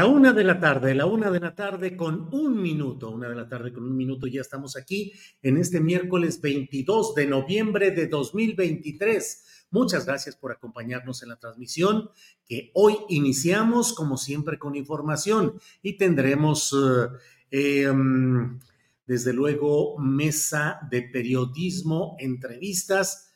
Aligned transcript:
La 0.00 0.06
una 0.06 0.32
de 0.32 0.44
la 0.44 0.58
tarde, 0.58 0.94
la 0.94 1.04
una 1.04 1.30
de 1.30 1.40
la 1.40 1.54
tarde 1.54 1.94
con 1.94 2.30
un 2.32 2.62
minuto, 2.62 3.10
una 3.10 3.28
de 3.28 3.34
la 3.34 3.46
tarde 3.46 3.70
con 3.70 3.84
un 3.84 3.94
minuto, 3.94 4.26
ya 4.26 4.40
estamos 4.40 4.74
aquí 4.74 5.12
en 5.42 5.58
este 5.58 5.78
miércoles 5.78 6.40
22 6.40 7.14
de 7.14 7.26
noviembre 7.26 7.90
de 7.90 8.06
2023. 8.06 9.66
Muchas 9.72 10.06
gracias 10.06 10.36
por 10.36 10.52
acompañarnos 10.52 11.22
en 11.22 11.28
la 11.28 11.36
transmisión 11.36 12.08
que 12.46 12.70
hoy 12.72 12.96
iniciamos 13.10 13.92
como 13.92 14.16
siempre 14.16 14.58
con 14.58 14.74
información 14.74 15.60
y 15.82 15.98
tendremos 15.98 16.74
eh, 17.50 17.82
em, 17.82 18.58
desde 19.06 19.34
luego 19.34 19.98
mesa 19.98 20.78
de 20.90 21.02
periodismo, 21.02 22.16
entrevistas, 22.18 23.34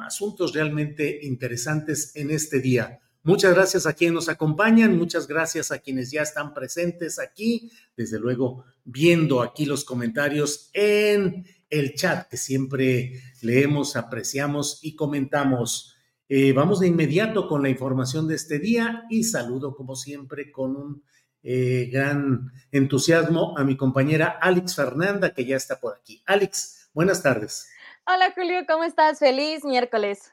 asuntos 0.00 0.54
realmente 0.54 1.18
interesantes 1.20 2.16
en 2.16 2.30
este 2.30 2.60
día. 2.60 2.98
Muchas 3.28 3.54
gracias 3.54 3.84
a 3.84 3.92
quienes 3.92 4.14
nos 4.14 4.28
acompañan, 4.30 4.96
muchas 4.96 5.26
gracias 5.26 5.70
a 5.70 5.80
quienes 5.80 6.10
ya 6.10 6.22
están 6.22 6.54
presentes 6.54 7.18
aquí, 7.18 7.70
desde 7.94 8.18
luego 8.18 8.64
viendo 8.84 9.42
aquí 9.42 9.66
los 9.66 9.84
comentarios 9.84 10.70
en 10.72 11.44
el 11.68 11.92
chat 11.92 12.26
que 12.30 12.38
siempre 12.38 13.20
leemos, 13.42 13.96
apreciamos 13.96 14.78
y 14.80 14.96
comentamos. 14.96 15.94
Eh, 16.30 16.54
vamos 16.54 16.80
de 16.80 16.86
inmediato 16.86 17.48
con 17.48 17.62
la 17.62 17.68
información 17.68 18.26
de 18.28 18.34
este 18.34 18.58
día 18.60 19.04
y 19.10 19.24
saludo 19.24 19.76
como 19.76 19.94
siempre 19.94 20.50
con 20.50 20.74
un 20.74 21.04
eh, 21.42 21.90
gran 21.92 22.50
entusiasmo 22.72 23.58
a 23.58 23.62
mi 23.62 23.76
compañera 23.76 24.38
Alex 24.40 24.74
Fernanda 24.74 25.34
que 25.34 25.44
ya 25.44 25.56
está 25.56 25.78
por 25.78 25.94
aquí. 25.94 26.22
Alex, 26.24 26.88
buenas 26.94 27.22
tardes. 27.22 27.68
Hola 28.06 28.32
Julio, 28.34 28.64
¿cómo 28.66 28.84
estás? 28.84 29.18
Feliz 29.18 29.66
miércoles. 29.66 30.32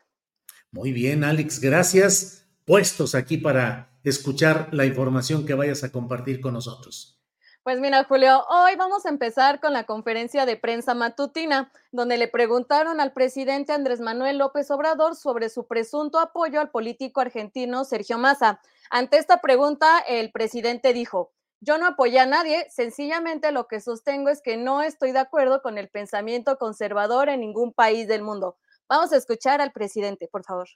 Muy 0.71 0.93
bien, 0.93 1.25
Alex, 1.25 1.59
gracias 1.59 2.44
puestos 2.65 3.15
aquí 3.15 3.37
para 3.37 3.91
escuchar 4.03 4.69
la 4.71 4.85
información 4.85 5.45
que 5.45 5.53
vayas 5.53 5.83
a 5.83 5.91
compartir 5.91 6.41
con 6.41 6.53
nosotros. 6.53 7.15
Pues 7.63 7.79
mira, 7.79 8.03
Julio, 8.03 8.45
hoy 8.47 8.75
vamos 8.75 9.07
a 9.07 9.09
empezar 9.09 9.59
con 9.59 9.73
la 9.73 9.85
conferencia 9.85 10.45
de 10.45 10.55
prensa 10.55 10.93
matutina, 10.93 11.71
donde 11.91 12.17
le 12.17 12.27
preguntaron 12.27 12.99
al 13.01 13.11
presidente 13.11 13.73
Andrés 13.73 14.01
Manuel 14.01 14.37
López 14.37 14.69
Obrador 14.69 15.15
sobre 15.15 15.49
su 15.49 15.65
presunto 15.65 16.19
apoyo 16.19 16.61
al 16.61 16.69
político 16.69 17.21
argentino 17.21 17.83
Sergio 17.83 18.19
Massa. 18.19 18.61
Ante 18.91 19.17
esta 19.17 19.41
pregunta, 19.41 19.97
el 20.07 20.31
presidente 20.31 20.93
dijo, 20.93 21.31
yo 21.59 21.79
no 21.79 21.87
apoyé 21.87 22.19
a 22.19 22.27
nadie, 22.27 22.67
sencillamente 22.69 23.51
lo 23.51 23.67
que 23.67 23.81
sostengo 23.81 24.29
es 24.29 24.43
que 24.43 24.57
no 24.57 24.83
estoy 24.83 25.11
de 25.11 25.19
acuerdo 25.19 25.63
con 25.63 25.79
el 25.79 25.89
pensamiento 25.89 26.59
conservador 26.59 27.29
en 27.29 27.39
ningún 27.39 27.73
país 27.73 28.07
del 28.07 28.21
mundo. 28.21 28.57
Vamos 28.87 29.11
a 29.11 29.17
escuchar 29.17 29.61
al 29.61 29.71
presidente, 29.71 30.27
por 30.27 30.43
favor. 30.43 30.67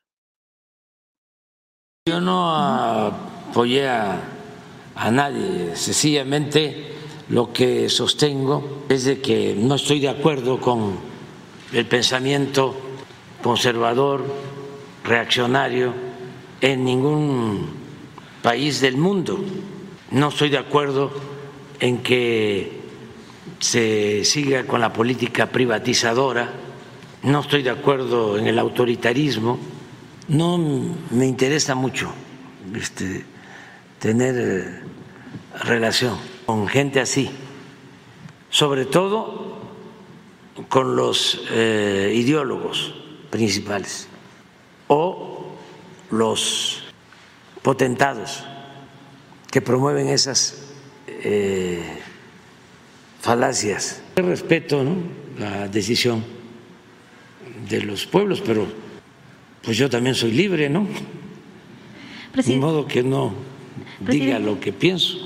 Yo 2.09 2.19
no 2.19 2.55
apoyé 2.55 3.87
a, 3.87 4.19
nadie, 5.11 5.75
sencillamente 5.75 6.87
lo 7.29 7.53
que 7.53 7.87
sostengo 7.87 8.85
es 8.89 9.03
de 9.03 9.21
que 9.21 9.53
no 9.55 9.75
estoy 9.75 9.99
de 9.99 10.09
acuerdo 10.09 10.59
con 10.59 10.97
el 11.71 11.85
pensamiento 11.85 12.75
conservador, 13.43 14.25
reaccionario 15.03 15.93
en 16.61 16.83
ningún 16.83 17.69
país 18.41 18.81
del 18.81 18.97
mundo. 18.97 19.39
No 20.09 20.29
estoy 20.29 20.49
de 20.49 20.57
acuerdo 20.57 21.11
en 21.79 21.99
que 21.99 22.71
se 23.59 24.25
siga 24.25 24.63
con 24.63 24.81
la 24.81 24.91
política 24.91 25.45
privatizadora, 25.45 26.49
no 27.21 27.41
estoy 27.41 27.61
de 27.61 27.69
acuerdo 27.69 28.39
en 28.39 28.47
el 28.47 28.57
autoritarismo 28.57 29.59
no 30.29 30.57
me 31.09 31.25
interesa 31.25 31.75
mucho 31.75 32.11
este, 32.75 33.25
tener 33.99 34.35
eh, 34.37 34.79
relación 35.63 36.17
con 36.45 36.67
gente 36.67 36.99
así, 36.99 37.29
sobre 38.49 38.85
todo 38.85 39.57
con 40.69 40.95
los 40.95 41.41
eh, 41.51 42.13
ideólogos 42.15 42.93
principales 43.31 44.07
o 44.87 45.47
los 46.11 46.83
potentados 47.61 48.43
que 49.51 49.61
promueven 49.61 50.09
esas 50.09 50.69
eh, 51.07 51.81
falacias. 53.19 54.01
Respeto 54.15 54.83
la 55.39 55.67
decisión 55.67 56.23
de 57.67 57.81
los 57.81 58.05
pueblos, 58.05 58.41
pero 58.45 58.67
pues 59.63 59.77
yo 59.77 59.89
también 59.89 60.15
soy 60.15 60.31
libre, 60.31 60.69
¿no? 60.69 60.87
De 62.33 62.55
modo 62.57 62.87
que 62.87 63.03
no 63.03 63.33
diga 63.99 64.39
lo 64.39 64.59
que 64.59 64.71
pienso. 64.71 65.17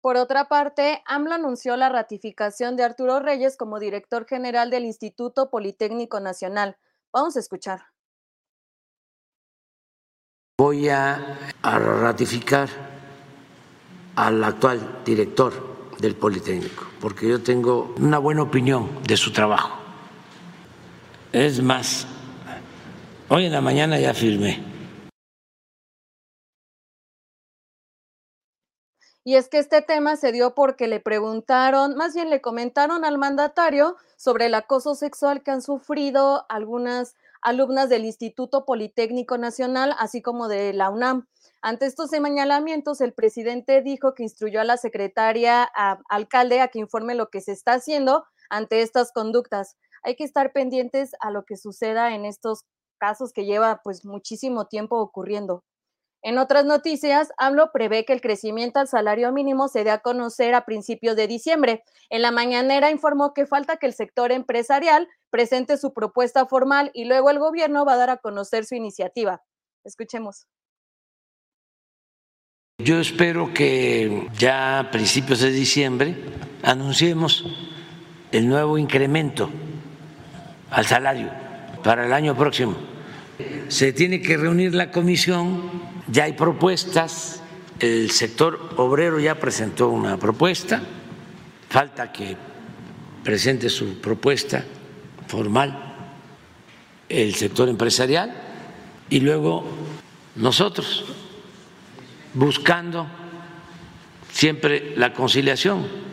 Por 0.00 0.16
otra 0.16 0.46
parte, 0.46 1.02
AMLO 1.06 1.34
anunció 1.34 1.76
la 1.76 1.88
ratificación 1.88 2.76
de 2.76 2.84
Arturo 2.84 3.18
Reyes 3.18 3.56
como 3.56 3.80
director 3.80 4.24
general 4.24 4.70
del 4.70 4.84
Instituto 4.84 5.50
Politécnico 5.50 6.20
Nacional. 6.20 6.76
Vamos 7.12 7.36
a 7.36 7.40
escuchar. 7.40 7.86
Voy 10.58 10.88
a, 10.88 11.38
a 11.60 11.78
ratificar 11.78 12.68
al 14.14 14.44
actual 14.44 15.02
director 15.04 15.52
del 15.98 16.14
Politécnico, 16.14 16.86
porque 17.00 17.28
yo 17.28 17.42
tengo 17.42 17.94
una 17.98 18.18
buena 18.18 18.42
opinión 18.42 19.02
de 19.02 19.16
su 19.16 19.32
trabajo. 19.32 19.76
Es 21.32 21.60
más, 21.60 22.06
Hoy 23.28 23.46
en 23.46 23.52
la 23.52 23.60
mañana 23.60 23.98
ya 23.98 24.14
firmé. 24.14 24.62
Y 29.24 29.34
es 29.34 29.48
que 29.48 29.58
este 29.58 29.82
tema 29.82 30.14
se 30.14 30.30
dio 30.30 30.54
porque 30.54 30.86
le 30.86 31.00
preguntaron, 31.00 31.96
más 31.96 32.14
bien 32.14 32.30
le 32.30 32.40
comentaron 32.40 33.04
al 33.04 33.18
mandatario 33.18 33.96
sobre 34.16 34.46
el 34.46 34.54
acoso 34.54 34.94
sexual 34.94 35.42
que 35.42 35.50
han 35.50 35.60
sufrido 35.60 36.46
algunas 36.48 37.16
alumnas 37.42 37.88
del 37.88 38.04
Instituto 38.04 38.64
Politécnico 38.64 39.38
Nacional, 39.38 39.96
así 39.98 40.22
como 40.22 40.46
de 40.46 40.72
la 40.72 40.90
UNAM. 40.90 41.26
Ante 41.62 41.86
estos 41.86 42.10
señalamientos, 42.10 43.00
el 43.00 43.12
presidente 43.12 43.82
dijo 43.82 44.14
que 44.14 44.22
instruyó 44.22 44.60
a 44.60 44.64
la 44.64 44.76
secretaria 44.76 45.68
a, 45.74 45.98
alcalde 46.08 46.60
a 46.60 46.68
que 46.68 46.78
informe 46.78 47.16
lo 47.16 47.28
que 47.28 47.40
se 47.40 47.50
está 47.50 47.72
haciendo 47.72 48.24
ante 48.50 48.82
estas 48.82 49.10
conductas. 49.10 49.76
Hay 50.04 50.14
que 50.14 50.22
estar 50.22 50.52
pendientes 50.52 51.16
a 51.18 51.32
lo 51.32 51.44
que 51.44 51.56
suceda 51.56 52.14
en 52.14 52.24
estos 52.24 52.64
casos 52.96 53.32
que 53.32 53.44
lleva 53.44 53.80
pues 53.82 54.04
muchísimo 54.04 54.66
tiempo 54.66 54.98
ocurriendo. 54.98 55.64
En 56.22 56.38
otras 56.38 56.64
noticias, 56.64 57.28
AMLO 57.38 57.70
prevé 57.72 58.04
que 58.04 58.12
el 58.12 58.20
crecimiento 58.20 58.80
al 58.80 58.88
salario 58.88 59.30
mínimo 59.30 59.68
se 59.68 59.84
dé 59.84 59.90
a 59.90 60.00
conocer 60.00 60.54
a 60.54 60.64
principios 60.64 61.14
de 61.14 61.28
diciembre. 61.28 61.84
En 62.10 62.20
la 62.20 62.32
mañanera 62.32 62.90
informó 62.90 63.32
que 63.32 63.46
falta 63.46 63.76
que 63.76 63.86
el 63.86 63.92
sector 63.92 64.32
empresarial 64.32 65.06
presente 65.30 65.76
su 65.76 65.92
propuesta 65.92 66.46
formal 66.46 66.90
y 66.94 67.04
luego 67.04 67.30
el 67.30 67.38
gobierno 67.38 67.84
va 67.84 67.92
a 67.92 67.96
dar 67.96 68.10
a 68.10 68.16
conocer 68.16 68.64
su 68.64 68.74
iniciativa. 68.74 69.42
Escuchemos. 69.84 70.48
Yo 72.82 72.98
espero 72.98 73.54
que 73.54 74.28
ya 74.36 74.80
a 74.80 74.90
principios 74.90 75.40
de 75.40 75.50
diciembre 75.50 76.16
anunciemos 76.62 77.44
el 78.32 78.48
nuevo 78.48 78.78
incremento 78.78 79.48
al 80.70 80.84
salario 80.86 81.45
para 81.86 82.04
el 82.04 82.12
año 82.12 82.36
próximo. 82.36 82.74
Se 83.68 83.92
tiene 83.92 84.20
que 84.20 84.36
reunir 84.36 84.74
la 84.74 84.90
comisión 84.90 85.70
ya 86.08 86.24
hay 86.24 86.32
propuestas, 86.32 87.40
el 87.78 88.10
sector 88.10 88.70
obrero 88.76 89.20
ya 89.20 89.36
presentó 89.36 89.90
una 89.90 90.16
propuesta, 90.16 90.82
falta 91.70 92.10
que 92.10 92.36
presente 93.22 93.68
su 93.68 94.00
propuesta 94.00 94.64
formal 95.28 95.94
el 97.08 97.36
sector 97.36 97.68
empresarial 97.68 98.34
y 99.08 99.20
luego 99.20 99.64
nosotros 100.34 101.04
buscando 102.34 103.06
siempre 104.32 104.92
la 104.96 105.12
conciliación. 105.12 106.05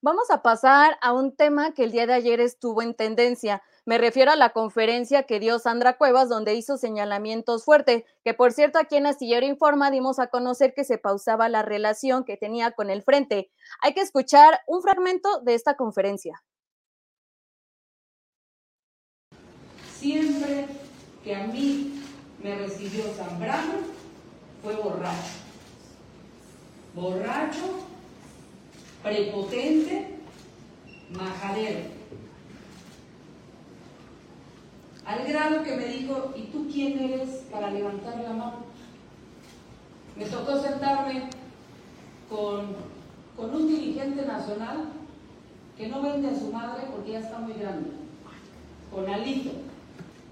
Vamos 0.00 0.30
a 0.30 0.42
pasar 0.42 0.96
a 1.00 1.12
un 1.12 1.34
tema 1.34 1.74
que 1.74 1.82
el 1.82 1.90
día 1.90 2.06
de 2.06 2.12
ayer 2.12 2.38
estuvo 2.38 2.82
en 2.82 2.94
tendencia. 2.94 3.64
Me 3.84 3.98
refiero 3.98 4.30
a 4.30 4.36
la 4.36 4.50
conferencia 4.50 5.24
que 5.24 5.40
dio 5.40 5.58
Sandra 5.58 5.98
Cuevas, 5.98 6.28
donde 6.28 6.54
hizo 6.54 6.76
señalamientos 6.76 7.64
fuertes, 7.64 8.04
que 8.22 8.32
por 8.32 8.52
cierto 8.52 8.78
aquí 8.78 8.94
en 8.94 9.06
Astillero 9.06 9.44
Informa 9.44 9.90
dimos 9.90 10.20
a 10.20 10.28
conocer 10.28 10.72
que 10.72 10.84
se 10.84 10.98
pausaba 10.98 11.48
la 11.48 11.62
relación 11.62 12.22
que 12.22 12.36
tenía 12.36 12.70
con 12.70 12.90
el 12.90 13.02
frente. 13.02 13.50
Hay 13.82 13.92
que 13.92 14.00
escuchar 14.00 14.60
un 14.68 14.82
fragmento 14.82 15.40
de 15.40 15.54
esta 15.54 15.74
conferencia. 15.74 16.44
Siempre 19.96 20.68
que 21.24 21.34
a 21.34 21.44
mí 21.48 22.00
me 22.40 22.54
recibió 22.54 23.02
Zambrano 23.14 23.78
fue 24.62 24.76
borracho. 24.76 25.32
Borracho, 26.94 27.80
prepotente, 29.08 30.18
majadero 31.10 31.98
al 35.08 35.26
grado 35.26 35.62
que 35.62 35.74
me 35.74 35.86
dijo, 35.86 36.34
¿y 36.36 36.42
tú 36.48 36.68
quién 36.70 36.98
eres 36.98 37.44
para 37.50 37.70
levantar 37.70 38.20
la 38.20 38.28
mano? 38.28 38.66
Me 40.16 40.26
tocó 40.26 40.60
sentarme 40.60 41.30
con, 42.28 42.76
con 43.34 43.54
un 43.54 43.68
dirigente 43.68 44.26
nacional 44.26 44.90
que 45.78 45.88
no 45.88 46.02
vende 46.02 46.28
a 46.28 46.38
su 46.38 46.52
madre 46.52 46.88
porque 46.94 47.12
ya 47.12 47.20
está 47.20 47.38
muy 47.38 47.54
grande, 47.54 47.88
con 48.92 49.08
Alito, 49.08 49.52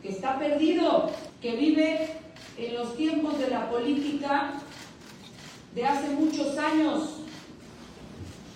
que 0.02 0.10
está 0.10 0.38
perdido, 0.38 1.10
que 1.40 1.56
vive 1.56 2.10
en 2.58 2.74
los 2.74 2.98
tiempos 2.98 3.38
de 3.38 3.48
la 3.48 3.70
política 3.70 4.60
de 5.74 5.86
hace 5.86 6.10
muchos 6.10 6.58
años. 6.58 7.20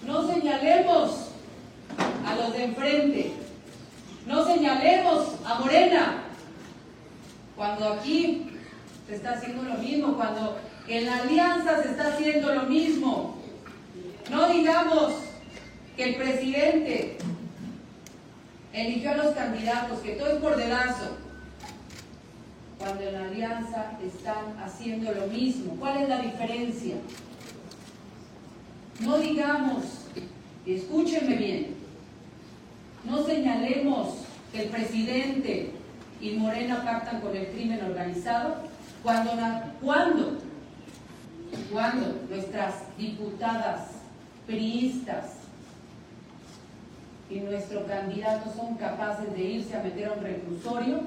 No 0.07 0.27
señalemos 0.27 1.29
a 2.27 2.35
los 2.37 2.53
de 2.53 2.65
enfrente, 2.65 3.33
no 4.27 4.45
señalemos 4.45 5.29
a 5.45 5.59
Morena 5.59 6.23
cuando 7.57 7.93
aquí 7.95 8.51
se 9.07 9.17
está 9.17 9.33
haciendo 9.33 9.63
lo 9.63 9.75
mismo, 9.75 10.17
cuando 10.17 10.59
en 10.89 11.07
la 11.07 11.19
alianza 11.19 11.83
se 11.83 11.91
está 11.91 12.09
haciendo 12.09 12.55
lo 12.55 12.63
mismo. 12.63 13.37
No 14.31 14.49
digamos 14.49 15.15
que 15.97 16.05
el 16.05 16.15
presidente 16.17 17.19
eligió 18.73 19.11
a 19.11 19.17
los 19.17 19.35
candidatos, 19.35 19.99
que 20.01 20.13
todo 20.13 20.29
es 20.29 20.41
por 20.41 20.57
dedazo, 20.57 21.17
cuando 22.79 23.03
en 23.03 23.13
la 23.13 23.25
alianza 23.27 23.93
están 24.03 24.59
haciendo 24.65 25.13
lo 25.13 25.27
mismo. 25.27 25.77
¿Cuál 25.79 26.03
es 26.03 26.09
la 26.09 26.21
diferencia? 26.21 26.95
No 29.01 29.19
digamos, 29.19 29.85
escúchenme 30.67 31.37
bien, 31.37 31.75
no 33.05 33.25
señalemos 33.25 34.15
que 34.53 34.65
el 34.65 34.69
presidente 34.69 35.73
y 36.21 36.33
Morena 36.33 36.85
pactan 36.85 37.21
con 37.23 37.35
el 37.35 37.47
crimen 37.49 37.83
organizado 37.83 38.57
cuando, 39.03 39.33
cuando, 39.81 40.39
cuando 41.73 42.21
nuestras 42.29 42.75
diputadas 42.99 43.89
priistas 44.47 45.37
y 47.31 47.41
nuestro 47.41 47.87
candidato 47.87 48.53
son 48.55 48.75
capaces 48.75 49.33
de 49.33 49.43
irse 49.43 49.77
a 49.77 49.83
meter 49.83 50.09
a 50.09 50.13
un 50.13 50.23
reclusorio 50.23 51.01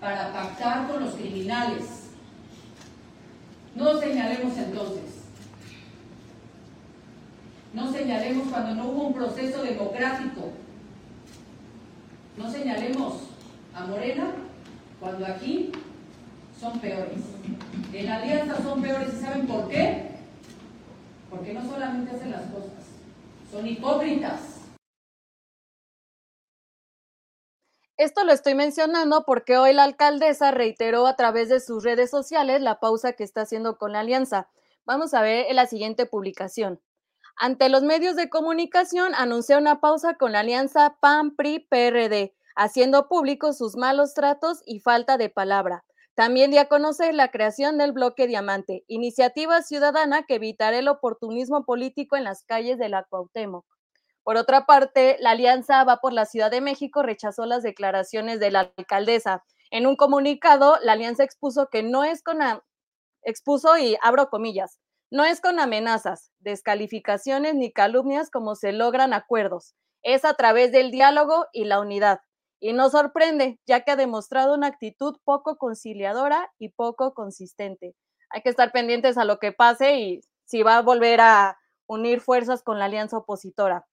para 0.00 0.32
pactar 0.32 0.86
con 0.86 1.04
los 1.04 1.14
criminales. 1.14 2.10
No 3.74 3.98
señalemos 3.98 4.56
entonces. 4.56 5.17
No 7.72 7.92
señalemos 7.92 8.48
cuando 8.48 8.74
no 8.74 8.88
hubo 8.90 9.02
un 9.08 9.14
proceso 9.14 9.62
democrático 9.62 10.52
no 12.38 12.48
señalemos 12.48 13.14
a 13.74 13.84
Morena 13.86 14.32
cuando 15.00 15.26
aquí 15.26 15.72
son 16.58 16.78
peores. 16.78 17.18
En 17.92 18.06
la 18.06 18.16
alianza 18.16 18.62
son 18.62 18.80
peores 18.80 19.12
y 19.12 19.20
¿saben 19.20 19.46
por 19.46 19.68
qué? 19.68 20.10
Porque 21.28 21.52
no 21.52 21.68
solamente 21.68 22.14
hacen 22.14 22.30
las 22.30 22.42
cosas, 22.42 22.86
son 23.50 23.66
hipócritas. 23.66 24.40
Esto 27.96 28.22
lo 28.22 28.32
estoy 28.32 28.54
mencionando 28.54 29.24
porque 29.24 29.58
hoy 29.58 29.72
la 29.72 29.82
alcaldesa 29.82 30.52
reiteró 30.52 31.08
a 31.08 31.16
través 31.16 31.48
de 31.48 31.58
sus 31.58 31.82
redes 31.82 32.10
sociales 32.10 32.60
la 32.60 32.78
pausa 32.78 33.14
que 33.14 33.24
está 33.24 33.40
haciendo 33.40 33.78
con 33.78 33.92
la 33.92 34.00
alianza. 34.00 34.48
Vamos 34.84 35.12
a 35.12 35.22
ver 35.22 35.46
en 35.48 35.56
la 35.56 35.66
siguiente 35.66 36.06
publicación. 36.06 36.80
Ante 37.40 37.68
los 37.68 37.84
medios 37.84 38.16
de 38.16 38.28
comunicación 38.28 39.14
anunció 39.14 39.58
una 39.58 39.80
pausa 39.80 40.14
con 40.14 40.32
la 40.32 40.40
alianza 40.40 40.96
PAN-PRI-PRD, 40.98 42.34
haciendo 42.56 43.06
públicos 43.06 43.58
sus 43.58 43.76
malos 43.76 44.12
tratos 44.12 44.60
y 44.66 44.80
falta 44.80 45.16
de 45.18 45.30
palabra. 45.30 45.84
También 46.16 46.50
dio 46.50 46.60
a 46.60 46.64
conocer 46.64 47.14
la 47.14 47.30
creación 47.30 47.78
del 47.78 47.92
bloque 47.92 48.26
Diamante, 48.26 48.82
iniciativa 48.88 49.62
ciudadana 49.62 50.24
que 50.24 50.34
evitará 50.34 50.76
el 50.78 50.88
oportunismo 50.88 51.64
político 51.64 52.16
en 52.16 52.24
las 52.24 52.42
calles 52.42 52.76
de 52.76 52.88
la 52.88 53.04
Cuauhtémoc. 53.04 53.64
Por 54.24 54.36
otra 54.36 54.66
parte, 54.66 55.16
la 55.20 55.30
Alianza 55.30 55.84
Va 55.84 55.98
por 55.98 56.12
la 56.12 56.26
Ciudad 56.26 56.50
de 56.50 56.60
México 56.60 57.04
rechazó 57.04 57.46
las 57.46 57.62
declaraciones 57.62 58.40
de 58.40 58.50
la 58.50 58.72
alcaldesa. 58.76 59.44
En 59.70 59.86
un 59.86 59.94
comunicado, 59.94 60.76
la 60.82 60.94
Alianza 60.94 61.22
expuso 61.22 61.68
que 61.68 61.84
no 61.84 62.02
es 62.02 62.24
con 62.24 62.40
expuso 63.22 63.78
y 63.78 63.96
abro 64.02 64.28
comillas, 64.28 64.80
no 65.10 65.24
es 65.24 65.40
con 65.40 65.58
amenazas, 65.58 66.32
descalificaciones 66.40 67.54
ni 67.54 67.72
calumnias 67.72 68.30
como 68.30 68.54
se 68.54 68.72
logran 68.72 69.14
acuerdos. 69.14 69.74
Es 70.02 70.24
a 70.24 70.34
través 70.34 70.70
del 70.70 70.90
diálogo 70.90 71.46
y 71.52 71.64
la 71.64 71.80
unidad. 71.80 72.20
Y 72.60 72.72
no 72.72 72.90
sorprende, 72.90 73.58
ya 73.66 73.80
que 73.80 73.92
ha 73.92 73.96
demostrado 73.96 74.54
una 74.54 74.66
actitud 74.66 75.16
poco 75.24 75.56
conciliadora 75.56 76.50
y 76.58 76.70
poco 76.70 77.14
consistente. 77.14 77.94
Hay 78.30 78.42
que 78.42 78.50
estar 78.50 78.70
pendientes 78.72 79.16
a 79.16 79.24
lo 79.24 79.38
que 79.38 79.52
pase 79.52 79.98
y 79.98 80.20
si 80.44 80.62
va 80.62 80.76
a 80.76 80.82
volver 80.82 81.20
a 81.20 81.56
unir 81.86 82.20
fuerzas 82.20 82.62
con 82.62 82.78
la 82.78 82.84
alianza 82.84 83.16
opositora. 83.18 83.86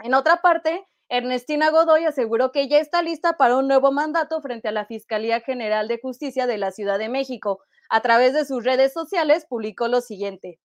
En 0.00 0.14
otra 0.14 0.42
parte, 0.42 0.86
Ernestina 1.08 1.70
Godoy 1.70 2.04
aseguró 2.04 2.50
que 2.50 2.68
ya 2.68 2.78
está 2.78 3.02
lista 3.02 3.36
para 3.36 3.56
un 3.56 3.68
nuevo 3.68 3.92
mandato 3.92 4.40
frente 4.42 4.68
a 4.68 4.72
la 4.72 4.86
Fiscalía 4.86 5.40
General 5.40 5.86
de 5.86 6.00
Justicia 6.00 6.46
de 6.46 6.58
la 6.58 6.72
Ciudad 6.72 6.98
de 6.98 7.08
México, 7.08 7.60
a 7.88 8.00
través 8.00 8.32
de 8.34 8.44
sus 8.44 8.64
redes 8.64 8.92
sociales 8.92 9.46
publicó 9.48 9.88
lo 9.88 10.00
siguiente. 10.00 10.60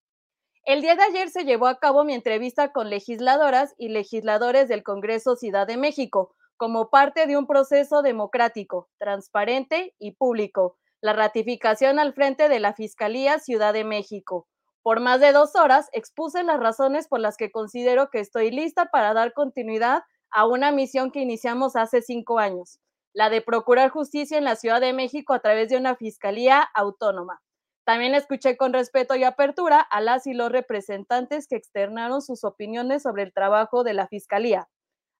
El 0.64 0.80
día 0.80 0.96
de 0.96 1.02
ayer 1.02 1.28
se 1.30 1.44
llevó 1.44 1.66
a 1.66 1.78
cabo 1.78 2.04
mi 2.04 2.14
entrevista 2.14 2.72
con 2.72 2.88
legisladoras 2.88 3.74
y 3.76 3.88
legisladores 3.88 4.68
del 4.68 4.82
Congreso 4.82 5.36
Ciudad 5.36 5.66
de 5.66 5.76
México, 5.76 6.34
como 6.56 6.88
parte 6.88 7.26
de 7.26 7.36
un 7.36 7.46
proceso 7.46 8.02
democrático, 8.02 8.88
transparente 8.98 9.94
y 9.98 10.12
público, 10.12 10.78
la 11.00 11.12
ratificación 11.12 11.98
al 11.98 12.14
frente 12.14 12.48
de 12.48 12.60
la 12.60 12.72
Fiscalía 12.72 13.38
Ciudad 13.38 13.74
de 13.74 13.84
México. 13.84 14.46
Por 14.82 15.00
más 15.00 15.20
de 15.20 15.32
dos 15.32 15.54
horas 15.54 15.88
expuse 15.92 16.42
las 16.44 16.60
razones 16.60 17.08
por 17.08 17.20
las 17.20 17.36
que 17.36 17.50
considero 17.50 18.08
que 18.10 18.20
estoy 18.20 18.50
lista 18.50 18.86
para 18.86 19.12
dar 19.12 19.32
continuidad 19.34 20.02
a 20.30 20.46
una 20.46 20.72
misión 20.72 21.10
que 21.10 21.20
iniciamos 21.20 21.76
hace 21.76 22.00
cinco 22.00 22.38
años, 22.38 22.80
la 23.14 23.30
de 23.30 23.40
procurar 23.40 23.90
justicia 23.90 24.36
en 24.36 24.44
la 24.44 24.56
Ciudad 24.56 24.80
de 24.80 24.92
México 24.92 25.32
a 25.32 25.38
través 25.38 25.68
de 25.68 25.76
una 25.76 25.96
fiscalía 25.96 26.60
autónoma. 26.74 27.40
También 27.86 28.14
escuché 28.14 28.56
con 28.56 28.72
respeto 28.72 29.14
y 29.14 29.24
apertura 29.24 29.80
a 29.80 30.00
las 30.00 30.26
y 30.26 30.34
los 30.34 30.50
representantes 30.50 31.46
que 31.46 31.56
externaron 31.56 32.22
sus 32.22 32.42
opiniones 32.42 33.02
sobre 33.02 33.22
el 33.22 33.32
trabajo 33.32 33.84
de 33.84 33.94
la 33.94 34.08
Fiscalía. 34.08 34.68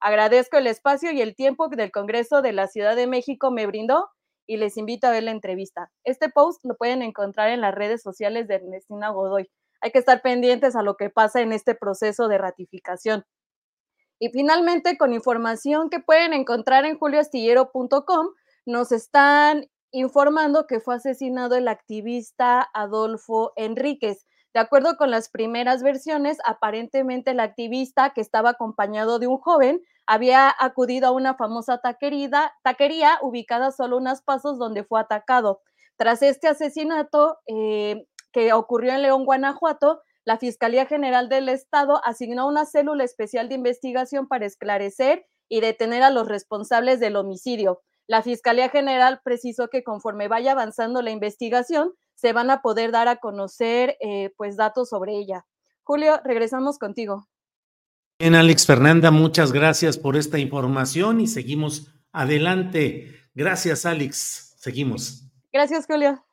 Agradezco 0.00 0.56
el 0.56 0.66
espacio 0.66 1.12
y 1.12 1.20
el 1.20 1.34
tiempo 1.34 1.70
que 1.70 1.76
del 1.76 1.92
Congreso 1.92 2.42
de 2.42 2.52
la 2.52 2.66
Ciudad 2.66 2.96
de 2.96 3.06
México 3.06 3.50
me 3.50 3.66
brindó 3.66 4.08
y 4.46 4.56
les 4.56 4.76
invito 4.76 5.06
a 5.06 5.10
ver 5.10 5.22
la 5.22 5.30
entrevista. 5.30 5.90
Este 6.04 6.28
post 6.28 6.64
lo 6.64 6.74
pueden 6.76 7.02
encontrar 7.02 7.50
en 7.50 7.60
las 7.60 7.74
redes 7.74 8.02
sociales 8.02 8.48
de 8.48 8.56
Ernestina 8.56 9.10
Godoy. 9.10 9.48
Hay 9.80 9.90
que 9.92 9.98
estar 9.98 10.20
pendientes 10.22 10.74
a 10.74 10.82
lo 10.82 10.96
que 10.96 11.10
pasa 11.10 11.42
en 11.42 11.52
este 11.52 11.74
proceso 11.74 12.28
de 12.28 12.38
ratificación. 12.38 13.24
Y 14.18 14.28
finalmente, 14.30 14.97
con 14.97 15.12
información 15.12 15.90
que 15.90 16.00
pueden 16.00 16.33
encontrar 16.33 16.85
en 16.85 16.99
julioastillero.com, 16.99 18.28
nos 18.66 18.92
están 18.92 19.66
informando 19.90 20.66
que 20.66 20.80
fue 20.80 20.97
asesinado 20.97 21.54
el 21.56 21.68
activista 21.68 22.68
Adolfo 22.75 23.52
Enríquez. 23.56 24.26
De 24.52 24.61
acuerdo 24.61 24.97
con 24.97 25.11
las 25.11 25.28
primeras 25.28 25.83
versiones, 25.83 26.38
aparentemente 26.44 27.33
el 27.33 27.40
activista, 27.40 28.11
que 28.11 28.21
estaba 28.21 28.50
acompañado 28.50 29.18
de 29.18 29.26
un 29.26 29.38
joven, 29.38 29.83
había 30.06 30.54
acudido 30.59 31.09
a 31.09 31.11
una 31.12 31.35
famosa 31.35 31.80
taquería 31.80 33.18
ubicada 33.23 33.73
solo 33.73 33.97
unos 33.97 34.23
pasos 34.23 34.59
donde 34.59 34.85
fue 34.85 35.00
atacado. 35.00 35.61
Tras 35.97 36.23
este 36.23 36.49
asesinato 36.49 37.38
eh, 37.47 38.06
que 38.33 38.52
ocurrió 38.52 38.92
en 38.92 39.02
León, 39.02 39.25
Guanajuato, 39.25 40.02
la 40.25 40.38
Fiscalía 40.38 40.87
General 40.87 41.28
del 41.28 41.49
Estado 41.49 42.00
asignó 42.04 42.49
una 42.49 42.64
célula 42.64 43.04
especial 43.04 43.49
de 43.49 43.57
investigación 43.57 44.26
para 44.26 44.47
esclarecer 44.47 45.26
y 45.49 45.61
detener 45.61 46.02
a 46.02 46.11
los 46.11 46.26
responsables 46.28 46.99
del 46.99 47.16
homicidio. 47.16 47.83
La 48.07 48.23
Fiscalía 48.23 48.69
General 48.71 49.21
precisó 49.23 49.69
que 49.69 49.85
conforme 49.85 50.28
vaya 50.28 50.52
avanzando 50.52 51.02
la 51.02 51.11
investigación, 51.11 51.93
se 52.14 52.33
van 52.33 52.50
a 52.50 52.62
poder 52.62 52.90
dar 52.90 53.09
a 53.09 53.16
conocer 53.16 53.97
eh, 54.00 54.31
pues 54.37 54.57
datos 54.57 54.88
sobre 54.88 55.16
ella. 55.16 55.45
Julio, 55.83 56.21
regresamos 56.25 56.78
contigo. 56.78 57.28
Bien, 58.19 58.35
Alex 58.35 58.66
Fernanda, 58.66 59.11
muchas 59.11 59.52
gracias 59.52 59.99
por 59.99 60.16
esta 60.16 60.38
información 60.38 61.21
y 61.21 61.26
seguimos 61.26 61.93
adelante. 62.12 63.14
Gracias, 63.35 63.85
Alex. 63.85 64.54
Seguimos. 64.59 65.25
Gracias, 65.52 65.87
Julio. 65.87 66.25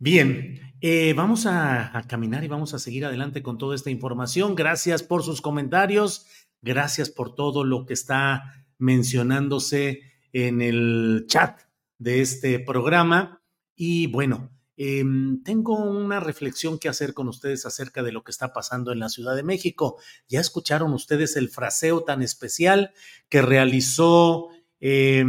Bien, 0.00 0.60
eh, 0.80 1.12
vamos 1.12 1.44
a, 1.46 2.04
caminar 2.06 2.44
y 2.44 2.48
vamos 2.48 2.72
a 2.72 2.78
seguir 2.78 3.04
adelante 3.04 3.42
con 3.42 3.58
toda 3.58 3.74
esta 3.74 3.90
información. 3.90 4.54
Gracias 4.54 5.02
por 5.02 5.24
sus 5.24 5.40
comentarios, 5.40 6.26
gracias 6.62 7.10
por 7.10 7.34
todo 7.34 7.64
lo 7.64 7.84
que 7.84 7.94
está 7.94 8.64
mencionándose 8.78 10.02
en 10.32 10.62
el 10.62 11.24
chat 11.26 11.62
de 11.98 12.20
este 12.20 12.60
programa. 12.60 13.42
Y 13.74 14.06
bueno, 14.06 14.52
eh, 14.76 15.04
tengo 15.44 15.74
una 15.74 16.20
reflexión 16.20 16.78
que 16.78 16.88
hacer 16.88 17.12
con 17.12 17.26
ustedes 17.26 17.66
acerca 17.66 18.04
de 18.04 18.12
lo 18.12 18.22
que 18.22 18.30
está 18.30 18.52
pasando 18.52 18.92
en 18.92 19.00
la 19.00 19.08
Ciudad 19.08 19.34
de 19.34 19.42
México. 19.42 19.98
Ya 20.28 20.38
escucharon 20.38 20.92
ustedes 20.92 21.34
el 21.34 21.48
fraseo 21.48 22.04
tan 22.04 22.22
especial 22.22 22.92
que 23.28 23.42
realizó 23.42 24.50
eh, 24.78 25.24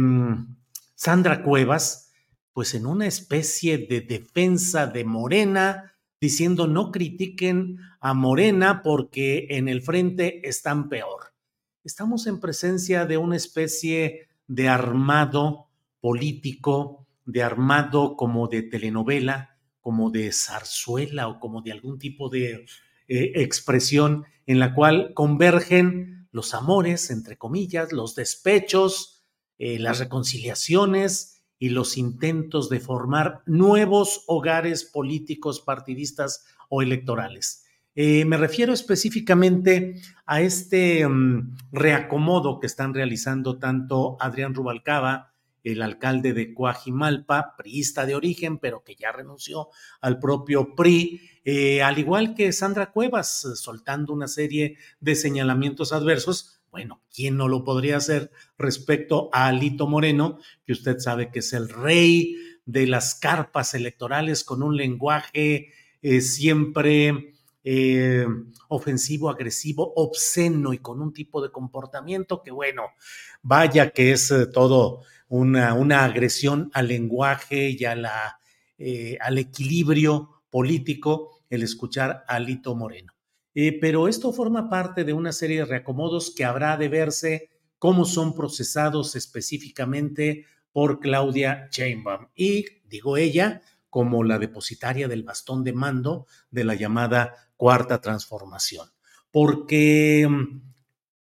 Sandra 0.94 1.42
Cuevas, 1.42 2.09
pues 2.52 2.74
en 2.74 2.86
una 2.86 3.06
especie 3.06 3.78
de 3.78 4.00
defensa 4.00 4.86
de 4.86 5.04
Morena, 5.04 5.94
diciendo 6.20 6.66
no 6.66 6.90
critiquen 6.90 7.78
a 8.00 8.14
Morena 8.14 8.82
porque 8.82 9.46
en 9.50 9.68
el 9.68 9.82
frente 9.82 10.46
están 10.48 10.88
peor. 10.88 11.32
Estamos 11.84 12.26
en 12.26 12.40
presencia 12.40 13.06
de 13.06 13.16
una 13.16 13.36
especie 13.36 14.28
de 14.46 14.68
armado 14.68 15.68
político, 16.00 17.06
de 17.24 17.42
armado 17.42 18.16
como 18.16 18.48
de 18.48 18.62
telenovela, 18.62 19.56
como 19.80 20.10
de 20.10 20.32
zarzuela 20.32 21.28
o 21.28 21.40
como 21.40 21.62
de 21.62 21.72
algún 21.72 21.98
tipo 21.98 22.28
de 22.28 22.66
eh, 23.08 23.32
expresión 23.36 24.24
en 24.46 24.58
la 24.58 24.74
cual 24.74 25.12
convergen 25.14 26.28
los 26.32 26.54
amores, 26.54 27.10
entre 27.10 27.36
comillas, 27.36 27.92
los 27.92 28.14
despechos, 28.14 29.24
eh, 29.58 29.78
las 29.78 29.98
reconciliaciones 29.98 31.39
y 31.60 31.68
los 31.68 31.96
intentos 31.96 32.68
de 32.70 32.80
formar 32.80 33.42
nuevos 33.46 34.24
hogares 34.26 34.82
políticos, 34.82 35.60
partidistas 35.60 36.46
o 36.70 36.82
electorales. 36.82 37.66
Eh, 37.94 38.24
me 38.24 38.38
refiero 38.38 38.72
específicamente 38.72 40.00
a 40.24 40.40
este 40.40 41.04
um, 41.04 41.54
reacomodo 41.70 42.60
que 42.60 42.66
están 42.66 42.94
realizando 42.94 43.58
tanto 43.58 44.16
Adrián 44.20 44.54
Rubalcaba, 44.54 45.34
el 45.62 45.82
alcalde 45.82 46.32
de 46.32 46.54
Coajimalpa, 46.54 47.56
priista 47.58 48.06
de 48.06 48.14
origen, 48.14 48.58
pero 48.58 48.82
que 48.82 48.96
ya 48.96 49.12
renunció 49.12 49.68
al 50.00 50.18
propio 50.18 50.74
PRI, 50.74 51.20
eh, 51.44 51.82
al 51.82 51.98
igual 51.98 52.34
que 52.34 52.52
Sandra 52.52 52.90
Cuevas, 52.90 53.46
soltando 53.56 54.14
una 54.14 54.28
serie 54.28 54.78
de 55.00 55.14
señalamientos 55.14 55.92
adversos. 55.92 56.59
Bueno, 56.70 57.02
¿quién 57.12 57.36
no 57.36 57.48
lo 57.48 57.64
podría 57.64 57.96
hacer 57.96 58.30
respecto 58.56 59.28
a 59.32 59.48
Alito 59.48 59.88
Moreno, 59.88 60.38
que 60.64 60.72
usted 60.72 60.98
sabe 60.98 61.30
que 61.30 61.40
es 61.40 61.52
el 61.52 61.68
rey 61.68 62.36
de 62.64 62.86
las 62.86 63.16
carpas 63.16 63.74
electorales 63.74 64.44
con 64.44 64.62
un 64.62 64.76
lenguaje 64.76 65.72
eh, 66.02 66.20
siempre 66.20 67.34
eh, 67.64 68.24
ofensivo, 68.68 69.30
agresivo, 69.30 69.92
obsceno 69.96 70.72
y 70.72 70.78
con 70.78 71.02
un 71.02 71.12
tipo 71.12 71.42
de 71.42 71.50
comportamiento 71.50 72.40
que, 72.40 72.52
bueno, 72.52 72.84
vaya 73.42 73.90
que 73.90 74.12
es 74.12 74.30
eh, 74.30 74.46
todo 74.46 75.02
una, 75.28 76.04
agresión 76.04 76.70
al 76.72 76.86
lenguaje 76.86 77.70
y 77.70 77.84
al 77.84 79.38
equilibrio 79.38 80.42
político 80.50 81.42
el 81.50 81.64
escuchar 81.64 82.24
a 82.28 82.38
Lito 82.38 82.74
Moreno. 82.76 83.12
Eh, 83.54 83.78
pero 83.80 84.08
esto 84.08 84.32
forma 84.32 84.68
parte 84.68 85.04
de 85.04 85.12
una 85.12 85.32
serie 85.32 85.58
de 85.58 85.64
reacomodos 85.64 86.32
que 86.34 86.44
habrá 86.44 86.76
de 86.76 86.88
verse 86.88 87.50
cómo 87.78 88.04
son 88.04 88.34
procesados 88.34 89.16
específicamente 89.16 90.46
por 90.72 91.00
Claudia 91.00 91.68
Sheinbaum. 91.70 92.28
Y, 92.34 92.64
digo 92.88 93.16
ella, 93.16 93.62
como 93.88 94.22
la 94.22 94.38
depositaria 94.38 95.08
del 95.08 95.24
bastón 95.24 95.64
de 95.64 95.72
mando 95.72 96.26
de 96.50 96.64
la 96.64 96.74
llamada 96.74 97.34
cuarta 97.56 98.00
transformación. 98.00 98.88
Porque, 99.32 100.28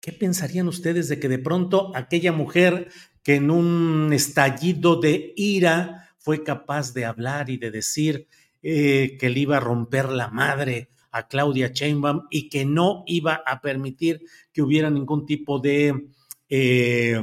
¿qué 0.01 0.13
pensarían 0.13 0.69
ustedes 0.69 1.09
de 1.09 1.21
que 1.21 1.29
de 1.29 1.39
pronto 1.39 1.93
aquella 1.95 2.33
mujer 2.33 2.89
que 3.23 3.37
en 3.37 3.51
un 3.51 4.13
estallido 4.13 5.01
de 5.01 5.33
ira 5.37 6.11
fue 6.19 6.43
capaz 6.43 6.93
de 6.93 7.05
hablar 7.05 7.51
y 7.51 7.57
de 7.57 7.71
decir 7.71 8.29
eh, 8.63 9.17
que 9.19 9.31
le 9.31 9.41
iba 9.41 9.57
a 9.59 9.61
romper 9.61 10.09
la 10.09 10.29
madre 10.29 10.91
a 11.17 11.29
Claudia 11.29 11.69
Sheinbaum 11.69 12.27
y 12.31 12.49
que 12.51 12.65
no 12.67 13.05
iba 13.07 13.43
a 13.47 13.61
permitir 13.63 14.21
que 14.53 14.63
hubiera 14.63 14.91
ningún 14.91 15.25
tipo 15.25 15.59
de 15.59 16.09
eh, 16.49 17.21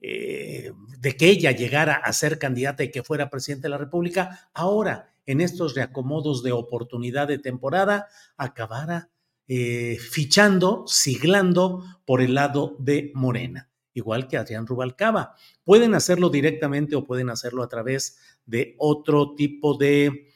eh, 0.00 0.72
de 0.98 1.16
que 1.16 1.26
ella 1.26 1.52
llegara 1.52 1.94
a 1.94 2.12
ser 2.12 2.38
candidata 2.38 2.82
y 2.82 2.90
que 2.90 3.04
fuera 3.04 3.30
presidente 3.30 3.66
de 3.66 3.70
la 3.70 3.78
República, 3.78 4.50
ahora 4.52 5.14
en 5.26 5.40
estos 5.40 5.74
reacomodos 5.74 6.42
de 6.42 6.50
oportunidad 6.50 7.28
de 7.28 7.38
temporada 7.38 8.08
acabara 8.36 9.10
eh, 9.46 9.96
fichando, 10.00 10.84
siglando 10.88 11.84
por 12.04 12.20
el 12.20 12.34
lado 12.34 12.76
de 12.80 13.12
Morena, 13.14 13.70
igual 13.94 14.26
que 14.26 14.36
Adrián 14.36 14.66
Rubalcaba. 14.66 15.36
Pueden 15.62 15.94
hacerlo 15.94 16.30
directamente 16.30 16.96
o 16.96 17.04
pueden 17.04 17.30
hacerlo 17.30 17.62
a 17.62 17.68
través 17.68 18.18
de 18.44 18.74
otro 18.78 19.34
tipo 19.36 19.76
de... 19.76 20.28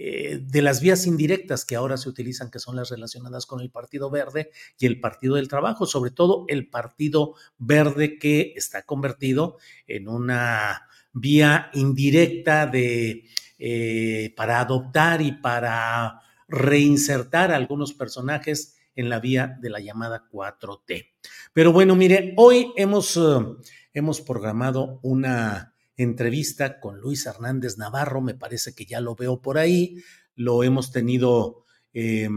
eh, 0.00 0.38
de 0.40 0.62
las 0.62 0.80
vías 0.80 1.08
indirectas 1.08 1.64
que 1.64 1.74
ahora 1.74 1.96
se 1.96 2.08
utilizan, 2.08 2.52
que 2.52 2.60
son 2.60 2.76
las 2.76 2.90
relacionadas 2.90 3.46
con 3.46 3.60
el 3.60 3.68
Partido 3.68 4.10
Verde 4.10 4.52
y 4.78 4.86
el 4.86 5.00
Partido 5.00 5.34
del 5.34 5.48
Trabajo, 5.48 5.86
sobre 5.86 6.12
todo 6.12 6.44
el 6.46 6.68
Partido 6.68 7.34
Verde 7.58 8.16
que 8.16 8.52
está 8.54 8.84
convertido 8.84 9.56
en 9.88 10.08
una 10.08 10.86
vía 11.12 11.70
indirecta 11.74 12.68
de, 12.68 13.24
eh, 13.58 14.32
para 14.36 14.60
adoptar 14.60 15.20
y 15.20 15.32
para 15.32 16.20
reinsertar 16.46 17.50
a 17.50 17.56
algunos 17.56 17.92
personajes 17.92 18.76
en 18.94 19.08
la 19.08 19.18
vía 19.18 19.58
de 19.60 19.70
la 19.70 19.80
llamada 19.80 20.28
4T. 20.30 21.10
Pero 21.52 21.72
bueno, 21.72 21.96
mire, 21.96 22.34
hoy 22.36 22.72
hemos, 22.76 23.16
uh, 23.16 23.60
hemos 23.92 24.20
programado 24.20 25.00
una 25.02 25.74
entrevista 25.98 26.80
con 26.80 26.98
Luis 27.00 27.26
Hernández 27.26 27.76
Navarro, 27.76 28.22
me 28.22 28.34
parece 28.34 28.74
que 28.74 28.86
ya 28.86 29.00
lo 29.00 29.14
veo 29.14 29.42
por 29.42 29.58
ahí, 29.58 30.02
lo 30.34 30.62
hemos 30.62 30.90
tenido, 30.92 31.64
eh, 31.92 32.28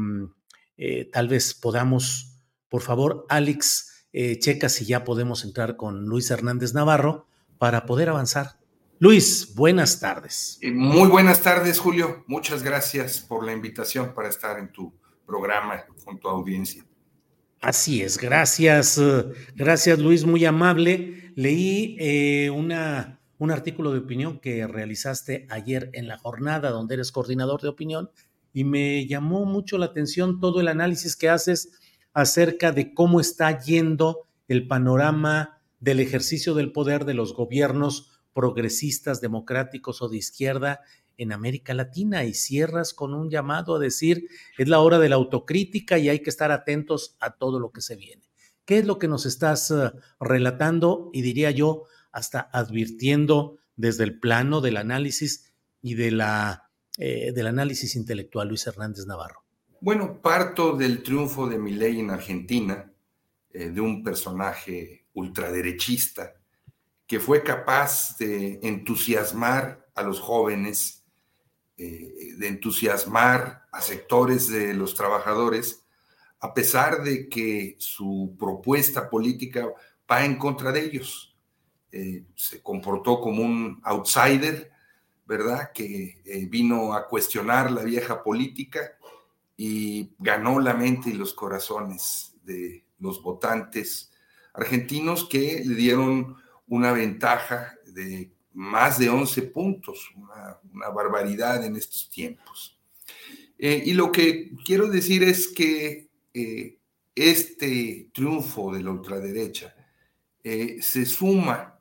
eh, 0.75 1.10
tal 1.13 1.30
vez 1.30 1.53
podamos, 1.53 2.41
por 2.68 2.82
favor, 2.82 3.25
Alex, 3.30 4.08
eh, 4.13 4.39
checa 4.39 4.68
si 4.68 4.86
ya 4.86 5.06
podemos 5.06 5.46
entrar 5.46 5.77
con 5.77 6.06
Luis 6.06 6.30
Hernández 6.32 6.74
Navarro 6.74 7.27
para 7.58 7.86
poder 7.86 8.10
avanzar. 8.10 8.60
Luis, 9.00 9.53
buenas 9.56 10.00
tardes. 10.00 10.58
Eh, 10.62 10.72
muy 10.72 11.08
buenas 11.08 11.41
tardes, 11.41 11.80
Julio. 11.80 12.24
Muchas 12.27 12.62
gracias 12.62 13.20
por 13.20 13.46
la 13.46 13.53
invitación 13.53 14.13
para 14.13 14.27
estar 14.27 14.60
en 14.60 14.72
tu 14.72 14.94
programa 15.25 15.86
con 16.03 16.20
tu 16.20 16.27
audiencia. 16.27 16.86
Así 17.62 18.01
es, 18.01 18.18
gracias, 18.18 19.00
gracias 19.56 20.00
Luis, 20.00 20.25
muy 20.25 20.44
amable. 20.46 21.32
Leí 21.36 21.96
eh, 22.00 22.50
una, 22.50 23.21
un 23.41 23.50
artículo 23.50 23.91
de 23.91 23.98
opinión 23.98 24.38
que 24.38 24.67
realizaste 24.67 25.48
ayer 25.50 25.89
en 25.93 26.07
la 26.07 26.19
jornada 26.19 26.69
donde 26.69 26.93
eres 26.93 27.12
coordinador 27.12 27.60
de 27.60 27.69
opinión 27.69 28.12
y 28.53 28.65
me 28.65 29.07
llamó 29.07 29.45
mucho 29.45 29.79
la 29.79 29.88
atención 29.88 30.39
todo 30.39 30.62
el 30.62 30.67
análisis 30.67 31.15
que 31.15 31.27
haces 31.27 31.71
acerca 32.13 32.71
de 32.71 32.93
cómo 32.93 33.19
está 33.19 33.60
yendo 33.60 34.27
el 34.48 34.67
panorama 34.67 35.60
del 35.79 36.01
ejercicio 36.01 36.53
del 36.53 36.71
poder 36.71 37.03
de 37.03 37.15
los 37.15 37.33
gobiernos 37.33 38.12
progresistas, 38.31 39.21
democráticos 39.21 40.03
o 40.03 40.07
de 40.07 40.17
izquierda 40.17 40.81
en 41.17 41.31
América 41.31 41.74
Latina 41.74 42.24
y 42.25 42.36
cierras 42.36 42.93
con 42.93 43.15
un 43.15 43.31
llamado 43.31 43.75
a 43.75 43.79
decir 43.79 44.27
es 44.60 44.67
la 44.67 44.81
hora 44.81 45.00
de 45.00 45.10
la 45.10 45.15
autocrítica 45.15 45.98
y 45.98 46.10
hay 46.10 46.19
que 46.19 46.29
estar 46.29 46.51
atentos 46.51 47.17
a 47.19 47.38
todo 47.38 47.60
lo 47.60 47.71
que 47.71 47.81
se 47.81 47.95
viene. 47.95 48.21
¿Qué 48.65 48.77
es 48.77 48.86
lo 48.86 49.00
que 49.00 49.07
nos 49.07 49.25
estás 49.25 49.71
uh, 49.71 49.93
relatando 50.19 51.10
y 51.12 51.24
diría 51.24 51.50
yo 51.50 51.86
hasta 52.12 52.41
advirtiendo 52.51 53.58
desde 53.75 54.03
el 54.03 54.20
plano 54.20 54.62
del 54.62 54.77
análisis 54.77 55.51
y 55.82 55.96
de 55.96 56.12
la, 56.12 56.70
eh, 56.98 57.32
del 57.34 57.48
análisis 57.48 57.96
intelectual, 57.96 58.48
Luis 58.48 58.65
Hernández 58.68 59.06
Navarro? 59.06 59.44
Bueno, 59.80 60.22
parto 60.22 60.77
del 60.77 61.01
triunfo 61.01 61.48
de 61.48 61.58
Milei 61.58 62.00
en 62.00 62.12
Argentina, 62.12 62.91
eh, 63.51 63.70
de 63.70 63.82
un 63.82 64.03
personaje 64.03 65.08
ultraderechista 65.13 66.34
que 67.08 67.20
fue 67.20 67.44
capaz 67.44 68.18
de 68.18 68.60
entusiasmar 68.63 69.89
a 69.96 70.03
los 70.03 70.20
jóvenes 70.20 71.01
eh, 71.84 72.36
de 72.38 72.48
entusiasmar 72.48 73.63
a 73.72 73.82
sectores 73.82 74.48
de 74.50 74.75
los 74.75 74.94
trabajadores, 74.94 75.84
a 76.39 76.53
pesar 76.53 77.03
de 77.03 77.27
que 77.27 77.75
su 77.80 78.36
propuesta 78.38 79.10
política 79.10 79.68
va 80.10 80.24
en 80.24 80.38
contra 80.38 80.72
de 80.72 80.86
ellos. 80.86 81.30
Eh, 81.93 82.24
se 82.36 82.62
comportó 82.62 83.19
como 83.19 83.43
un 83.43 83.81
outsider, 83.83 84.71
¿verdad? 85.25 85.71
Que 85.74 86.21
eh, 86.24 86.45
vino 86.45 86.93
a 86.93 87.05
cuestionar 87.07 87.69
la 87.69 87.83
vieja 87.83 88.24
política 88.24 88.98
y 89.57 90.13
ganó 90.17 90.62
la 90.62 90.74
mente 90.74 91.10
y 91.10 91.13
los 91.13 91.33
corazones 91.33 92.33
de 92.43 92.86
los 93.00 93.21
votantes 93.21 94.10
argentinos 94.53 95.27
que 95.27 95.63
le 95.65 95.75
dieron 95.75 96.38
una 96.67 96.93
ventaja 96.93 97.75
de 97.88 98.31
más 98.53 98.98
de 98.98 99.10
11 99.10 99.41
puntos, 99.43 100.12
una, 100.15 100.57
barbaridad 100.93 101.65
en 101.65 101.75
estos 101.75 102.10
tiempos. 102.10 102.79
Eh, 103.57 103.83
y 103.86 103.93
lo 103.93 104.12
que 104.12 104.51
quiero 104.63 104.88
decir 104.88 105.24
es 105.24 105.50
que 105.50 106.10
este 107.13 108.10
triunfo 108.13 108.74
de 108.74 108.81
la 108.81 108.91
ultraderecha 108.91 109.75
se 110.43 111.05
suma 111.05 111.80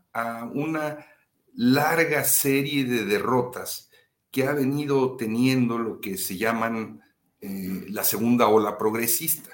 una 0.53 1.07
larga 1.55 2.25
serie 2.25 2.85
de 2.85 3.05
derrotas 3.05 3.91
que 4.31 4.47
ha 4.47 4.53
venido 4.53 5.17
teniendo 5.17 5.79
lo 5.79 6.01
que 6.01 6.17
se 6.17 6.37
llaman 6.37 7.01
la 7.41 8.05
segunda 8.05 8.49
ola 8.49 8.77
progresista. 8.77 9.51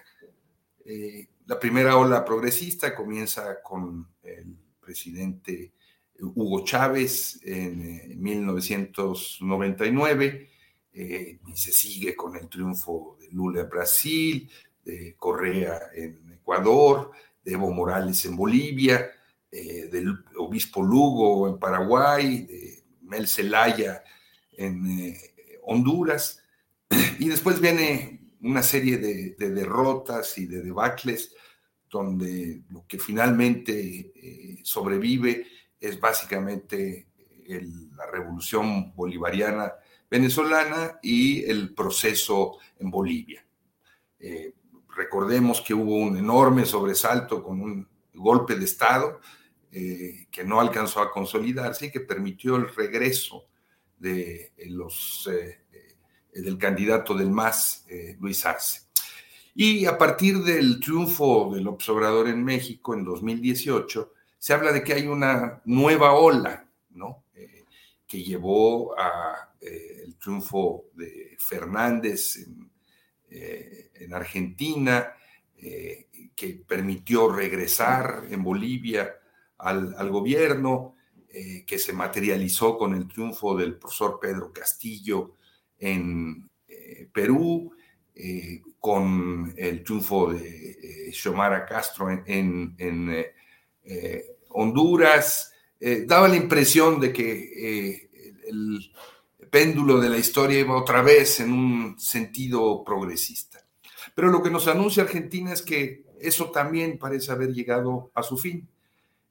la 1.46 1.61
primera 1.61 1.96
ola 1.96 2.25
progresista 2.25 2.94
comienza 2.94 3.62
con 3.62 4.08
el 4.23 4.56
presidente 4.80 5.73
Hugo 6.20 6.64
Chávez 6.64 7.40
en 7.42 8.20
1999 8.20 10.50
eh, 10.92 11.38
y 11.46 11.56
se 11.56 11.73
sigue 11.73 12.14
con 12.16 12.37
el 12.37 12.49
triunfo 12.49 13.16
de 13.20 13.28
Lula 13.30 13.61
en 13.62 13.68
Brasil, 13.68 14.50
de 14.82 15.14
Correa 15.16 15.90
en 15.94 16.32
Ecuador, 16.32 17.12
de 17.44 17.52
Evo 17.52 17.70
Morales 17.70 18.25
en 18.25 18.35
Bolivia, 18.37 19.11
eh, 19.50 19.88
del 19.90 20.24
obispo 20.36 20.82
Lugo 20.82 21.48
en 21.48 21.58
Paraguay, 21.58 22.46
de 22.46 22.84
Mel 23.02 23.26
Zelaya 23.28 24.02
en 24.52 24.86
eh, 24.86 25.18
Honduras, 25.62 26.42
y 27.18 27.28
después 27.28 27.61
viene 27.61 28.20
una 28.42 28.62
serie 28.62 28.98
de, 28.98 29.37
de, 29.38 29.50
derrotas 29.50 30.38
y 30.38 30.46
de 30.46 30.62
debacles 30.62 31.35
donde 31.88 32.62
lo 32.70 32.87
que 32.87 32.98
finalmente 32.98 34.12
sobrevive 34.62 35.46
es 35.80 35.98
básicamente 35.98 37.09
la 37.48 38.06
revolución 38.06 38.94
bolivariana 38.94 39.72
venezolana 40.11 40.98
y 41.02 41.44
el 41.44 41.74
proceso 41.74 42.59
en 42.78 42.90
Bolivia. 42.90 43.44
Eh, 44.18 44.54
recordemos 44.96 45.61
que 45.61 45.74
hubo 45.74 45.96
un 45.96 46.16
enorme 46.16 46.64
sobresalto 46.64 47.42
con 47.42 47.61
un 47.61 47.88
golpe 48.16 48.57
de 48.57 48.64
Estado 48.64 49.20
eh, 49.70 50.26
que 50.31 50.44
no 50.44 50.61
alcanzó 50.61 51.00
a 51.00 51.11
consolidarse 51.11 51.87
y 51.87 51.90
que 51.90 52.00
permitió 52.00 52.57
el 52.57 52.74
regreso 52.74 53.46
de 53.98 54.52
los, 54.66 55.29
eh, 55.33 55.64
del 56.33 56.59
candidato 56.59 57.14
del 57.14 57.31
MAS, 57.31 57.87
Luis 58.18 58.44
Arce. 58.44 58.87
Y 59.59 59.87
a 59.87 59.96
partir 59.96 60.42
del 60.42 60.79
triunfo 60.81 61.50
del 61.55 61.66
observador 61.66 62.29
en 62.29 62.44
México 62.44 62.92
en 62.92 63.05
2018, 63.05 64.12
se 64.38 64.52
habla 64.52 64.70
de 64.70 64.85
que 64.85 64.92
hay 64.92 65.07
una 65.07 65.62
nueva 65.64 66.12
ola, 66.12 66.68
¿no? 66.90 67.24
Eh, 67.35 67.64
que 68.07 68.22
llevó 68.22 68.94
a 69.00 69.55
eh, 69.59 70.02
el 70.05 70.16
triunfo 70.16 70.90
de 70.92 71.38
Fernández 71.38 72.37
en, 72.37 72.70
eh, 73.31 74.09
Argentina, 74.12 75.14
que 76.37 76.62
permitió 76.66 77.33
regresar 77.33 78.25
en 78.31 78.44
Bolivia 78.44 79.16
al, 79.59 80.11
gobierno, 80.11 80.94
que 81.66 81.79
se 81.79 81.92
materializó 81.92 82.79
con 82.79 82.94
el 82.94 83.09
triunfo 83.09 83.57
del 83.57 83.77
profesor 83.77 84.18
Pedro 84.20 84.53
Castillo 84.53 85.35
en 85.79 86.49
Perú, 87.12 87.72
con 88.79 89.55
el 89.57 89.83
triunfo 89.83 90.33
de 90.33 91.11
Xiomara 91.12 91.66
Castro 91.66 92.11
en, 92.11 92.75
en 92.79 93.27
Honduras, 94.51 95.53
eh, 95.79 96.05
daba 96.07 96.29
la 96.29 96.37
impresión 96.37 96.99
de 96.99 97.12
que 97.12 97.33
eh, 97.33 98.11
el 98.49 98.90
péndulo 99.51 100.01
de 100.01 100.09
la 100.09 100.16
historia 100.16 100.61
iba 100.61 100.77
otra 100.77 101.03
vez 101.03 101.40
en 101.40 101.53
un 101.53 102.01
sentido 102.01 102.83
progresista. 102.83 103.66
Pero 104.14 104.29
lo 104.31 104.42
que 104.42 104.51
nos 104.51 104.66
anuncia 104.68 105.03
Argentina 105.03 105.53
es 105.53 105.61
que 105.61 106.06
eso 106.20 106.50
también 106.50 106.98
parece 106.98 107.33
haber 107.33 107.52
llegado 107.52 108.11
a 108.14 108.22
su 108.22 108.37
fin. 108.37 108.68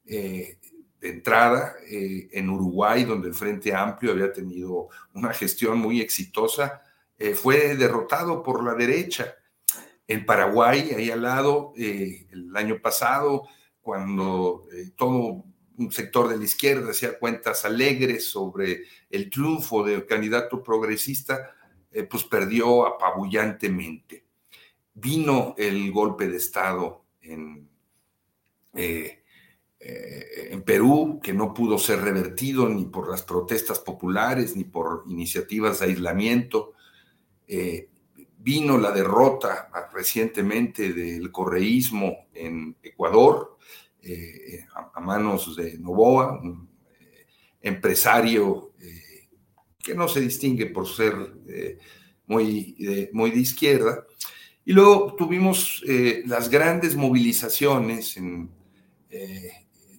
Eh, 0.05 0.57
de 0.99 1.09
entrada, 1.09 1.75
en 1.87 2.49
Uruguay, 2.49 3.03
donde 3.03 3.27
el 3.27 3.35
Frente 3.35 3.75
Amplio 3.75 4.13
había 4.13 4.33
tenido 4.33 4.87
una 5.13 5.31
gestión 5.33 5.77
muy 5.77 6.01
exitosa, 6.01 6.81
fue 7.35 7.75
derrotado 7.75 8.41
por 8.41 8.63
la 8.63 8.73
derecha. 8.73 9.35
En 10.07 10.25
Paraguay, 10.25 10.93
ahí 10.97 11.11
al 11.11 11.21
lado, 11.21 11.73
el 11.75 12.51
año 12.55 12.81
pasado, 12.81 13.43
cuando 13.85 14.65
eh, 14.73 14.93
todo 14.95 15.45
un 15.77 15.91
sector 15.91 16.27
de 16.27 16.37
la 16.37 16.43
izquierda 16.43 16.89
hacía 16.89 17.19
cuentas 17.19 17.65
alegres 17.65 18.27
sobre 18.27 18.81
el 19.11 19.29
triunfo 19.29 19.83
del 19.83 20.07
candidato 20.07 20.63
progresista, 20.63 21.51
eh, 21.91 22.01
pues 22.01 22.23
perdió 22.23 22.87
apabullantemente. 22.87 24.24
Vino 24.95 25.53
el 25.57 25.91
golpe 25.91 26.27
de 26.27 26.37
Estado 26.37 27.05
en, 27.21 27.69
eh, 28.73 29.23
en 29.79 30.63
Perú, 30.63 31.19
que 31.21 31.33
no 31.33 31.53
pudo 31.53 31.77
ser 31.77 32.01
revertido 32.01 32.67
ni 32.67 32.85
por 32.85 33.09
las 33.09 33.21
protestas 33.21 33.79
populares 33.79 34.55
ni 34.55 34.63
por 34.63 35.03
iniciativas 35.07 35.79
de 35.79 35.85
aislamiento. 35.85 36.73
vino 38.37 38.77
la 38.77 38.91
derrota 38.91 39.69
recientemente 39.93 40.93
del 40.93 41.31
correísmo 41.31 42.27
en 42.33 42.75
Ecuador, 42.81 43.55
eh, 44.07 44.63
a, 44.93 44.99
manos 44.99 45.55
de 45.55 45.79
Novoa, 45.79 46.39
un 46.39 46.69
eh, 46.99 47.25
empresario 47.61 48.73
eh, 48.79 49.29
que 49.79 49.95
no 49.95 50.07
se 50.07 50.21
distingue 50.21 50.67
por 50.67 50.87
ser 50.87 51.15
muy, 52.27 53.09
muy 53.13 53.31
de 53.31 53.39
izquierda. 53.39 54.05
Y 54.65 54.73
luego 54.73 55.15
tuvimos 55.15 55.83
las 56.25 56.49
grandes 56.49 56.95
movilizaciones 56.95 58.17
en 58.17 58.49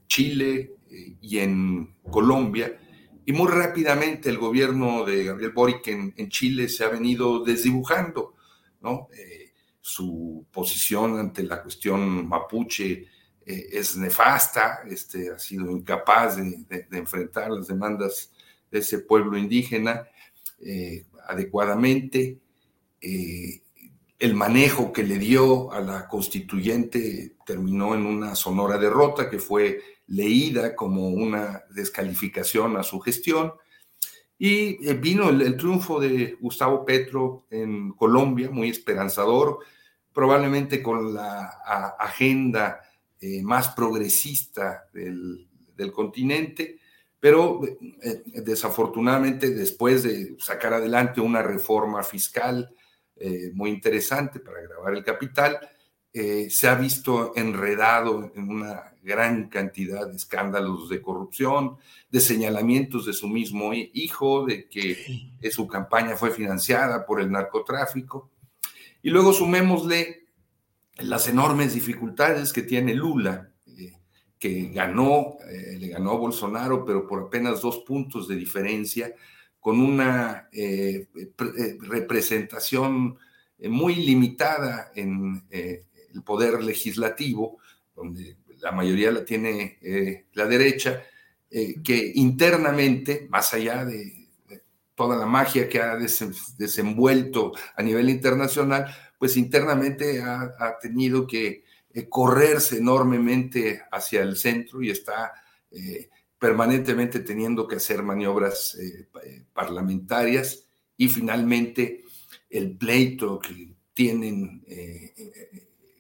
Chile 0.09 0.75
y 1.21 1.39
en 1.39 1.95
Colombia, 2.11 2.77
y 3.25 3.33
muy 3.33 3.49
rápidamente 3.49 4.29
el 4.29 4.39
gobierno 4.39 5.05
de 5.05 5.25
Gabriel 5.25 5.53
Boric 5.53 5.87
en, 5.87 6.29
Chile 6.29 6.69
se 6.69 6.85
ha 6.85 6.89
venido 6.89 7.45
desdibujando, 7.45 8.35
¿no? 8.81 9.09
su 9.81 10.45
posición 10.51 11.17
ante 11.17 11.45
la 11.45 11.63
cuestión 11.63 12.27
mapuche 12.27 13.07
eh, 13.47 13.69
es 13.71 13.97
nefasta, 13.97 14.81
este, 14.91 15.31
ha 15.31 15.39
sido 15.39 15.71
incapaz 15.71 16.37
de, 16.37 16.89
enfrentar 16.91 17.53
las 17.53 17.69
demandas 17.69 18.33
de 18.69 18.81
ese 18.81 18.99
pueblo 18.99 19.39
indígena 19.39 20.09
eh, 20.59 21.07
adecuadamente. 21.29 22.41
Eh, 23.01 23.63
el 24.19 24.35
manejo 24.35 24.93
que 24.93 25.03
le 25.03 25.19
dio 25.19 25.73
a 25.73 25.81
la 25.81 26.09
constituyente 26.09 27.37
terminó 27.45 27.95
en 27.95 28.07
una 28.07 28.35
sonora 28.35 28.79
derrota 28.79 29.29
que 29.29 29.39
fue 29.39 29.81
leída 30.07 30.75
como 30.75 31.09
una 31.09 31.65
descalificación 31.71 32.77
a 32.77 32.83
su 32.83 33.01
gestión. 33.01 33.53
Y 34.39 34.89
eh, 34.89 34.95
vino 34.95 35.29
el, 35.29 35.57
triunfo 35.57 36.01
de 36.01 36.37
Gustavo 36.41 36.85
Petro 36.85 37.47
en 37.51 37.93
Colombia, 37.93 38.51
muy 38.51 38.71
esperanzador, 38.71 39.59
probablemente 40.13 40.83
con 40.83 41.13
la 41.15 41.45
agenda 41.99 42.81
eh, 43.21 43.43
más 43.43 43.69
progresista 43.69 44.89
del, 44.93 45.49
continente, 45.93 46.79
pero 47.21 47.61
eh, 47.65 48.23
desafortunadamente 48.43 49.51
después 49.51 50.03
de 50.03 50.37
sacar 50.39 50.73
adelante 50.73 51.21
una 51.21 51.43
reforma 51.43 52.03
fiscal 52.03 52.75
muy 53.55 53.71
interesante 53.71 54.41
para 54.41 54.61
grabar 54.61 54.95
el 54.95 55.05
capital, 55.05 55.59
se 56.13 56.69
ha 56.69 56.75
visto 56.75 57.33
enredado 57.37 58.33
en 58.35 58.49
una 58.49 58.93
gran 59.03 59.49
cantidad 59.49 60.07
de 60.09 60.17
escándalos 60.17 60.89
de 60.89 61.01
corrupción, 61.01 61.77
de 62.11 62.21
señalamientos 62.21 63.07
de 63.07 63.13
su 63.13 63.29
mismo 63.29 63.73
hijo, 63.73 64.45
de 64.45 64.69
que 64.69 65.51
su 65.51 65.67
campaña 65.67 66.17
fue 66.17 66.31
financiada 66.31 67.07
por 67.07 67.21
el 67.21 67.31
narcotráfico. 67.31 68.31
Y 69.03 69.11
luego 69.11 69.33
sumémosle 69.33 70.27
las 70.99 71.29
enormes 71.29 71.75
dificultades 71.75 72.53
que 72.53 72.63
tiene 72.63 72.95
Lula, 72.95 73.51
eh, 73.67 73.93
que 74.39 74.71
ganó, 74.71 75.37
eh, 75.49 75.77
le 75.79 75.89
ganó 75.89 76.13
a 76.13 76.19
Bolsonaro, 76.19 76.85
pero 76.85 77.07
por 77.07 77.23
apenas 77.23 77.61
dos 77.61 77.79
puntos 77.87 78.27
de 78.27 78.37
diferencia, 78.37 79.15
con 79.67 79.81
una 79.81 80.49
eh, 80.53 81.09
representación 81.81 83.19
muy 83.59 83.97
limitada 83.97 84.93
en 84.95 85.43
el 85.51 86.23
poder 86.23 86.63
legislativo, 86.63 87.59
donde 87.93 88.37
la 88.61 88.71
mayoría 88.71 89.11
la 89.11 89.25
tiene 89.25 89.77
eh, 89.83 90.27
la 90.35 90.47
derecha, 90.47 91.03
eh, 91.51 91.83
que 91.83 92.13
internamente, 92.15 93.27
más 93.29 93.53
allá 93.55 93.85
de, 93.85 94.29
toda 94.95 95.17
la 95.17 95.27
magia 95.27 95.69
que 95.69 95.81
ha 95.81 95.97
desenvuelto 95.97 97.53
a 97.77 97.83
nivel 97.83 98.09
internacional, 98.09 98.87
pues 99.19 99.37
internamente 99.37 100.23
ha, 100.23 100.79
tenido 100.81 101.27
que 101.27 101.65
eh, 101.93 102.09
correrse 102.09 102.79
enormemente 102.79 103.83
hacia 103.91 104.23
el 104.23 104.37
centro 104.37 104.81
y 104.81 104.91
está 104.93 105.33
permanentemente 106.39 107.21
teniendo 107.21 107.67
que 107.67 107.77
hacer 107.77 108.03
maniobras 108.03 108.79
parlamentarias 109.53 110.67
y 110.97 111.09
finalmente 111.09 112.05
el 112.51 112.77
pleito 112.77 113.39
que 113.39 113.75
tienen 113.95 114.65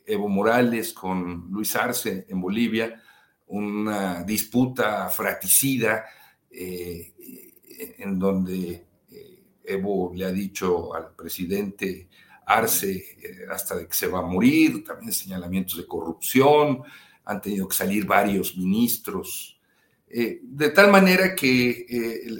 Evo 0.06 0.28
Morales 0.28 0.92
con 0.92 1.48
Luis 1.50 1.74
Arce 1.74 2.26
en 2.28 2.40
Bolivia, 2.40 3.02
una 3.46 4.22
disputa 4.22 5.08
fratricida 5.08 6.04
eh, 6.50 7.14
en 7.98 8.18
donde 8.18 8.86
eh, 9.10 9.42
Evo 9.64 10.12
le 10.14 10.24
ha 10.24 10.32
dicho 10.32 10.94
al 10.94 11.14
presidente 11.14 12.08
Arce 12.46 12.92
eh, 12.92 13.46
hasta 13.50 13.76
de 13.76 13.86
que 13.86 13.94
se 13.94 14.06
va 14.06 14.20
a 14.20 14.26
morir, 14.26 14.84
también 14.84 15.12
señalamientos 15.12 15.76
de 15.76 15.86
corrupción, 15.86 16.82
han 17.24 17.40
tenido 17.40 17.68
que 17.68 17.76
salir 17.76 18.06
varios 18.06 18.56
ministros, 18.56 19.55
de 20.08 20.70
tal 20.70 20.90
manera 20.90 21.34
que 21.34 21.86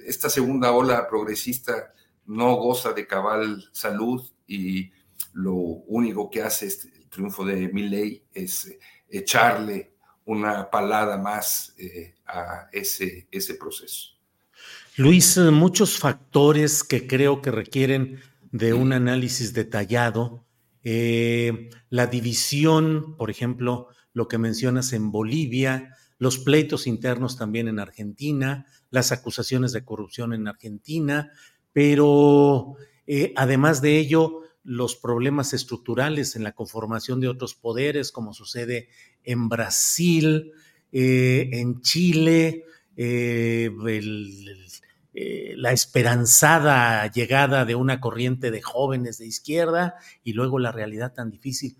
esta 0.07 0.31
segunda 0.31 0.72
ola 0.72 1.09
progresista 1.09 1.92
no 2.26 2.55
goza 2.57 2.92
de 2.92 3.07
cabal 3.07 3.68
salud 3.72 4.22
y 4.46 4.90
lo 5.33 5.55
único 5.55 6.31
que 6.31 6.42
hace 6.42 6.66
es 6.66 6.88
triunfo 7.09 7.44
de 7.44 7.68
Milley 7.68 8.22
es 8.33 8.66
eh, 8.66 8.79
echarle 9.09 9.92
una 10.24 10.70
palada 10.70 11.16
más 11.16 11.74
eh, 11.79 12.14
a 12.26 12.68
ese, 12.72 13.29
ese 13.31 13.55
proceso. 13.55 14.11
Luis, 14.96 15.37
eh, 15.37 15.50
muchos 15.50 15.98
factores 15.98 16.83
que 16.83 17.07
creo 17.07 17.40
que 17.42 17.50
requieren 17.50 18.20
de 18.50 18.74
un 18.74 18.92
análisis 18.92 19.52
detallado. 19.52 20.44
la 20.83 22.07
división, 22.07 23.16
por 23.16 23.31
ejemplo, 23.31 23.88
lo 24.12 24.29
que 24.29 24.38
mencionas 24.38 24.92
en 24.92 25.11
Bolivia, 25.11 25.95
los 26.18 26.38
pleitos 26.38 26.87
internos 26.87 27.37
también 27.37 27.68
en 27.68 27.79
Argentina, 27.79 28.66
las 28.90 29.12
acusaciones 29.12 29.72
de 29.72 29.85
corrupción 29.85 30.33
en 30.33 30.48
Argentina, 30.48 31.31
pero 31.72 32.76
además 33.37 33.83
de 33.83 33.98
ello, 33.98 34.40
los 34.66 34.96
problemas 34.96 35.52
estructurales 35.52 36.35
en 36.35 36.42
la 36.42 36.52
conformación 36.52 37.20
de 37.20 37.29
otros 37.29 37.55
poderes, 37.55 38.11
como 38.11 38.35
sucede 38.35 38.88
en 39.22 39.48
Brasil, 39.48 40.52
eh, 40.90 41.48
en 41.52 41.81
Chile, 41.83 42.64
eh, 42.96 43.70
eh, 45.14 45.55
la 45.57 45.70
esperanzada 45.70 47.11
llegada 47.12 47.64
de 47.64 47.76
una 47.76 48.00
corriente 48.00 48.50
de 48.50 48.61
jóvenes 48.61 49.18
de 49.18 49.26
izquierda 49.26 49.94
y 50.24 50.33
luego 50.33 50.59
la 50.59 50.72
realidad 50.72 51.14
tan 51.14 51.31
difícil. 51.31 51.76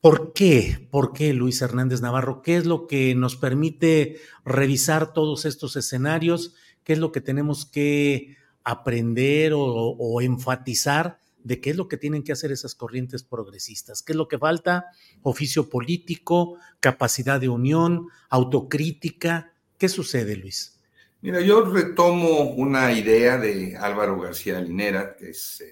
¿Por 0.00 0.32
qué? 0.32 0.86
¿Por 0.92 1.12
qué, 1.12 1.32
Luis 1.32 1.60
Hernández 1.60 2.00
Navarro? 2.00 2.40
¿Qué 2.40 2.56
es 2.56 2.66
lo 2.66 2.86
que 2.86 3.16
nos 3.16 3.34
permite 3.34 4.20
revisar 4.44 5.12
todos 5.12 5.44
estos 5.44 5.74
escenarios? 5.74 6.54
¿Qué 6.84 6.92
es 6.92 7.00
lo 7.00 7.10
que 7.10 7.20
tenemos 7.20 7.66
que 7.66 8.36
aprender 8.62 9.52
o, 9.56 10.20
enfatizar 10.20 11.18
de 11.42 11.60
qué 11.60 11.70
es 11.70 11.76
lo 11.76 11.88
que 11.88 11.96
tienen 11.96 12.22
que 12.22 12.32
hacer 12.32 12.52
esas 12.52 12.74
corrientes 12.74 13.22
progresistas, 13.22 14.02
qué 14.02 14.12
es 14.12 14.16
lo 14.16 14.28
que 14.28 14.38
falta, 14.38 14.86
oficio 15.22 15.70
político, 15.70 16.58
capacidad 16.78 17.40
de 17.40 17.48
unión, 17.48 18.08
autocrítica. 18.28 19.54
¿Qué 19.78 19.88
sucede, 19.88 20.36
Luis? 20.36 20.78
Mira, 21.22 21.40
yo 21.40 21.62
retomo 21.64 22.50
una 22.50 22.92
idea 22.92 23.38
de 23.38 23.76
Álvaro 23.76 24.20
García 24.20 24.60
Linera, 24.60 25.16
que 25.16 25.30
es 25.30 25.64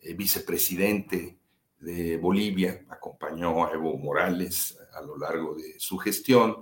eh, 0.00 0.14
vicepresidente 0.14 1.39
de 1.80 2.16
Bolivia, 2.18 2.84
acompañó 2.88 3.66
a 3.66 3.72
Evo 3.72 3.96
Morales 3.96 4.78
a 4.94 5.00
lo 5.00 5.16
largo 5.16 5.54
de 5.54 5.78
su 5.78 5.98
gestión, 5.98 6.58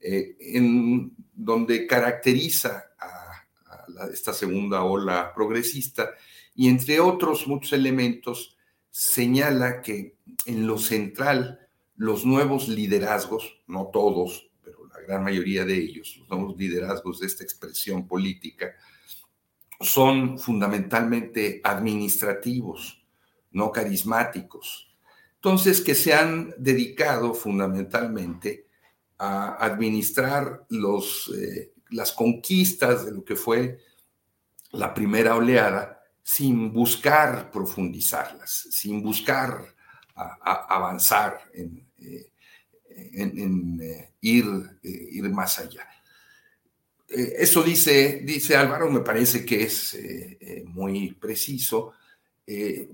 eh, 0.00 0.36
en 0.38 1.12
donde 1.34 1.86
caracteriza 1.86 2.92
a, 2.98 4.06
esta 4.12 4.32
segunda 4.32 4.82
ola 4.84 5.32
progresista 5.34 6.10
y 6.54 6.68
entre 6.68 7.00
otros 7.00 7.46
muchos 7.46 7.72
elementos 7.74 8.56
señala 8.90 9.82
que 9.82 10.16
en 10.46 10.66
lo 10.66 10.78
central 10.78 11.68
los 11.96 12.24
nuevos 12.24 12.68
liderazgos, 12.68 13.60
no 13.66 13.88
todos, 13.92 14.50
pero 14.64 14.86
la 14.86 15.00
gran 15.00 15.22
mayoría 15.22 15.64
de 15.64 15.76
ellos, 15.76 16.16
los 16.18 16.30
nuevos 16.30 16.56
liderazgos 16.56 17.20
de 17.20 17.26
esta 17.26 17.44
expresión 17.44 18.06
política, 18.06 18.74
son 19.80 20.38
fundamentalmente 20.38 21.60
administrativos, 21.62 22.99
no 23.52 23.72
carismáticos. 23.72 24.90
Entonces, 25.36 25.80
que 25.80 25.94
se 25.94 26.12
han 26.12 26.54
dedicado 26.58 27.32
fundamentalmente 27.32 28.66
a 29.16 29.54
administrar 29.64 30.66
los, 30.68 31.32
eh, 31.34 31.72
las 31.90 32.12
conquistas 32.12 33.06
de 33.06 33.12
lo 33.12 33.24
que 33.24 33.36
fue 33.36 33.78
la 34.72 34.92
primera 34.92 35.36
oleada 35.36 36.02
sin 36.22 36.72
buscar 36.72 37.50
profundizarlas, 37.50 38.68
sin 38.70 39.02
buscar 39.02 39.74
avanzar 40.14 41.40
en, 41.54 41.86
eh, 41.98 42.32
eh, 42.90 44.12
ir, 44.20 44.46
ir, 44.82 45.30
más 45.30 45.58
allá. 45.58 45.88
eso 47.08 47.62
dice, 47.62 48.20
dice 48.22 48.56
Álvaro, 48.56 48.90
me 48.90 49.00
parece 49.00 49.44
que 49.46 49.62
es 49.62 49.96
muy 50.66 51.12
preciso, 51.14 51.94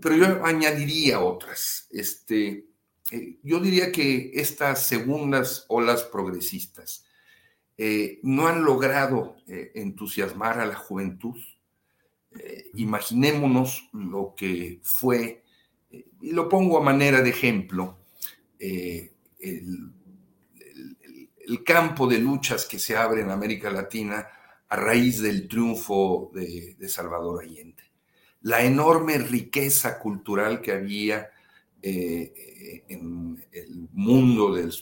pero 0.00 0.16
yo 0.16 0.44
añadiría 0.44 1.20
otras. 1.20 1.88
Este, 1.90 2.66
yo 3.42 3.60
diría 3.60 3.90
que 3.90 4.32
estas 4.34 4.86
segundas 4.86 5.64
olas 5.68 6.02
progresistas 6.02 7.04
no 8.22 8.48
han 8.48 8.64
logrado 8.64 9.36
entusiasmar 9.46 10.60
a 10.60 10.66
la 10.66 10.74
juventud 10.74 11.36
eh, 12.38 12.70
imaginémonos 12.74 13.88
lo 13.92 14.34
que 14.36 14.80
fue, 14.82 15.42
eh, 15.90 16.06
y 16.20 16.32
lo 16.32 16.48
pongo 16.48 16.78
a 16.78 16.82
manera 16.82 17.22
de 17.22 17.30
ejemplo, 17.30 17.98
eh, 18.58 19.12
el, 19.38 19.92
campo 21.64 22.06
de 22.06 22.18
luchas 22.18 22.64
que 22.66 22.78
se 22.78 22.96
abre 22.96 23.22
en 23.22 23.30
América 23.30 23.70
Latina 23.70 24.26
a 24.68 24.76
raíz 24.76 25.20
del 25.20 25.48
triunfo 25.48 26.30
de, 26.34 26.76
Salvador 26.88 27.42
Allende. 27.42 27.82
La 28.46 28.62
enorme 28.62 29.18
riqueza 29.18 29.98
cultural 29.98 30.60
que 30.60 30.70
había 30.70 31.30
en 31.82 33.44
el 33.52 33.88
mundo 33.92 34.54
del, 34.54 34.72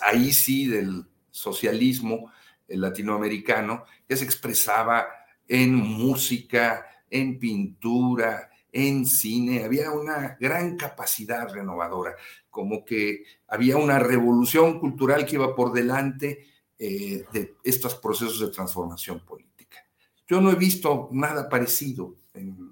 ahí 0.00 0.32
sí, 0.32 0.66
del 0.66 1.04
socialismo 1.30 2.30
latinoamericano, 2.68 3.84
que 4.08 4.16
se 4.16 4.24
expresaba 4.24 5.08
en 5.46 5.74
música, 5.74 6.86
en 7.10 7.38
pintura, 7.38 8.50
en 8.72 9.04
cine, 9.04 9.64
había 9.64 9.92
una 9.92 10.36
gran 10.40 10.76
capacidad 10.76 11.52
renovadora, 11.52 12.16
como 12.48 12.84
que 12.84 13.24
había 13.48 13.76
una 13.76 13.98
revolución 13.98 14.80
cultural 14.80 15.26
que 15.26 15.36
iba 15.36 15.54
por 15.54 15.72
delante 15.72 16.46
eh, 16.78 17.24
de 17.32 17.56
estos 17.62 17.94
procesos 17.96 18.40
de 18.40 18.48
transformación 18.48 19.20
política. 19.24 19.78
Yo 20.26 20.40
no 20.40 20.50
he 20.50 20.56
visto 20.56 21.10
nada 21.12 21.48
parecido 21.50 22.16
en 22.32 22.48
eh, 22.48 22.71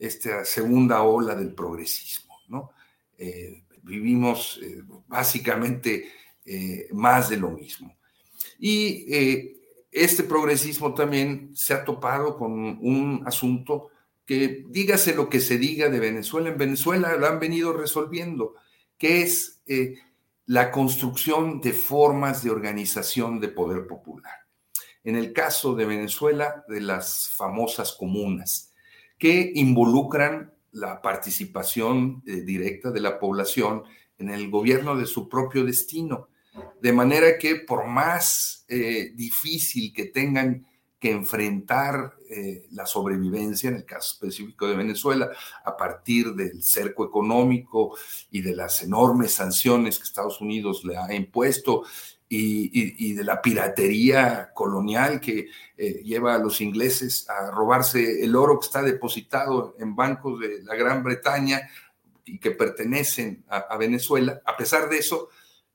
esta 0.00 0.44
segunda 0.44 1.02
ola 1.02 1.36
del 1.36 1.54
progresismo, 1.54 2.34
¿no? 2.48 2.72
Eh, 3.16 3.62
vivimos 3.82 4.60
básicamente 5.06 6.10
más 6.92 7.28
de 7.28 7.36
lo 7.36 7.50
mismo. 7.50 7.96
Y 8.58 9.06
este 9.92 10.24
progresismo 10.24 10.94
también 10.94 11.50
se 11.54 11.74
ha 11.74 11.84
topado 11.84 12.36
con 12.36 12.52
un 12.52 13.22
asunto 13.24 13.90
que 14.30 14.64
dígase 14.68 15.12
lo 15.12 15.28
que 15.28 15.40
se 15.40 15.58
diga 15.58 15.88
de 15.88 15.98
Venezuela, 15.98 16.50
en 16.50 16.56
Venezuela 16.56 17.16
lo 17.16 17.26
han 17.26 17.40
venido 17.40 17.72
resolviendo, 17.72 18.54
que 18.96 19.22
es 19.22 19.60
eh, 19.66 19.96
la 20.46 20.70
construcción 20.70 21.60
de 21.60 21.72
formas 21.72 22.44
de 22.44 22.52
organización 22.52 23.40
de 23.40 23.48
poder 23.48 23.88
popular. 23.88 24.46
En 25.02 25.16
el 25.16 25.32
caso 25.32 25.74
de 25.74 25.84
Venezuela, 25.84 26.64
de 26.68 26.80
las 26.80 27.28
famosas 27.30 27.90
comunas, 27.90 28.69
que 29.20 29.52
involucran 29.54 30.52
la 30.72 31.02
participación 31.02 32.22
eh, 32.26 32.40
directa 32.40 32.90
de 32.90 33.00
la 33.00 33.20
población 33.20 33.84
en 34.18 34.30
el 34.30 34.50
gobierno 34.50 34.96
de 34.96 35.06
su 35.06 35.28
propio 35.28 35.64
destino. 35.64 36.28
De 36.80 36.92
manera 36.92 37.38
que 37.38 37.56
por 37.56 37.86
más 37.86 38.64
eh, 38.66 39.12
difícil 39.14 39.92
que 39.92 40.06
tengan 40.06 40.66
que 40.98 41.10
enfrentar 41.10 42.14
eh, 42.30 42.66
la 42.72 42.86
sobrevivencia, 42.86 43.68
en 43.70 43.76
el 43.76 43.84
caso 43.84 44.14
específico 44.14 44.66
de 44.66 44.76
Venezuela, 44.76 45.30
a 45.64 45.76
partir 45.76 46.34
del 46.34 46.62
cerco 46.62 47.04
económico 47.04 47.96
y 48.30 48.40
de 48.40 48.56
las 48.56 48.82
enormes 48.82 49.32
sanciones 49.32 49.98
que 49.98 50.04
Estados 50.04 50.40
Unidos 50.40 50.84
le 50.84 50.96
ha 50.96 51.14
impuesto 51.14 51.84
y, 52.32 53.12
de 53.14 53.24
la 53.24 53.42
piratería 53.42 54.52
colonial 54.54 55.20
que 55.20 55.48
eh, 55.76 56.00
lleva 56.04 56.36
a 56.36 56.38
los 56.38 56.60
ingleses 56.60 57.28
a 57.28 57.50
robarse 57.50 58.22
el 58.22 58.36
oro 58.36 58.60
que 58.60 58.66
está 58.66 58.82
depositado 58.82 59.74
en 59.80 59.96
bancos 59.96 60.38
de 60.38 60.62
la 60.62 60.76
Gran 60.76 61.02
Bretaña 61.02 61.68
y 62.24 62.38
que 62.38 62.52
pertenecen 62.52 63.44
a 63.48 63.76
Venezuela. 63.76 64.40
A 64.46 64.56
pesar 64.56 64.88
de 64.88 64.98
eso, 64.98 65.28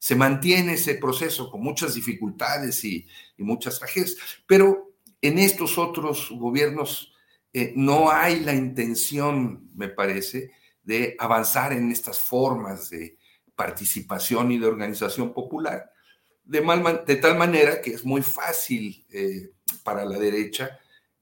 se 0.06 0.16
mantiene 0.16 0.74
ese 0.74 0.94
proceso 0.96 1.50
con 1.50 1.62
muchas 1.62 1.96
dificultades 1.96 2.84
y, 2.86 3.08
muchas 3.38 3.80
tragedias, 3.80 4.16
pero 4.46 4.94
en 5.20 5.40
estos 5.40 5.80
otros 5.80 6.30
gobiernos 6.32 7.12
eh, 7.52 7.74
no 7.76 8.12
hay 8.12 8.42
la 8.42 8.54
intención, 8.54 9.72
me 9.74 9.90
parece, 9.90 10.52
de 10.84 11.16
avanzar 11.18 11.74
en 11.74 11.92
estas 11.92 12.20
formas 12.20 12.92
de 12.92 13.18
participación 13.56 14.52
y 14.52 14.60
de 14.60 14.68
organización 14.68 15.34
popular, 15.34 15.92
de, 16.46 17.16
tal 17.18 17.38
manera 17.38 17.82
que 17.82 17.92
es 17.92 18.06
muy 18.06 18.22
fácil 18.22 19.06
eh, 19.12 19.52
para 19.84 20.06
la 20.06 20.18
derecha 20.20 20.80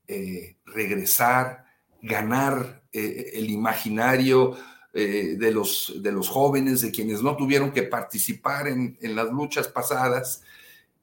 eh, 0.07 0.57
regresar, 0.65 1.65
ganar 2.01 2.83
el 2.91 3.49
imaginario 3.49 4.55
eh, 4.95 5.37
de, 5.39 5.51
los, 5.51 5.91
de 6.03 6.11
los 6.11 6.29
jóvenes, 6.29 6.81
de 6.81 6.91
quienes 6.91 7.23
no 7.23 7.35
tuvieron 7.35 7.71
que 7.71 7.81
participar 7.81 8.67
en, 8.67 8.95
las 9.01 9.31
luchas 9.31 9.67
pasadas. 9.67 10.43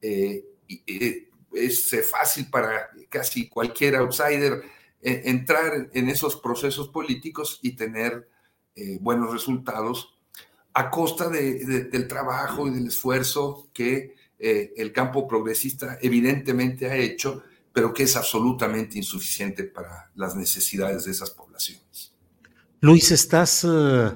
Eh, 0.01 0.45
eh, 0.87 1.29
es 1.53 1.91
fácil 2.09 2.49
para 2.49 2.89
casi 3.09 3.49
cualquier 3.49 3.97
outsider 3.97 4.63
entrar 5.03 5.91
en 5.93 6.09
esos 6.09 6.37
procesos 6.37 6.89
políticos 6.91 7.59
y 7.63 7.73
tener 7.73 8.29
buenos 9.01 9.33
resultados 9.33 10.15
a 10.81 10.90
costa 10.90 11.29
del 11.29 12.09
trabajo 12.09 12.66
y 12.66 12.71
del 12.71 12.88
esfuerzo 12.88 13.69
que 13.73 14.14
el 14.38 14.93
campo 14.93 15.29
progresista 15.29 15.99
evidentemente 16.01 16.90
ha 16.90 16.97
hecho, 16.97 17.43
pero 17.73 17.93
que 17.93 18.05
es 18.05 18.16
absolutamente 18.16 18.99
insuficiente 18.99 19.64
para 19.64 20.11
las 20.14 20.35
necesidades 20.35 21.05
de 21.05 21.12
esas 21.12 21.31
poblaciones. 21.31 22.12
Luis, 22.83 23.11
¿estás 23.11 23.64
eh, 23.64 24.12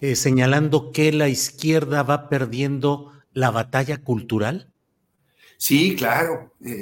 eh, 0.00 0.16
señalando 0.16 0.90
que 0.90 1.12
la 1.12 1.28
izquierda 1.28 2.02
va 2.02 2.30
perdiendo 2.30 3.12
la 3.34 3.50
batalla 3.50 4.02
cultural? 4.02 4.72
Sí, 5.58 5.94
claro, 5.96 6.54
eh, 6.64 6.72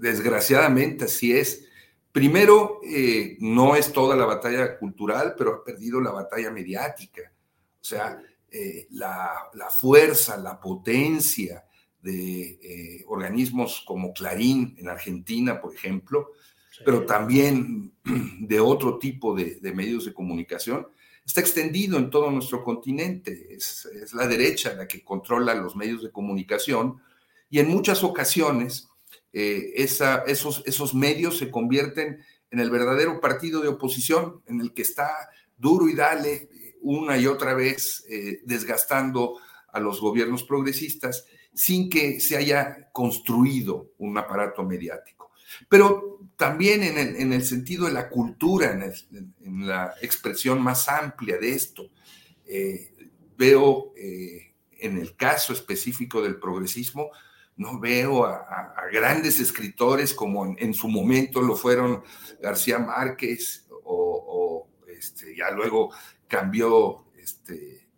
desgraciadamente 0.00 1.06
así 1.06 1.32
es. 1.32 1.64
Primero, 2.12 2.80
no 3.38 3.74
es 3.74 3.92
toda 3.92 4.14
la 4.14 4.26
batalla 4.26 4.78
cultural, 4.78 5.34
pero 5.36 5.54
ha 5.54 5.64
perdido 5.64 6.00
la 6.00 6.10
batalla 6.10 6.50
mediática. 6.50 7.31
O 7.82 7.84
sea, 7.84 8.22
la, 8.90 9.68
fuerza, 9.70 10.36
la 10.36 10.60
potencia 10.60 11.64
de 12.00 13.04
organismos 13.08 13.82
como 13.86 14.12
Clarín 14.12 14.74
en 14.78 14.88
Argentina, 14.88 15.60
por 15.60 15.74
ejemplo, 15.74 16.30
pero 16.84 17.04
también 17.04 17.92
de 18.40 18.60
otro 18.60 18.98
tipo 18.98 19.34
de, 19.34 19.58
medios 19.72 20.04
de 20.04 20.14
comunicación, 20.14 20.88
está 21.24 21.40
extendido 21.40 21.98
en 21.98 22.10
todo 22.10 22.30
nuestro 22.30 22.64
continente. 22.64 23.54
Es, 23.54 23.88
la 24.12 24.26
derecha 24.26 24.74
la 24.74 24.88
que 24.88 25.04
controla 25.04 25.54
los 25.54 25.76
medios 25.76 26.02
de 26.02 26.10
comunicación 26.10 27.00
y 27.50 27.58
en 27.58 27.68
muchas 27.68 28.02
ocasiones 28.02 28.88
eh, 29.32 29.72
esos, 29.76 30.62
esos 30.66 30.94
medios 30.94 31.38
se 31.38 31.50
convierten 31.50 32.22
en 32.50 32.60
el 32.60 32.70
verdadero 32.70 33.20
partido 33.20 33.60
de 33.60 33.68
oposición 33.68 34.42
en 34.46 34.60
el 34.60 34.74
que 34.74 34.82
está 34.82 35.30
duro 35.56 35.88
y 35.88 35.94
dale 35.94 36.48
una 36.82 37.16
y 37.16 37.26
otra 37.26 37.54
vez 37.54 38.04
eh, 38.08 38.40
desgastando 38.44 39.38
a 39.72 39.80
los 39.80 40.00
gobiernos 40.00 40.44
progresistas 40.44 41.26
sin 41.54 41.88
que 41.88 42.20
se 42.20 42.36
haya 42.36 42.90
construido 42.92 43.92
un 43.98 44.16
aparato 44.16 44.62
mediático. 44.62 45.32
Pero 45.68 46.20
también 46.36 46.82
en 46.82 47.32
el, 47.32 47.44
sentido 47.44 47.86
de 47.86 47.92
la 47.92 48.08
cultura, 48.08 48.72
en, 48.72 49.66
la 49.66 49.94
expresión 50.00 50.62
más 50.62 50.88
amplia 50.88 51.36
de 51.38 51.52
esto. 51.52 51.90
Eh, 52.46 52.94
veo 53.36 53.92
eh, 53.96 54.54
en 54.78 54.98
el 54.98 55.14
caso 55.14 55.52
específico 55.52 56.22
del 56.22 56.36
progresismo, 56.36 57.10
no 57.56 57.78
veo 57.78 58.24
a, 58.24 58.74
grandes 58.92 59.40
escritores 59.40 60.12
como 60.12 60.54
en, 60.58 60.74
su 60.74 60.88
momento 60.88 61.40
lo 61.40 61.56
fueron 61.56 62.02
García 62.40 62.78
Márquez 62.78 63.66
o, 63.84 64.68
este, 64.86 65.36
ya 65.36 65.50
luego 65.50 65.92
cambió 66.32 67.04
este, 67.16 67.88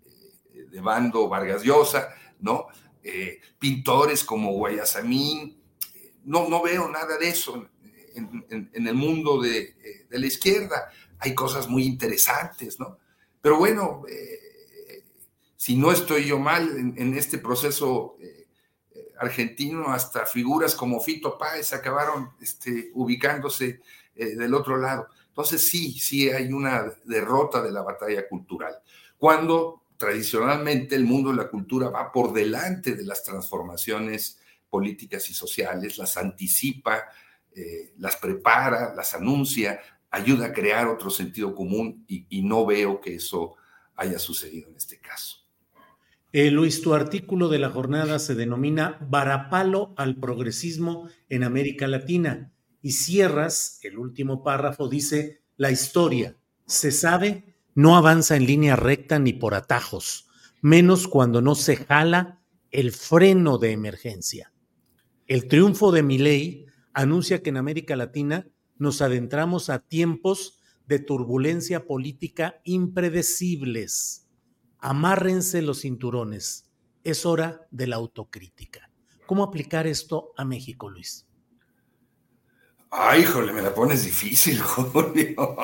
eh, 0.54 0.66
de 0.70 0.80
bando 0.80 1.28
Vargas 1.28 1.62
Llosa, 1.62 2.08
¿no? 2.40 2.66
pintores 3.58 4.24
como 4.24 4.52
Guayasamín, 4.52 5.62
no, 6.24 6.48
no 6.48 6.62
veo 6.62 6.88
nada 6.88 7.18
de 7.18 7.28
eso 7.28 7.68
en, 8.14 8.86
el 8.86 8.94
mundo 8.94 9.44
eh, 9.44 9.74
de, 10.08 10.18
la 10.18 10.26
izquierda. 10.26 10.90
Hay 11.18 11.34
cosas 11.34 11.68
muy 11.68 11.84
interesantes, 11.84 12.78
¿no? 12.78 12.98
Pero 13.40 13.58
bueno, 13.58 14.02
eh, 14.08 15.04
si 15.56 15.76
no 15.76 15.92
estoy 15.92 16.26
yo 16.26 16.38
mal 16.38 16.94
en, 16.96 17.14
este 17.14 17.38
proceso 17.38 18.16
eh, 18.20 18.46
argentino, 19.18 19.90
hasta 19.90 20.26
figuras 20.26 20.74
como 20.74 21.00
Fito 21.00 21.38
Páez 21.38 21.72
acabaron 21.72 22.30
este, 22.40 22.90
ubicándose 22.94 23.80
del 24.14 24.54
otro 24.54 24.76
lado. 24.76 25.08
Entonces 25.34 25.66
sí, 25.66 25.98
sí 25.98 26.30
hay 26.30 26.52
una 26.52 26.94
derrota 27.06 27.60
de 27.60 27.72
la 27.72 27.82
batalla 27.82 28.28
cultural. 28.28 28.72
Cuando 29.18 29.82
tradicionalmente 29.96 30.94
el 30.94 31.06
mundo 31.06 31.30
de 31.30 31.38
la 31.38 31.48
cultura 31.48 31.88
va 31.90 32.12
por 32.12 32.32
delante 32.32 32.94
de 32.94 33.04
las 33.04 33.24
transformaciones 33.24 34.38
políticas 34.70 35.28
y 35.30 35.34
sociales, 35.34 35.98
las 35.98 36.16
anticipa, 36.16 37.02
eh, 37.52 37.94
las 37.98 38.14
prepara, 38.14 38.94
las 38.94 39.12
anuncia, 39.14 39.80
ayuda 40.12 40.46
a 40.46 40.52
crear 40.52 40.86
otro 40.86 41.10
sentido 41.10 41.52
común 41.52 42.04
y, 42.06 42.42
no 42.42 42.64
veo 42.64 43.00
que 43.00 43.16
eso 43.16 43.56
haya 43.96 44.20
sucedido 44.20 44.68
en 44.68 44.76
este 44.76 45.00
caso. 45.00 45.38
Eh, 46.30 46.52
Luis, 46.52 46.80
tu 46.80 46.94
artículo 46.94 47.48
de 47.48 47.58
la 47.58 47.70
jornada 47.70 48.20
se 48.20 48.36
denomina 48.36 48.98
Varapalo 49.00 49.94
al 49.96 50.14
progresismo 50.14 51.08
en 51.28 51.42
América 51.42 51.88
Latina 51.88 52.52
y 52.84 52.92
cierras, 52.92 53.78
el 53.82 53.98
último 53.98 54.42
párrafo 54.42 54.90
dice, 54.90 55.42
la 55.56 55.70
historia, 55.70 56.36
se 56.66 56.92
sabe, 56.92 57.56
no 57.74 57.96
avanza 57.96 58.36
en 58.36 58.44
línea 58.44 58.76
recta 58.76 59.18
ni 59.18 59.32
por 59.32 59.54
atajos, 59.54 60.28
menos 60.60 61.08
cuando 61.08 61.40
no 61.40 61.54
se 61.54 61.76
jala 61.76 62.42
el 62.70 62.92
freno 62.92 63.56
de 63.56 63.70
emergencia. 63.72 64.52
El 65.26 65.48
triunfo 65.48 65.92
de 65.92 66.02
Milei 66.02 66.66
anuncia 66.92 67.42
que 67.42 67.48
en 67.48 67.56
América 67.56 67.96
Latina 67.96 68.50
nos 68.76 69.00
adentramos 69.00 69.70
a 69.70 69.78
tiempos 69.78 70.60
de 70.86 70.98
turbulencia 70.98 71.86
política 71.86 72.60
impredecibles. 72.64 74.28
Amárrense 74.78 75.62
los 75.62 75.80
cinturones. 75.80 76.70
Es 77.02 77.24
hora 77.24 77.66
de 77.70 77.86
la 77.86 77.96
autocrítica. 77.96 78.90
¿Cómo 79.24 79.42
aplicar 79.42 79.86
esto 79.86 80.32
a 80.36 80.44
México, 80.44 80.90
Luis? 80.90 81.23
Ay, 82.96 83.22
híjole, 83.22 83.52
me 83.52 83.60
la 83.60 83.74
pones 83.74 84.04
difícil, 84.04 84.60
Julio. 84.62 85.56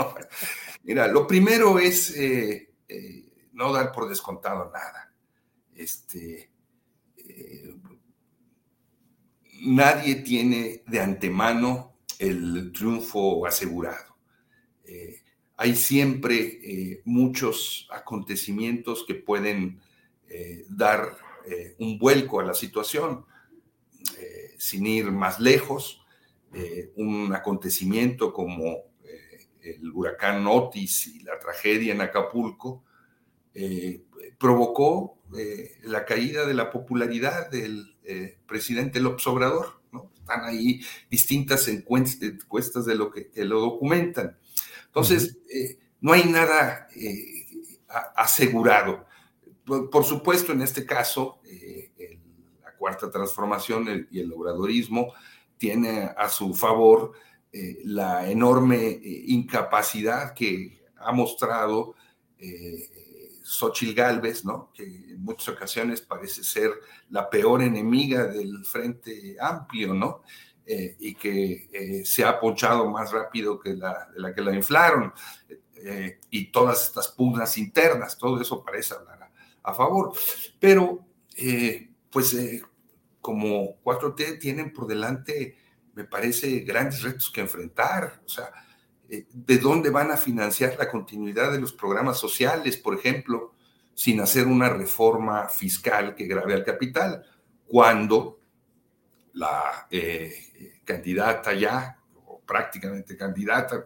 Mira, 0.83 1.07
lo 1.07 1.29
primero 1.29 1.79
es 1.79 2.11
eh, 2.17 2.73
eh, 2.89 3.49
no 3.53 3.73
dar 3.73 3.93
por 3.93 4.09
descontado 4.09 4.69
nada. 4.73 5.15
Este, 5.77 6.51
eh, 7.17 7.77
nadie 9.63 10.17
tiene 10.17 10.83
de 10.89 11.01
antemano 11.01 11.95
el 12.19 12.73
triunfo 12.73 13.47
asegurado. 13.47 14.17
hay 15.57 15.77
siempre 15.77 17.01
muchos 17.05 17.87
acontecimientos 17.93 19.05
que 19.07 19.15
pueden 19.15 19.81
dar 20.69 21.17
un 21.79 21.97
vuelco 21.97 22.41
a 22.41 22.45
la 22.45 22.55
situación. 22.55 23.25
sin 24.59 24.87
ir 24.87 25.11
más 25.13 25.39
lejos, 25.39 26.01
un 26.97 27.33
acontecimiento 27.35 28.33
como 28.33 28.91
el 29.63 29.91
huracán 29.93 30.47
Otis 30.47 31.09
y 31.09 31.21
la 31.21 31.39
tragedia 31.39 31.93
en 31.93 32.01
Acapulco, 32.01 32.85
eh, 33.55 34.05
provocó 34.39 35.19
eh, 35.37 35.79
la 35.83 36.05
caída 36.05 36.47
de 36.47 36.55
la 36.55 36.71
popularidad 36.71 37.51
del 37.51 37.97
eh, 38.05 38.39
presidente 38.47 39.01
López 39.01 39.27
Obrador. 39.27 39.81
¿no? 39.93 40.11
Están 40.19 40.45
ahí 40.45 40.81
distintas 41.11 41.69
encuestas 41.69 42.87
de 42.87 42.95
lo 42.95 43.11
que, 43.11 43.31
lo 43.35 43.61
documentan. 43.61 44.39
Entonces, 44.87 45.39
no 46.01 46.13
hay 46.13 46.25
nada 46.25 46.89
asegurado. 48.17 49.07
Por, 49.65 50.05
supuesto, 50.05 50.53
en 50.53 50.63
este 50.63 50.85
caso, 50.85 51.41
la 52.65 52.77
cuarta 52.77 53.09
transformación 53.09 54.09
y 54.11 54.19
el 54.19 54.33
obradorismo 54.33 55.13
tiene 55.61 56.11
a 56.17 56.31
su 56.31 56.55
favor 56.55 57.13
eh, 57.53 57.83
la 57.85 58.31
enorme 58.31 58.79
eh, 58.79 59.25
incapacidad 59.27 60.33
que 60.33 60.87
ha 60.97 61.13
mostrado 61.13 61.95
eh, 62.39 62.89
Xochitl 63.43 63.93
Galvez, 63.93 64.43
¿no? 64.43 64.73
que 64.73 64.85
en 64.85 65.23
muchas 65.23 65.49
ocasiones 65.51 66.01
parece 66.01 66.43
ser 66.43 66.71
la 67.11 67.29
peor 67.29 67.61
enemiga 67.61 68.27
del 68.27 68.65
Frente 68.65 69.37
Amplio, 69.39 69.93
¿no? 69.93 70.23
y 71.01 71.17
que 71.17 72.03
se 72.05 72.23
ha 72.23 72.39
ponchado 72.39 72.89
más 72.89 73.11
rápido 73.11 73.59
que 73.59 73.75
la, 73.75 74.07
que 74.33 74.41
la 74.41 74.55
inflaron, 74.55 75.13
y 76.31 76.53
todas 76.53 76.87
estas 76.87 77.09
pugnas 77.09 77.59
internas, 77.59 78.17
todo 78.17 78.41
eso 78.41 78.63
parece 78.63 78.95
hablar 78.95 79.33
a, 79.65 79.75
favor. 79.75 80.13
Pero, 80.61 81.05
pues, 82.13 82.37
como 83.21 83.81
4T 83.83 84.39
tienen 84.39 84.73
por 84.73 84.87
delante 84.87 85.57
me 85.95 86.05
parece 86.05 86.61
grandes 86.61 87.03
retos 87.03 87.31
que 87.31 87.41
enfrentar. 87.41 88.21
O 88.25 88.29
sea, 88.29 88.51
eh, 89.09 89.27
¿de 89.33 89.59
dónde 89.59 89.91
van 89.91 90.11
a 90.11 90.17
financiar 90.17 90.77
la 90.79 90.89
continuidad 90.89 91.53
de 91.53 91.61
los 91.61 91.73
programas 91.73 92.19
sociales, 92.19 92.77
por 92.77 92.95
ejemplo, 92.95 93.53
sin 93.95 94.21
hacer 94.21 94.47
una 94.47 94.69
reforma 94.71 95.49
fiscal 95.49 96.15
que 96.15 96.27
grave 96.27 96.55
al 96.55 96.65
capital? 96.65 97.25
Cuando 97.67 98.41
la 99.35 99.87
eh, 99.91 100.81
candidata 100.85 101.53
ya, 101.53 101.99
o 102.27 102.41
prácticamente 102.41 103.17
candidata, 103.17 103.85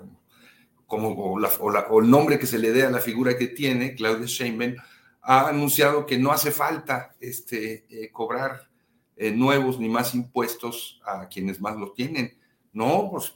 como, 0.87 1.09
o, 1.09 2.01
el 2.01 2.11
nombre 2.11 2.39
que 2.39 2.47
se 2.47 2.59
le 2.59 2.71
dé 2.73 2.85
a 2.85 2.91
la 2.91 3.01
figura 3.01 3.37
que 3.37 3.49
tiene, 3.49 3.95
Claudia 3.95 4.27
Sheinbaum, 4.27 4.77
ha 5.23 5.49
anunciado 5.49 6.05
que 6.05 6.19
no 6.19 6.31
hace 6.31 6.51
falta 6.51 7.15
este, 7.19 7.87
eh, 7.89 8.11
cobrar 8.13 8.69
eh, 9.17 9.31
nuevos 9.31 9.79
ni 9.79 9.89
más 9.89 10.15
impuestos 10.15 11.01
a 11.05 11.29
quienes 11.29 11.61
más 11.61 11.77
lo 11.77 11.93
tienen. 11.93 12.37
No, 12.73 13.11
pues 13.11 13.35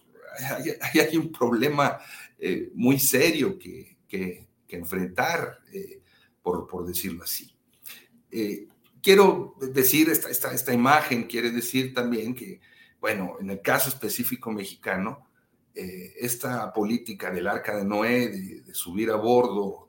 hay, 0.83 1.01
hay 1.01 1.17
un 1.17 1.31
problema 1.31 1.99
eh, 2.39 2.71
muy 2.75 2.99
serio 2.99 3.59
que, 3.59 3.99
que, 4.09 4.49
enfrentar, 4.71 5.61
eh, 5.73 6.03
por, 6.43 6.67
por, 6.67 6.87
decirlo 6.87 7.25
así. 7.25 7.51
quiero 9.03 9.55
decir, 9.73 10.11
esta, 10.11 10.29
esta, 10.29 10.53
esta, 10.53 10.75
imagen 10.75 11.25
quiere 11.25 11.51
decir 11.51 11.95
también 11.95 12.35
que, 12.35 12.61
bueno, 13.01 13.37
en 13.41 13.49
el 13.51 13.63
caso 13.63 13.89
específico 13.89 14.51
mexicano, 14.51 15.27
esta 15.75 16.73
política 16.73 17.31
del 17.31 17.47
arca 17.47 17.77
de 17.77 17.85
Noé, 17.85 18.29
de, 18.29 18.61
de 18.63 18.75
subir 18.75 19.11
a 19.11 19.17
bordo, 19.17 19.89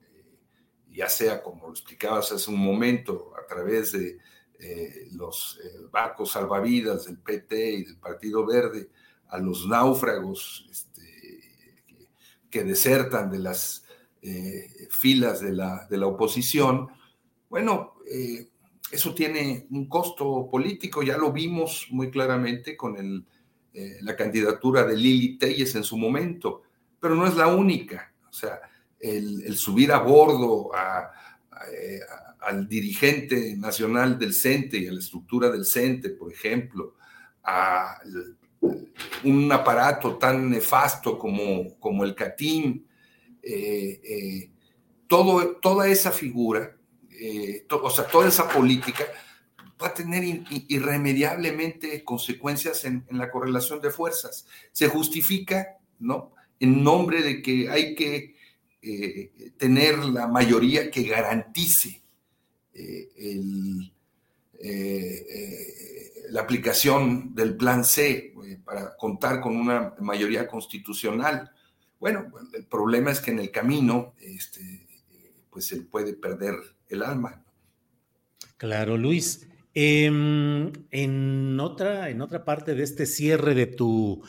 ya 0.91 1.09
sea 1.09 1.41
como 1.41 1.67
lo 1.67 1.71
explicabas 1.71 2.31
hace 2.31 2.49
un 2.51 2.59
momento, 2.59 3.33
a 3.41 3.47
través 3.47 3.91
de 3.91 4.19
eh, 4.61 5.07
los 5.13 5.57
eh, 5.63 5.87
barcos 5.89 6.31
salvavidas 6.31 7.05
del 7.05 7.17
PT 7.17 7.71
y 7.71 7.83
del 7.85 7.95
Partido 7.95 8.45
Verde 8.45 8.89
a 9.29 9.37
los 9.37 9.65
náufragos 9.65 10.67
este, 10.69 11.39
que, 12.49 12.65
desertan 12.65 13.31
de 13.31 13.39
las 13.39 13.85
eh, 14.21 14.89
filas 14.89 15.39
de 15.39 15.53
la, 15.53 15.87
de 15.89 15.97
la, 15.97 16.07
oposición, 16.07 16.89
bueno, 17.49 17.93
eso 18.91 19.13
tiene 19.13 19.65
un 19.71 19.87
costo 19.87 20.49
político, 20.51 21.03
ya 21.03 21.17
lo 21.17 21.31
vimos 21.31 21.87
muy 21.91 22.11
claramente 22.11 22.75
con 22.75 23.25
la 23.73 24.15
candidatura 24.17 24.83
de 24.83 24.97
Lili 24.97 25.37
Telles 25.37 25.73
en 25.75 25.85
su 25.85 25.97
momento, 25.97 26.63
pero 26.99 27.15
no 27.15 27.25
es 27.25 27.37
la 27.37 27.47
única, 27.47 28.13
o 28.29 28.33
sea, 28.33 28.59
el, 28.99 29.41
el 29.45 29.57
subir 29.57 29.93
a 29.93 29.99
bordo 29.99 30.75
a, 30.75 31.11
a 31.51 32.28
al 32.41 32.67
dirigente 32.67 33.55
nacional 33.57 34.17
del 34.17 34.33
CENTE 34.33 34.77
y 34.77 34.87
a 34.87 34.93
la 34.93 34.99
estructura 34.99 35.49
del 35.49 35.65
CENTE, 35.65 36.09
por 36.11 36.31
ejemplo, 36.31 36.95
a 37.43 37.99
un 39.23 39.51
aparato 39.51 40.17
tan 40.17 40.49
nefasto 40.49 41.17
como, 41.17 41.77
como 41.79 42.03
el 42.03 42.15
CATIM, 42.15 42.83
eh, 43.41 44.01
eh, 44.03 44.51
todo, 45.07 45.57
toda 45.57 45.87
esa 45.87 46.11
figura, 46.11 46.75
eh, 47.09 47.65
o 47.69 47.89
sea, 47.89 48.05
toda 48.05 48.27
esa 48.27 48.47
política 48.47 49.05
va 49.81 49.87
a 49.87 49.93
tener 49.93 50.23
irremediablemente 50.67 52.03
consecuencias 52.03 52.83
en, 52.85 53.05
en, 53.09 53.17
la 53.17 53.31
correlación 53.31 53.81
de 53.81 53.91
fuerzas. 53.91 54.45
Se 54.71 54.87
justifica, 54.87 55.77
¿no? 55.99 56.33
En 56.59 56.83
nombre 56.83 57.21
de 57.21 57.41
que 57.41 57.69
hay 57.69 57.95
que 57.95 58.35
tener 59.57 59.99
la 59.99 60.27
mayoría 60.27 60.89
que 60.89 61.03
garantice 61.03 62.01
eh, 62.73 63.09
eh, 63.17 63.89
eh, 64.61 66.13
la 66.29 66.41
aplicación 66.41 67.33
del 67.33 67.55
plan 67.55 67.83
C 67.83 68.33
para 68.63 68.95
contar 68.97 69.41
con 69.41 69.55
una 69.55 69.95
mayoría 69.99 70.47
constitucional. 70.47 71.51
Bueno, 71.99 72.31
el 72.53 72.65
problema 72.65 73.11
es 73.11 73.19
que 73.19 73.31
en 73.31 73.39
el 73.39 73.51
camino 73.51 74.13
este, 74.19 74.87
pues 75.49 75.65
se 75.65 75.81
puede 75.81 76.13
perder 76.13 76.55
el 76.87 77.03
alma. 77.03 77.43
Claro, 78.57 78.97
Luis. 78.97 79.47
Em, 79.73 80.71
en, 80.91 81.59
otra, 81.59 82.09
en 82.09 82.21
otra 82.21 82.43
parte 82.43 82.75
de 82.75 82.83
este 82.83 83.05
cierre 83.05 83.55
de 83.55 83.67
tu 83.67 84.23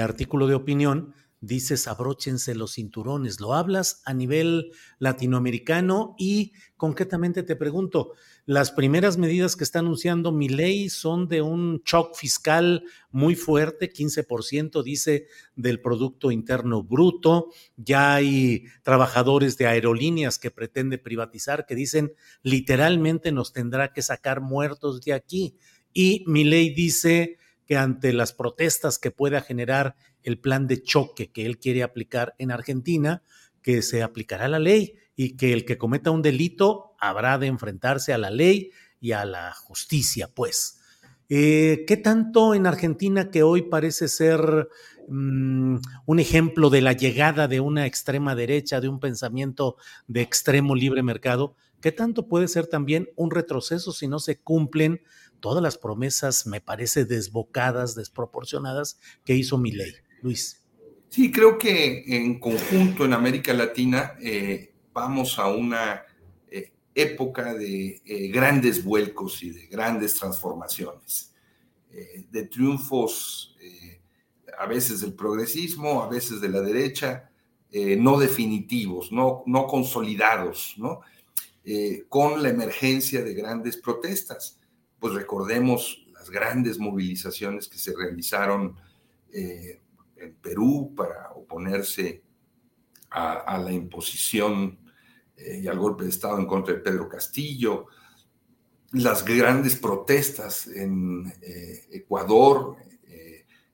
artículo 0.00 0.46
de 0.46 0.54
opinión, 0.54 1.14
dices 1.40 1.88
abróchense 1.88 2.54
los 2.54 2.74
cinturones. 2.74 3.40
Lo 3.40 3.54
hablas 3.54 4.02
a 4.04 4.12
nivel 4.12 4.72
latinoamericano 4.98 6.14
y 6.18 6.52
concretamente 6.76 7.42
te 7.42 7.56
pregunto, 7.56 8.12
las 8.46 8.72
primeras 8.72 9.16
medidas 9.16 9.56
que 9.56 9.64
está 9.64 9.78
anunciando 9.78 10.32
mi 10.32 10.48
ley 10.48 10.90
son 10.90 11.28
de 11.28 11.40
un 11.40 11.82
shock 11.84 12.16
fiscal 12.16 12.84
muy 13.10 13.34
fuerte, 13.36 13.92
15% 13.92 14.82
dice 14.82 15.26
del 15.56 15.80
Producto 15.80 16.30
Interno 16.30 16.82
Bruto. 16.82 17.48
Ya 17.76 18.14
hay 18.14 18.64
trabajadores 18.82 19.56
de 19.56 19.66
aerolíneas 19.66 20.38
que 20.38 20.50
pretende 20.50 20.98
privatizar 20.98 21.64
que 21.66 21.74
dicen 21.74 22.12
literalmente 22.42 23.32
nos 23.32 23.52
tendrá 23.52 23.92
que 23.92 24.02
sacar 24.02 24.40
muertos 24.40 25.00
de 25.02 25.12
aquí. 25.12 25.56
Y 25.92 26.24
mi 26.26 26.44
ley 26.44 26.74
dice 26.74 27.38
que 27.70 27.76
ante 27.76 28.12
las 28.12 28.32
protestas 28.32 28.98
que 28.98 29.12
pueda 29.12 29.42
generar 29.42 29.94
el 30.24 30.40
plan 30.40 30.66
de 30.66 30.82
choque 30.82 31.30
que 31.30 31.46
él 31.46 31.60
quiere 31.60 31.84
aplicar 31.84 32.34
en 32.38 32.50
Argentina, 32.50 33.22
que 33.62 33.80
se 33.82 34.02
aplicará 34.02 34.48
la 34.48 34.58
ley 34.58 34.96
y 35.14 35.36
que 35.36 35.52
el 35.52 35.64
que 35.64 35.78
cometa 35.78 36.10
un 36.10 36.20
delito 36.20 36.96
habrá 36.98 37.38
de 37.38 37.46
enfrentarse 37.46 38.12
a 38.12 38.18
la 38.18 38.32
ley 38.32 38.72
y 39.00 39.12
a 39.12 39.24
la 39.24 39.52
justicia, 39.52 40.28
pues. 40.34 40.80
Eh, 41.28 41.84
¿Qué 41.86 41.96
tanto 41.96 42.56
en 42.56 42.66
Argentina, 42.66 43.30
que 43.30 43.44
hoy 43.44 43.62
parece 43.62 44.08
ser 44.08 44.68
mm, 45.06 45.76
un 46.06 46.18
ejemplo 46.18 46.70
de 46.70 46.80
la 46.80 46.92
llegada 46.92 47.46
de 47.46 47.60
una 47.60 47.86
extrema 47.86 48.34
derecha, 48.34 48.80
de 48.80 48.88
un 48.88 48.98
pensamiento 48.98 49.76
de 50.08 50.22
extremo 50.22 50.74
libre 50.74 51.04
mercado, 51.04 51.54
qué 51.80 51.92
tanto 51.92 52.26
puede 52.26 52.48
ser 52.48 52.66
también 52.66 53.10
un 53.14 53.30
retroceso 53.30 53.92
si 53.92 54.08
no 54.08 54.18
se 54.18 54.40
cumplen 54.40 55.02
todas 55.40 55.62
las 55.62 55.78
promesas, 55.78 56.46
me 56.46 56.60
parece, 56.60 57.04
desbocadas, 57.04 57.94
desproporcionadas 57.94 58.98
que 59.24 59.34
hizo 59.34 59.58
mi 59.58 59.72
ley? 59.72 59.92
Luis. 60.22 60.60
Sí, 61.10 61.32
creo 61.32 61.58
que 61.58 62.04
en 62.06 62.38
conjunto 62.38 63.04
en 63.04 63.12
América 63.12 63.52
Latina 63.52 64.14
eh, 64.22 64.74
vamos 64.92 65.40
a 65.40 65.48
una 65.48 66.04
eh, 66.48 66.72
época 66.94 67.52
de 67.52 68.00
eh, 68.04 68.28
grandes 68.28 68.84
vuelcos 68.84 69.42
y 69.42 69.50
de 69.50 69.66
grandes 69.66 70.14
transformaciones, 70.14 71.34
de 72.30 72.44
triunfos 72.44 73.56
a 74.56 74.66
veces 74.66 75.00
del 75.00 75.14
progresismo, 75.14 76.04
a 76.04 76.08
veces 76.08 76.40
de 76.40 76.48
la 76.48 76.60
derecha, 76.60 77.32
no 77.72 78.16
definitivos, 78.20 79.10
no, 79.10 79.42
no 79.46 79.66
consolidados, 79.66 80.74
¿no? 80.76 81.00
Con 82.08 82.44
la 82.44 82.48
emergencia 82.48 83.24
de 83.24 83.34
grandes 83.34 83.76
protestas. 83.76 84.59
Pues 85.00 85.14
recordemos 85.14 86.06
las 86.12 86.30
grandes 86.30 86.78
movilizaciones 86.78 87.66
que 87.66 87.78
se 87.78 87.96
realizaron 87.96 88.76
en 89.32 90.34
Perú 90.42 90.92
para 90.94 91.30
oponerse 91.32 92.22
a, 93.10 93.58
la 93.58 93.72
imposición 93.72 94.78
y 95.36 95.66
al 95.66 95.78
golpe 95.78 96.04
de 96.04 96.10
Estado 96.10 96.38
en 96.38 96.46
contra 96.46 96.74
de 96.74 96.80
Pedro 96.80 97.08
Castillo, 97.08 97.86
las 98.92 99.24
grandes 99.24 99.76
protestas 99.76 100.66
en 100.68 101.32
Ecuador, 101.90 102.76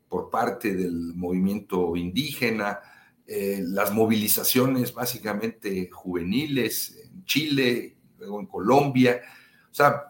por 0.09 0.31
parte 0.31 0.75
del 0.75 1.15
movimiento 1.15 1.97
indígena, 1.97 2.81
eh, 3.27 3.61
las 3.63 3.93
movilizaciones 3.93 4.95
básicamente 4.95 5.91
juveniles 5.91 6.97
en 7.05 7.25
Chile, 7.25 7.97
luego 8.19 8.41
en 8.41 8.47
Colombia. 8.47 9.21
O 9.71 9.75
sea, 9.75 10.05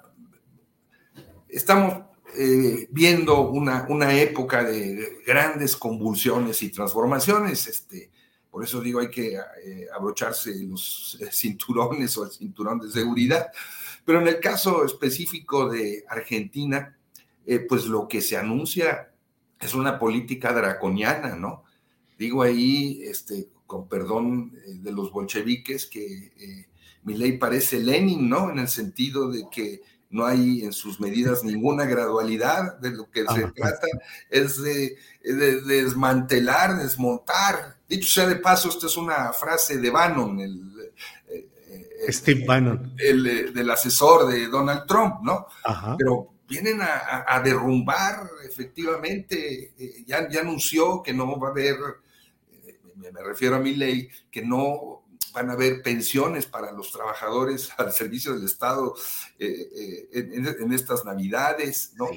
estamos 1.56 2.04
eh, 2.36 2.86
viendo 2.90 3.48
una, 3.48 3.86
una, 3.88 4.14
época 4.14 4.64
de 4.64 5.22
grandes 5.26 5.76
convulsiones 5.76 6.62
y 6.62 6.70
transformaciones. 6.70 7.66
Este, 7.66 8.10
por 8.50 8.64
eso 8.64 8.80
digo, 8.80 9.00
hay 9.00 9.10
que 9.10 9.36
eh, 9.36 9.86
abrocharse 9.94 10.54
los 10.64 11.18
cinturones 11.32 12.16
o 12.18 12.24
el 12.24 12.30
cinturón 12.30 12.80
de 12.80 12.90
seguridad. 12.90 13.48
Pero 14.04 14.20
en 14.20 14.28
el 14.28 14.40
caso 14.40 14.84
específico 14.84 15.68
de 15.68 16.04
Argentina, 16.08 16.96
pues 17.68 17.86
lo 17.86 18.08
que 18.08 18.20
se 18.20 18.36
anuncia 18.36 19.12
es 19.60 19.74
una 19.74 19.98
política 19.98 20.52
draconiana, 20.52 21.36
¿no? 21.36 21.64
Digo 22.18 22.42
ahí, 22.42 23.02
este, 23.02 23.48
con 23.66 23.88
perdón 23.88 24.52
eh, 24.66 24.78
de 24.80 24.92
los 24.92 25.10
bolcheviques, 25.10 25.86
que 25.86 26.32
eh, 26.38 26.66
mi 27.02 27.14
ley 27.14 27.38
parece 27.38 27.80
Lenin, 27.80 28.28
¿no? 28.28 28.50
En 28.50 28.58
el 28.58 28.68
sentido 28.68 29.30
de 29.30 29.46
que 29.50 29.82
no 30.10 30.24
hay 30.24 30.62
en 30.62 30.72
sus 30.72 31.00
medidas 31.00 31.42
ninguna 31.44 31.84
gradualidad, 31.84 32.78
de 32.78 32.90
lo 32.90 33.10
que 33.10 33.24
se 33.26 33.46
trata 33.52 33.86
es 34.30 34.62
de, 34.62 34.96
desmantelar, 35.22 36.76
desmontar. 36.76 37.76
Dicho 37.88 38.08
sea 38.08 38.28
de 38.28 38.36
paso, 38.36 38.68
esta 38.68 38.86
es 38.86 38.96
una 38.96 39.32
frase 39.32 39.78
de 39.78 39.90
Bannon, 39.90 40.40
el, 40.40 40.92
eh, 41.28 41.46
Steve 42.12 42.44
Bannon. 42.46 42.94
El, 42.98 43.52
del 43.52 43.70
asesor 43.70 44.26
de 44.28 44.48
Donald 44.48 44.86
Trump, 44.86 45.16
¿no? 45.22 45.46
Ajá. 45.64 45.96
Pero 45.98 46.36
vienen 46.48 46.80
a, 46.80 47.40
derrumbar, 47.40 48.28
efectivamente, 48.44 49.74
eh, 49.78 50.04
ya, 50.06 50.28
ya, 50.28 50.40
anunció 50.40 51.02
que 51.02 51.12
no 51.12 51.38
va 51.38 51.48
a 51.48 51.50
haber, 51.50 51.76
eh, 52.64 52.78
me, 52.94 53.10
refiero 53.22 53.56
a 53.56 53.60
mi 53.60 53.74
ley, 53.74 54.08
que 54.30 54.42
no 54.42 54.95
van 55.36 55.50
a 55.50 55.52
haber 55.52 55.82
pensiones 55.82 56.46
para 56.46 56.72
los 56.72 56.90
trabajadores 56.90 57.70
al 57.76 57.92
servicio 57.92 58.34
del 58.34 58.44
Estado 58.44 58.94
eh, 59.38 60.08
en, 60.12 60.72
estas 60.72 61.04
Navidades, 61.04 61.92
¿no? 61.94 62.08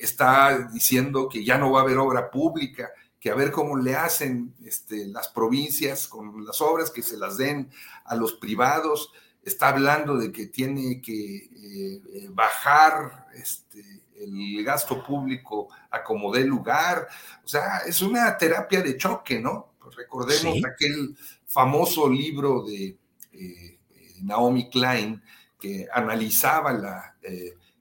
está 0.00 0.70
diciendo 0.72 1.28
que 1.28 1.44
ya 1.44 1.58
no 1.58 1.70
va 1.70 1.80
a 1.80 1.82
haber 1.82 1.98
obra 1.98 2.30
pública, 2.30 2.90
que 3.20 3.28
a 3.28 3.34
ver 3.34 3.50
cómo 3.50 3.76
le 3.76 3.94
hacen 3.94 4.54
este, 4.64 5.06
las 5.08 5.28
provincias 5.28 6.08
con 6.08 6.42
las 6.46 6.62
obras, 6.62 6.90
que 6.90 7.02
se 7.02 7.18
las 7.18 7.36
den 7.36 7.70
a 8.06 8.16
los 8.16 8.32
privados 8.32 9.12
está 9.42 9.68
hablando 9.68 10.16
de 10.16 10.32
que 10.32 10.46
tiene 10.46 11.00
que 11.00 11.36
eh, 11.36 12.02
eh, 12.12 12.28
bajar 12.30 13.26
este, 13.34 14.02
el 14.16 14.62
gasto 14.64 15.02
público 15.02 15.68
a 15.90 16.02
como 16.02 16.32
dé 16.32 16.44
lugar. 16.44 17.08
O 17.44 17.48
sea, 17.48 17.78
es 17.86 18.02
una 18.02 18.36
terapia 18.36 18.82
de 18.82 18.96
choque, 18.96 19.40
¿no? 19.40 19.74
Pues 19.80 19.96
recordemos 19.96 20.58
aquel 20.64 21.16
famoso 21.50 22.08
libro 22.08 22.64
de 22.64 22.96
eh, 23.32 23.78
Naomi 24.22 24.70
Klein 24.70 25.22
que 25.58 25.86
analizaba 25.92 26.72
la 26.72 27.16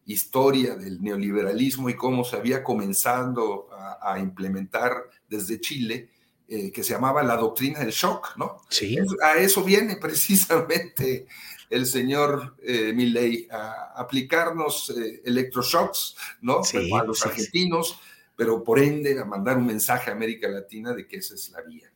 historia 0.06 0.76
del 0.76 1.02
neoliberalismo 1.02 1.90
y 1.90 1.96
cómo 1.96 2.26
se 2.26 2.36
había 2.36 2.62
comenzado 2.62 3.70
a, 3.72 4.14
a 4.14 4.20
implementar 4.20 4.92
desde 5.30 5.62
Chile. 5.62 6.10
que 6.48 6.84
se 6.84 6.94
llamaba 6.94 7.22
la 7.24 7.38
doctrina 7.38 7.80
del 7.80 7.92
shock, 7.92 8.36
¿no? 8.36 8.58
Sí. 8.70 8.98
A 9.24 9.38
eso 9.38 9.64
viene 9.64 9.96
precisamente 10.02 11.28
el 11.70 11.86
señor 11.86 12.56
eh, 12.64 12.94
Milley 12.94 13.48
a 13.52 13.94
aplicarnos 13.96 14.90
eh, 14.90 15.22
electroshocks, 15.24 16.16
¿no? 16.42 16.62
a 16.98 17.04
los 17.04 17.26
argentinos, 17.26 18.00
pero 18.36 18.64
por 18.64 18.80
ende 18.80 19.20
a 19.20 19.26
mandar 19.26 19.58
un 19.58 19.68
mensaje 19.68 20.10
a 20.10 20.14
América 20.14 20.48
Latina 20.48 20.94
de 20.94 21.08
que 21.08 21.18
esa 21.18 21.36
es 21.36 21.50
la 21.50 21.62
vía. 21.62 21.89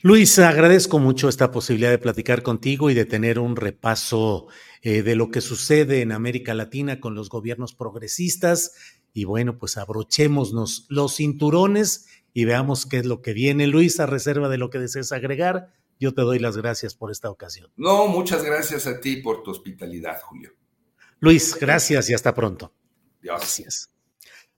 Luis, 0.00 0.38
agradezco 0.38 1.00
mucho 1.00 1.28
esta 1.28 1.50
posibilidad 1.50 1.90
de 1.90 1.98
platicar 1.98 2.44
contigo 2.44 2.88
y 2.88 2.94
de 2.94 3.04
tener 3.04 3.40
un 3.40 3.56
repaso 3.56 4.46
eh, 4.80 5.02
de 5.02 5.16
lo 5.16 5.32
que 5.32 5.40
sucede 5.40 6.02
en 6.02 6.12
América 6.12 6.54
Latina 6.54 7.00
con 7.00 7.16
los 7.16 7.28
gobiernos 7.28 7.74
progresistas. 7.74 8.74
Y 9.12 9.24
bueno, 9.24 9.58
pues 9.58 9.76
abrochémonos 9.76 10.86
los 10.88 11.16
cinturones 11.16 12.06
y 12.32 12.44
veamos 12.44 12.86
qué 12.86 12.98
es 12.98 13.06
lo 13.06 13.22
que 13.22 13.32
viene. 13.32 13.66
Luis, 13.66 13.98
a 13.98 14.06
reserva 14.06 14.48
de 14.48 14.58
lo 14.58 14.70
que 14.70 14.78
desees 14.78 15.10
agregar, 15.10 15.72
yo 15.98 16.14
te 16.14 16.22
doy 16.22 16.38
las 16.38 16.56
gracias 16.56 16.94
por 16.94 17.10
esta 17.10 17.28
ocasión. 17.28 17.72
No, 17.76 18.06
muchas 18.06 18.44
gracias 18.44 18.86
a 18.86 19.00
ti 19.00 19.16
por 19.16 19.42
tu 19.42 19.50
hospitalidad, 19.50 20.20
Julio. 20.22 20.52
Luis, 21.18 21.56
gracias 21.60 22.08
y 22.08 22.14
hasta 22.14 22.32
pronto. 22.36 22.72
Gracias. 23.20 23.90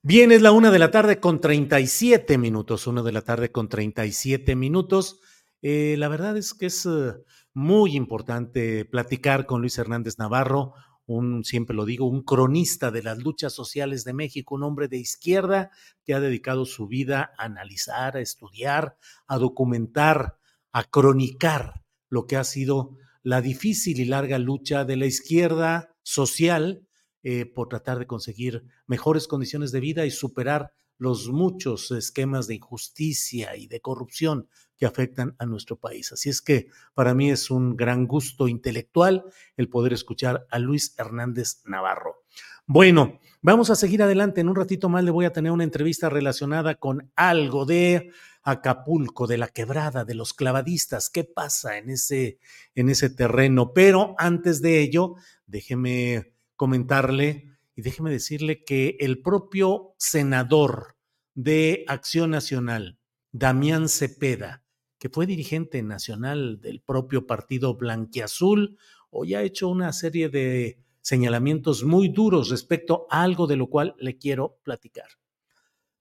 Bien, 0.03 0.33
es 0.33 0.43
la 0.43 0.53
una 0.53 0.71
de 0.71 0.79
la 0.79 0.91
tarde 0.91 1.19
con 1.19 1.41
37 1.41 2.37
minutos, 2.37 2.87
una 2.87 3.03
de 3.03 3.13
la 3.13 3.23
tarde 3.23 3.51
con 3.51 3.71
37 3.71 4.55
minutos. 4.55 5.21
Eh, 5.63 5.97
la 5.99 6.09
verdad 6.09 6.37
es 6.37 6.55
que 6.55 6.67
es 6.67 6.87
eh, 6.87 7.15
muy 7.53 7.97
importante 7.97 8.85
platicar 8.85 9.47
con 9.47 9.61
Luis 9.61 9.79
Hernández 9.79 10.19
Navarro, 10.19 10.75
un, 11.07 11.45
siempre 11.45 11.75
lo 11.75 11.85
digo, 11.85 12.07
un 12.07 12.23
cronista 12.23 12.91
de 12.91 13.03
las 13.03 13.19
luchas 13.19 13.53
sociales 13.53 14.05
de 14.05 14.13
México, 14.13 14.55
un 14.55 14.63
hombre 14.63 14.87
de 14.87 14.99
izquierda 14.99 15.71
que 16.05 16.15
ha 16.15 16.21
dedicado 16.21 16.65
su 16.65 16.87
vida 16.87 17.33
a 17.37 17.45
analizar, 17.45 18.17
a 18.17 18.21
estudiar, 18.21 18.97
a 19.27 19.39
documentar 19.39 20.39
a 20.73 20.85
cronicar 20.85 21.83
lo 22.09 22.27
que 22.27 22.37
ha 22.37 22.45
sido 22.45 22.97
la 23.23 23.41
difícil 23.41 24.01
y 24.01 24.05
larga 24.05 24.39
lucha 24.39 24.85
de 24.85 24.97
la 24.97 25.07
izquierda 25.07 25.95
social 26.03 26.87
eh, 27.23 27.45
por 27.45 27.69
tratar 27.69 27.99
de 27.99 28.07
conseguir 28.07 28.65
mejores 28.87 29.27
condiciones 29.27 29.73
de 29.73 29.81
vida 29.81 30.07
y 30.07 30.11
superar 30.11 30.73
los 30.97 31.29
muchos 31.29 31.91
esquemas 31.91 32.47
de 32.47 32.57
injusticia 32.57 33.57
y 33.57 33.67
de 33.67 33.81
corrupción 33.81 34.49
que 34.81 34.87
afectan 34.87 35.37
a 35.39 35.45
nuestro 35.45 35.77
país. 35.77 36.11
Así 36.11 36.31
es 36.31 36.41
que 36.41 36.69
para 36.95 37.13
mí 37.13 37.31
es 37.31 37.51
un 37.51 37.77
gran 37.77 38.07
gusto 38.07 38.49
intelectual 38.49 39.27
el 39.59 39.69
poder 39.69 39.93
escuchar 39.93 40.47
a 40.51 40.59
Luis 40.59 40.95
Hernández 40.97 41.61
Navarro. 41.67 42.25
Bueno, 42.67 43.21
vamos 43.43 43.69
a 43.69 43.75
seguir 43.75 44.03
adelante. 44.03 44.41
En 44.41 44.49
un 44.49 44.57
ratito 44.57 44.89
más 44.89 45.05
le 45.05 45.11
voy 45.11 45.27
a 45.27 45.35
tener 45.35 45.53
una 45.53 45.65
entrevista 45.65 46.09
relacionada 46.09 46.77
con 46.77 47.13
algo 47.15 47.67
de 47.67 48.11
Acapulco, 48.43 49.27
de 49.27 49.37
la 49.37 49.49
quebrada, 49.49 50.07
de 50.07 50.15
los 50.15 50.33
clavadistas, 50.33 51.11
qué 51.11 51.25
pasa 51.25 51.77
en 51.77 51.91
ese, 51.91 52.39
en 52.75 52.89
ese 52.89 53.11
terreno. 53.11 53.75
Pero 53.75 54.15
antes 54.17 54.63
de 54.63 54.81
ello, 54.81 55.17
déjeme 55.47 56.33
comentarle 56.57 57.51
y 57.77 57.83
déjeme 57.83 58.11
decirle 58.11 58.65
que 58.65 58.97
el 59.01 59.21
propio 59.21 59.95
senador 59.99 60.97
de 61.35 61.85
Acción 61.87 62.31
Nacional, 62.31 62.99
Damián 63.31 63.91
Cepeda, 63.91 64.65
que 65.01 65.09
fue 65.09 65.27
dirigente 65.27 65.83
nacional 65.83 66.61
del 66.61 66.83
propio 66.83 67.27
partido 67.27 67.75
Blanquiazul, 67.75 68.77
hoy 69.09 69.35
ha 69.35 69.43
hecho 69.43 69.69
una 69.69 69.95
serie 69.95 70.29
de 70.29 70.79
señalamientos 71.01 71.85
muy 71.85 72.11
duros 72.11 72.51
respecto 72.51 73.07
a 73.11 73.23
algo 73.23 73.47
de 73.47 73.57
lo 73.57 73.69
cual 73.69 73.97
le 73.99 74.19
quiero 74.19 74.59
platicar. 74.63 75.09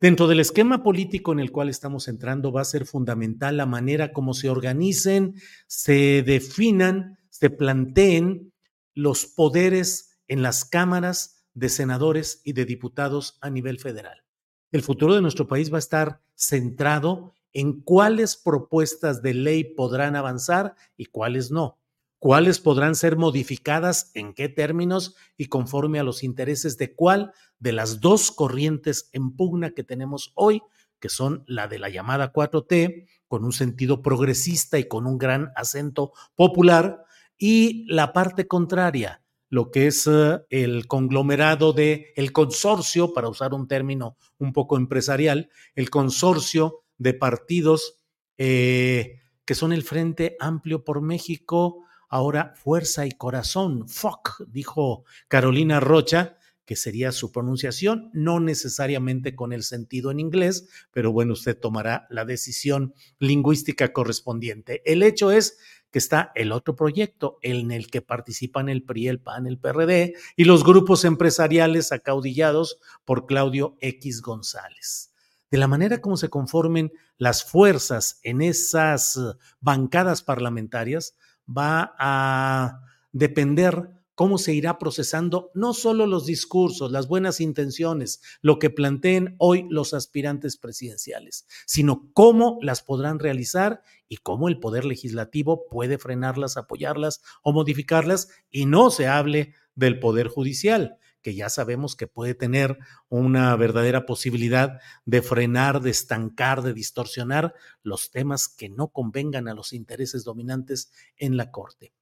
Dentro 0.01 0.27
del 0.27 0.41
esquema 0.41 0.83
político 0.83 1.31
en 1.31 1.39
el 1.39 1.49
cual 1.49 1.69
estamos 1.69 2.09
entrando 2.09 2.51
va 2.51 2.59
a 2.61 2.65
ser 2.65 2.85
fundamental 2.85 3.55
la 3.55 3.65
manera 3.65 4.11
como 4.11 4.33
se 4.33 4.49
organicen, 4.49 5.35
se 5.67 6.21
definan, 6.21 7.17
se 7.29 7.49
planteen 7.49 8.51
los 8.93 9.25
poderes 9.25 10.19
en 10.27 10.41
las 10.41 10.65
cámaras 10.65 11.45
de 11.53 11.69
senadores 11.69 12.41
y 12.43 12.51
de 12.51 12.65
diputados 12.65 13.37
a 13.39 13.49
nivel 13.49 13.79
federal. 13.79 14.25
El 14.73 14.83
futuro 14.83 15.15
de 15.15 15.21
nuestro 15.21 15.47
país 15.47 15.71
va 15.71 15.77
a 15.77 15.79
estar 15.79 16.21
centrado 16.35 17.33
en 17.53 17.81
cuáles 17.81 18.37
propuestas 18.37 19.21
de 19.21 19.33
ley 19.33 19.63
podrán 19.63 20.15
avanzar 20.15 20.75
y 20.97 21.05
cuáles 21.05 21.51
no. 21.51 21.77
Cuáles 22.19 22.59
podrán 22.59 22.95
ser 22.95 23.15
modificadas, 23.15 24.11
en 24.13 24.33
qué 24.33 24.49
términos 24.49 25.15
y 25.37 25.45
conforme 25.45 25.99
a 25.99 26.03
los 26.03 26.23
intereses 26.23 26.77
de 26.77 26.93
cuál 26.93 27.31
de 27.59 27.71
las 27.71 28.01
dos 28.01 28.31
corrientes 28.31 29.09
en 29.13 29.35
pugna 29.35 29.71
que 29.71 29.85
tenemos 29.85 30.33
hoy, 30.35 30.61
que 30.99 31.07
son 31.07 31.43
la 31.47 31.69
de 31.69 31.79
la 31.79 31.89
llamada 31.89 32.33
4T, 32.33 33.07
con 33.29 33.45
un 33.45 33.53
sentido 33.53 34.01
progresista 34.01 34.77
y 34.77 34.87
con 34.87 35.07
un 35.07 35.17
gran 35.17 35.51
acento 35.55 36.11
popular, 36.35 37.05
y 37.37 37.85
la 37.87 38.11
parte 38.11 38.47
contraria, 38.47 39.23
lo 39.49 39.71
que 39.71 39.87
es 39.87 40.05
eh, 40.07 40.41
el 40.49 40.87
conglomerado 40.87 41.71
de 41.71 42.11
el 42.17 42.33
consorcio, 42.33 43.13
para 43.13 43.29
usar 43.29 43.53
un 43.53 43.67
término 43.67 44.17
un 44.37 44.51
poco 44.51 44.75
empresarial, 44.75 45.49
el 45.73 45.89
consorcio 45.89 46.83
de 46.99 47.15
partidos 47.15 47.95
eh, 48.37 49.19
que 49.43 49.55
son 49.55 49.73
el 49.73 49.83
Frente 49.83 50.37
Amplio 50.39 50.83
por 50.83 51.01
México, 51.01 51.83
ahora 52.07 52.53
Fuerza 52.55 53.07
y 53.07 53.11
Corazón, 53.11 53.89
FOC, 53.89 54.45
dijo 54.47 55.03
Carolina 55.27 55.79
Rocha, 55.79 56.37
que 56.65 56.75
sería 56.75 57.11
su 57.11 57.31
pronunciación, 57.31 58.11
no 58.13 58.39
necesariamente 58.39 59.35
con 59.35 59.53
el 59.53 59.63
sentido 59.63 60.11
en 60.11 60.19
inglés, 60.19 60.69
pero 60.91 61.11
bueno, 61.11 61.33
usted 61.33 61.57
tomará 61.57 62.05
la 62.11 62.25
decisión 62.25 62.93
lingüística 63.17 63.91
correspondiente. 63.91 64.83
El 64.85 65.01
hecho 65.01 65.31
es 65.31 65.57
que 65.89 65.97
está 65.97 66.31
el 66.35 66.51
otro 66.51 66.75
proyecto 66.75 67.39
en 67.41 67.71
el 67.71 67.89
que 67.89 68.03
participan 68.03 68.69
el 68.69 68.83
PRI, 68.83 69.07
el 69.07 69.19
PAN, 69.19 69.47
el 69.47 69.57
PRD 69.57 70.13
y 70.35 70.43
los 70.43 70.63
grupos 70.63 71.05
empresariales 71.05 71.91
acaudillados 71.91 72.77
por 73.03 73.25
Claudio 73.25 73.75
X 73.81 74.21
González. 74.21 75.08
De 75.51 75.57
la 75.57 75.67
manera 75.67 75.99
como 75.99 76.17
se 76.17 76.29
conformen 76.29 76.91
las 77.17 77.43
fuerzas 77.43 78.19
en 78.23 78.41
esas 78.41 79.19
bancadas 79.59 80.21
parlamentarias, 80.21 81.15
va 81.47 81.95
a 81.97 82.81
depender 83.11 83.89
cómo 84.19 84.37
se 84.37 84.53
irá 84.53 84.77
procesando 84.77 85.49
no 85.53 85.73
solo 85.73 86.05
los 86.05 86.25
discursos, 86.25 86.91
las 86.91 87.07
buenas 87.07 87.39
intenciones, 87.39 88.21
lo 88.41 88.59
que 88.59 88.69
planteen 88.69 89.35
hoy 89.37 89.65
los 89.69 89.93
aspirantes 89.93 90.57
presidenciales, 90.57 91.47
sino 91.65 92.11
cómo 92.13 92.59
las 92.61 92.83
podrán 92.83 93.19
realizar 93.19 93.81
y 94.09 94.17
cómo 94.17 94.49
el 94.49 94.59
Poder 94.59 94.83
Legislativo 94.83 95.67
puede 95.69 95.97
frenarlas, 95.97 96.57
apoyarlas 96.57 97.21
o 97.43 97.53
modificarlas 97.53 98.27
y 98.51 98.65
no 98.65 98.91
se 98.91 99.07
hable 99.07 99.53
del 99.73 99.99
Poder 99.99 100.27
Judicial 100.27 100.97
que 101.21 101.35
ya 101.35 101.49
sabemos 101.49 101.95
que 101.95 102.07
puede 102.07 102.33
tener 102.33 102.77
una 103.09 103.55
verdadera 103.55 104.05
posibilidad 104.05 104.79
de 105.05 105.21
frenar, 105.21 105.81
de 105.81 105.89
estancar, 105.89 106.61
de 106.61 106.73
distorsionar 106.73 107.53
los 107.83 108.11
temas 108.11 108.47
que 108.47 108.69
no 108.69 108.89
convengan 108.89 109.47
a 109.47 109.53
los 109.53 109.73
intereses 109.73 110.23
dominantes 110.23 110.91
en 111.17 111.37
la 111.37 111.51
Corte. 111.51 111.93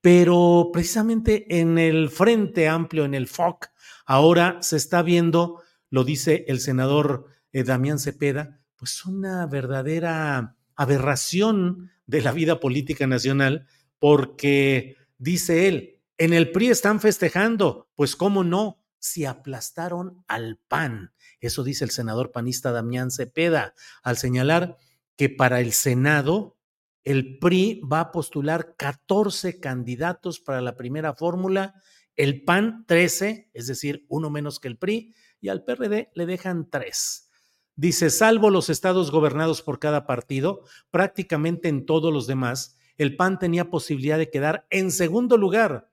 Pero 0.00 0.70
precisamente 0.72 1.60
en 1.60 1.78
el 1.78 2.10
Frente 2.10 2.68
Amplio, 2.68 3.04
en 3.04 3.14
el 3.14 3.26
FOC, 3.26 3.68
ahora 4.04 4.58
se 4.60 4.76
está 4.76 5.02
viendo, 5.02 5.62
lo 5.90 6.04
dice 6.04 6.44
el 6.48 6.60
senador 6.60 7.26
eh, 7.52 7.64
Damián 7.64 7.98
Cepeda, 7.98 8.60
pues 8.76 9.04
una 9.06 9.46
verdadera 9.46 10.56
aberración 10.76 11.90
de 12.06 12.20
la 12.20 12.32
vida 12.32 12.60
política 12.60 13.06
nacional, 13.06 13.66
porque 13.98 14.96
dice 15.16 15.68
él, 15.68 15.93
en 16.18 16.32
el 16.32 16.52
PRI 16.52 16.70
están 16.70 17.00
festejando, 17.00 17.88
pues 17.94 18.16
cómo 18.16 18.44
no, 18.44 18.84
si 18.98 19.24
aplastaron 19.24 20.24
al 20.28 20.58
PAN. 20.68 21.12
Eso 21.40 21.62
dice 21.62 21.84
el 21.84 21.90
senador 21.90 22.32
panista 22.32 22.72
Damián 22.72 23.10
Cepeda, 23.10 23.74
al 24.02 24.16
señalar 24.16 24.78
que 25.16 25.28
para 25.28 25.60
el 25.60 25.72
Senado 25.72 26.56
el 27.02 27.38
PRI 27.38 27.82
va 27.82 28.00
a 28.00 28.12
postular 28.12 28.76
14 28.76 29.60
candidatos 29.60 30.40
para 30.40 30.62
la 30.62 30.76
primera 30.76 31.14
fórmula, 31.14 31.74
el 32.16 32.44
PAN 32.44 32.86
13, 32.86 33.50
es 33.52 33.66
decir, 33.66 34.06
uno 34.08 34.30
menos 34.30 34.58
que 34.58 34.68
el 34.68 34.78
PRI, 34.78 35.14
y 35.40 35.50
al 35.50 35.64
PRD 35.64 36.10
le 36.14 36.26
dejan 36.26 36.70
tres. 36.70 37.28
Dice, 37.76 38.08
salvo 38.08 38.48
los 38.48 38.70
estados 38.70 39.10
gobernados 39.10 39.60
por 39.60 39.78
cada 39.78 40.06
partido, 40.06 40.62
prácticamente 40.90 41.68
en 41.68 41.84
todos 41.84 42.10
los 42.12 42.26
demás, 42.26 42.78
el 42.96 43.16
PAN 43.16 43.38
tenía 43.38 43.68
posibilidad 43.68 44.16
de 44.16 44.30
quedar 44.30 44.66
en 44.70 44.90
segundo 44.90 45.36
lugar 45.36 45.90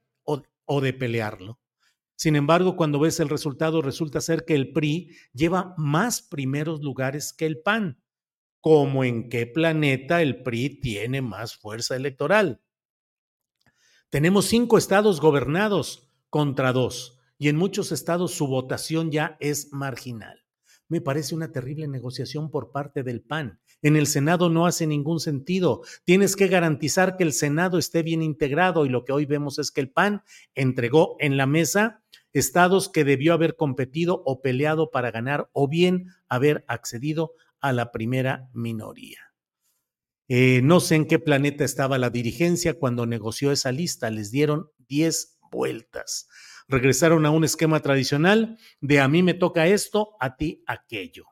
o, 0.74 0.82
de 0.82 0.94
pelearlo. 0.94 1.60
Sin 2.16 2.36
embargo, 2.36 2.76
cuando 2.76 3.00
ves 3.00 3.20
el 3.20 3.30
resultado, 3.30 3.82
resulta 3.82 4.22
ser 4.22 4.46
que 4.46 4.56
el 4.56 4.72
PRI 4.74 5.16
lleva 5.34 5.74
más 5.78 6.22
primeros 6.22 6.82
lugares 6.82 7.34
que 7.34 7.46
el 7.46 7.62
PAN 7.62 8.02
como 8.62 9.04
en 9.04 9.28
qué 9.28 9.48
planeta 9.48 10.22
el 10.22 10.44
PRI 10.44 10.80
tiene 10.80 11.22
más 11.22 11.56
fuerza 11.56 11.96
electoral. 11.96 12.62
Tenemos 14.12 14.46
cinco 14.46 14.78
estados 14.78 15.20
gobernados 15.20 16.14
contra 16.30 16.72
dos 16.72 17.20
y 17.40 17.50
en 17.50 17.56
muchos 17.56 17.92
estados 17.92 18.34
su 18.34 18.48
votación 18.48 19.10
ya 19.10 19.36
es 19.40 19.74
marginal. 19.74 20.46
Me 20.88 21.02
parece 21.02 21.34
una 21.34 21.52
terrible 21.52 21.88
negociación 21.88 22.52
por 22.52 22.72
parte 22.72 23.02
del 23.02 23.22
PAN. 23.22 23.60
En 23.82 23.96
el 23.96 24.06
Senado 24.08 24.50
no 24.50 24.66
hace 24.66 24.86
ningún 24.86 25.20
sentido. 25.20 25.82
Tienes 26.04 26.36
que 26.36 26.48
garantizar 26.48 27.18
que 27.18 27.24
el 27.24 27.34
Senado 27.34 27.78
esté 27.78 28.04
bien 28.04 28.22
integrado 28.22 28.86
y 28.86 28.90
lo 28.90 29.04
que 29.04 29.12
hoy 29.12 29.26
vemos 29.26 29.58
es 29.60 29.72
que 29.72 29.82
el 29.82 29.90
PAN 29.90 30.24
entregó 30.54 31.16
en 31.20 31.38
la 31.38 31.48
mesa 31.48 32.04
estados 32.34 32.90
que 32.90 33.04
debió 33.04 33.34
haber 33.34 33.56
competido 33.56 34.22
o 34.26 34.42
peleado 34.42 34.92
para 34.92 35.12
ganar 35.12 35.50
o 35.54 35.68
bien 35.68 36.08
haber 36.30 36.64
accedido 36.68 37.34
a 37.60 37.74
la 37.74 37.92
primera 37.92 38.50
minoría. 38.54 39.20
Eh, 40.28 40.62
no 40.64 40.80
sé 40.80 40.96
en 40.96 41.08
qué 41.08 41.20
planeta 41.20 41.66
estaba 41.66 41.98
la 41.98 42.10
dirigencia 42.10 42.76
cuando 42.76 43.06
negoció 43.06 43.52
esa 43.52 43.72
lista, 43.72 44.10
les 44.10 44.32
dieron 44.32 44.70
10 44.88 45.40
vueltas. 45.52 46.30
Regresaron 46.70 47.26
a 47.26 47.32
un 47.32 47.44
esquema 47.44 47.82
tradicional 47.82 48.58
de 48.80 49.02
a 49.02 49.10
mí 49.10 49.24
me 49.24 49.34
toca 49.34 49.68
esto, 49.68 50.16
a 50.22 50.38
ti 50.38 50.64
aquello. 50.68 51.26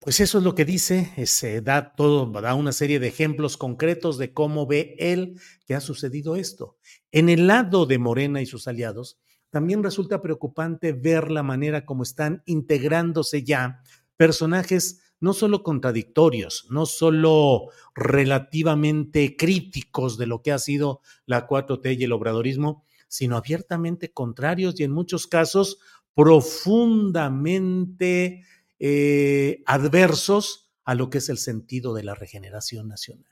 Pues 0.00 0.18
eso 0.20 0.38
es 0.38 0.44
lo 0.44 0.54
que 0.54 0.64
dice, 0.64 1.12
se 1.26 1.60
da 1.60 1.92
todo, 1.94 2.24
da 2.40 2.54
una 2.54 2.72
serie 2.72 2.98
de 2.98 3.08
ejemplos 3.08 3.58
concretos 3.58 4.16
de 4.16 4.32
cómo 4.32 4.66
ve 4.66 4.96
él 4.98 5.38
que 5.66 5.74
ha 5.74 5.80
sucedido 5.82 6.36
esto. 6.36 6.78
En 7.12 7.28
el 7.28 7.46
lado 7.46 7.84
de 7.84 7.98
Morena 7.98 8.40
y 8.40 8.46
sus 8.46 8.66
aliados, 8.66 9.18
también 9.50 9.82
resulta 9.82 10.22
preocupante 10.22 10.94
ver 10.94 11.30
la 11.30 11.42
manera 11.42 11.84
como 11.84 12.02
están 12.02 12.42
integrándose 12.46 13.44
ya 13.44 13.82
personajes 14.16 15.02
no 15.20 15.34
solo 15.34 15.62
contradictorios, 15.62 16.66
no 16.70 16.86
solo 16.86 17.66
relativamente 17.94 19.36
críticos 19.36 20.16
de 20.16 20.26
lo 20.26 20.40
que 20.40 20.52
ha 20.52 20.58
sido 20.58 21.02
la 21.26 21.46
4T 21.46 21.98
y 21.98 22.04
el 22.04 22.12
obradorismo, 22.12 22.84
sino 23.06 23.36
abiertamente 23.36 24.14
contrarios 24.14 24.80
y 24.80 24.84
en 24.84 24.92
muchos 24.92 25.26
casos 25.26 25.78
profundamente 26.14 28.44
eh, 28.80 29.62
adversos 29.66 30.70
a 30.84 30.94
lo 30.94 31.10
que 31.10 31.18
es 31.18 31.28
el 31.28 31.38
sentido 31.38 31.94
de 31.94 32.02
la 32.02 32.14
regeneración 32.14 32.88
nacional. 32.88 33.30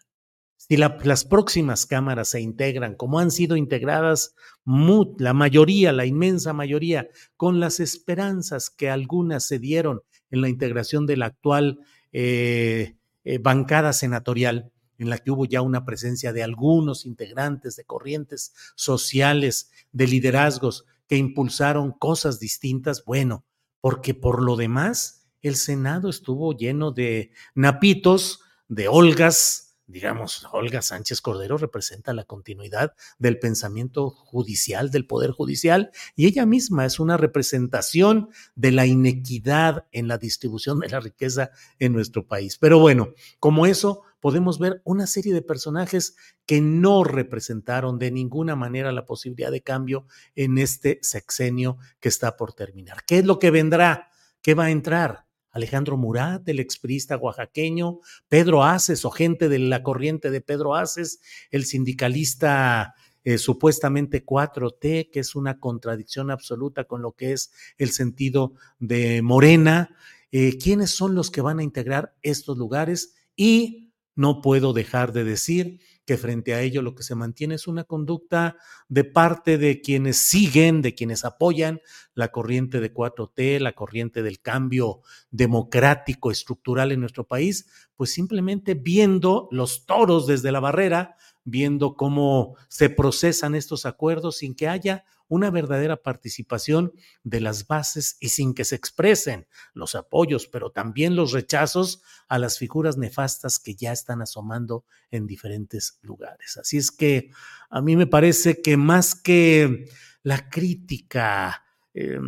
Si 0.58 0.76
las 0.76 1.24
próximas 1.24 1.86
cámaras 1.86 2.28
se 2.28 2.40
integran 2.40 2.94
como 2.94 3.20
han 3.20 3.30
sido 3.30 3.56
integradas 3.56 4.34
la 4.64 5.32
mayoría, 5.32 5.92
la 5.92 6.04
inmensa 6.04 6.52
mayoría, 6.52 7.08
con 7.36 7.58
las 7.58 7.80
esperanzas 7.80 8.68
que 8.68 8.90
algunas 8.90 9.44
se 9.44 9.58
dieron 9.58 10.02
en 10.30 10.42
la 10.42 10.50
integración 10.50 11.06
de 11.06 11.16
la 11.16 11.26
actual 11.26 11.80
eh, 12.12 12.96
eh, 13.24 13.38
bancada 13.38 13.94
senatorial, 13.94 14.70
en 14.98 15.08
la 15.08 15.18
que 15.18 15.30
hubo 15.30 15.46
ya 15.46 15.62
una 15.62 15.86
presencia 15.86 16.32
de 16.34 16.42
algunos 16.42 17.06
integrantes 17.06 17.76
de 17.76 17.84
corrientes 17.84 18.52
sociales, 18.74 19.70
de 19.92 20.06
liderazgos 20.06 20.84
que 21.06 21.16
impulsaron 21.16 21.92
cosas 21.92 22.40
distintas, 22.40 23.04
bueno, 23.04 23.46
porque 23.80 24.12
por 24.12 24.42
lo 24.42 24.56
demás 24.56 25.17
el 25.42 25.56
Senado 25.56 26.08
estuvo 26.08 26.56
lleno 26.56 26.92
de 26.92 27.32
napitos, 27.54 28.40
de 28.68 28.88
olgas, 28.88 29.68
digamos, 29.88 30.46
Olga 30.52 30.82
Sánchez 30.82 31.22
Cordero 31.22 31.56
representa 31.56 32.12
la 32.12 32.24
continuidad 32.24 32.94
del 33.18 33.38
pensamiento 33.38 34.10
judicial, 34.10 34.90
del 34.90 35.06
Poder 35.06 35.30
Judicial, 35.30 35.90
y 36.14 36.26
ella 36.26 36.44
misma 36.44 36.84
es 36.84 37.00
una 37.00 37.16
representación 37.16 38.28
de 38.54 38.70
la 38.70 38.84
inequidad 38.84 39.86
en 39.90 40.06
la 40.06 40.18
distribución 40.18 40.80
de 40.80 40.90
la 40.90 41.00
riqueza 41.00 41.50
en 41.78 41.94
nuestro 41.94 42.26
país. 42.26 42.58
Pero 42.58 42.78
bueno, 42.78 43.14
como 43.40 43.64
eso, 43.64 44.02
podemos 44.20 44.58
ver 44.58 44.82
una 44.84 45.06
serie 45.06 45.32
de 45.32 45.42
personajes 45.42 46.16
que 46.44 46.60
no 46.60 47.02
representaron 47.02 47.98
de 47.98 48.10
ninguna 48.10 48.56
manera 48.56 48.92
la 48.92 49.06
posibilidad 49.06 49.50
de 49.50 49.62
cambio 49.62 50.06
en 50.36 50.58
este 50.58 50.98
sexenio 51.00 51.78
que 51.98 52.10
está 52.10 52.36
por 52.36 52.52
terminar. 52.52 53.04
¿Qué 53.06 53.18
es 53.18 53.24
lo 53.24 53.38
que 53.38 53.50
vendrá? 53.50 54.10
¿Qué 54.42 54.52
va 54.52 54.64
a 54.64 54.70
entrar? 54.70 55.27
Alejandro 55.58 55.96
Murat, 55.96 56.48
el 56.48 56.60
exprista 56.60 57.16
oaxaqueño, 57.16 58.00
Pedro 58.28 58.64
Aces 58.64 59.04
o 59.04 59.10
gente 59.10 59.48
de 59.48 59.58
la 59.58 59.82
corriente 59.82 60.30
de 60.30 60.40
Pedro 60.40 60.74
Aces, 60.74 61.20
el 61.50 61.64
sindicalista 61.64 62.94
eh, 63.24 63.36
supuestamente 63.36 64.24
4T, 64.24 65.10
que 65.10 65.20
es 65.20 65.34
una 65.34 65.58
contradicción 65.58 66.30
absoluta 66.30 66.84
con 66.84 67.02
lo 67.02 67.12
que 67.12 67.32
es 67.32 67.52
el 67.76 67.90
sentido 67.90 68.54
de 68.78 69.20
Morena. 69.20 69.94
Eh, 70.32 70.56
¿Quiénes 70.56 70.90
son 70.92 71.14
los 71.14 71.30
que 71.30 71.42
van 71.42 71.58
a 71.58 71.62
integrar 71.62 72.14
estos 72.22 72.56
lugares? 72.56 73.14
Y 73.36 73.92
no 74.14 74.40
puedo 74.40 74.72
dejar 74.72 75.12
de 75.12 75.24
decir 75.24 75.80
que 76.08 76.16
frente 76.16 76.54
a 76.54 76.62
ello 76.62 76.80
lo 76.80 76.94
que 76.94 77.02
se 77.02 77.14
mantiene 77.14 77.56
es 77.56 77.66
una 77.66 77.84
conducta 77.84 78.56
de 78.88 79.04
parte 79.04 79.58
de 79.58 79.82
quienes 79.82 80.16
siguen, 80.16 80.80
de 80.80 80.94
quienes 80.94 81.26
apoyan 81.26 81.82
la 82.14 82.28
corriente 82.28 82.80
de 82.80 82.94
4T, 82.94 83.60
la 83.60 83.74
corriente 83.74 84.22
del 84.22 84.40
cambio 84.40 85.02
democrático 85.30 86.30
estructural 86.30 86.92
en 86.92 87.00
nuestro 87.00 87.24
país, 87.24 87.68
pues 87.94 88.10
simplemente 88.10 88.72
viendo 88.72 89.48
los 89.50 89.84
toros 89.84 90.26
desde 90.26 90.50
la 90.50 90.60
barrera, 90.60 91.14
viendo 91.44 91.94
cómo 91.94 92.56
se 92.68 92.88
procesan 92.88 93.54
estos 93.54 93.84
acuerdos 93.84 94.38
sin 94.38 94.54
que 94.54 94.66
haya 94.66 95.04
una 95.28 95.50
verdadera 95.50 96.02
participación 96.02 96.92
de 97.22 97.40
las 97.40 97.66
bases 97.66 98.16
y 98.20 98.30
sin 98.30 98.54
que 98.54 98.64
se 98.64 98.76
expresen 98.76 99.46
los 99.74 99.94
apoyos, 99.94 100.46
pero 100.46 100.70
también 100.70 101.16
los 101.16 101.32
rechazos 101.32 102.02
a 102.28 102.38
las 102.38 102.58
figuras 102.58 102.96
nefastas 102.96 103.58
que 103.58 103.74
ya 103.74 103.92
están 103.92 104.22
asomando 104.22 104.84
en 105.10 105.26
diferentes 105.26 105.98
lugares. 106.02 106.56
Así 106.56 106.78
es 106.78 106.90
que 106.90 107.30
a 107.70 107.80
mí 107.82 107.96
me 107.96 108.06
parece 108.06 108.60
que 108.62 108.76
más 108.76 109.14
que 109.14 109.88
la 110.22 110.48
crítica 110.48 111.64
eh, 111.94 112.18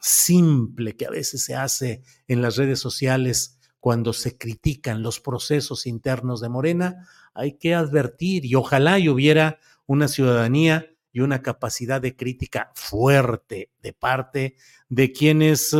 simple 0.00 0.96
que 0.96 1.06
a 1.06 1.10
veces 1.10 1.44
se 1.44 1.54
hace 1.54 2.02
en 2.28 2.42
las 2.42 2.56
redes 2.56 2.80
sociales 2.80 3.58
cuando 3.80 4.14
se 4.14 4.38
critican 4.38 5.02
los 5.02 5.20
procesos 5.20 5.86
internos 5.86 6.40
de 6.40 6.48
Morena, 6.48 7.06
hay 7.34 7.58
que 7.58 7.74
advertir 7.74 8.46
y 8.46 8.54
ojalá 8.54 8.98
y 8.98 9.10
hubiera 9.10 9.58
una 9.86 10.08
ciudadanía 10.08 10.93
y 11.14 11.20
una 11.20 11.40
capacidad 11.40 12.02
de 12.02 12.16
crítica 12.16 12.72
fuerte 12.74 13.70
de 13.82 13.94
parte 13.94 14.56
de 14.90 15.12
quienes 15.12 15.74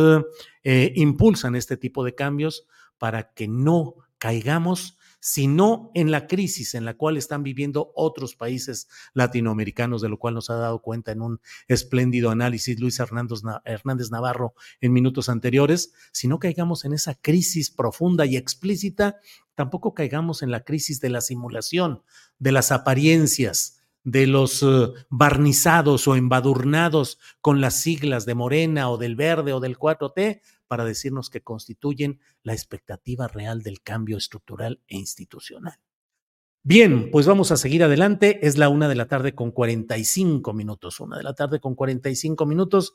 eh, 0.63 0.93
impulsan 0.95 1.55
este 1.55 1.77
tipo 1.77 2.03
de 2.03 2.15
cambios 2.15 2.65
para 2.97 3.33
que 3.33 3.47
no 3.47 3.95
caigamos 4.17 4.97
sino 5.27 5.89
en 5.95 6.11
la 6.11 6.27
crisis 6.27 6.75
en 6.75 6.85
la 6.85 6.93
cual 6.93 7.17
están 7.17 7.41
viviendo 7.41 7.91
otros 7.95 8.35
países 8.35 8.87
latinoamericanos, 9.15 10.03
de 10.03 10.07
lo 10.07 10.19
cual 10.19 10.35
nos 10.35 10.51
ha 10.51 10.55
dado 10.55 10.83
cuenta 10.83 11.11
en 11.11 11.23
un 11.23 11.41
espléndido 11.67 12.29
análisis 12.29 12.79
Luis 12.79 12.99
Hernández 12.99 14.11
Navarro 14.11 14.53
en 14.81 14.93
minutos 14.93 15.27
anteriores, 15.27 15.93
si 16.11 16.27
no 16.27 16.37
caigamos 16.37 16.85
en 16.85 16.93
esa 16.93 17.15
crisis 17.15 17.71
profunda 17.71 18.27
y 18.27 18.37
explícita, 18.37 19.17
tampoco 19.55 19.95
caigamos 19.95 20.43
en 20.43 20.51
la 20.51 20.63
crisis 20.63 20.99
de 20.99 21.09
la 21.09 21.21
simulación, 21.21 22.03
de 22.37 22.51
las 22.51 22.71
apariencias, 22.71 23.74
de 24.05 24.27
los 24.27 24.63
eh, 24.63 24.93
barnizados 25.09 26.07
o 26.07 26.15
embadurnados 26.15 27.19
con 27.41 27.59
las 27.59 27.81
siglas 27.81 28.25
de 28.25 28.35
Morena 28.35 28.89
o 28.89 28.97
del 28.97 29.15
Verde 29.15 29.51
o 29.51 29.59
del 29.59 29.77
4T 29.77 30.41
para 30.67 30.85
decirnos 30.85 31.29
que 31.29 31.41
constituyen 31.41 32.19
la 32.43 32.53
expectativa 32.53 33.27
real 33.27 33.63
del 33.63 33.81
cambio 33.81 34.17
estructural 34.17 34.79
e 34.87 34.95
institucional. 34.95 35.79
Bien, 36.63 37.09
pues 37.11 37.27
vamos 37.27 37.51
a 37.51 37.57
seguir 37.57 37.83
adelante. 37.83 38.39
Es 38.45 38.57
la 38.57 38.69
una 38.69 38.87
de 38.87 38.95
la 38.95 39.07
tarde 39.07 39.35
con 39.35 39.51
45 39.51 40.53
minutos. 40.53 40.99
Una 40.99 41.17
de 41.17 41.23
la 41.23 41.33
tarde 41.33 41.59
con 41.59 41.75
45 41.75 42.45
minutos. 42.45 42.93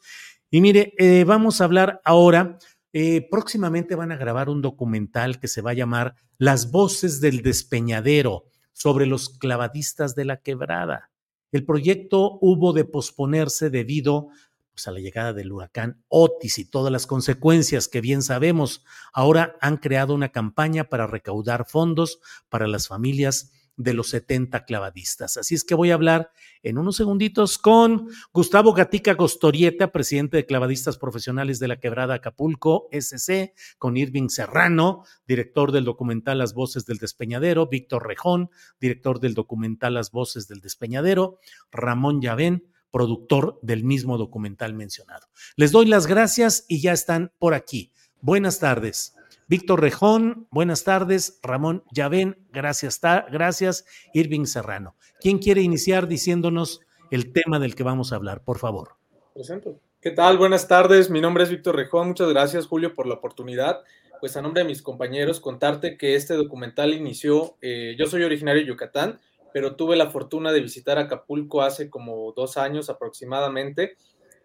Y 0.50 0.60
mire, 0.60 0.94
eh, 0.98 1.24
vamos 1.24 1.60
a 1.60 1.64
hablar 1.64 2.00
ahora. 2.04 2.58
Eh, 2.92 3.28
próximamente 3.30 3.94
van 3.94 4.10
a 4.10 4.16
grabar 4.16 4.48
un 4.48 4.62
documental 4.62 5.38
que 5.38 5.46
se 5.46 5.62
va 5.62 5.70
a 5.70 5.74
llamar 5.74 6.16
Las 6.38 6.72
voces 6.72 7.20
del 7.20 7.42
despeñadero 7.42 8.46
sobre 8.80 9.04
los 9.04 9.28
clavadistas 9.28 10.14
de 10.14 10.24
la 10.24 10.38
quebrada. 10.38 11.10
El 11.52 11.66
proyecto 11.66 12.38
hubo 12.40 12.72
de 12.72 12.86
posponerse 12.86 13.68
debido 13.68 14.28
pues, 14.72 14.88
a 14.88 14.90
la 14.90 15.00
llegada 15.00 15.34
del 15.34 15.52
huracán 15.52 16.02
Otis 16.08 16.58
y 16.58 16.64
todas 16.64 16.90
las 16.90 17.06
consecuencias 17.06 17.88
que 17.88 18.00
bien 18.00 18.22
sabemos. 18.22 18.82
Ahora 19.12 19.54
han 19.60 19.76
creado 19.76 20.14
una 20.14 20.30
campaña 20.30 20.84
para 20.84 21.06
recaudar 21.06 21.66
fondos 21.68 22.20
para 22.48 22.66
las 22.66 22.88
familias 22.88 23.52
de 23.80 23.94
los 23.94 24.10
70 24.10 24.66
clavadistas. 24.66 25.38
Así 25.38 25.54
es 25.54 25.64
que 25.64 25.74
voy 25.74 25.90
a 25.90 25.94
hablar 25.94 26.32
en 26.62 26.76
unos 26.76 26.96
segunditos 26.96 27.56
con 27.56 28.08
Gustavo 28.30 28.74
Gatica 28.74 29.14
Gostorieta, 29.14 29.90
presidente 29.90 30.36
de 30.36 30.44
Clavadistas 30.44 30.98
Profesionales 30.98 31.58
de 31.58 31.68
la 31.68 31.80
Quebrada 31.80 32.16
Acapulco, 32.16 32.88
SC, 32.92 33.54
con 33.78 33.96
Irving 33.96 34.28
Serrano, 34.28 35.04
director 35.26 35.72
del 35.72 35.84
documental 35.84 36.36
Las 36.36 36.52
Voces 36.52 36.84
del 36.84 36.98
Despeñadero, 36.98 37.68
Víctor 37.68 38.06
Rejón, 38.06 38.50
director 38.78 39.18
del 39.18 39.32
documental 39.32 39.94
Las 39.94 40.10
Voces 40.10 40.46
del 40.46 40.60
Despeñadero, 40.60 41.38
Ramón 41.72 42.20
Yavén, 42.20 42.66
productor 42.90 43.58
del 43.62 43.82
mismo 43.82 44.18
documental 44.18 44.74
mencionado. 44.74 45.26
Les 45.56 45.72
doy 45.72 45.86
las 45.86 46.06
gracias 46.06 46.66
y 46.68 46.82
ya 46.82 46.92
están 46.92 47.32
por 47.38 47.54
aquí. 47.54 47.92
Buenas 48.20 48.58
tardes. 48.58 49.14
Víctor 49.50 49.80
Rejón, 49.80 50.46
buenas 50.52 50.84
tardes. 50.84 51.40
Ramón 51.42 51.82
Yavén, 51.90 52.46
gracias. 52.52 53.00
Gracias. 53.00 53.84
Irving 54.14 54.44
Serrano. 54.44 54.94
¿Quién 55.18 55.38
quiere 55.38 55.60
iniciar 55.60 56.06
diciéndonos 56.06 56.82
el 57.10 57.32
tema 57.32 57.58
del 57.58 57.74
que 57.74 57.82
vamos 57.82 58.12
a 58.12 58.14
hablar? 58.14 58.44
Por 58.44 58.58
favor. 58.58 58.90
Presento. 59.34 59.80
¿Qué 60.00 60.12
tal? 60.12 60.38
Buenas 60.38 60.68
tardes. 60.68 61.10
Mi 61.10 61.20
nombre 61.20 61.42
es 61.42 61.50
Víctor 61.50 61.74
Rejón. 61.74 62.06
Muchas 62.06 62.28
gracias, 62.28 62.68
Julio, 62.68 62.94
por 62.94 63.08
la 63.08 63.14
oportunidad. 63.14 63.80
Pues 64.20 64.36
a 64.36 64.40
nombre 64.40 64.62
de 64.62 64.68
mis 64.68 64.82
compañeros, 64.82 65.40
contarte 65.40 65.96
que 65.98 66.14
este 66.14 66.34
documental 66.34 66.94
inició, 66.94 67.56
eh, 67.60 67.96
yo 67.98 68.06
soy 68.06 68.22
originario 68.22 68.62
de 68.62 68.68
Yucatán, 68.68 69.18
pero 69.52 69.74
tuve 69.74 69.96
la 69.96 70.10
fortuna 70.10 70.52
de 70.52 70.60
visitar 70.60 70.96
Acapulco 70.96 71.62
hace 71.62 71.90
como 71.90 72.32
dos 72.36 72.56
años 72.56 72.88
aproximadamente 72.88 73.96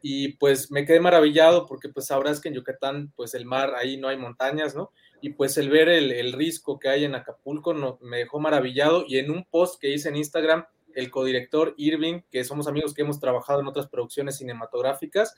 y 0.02 0.34
pues 0.38 0.72
me 0.72 0.86
quedé 0.86 1.00
maravillado 1.00 1.66
porque 1.66 1.90
pues 1.90 2.08
sabrás 2.08 2.40
que 2.40 2.50
en 2.50 2.56
Yucatán 2.56 3.12
pues 3.16 3.34
el 3.34 3.46
mar 3.46 3.74
ahí 3.76 3.98
no 3.98 4.08
hay 4.08 4.18
montañas, 4.18 4.76
¿no? 4.76 4.92
Y 5.22 5.32
pues 5.32 5.58
el 5.58 5.70
ver 5.70 5.90
el, 5.90 6.12
el 6.12 6.34
risco 6.34 6.80
que 6.80 6.90
hay 6.90 7.06
en 7.06 7.16
Acapulco 7.16 7.74
no, 7.74 7.98
me 8.02 8.18
dejó 8.18 8.40
maravillado 8.40 9.06
y 9.08 9.18
en 9.18 9.32
un 9.32 9.46
post 9.46 9.82
que 9.82 9.90
hice 9.90 10.10
en 10.10 10.16
Instagram, 10.18 10.66
el 10.94 11.12
codirector 11.12 11.74
Irving, 11.78 12.22
que 12.32 12.44
somos 12.44 12.68
amigos 12.68 12.94
que 12.94 13.02
hemos 13.02 13.20
trabajado 13.20 13.60
en 13.60 13.68
otras 13.68 13.88
producciones 13.88 14.38
cinematográficas, 14.38 15.36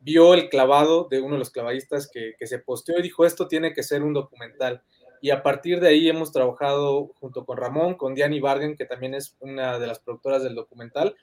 vio 0.00 0.34
el 0.34 0.48
clavado 0.48 1.08
de 1.10 1.20
uno 1.20 1.34
de 1.34 1.38
los 1.40 1.50
clavadistas 1.50 2.08
que, 2.10 2.34
que 2.38 2.46
se 2.46 2.58
posteó 2.58 2.98
y 2.98 3.02
dijo, 3.02 3.24
esto 3.24 3.48
tiene 3.48 3.72
que 3.72 3.82
ser 3.82 4.02
un 4.02 4.12
documental. 4.12 4.82
Y 5.24 5.30
a 5.30 5.42
partir 5.42 5.80
de 5.80 5.88
ahí 5.88 6.06
hemos 6.06 6.32
trabajado 6.32 7.12
junto 7.18 7.46
con 7.46 7.56
Ramón, 7.56 7.94
con 7.94 8.14
Diani 8.14 8.40
Bargen, 8.40 8.76
que 8.76 8.84
también 8.84 9.14
es 9.14 9.36
una 9.40 9.78
de 9.78 9.86
las 9.86 9.98
productoras 9.98 10.42
del 10.42 10.54
documental, 10.54 11.16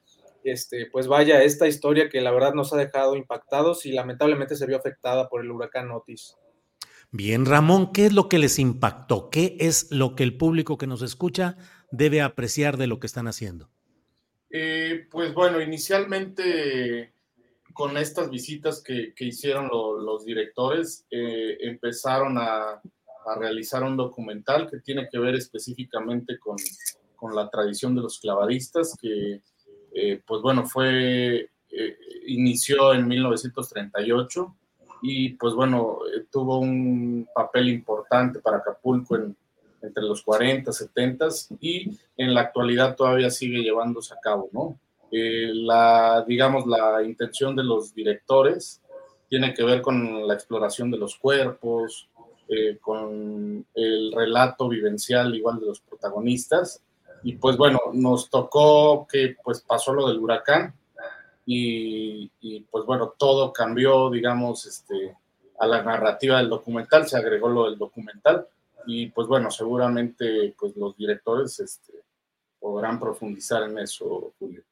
este, 0.43 0.87
pues 0.91 1.07
vaya, 1.07 1.43
esta 1.43 1.67
historia 1.67 2.09
que 2.09 2.21
la 2.21 2.31
verdad 2.31 2.53
nos 2.53 2.73
ha 2.73 2.77
dejado 2.77 3.15
impactados 3.15 3.85
y 3.85 3.91
lamentablemente 3.91 4.55
se 4.55 4.65
vio 4.65 4.77
afectada 4.77 5.29
por 5.29 5.41
el 5.41 5.51
huracán 5.51 5.91
Otis. 5.91 6.35
Bien, 7.11 7.45
Ramón, 7.45 7.91
¿qué 7.91 8.05
es 8.05 8.13
lo 8.13 8.29
que 8.29 8.39
les 8.39 8.57
impactó? 8.57 9.29
¿Qué 9.29 9.57
es 9.59 9.91
lo 9.91 10.15
que 10.15 10.23
el 10.23 10.37
público 10.37 10.77
que 10.77 10.87
nos 10.87 11.01
escucha 11.01 11.57
debe 11.91 12.21
apreciar 12.21 12.77
de 12.77 12.87
lo 12.87 12.99
que 12.99 13.07
están 13.07 13.27
haciendo? 13.27 13.69
Eh, 14.49 15.07
pues 15.11 15.33
bueno, 15.33 15.61
inicialmente 15.61 17.13
con 17.73 17.97
estas 17.97 18.29
visitas 18.29 18.81
que, 18.81 19.13
hicieron 19.19 19.69
los 19.69 20.25
directores, 20.25 21.05
eh, 21.09 21.57
empezaron 21.61 22.37
a, 22.37 22.81
realizar 23.39 23.83
un 23.83 23.95
documental 23.95 24.67
que 24.67 24.79
tiene 24.79 25.07
que 25.07 25.19
ver 25.19 25.35
específicamente 25.35 26.39
con, 26.39 26.55
con 27.15 27.35
la 27.35 27.47
tradición 27.51 27.93
de 27.93 28.01
los 28.01 28.19
clavadistas, 28.19 28.97
que 28.99 29.43
eh, 29.93 30.21
pues 30.25 30.41
bueno, 30.41 30.65
fue, 30.65 31.49
eh, 31.69 31.97
inició 32.27 32.93
en 32.93 33.07
1938 33.07 34.55
y 35.01 35.29
pues 35.29 35.53
bueno, 35.53 35.99
eh, 36.05 36.25
tuvo 36.31 36.59
un 36.59 37.27
papel 37.33 37.69
importante 37.69 38.39
para 38.39 38.57
Acapulco 38.57 39.15
entre 39.15 40.03
los 40.03 40.21
40, 40.21 40.71
70 40.71 41.27
y 41.59 41.97
en 42.17 42.33
la 42.33 42.41
actualidad 42.41 42.95
todavía 42.95 43.29
sigue 43.29 43.63
llevándose 43.63 44.13
a 44.13 44.19
cabo, 44.21 44.49
¿no? 44.51 44.79
la, 45.13 46.23
digamos, 46.25 46.65
la 46.65 47.03
intención 47.03 47.53
de 47.53 47.65
los 47.65 47.93
directores 47.93 48.81
tiene 49.27 49.53
que 49.53 49.65
ver 49.65 49.81
con 49.81 50.25
la 50.25 50.33
exploración 50.35 50.89
de 50.89 50.97
los 50.97 51.17
cuerpos, 51.17 52.07
con 52.79 53.65
el 53.73 54.13
relato 54.13 54.69
vivencial 54.69 55.35
igual 55.35 55.59
de 55.59 55.65
los 55.65 55.81
protagonistas 55.81 56.81
y 57.23 57.33
pues 57.33 57.57
bueno, 57.57 57.79
nos 57.93 58.29
tocó 58.29 59.07
que 59.07 59.35
pues 59.43 59.61
pasó 59.61 59.93
lo 59.93 60.07
del 60.07 60.19
huracán 60.19 60.73
y, 61.45 62.29
pues 62.71 62.85
bueno, 62.85 63.13
todo 63.17 63.51
cambió, 63.51 64.09
digamos, 64.09 64.65
este, 64.65 65.17
a 65.59 65.67
la 65.67 65.83
narrativa 65.83 66.37
del 66.37 66.49
documental, 66.49 67.07
se 67.07 67.17
agregó 67.17 67.49
lo 67.49 67.69
del 67.69 67.77
documental 67.77 68.47
y 68.85 69.07
pues 69.07 69.27
bueno, 69.27 69.51
seguramente 69.51 70.55
pues 70.57 70.75
los 70.77 70.95
directores 70.95 71.59
este, 71.59 71.93
podrán 72.59 72.99
profundizar 72.99 73.63
en 73.63 73.77
eso, 73.79 74.33
Julio. 74.39 74.63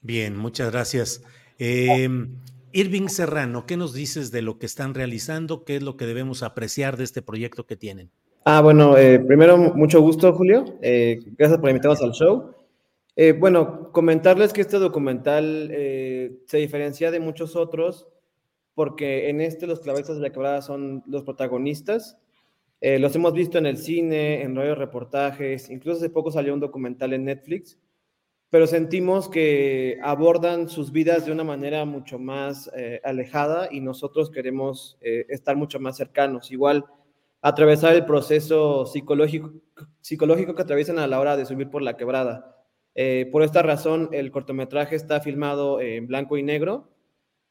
Bien, 0.00 0.36
muchas 0.36 0.70
gracias. 0.70 1.22
Em, 1.58 2.36
Irving 2.72 3.08
Serrano, 3.08 3.66
¿qué 3.66 3.76
nos 3.76 3.92
dices 3.92 4.30
de 4.30 4.42
lo 4.42 4.58
que 4.58 4.66
están 4.66 4.94
realizando? 4.94 5.64
¿Qué 5.64 5.76
es 5.76 5.82
lo 5.82 5.96
que 5.96 6.06
debemos 6.06 6.42
apreciar 6.42 6.96
de 6.96 7.04
este 7.04 7.22
proyecto 7.22 7.66
que 7.66 7.76
tienen? 7.76 8.10
Ah, 8.48 8.60
bueno, 8.60 8.96
eh, 8.96 9.18
primero, 9.18 9.58
mucho 9.58 10.00
gusto, 10.00 10.32
Julio. 10.32 10.78
Eh, 10.80 11.18
gracias 11.36 11.58
por 11.58 11.68
invitarnos 11.68 12.00
al 12.00 12.12
show. 12.12 12.54
Eh, 13.16 13.32
bueno, 13.32 13.90
comentarles 13.90 14.52
que 14.52 14.60
este 14.60 14.78
documental 14.78 15.66
se 16.46 16.56
diferencia 16.56 17.10
de 17.10 17.18
muchos 17.18 17.56
otros 17.56 18.06
porque 18.74 19.30
en 19.30 19.40
este 19.40 19.66
los 19.66 19.80
clavestas 19.80 20.14
de 20.14 20.22
la 20.22 20.30
quebrada 20.30 20.62
son 20.62 21.02
los 21.08 21.24
protagonistas. 21.24 22.18
los 22.80 23.16
hemos 23.16 23.32
visto 23.32 23.58
en 23.58 23.66
el 23.66 23.78
cine, 23.78 24.42
en 24.42 24.54
radio 24.54 24.76
reportajes, 24.76 25.68
incluso 25.68 25.98
hace 25.98 26.10
poco 26.10 26.30
salió 26.30 26.54
un 26.54 26.60
documental 26.60 27.14
en 27.14 27.24
Netflix, 27.24 27.80
pero 28.48 28.68
sentimos 28.68 29.28
que 29.28 29.98
abordan 30.04 30.68
sus 30.68 30.92
vidas 30.92 31.26
de 31.26 31.32
una 31.32 31.42
manera 31.42 31.84
mucho 31.84 32.20
más 32.20 32.70
alejada 33.02 33.68
y 33.72 33.80
nosotros 33.80 34.30
queremos 34.30 34.98
estar 35.00 35.56
mucho 35.56 35.80
más 35.80 35.96
cercanos. 35.96 36.52
Igual 36.52 36.84
atravesar 37.42 37.94
el 37.94 38.04
proceso 38.04 38.86
psicológico, 38.86 39.52
que 40.02 40.62
atraviesan 40.62 40.98
a 40.98 41.06
la 41.06 41.20
hora 41.20 41.36
de 41.36 41.46
subir 41.46 41.70
por 41.70 41.82
la 41.82 41.96
quebrada. 41.96 42.56
Eh, 42.94 43.28
por 43.30 43.42
esta 43.42 43.62
razón, 43.62 44.08
el 44.12 44.30
cortometraje 44.30 44.96
está 44.96 45.20
filmado 45.20 45.80
en 45.80 46.06
blanco 46.06 46.38
y 46.38 46.42
negro. 46.42 46.90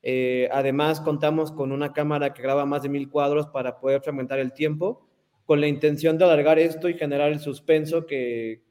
Eh, 0.01 0.49
además, 0.51 1.01
contamos 1.01 1.51
con 1.51 1.71
una 1.71 1.93
cámara 1.93 2.33
que 2.33 2.41
graba 2.41 2.65
más 2.65 2.81
de 2.83 2.89
mil 2.89 3.09
cuadros 3.09 3.47
para 3.47 3.79
poder 3.79 4.01
fragmentar 4.01 4.39
el 4.39 4.53
tiempo, 4.53 5.07
con 5.45 5.61
la 5.61 5.67
intención 5.67 6.17
de 6.17 6.25
alargar 6.25 6.59
esto 6.59 6.89
y 6.89 6.95
generar 6.95 7.31
el 7.31 7.39
suspenso 7.39 8.05
que 8.05 8.63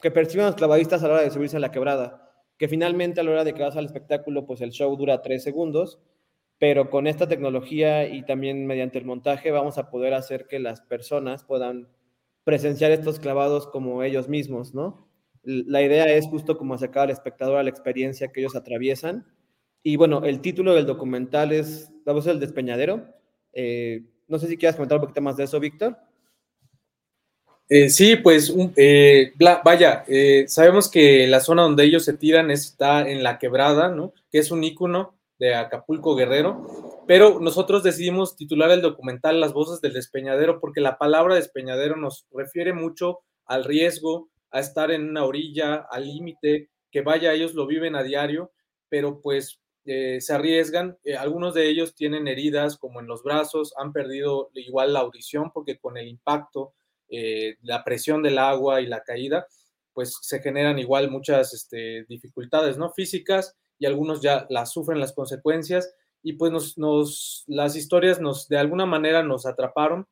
perciben 0.00 0.46
los 0.46 0.54
clavadistas 0.54 1.02
a 1.02 1.08
la 1.08 1.14
hora 1.14 1.22
de 1.22 1.30
subirse 1.30 1.56
a 1.56 1.60
la 1.60 1.72
quebrada. 1.72 2.32
Que 2.56 2.68
finalmente, 2.68 3.20
a 3.20 3.24
la 3.24 3.30
hora 3.32 3.44
de 3.44 3.54
que 3.54 3.62
vas 3.62 3.76
al 3.76 3.86
espectáculo, 3.86 4.46
pues 4.46 4.60
el 4.60 4.70
show 4.70 4.94
dura 4.96 5.22
tres 5.22 5.42
segundos, 5.42 5.98
pero 6.60 6.90
con 6.90 7.06
esta 7.06 7.26
tecnología 7.26 8.06
y 8.06 8.22
también 8.22 8.66
mediante 8.66 8.98
el 8.98 9.06
montaje 9.06 9.50
vamos 9.50 9.78
a 9.78 9.88
poder 9.90 10.12
hacer 10.12 10.46
que 10.46 10.58
las 10.58 10.82
personas 10.82 11.42
puedan 11.42 11.88
presenciar 12.44 12.92
estos 12.92 13.18
clavados 13.18 13.66
como 13.66 14.02
ellos 14.02 14.28
mismos, 14.28 14.74
¿no? 14.74 15.08
La 15.42 15.80
idea 15.80 16.04
es 16.12 16.26
justo 16.26 16.58
como 16.58 16.74
acercar 16.74 17.04
al 17.04 17.10
espectador 17.10 17.56
a 17.56 17.62
la 17.62 17.70
experiencia 17.70 18.28
que 18.28 18.40
ellos 18.40 18.54
atraviesan. 18.54 19.26
Y 19.82 19.96
bueno, 19.96 20.22
el 20.22 20.42
título 20.42 20.74
del 20.74 20.84
documental 20.84 21.52
es 21.52 21.90
La 22.04 22.12
voz 22.12 22.26
del 22.26 22.38
despeñadero. 22.38 23.06
Eh, 23.54 24.02
no 24.28 24.38
sé 24.38 24.46
si 24.46 24.58
quieras 24.58 24.76
comentar 24.76 24.98
un 24.98 25.04
poquito 25.04 25.22
más 25.22 25.38
de 25.38 25.44
eso, 25.44 25.58
Víctor. 25.58 25.96
Eh, 27.70 27.88
sí, 27.88 28.16
pues 28.16 28.54
eh, 28.76 29.32
vaya, 29.64 30.04
sabemos 30.46 30.90
que 30.90 31.26
la 31.26 31.40
zona 31.40 31.62
donde 31.62 31.84
ellos 31.84 32.04
se 32.04 32.12
tiran 32.12 32.50
está 32.50 33.08
en 33.08 33.22
la 33.22 33.38
quebrada, 33.38 33.88
¿no? 33.88 34.12
Que 34.30 34.40
es 34.40 34.50
un 34.50 34.62
ícono 34.62 35.14
de 35.40 35.54
Acapulco 35.54 36.14
Guerrero, 36.14 37.02
pero 37.06 37.40
nosotros 37.40 37.82
decidimos 37.82 38.36
titular 38.36 38.70
el 38.70 38.82
documental 38.82 39.40
Las 39.40 39.54
voces 39.54 39.80
del 39.80 39.94
despeñadero 39.94 40.60
porque 40.60 40.82
la 40.82 40.98
palabra 40.98 41.34
despeñadero 41.34 41.96
nos 41.96 42.26
refiere 42.30 42.74
mucho 42.74 43.20
al 43.46 43.64
riesgo, 43.64 44.28
a 44.50 44.60
estar 44.60 44.90
en 44.90 45.08
una 45.08 45.24
orilla, 45.24 45.86
al 45.90 46.06
límite, 46.06 46.68
que 46.92 47.00
vaya, 47.00 47.32
ellos 47.32 47.54
lo 47.54 47.66
viven 47.66 47.96
a 47.96 48.02
diario, 48.02 48.52
pero 48.88 49.20
pues 49.22 49.60
eh, 49.86 50.20
se 50.20 50.34
arriesgan. 50.34 50.98
Eh, 51.04 51.16
algunos 51.16 51.54
de 51.54 51.68
ellos 51.68 51.94
tienen 51.94 52.28
heridas 52.28 52.76
como 52.76 53.00
en 53.00 53.06
los 53.06 53.22
brazos, 53.22 53.72
han 53.78 53.92
perdido 53.92 54.50
igual 54.54 54.92
la 54.92 55.00
audición 55.00 55.50
porque 55.52 55.78
con 55.78 55.96
el 55.96 56.06
impacto, 56.06 56.74
eh, 57.08 57.56
la 57.62 57.82
presión 57.82 58.22
del 58.22 58.38
agua 58.38 58.82
y 58.82 58.86
la 58.86 59.02
caída, 59.02 59.46
pues 59.94 60.18
se 60.20 60.40
generan 60.40 60.78
igual 60.78 61.10
muchas 61.10 61.54
este, 61.54 62.04
dificultades 62.08 62.76
¿no? 62.76 62.92
físicas 62.92 63.56
y 63.80 63.86
algunos 63.86 64.20
ya 64.20 64.46
las 64.50 64.70
sufren 64.70 65.00
las 65.00 65.12
consecuencias 65.12 65.92
y 66.22 66.34
pues 66.34 66.52
nos, 66.52 66.78
nos, 66.78 67.44
las 67.48 67.74
historias 67.74 68.20
nos 68.20 68.46
de 68.46 68.58
alguna 68.58 68.86
manera 68.86 69.24
nos 69.24 69.46
atraparon 69.46 70.06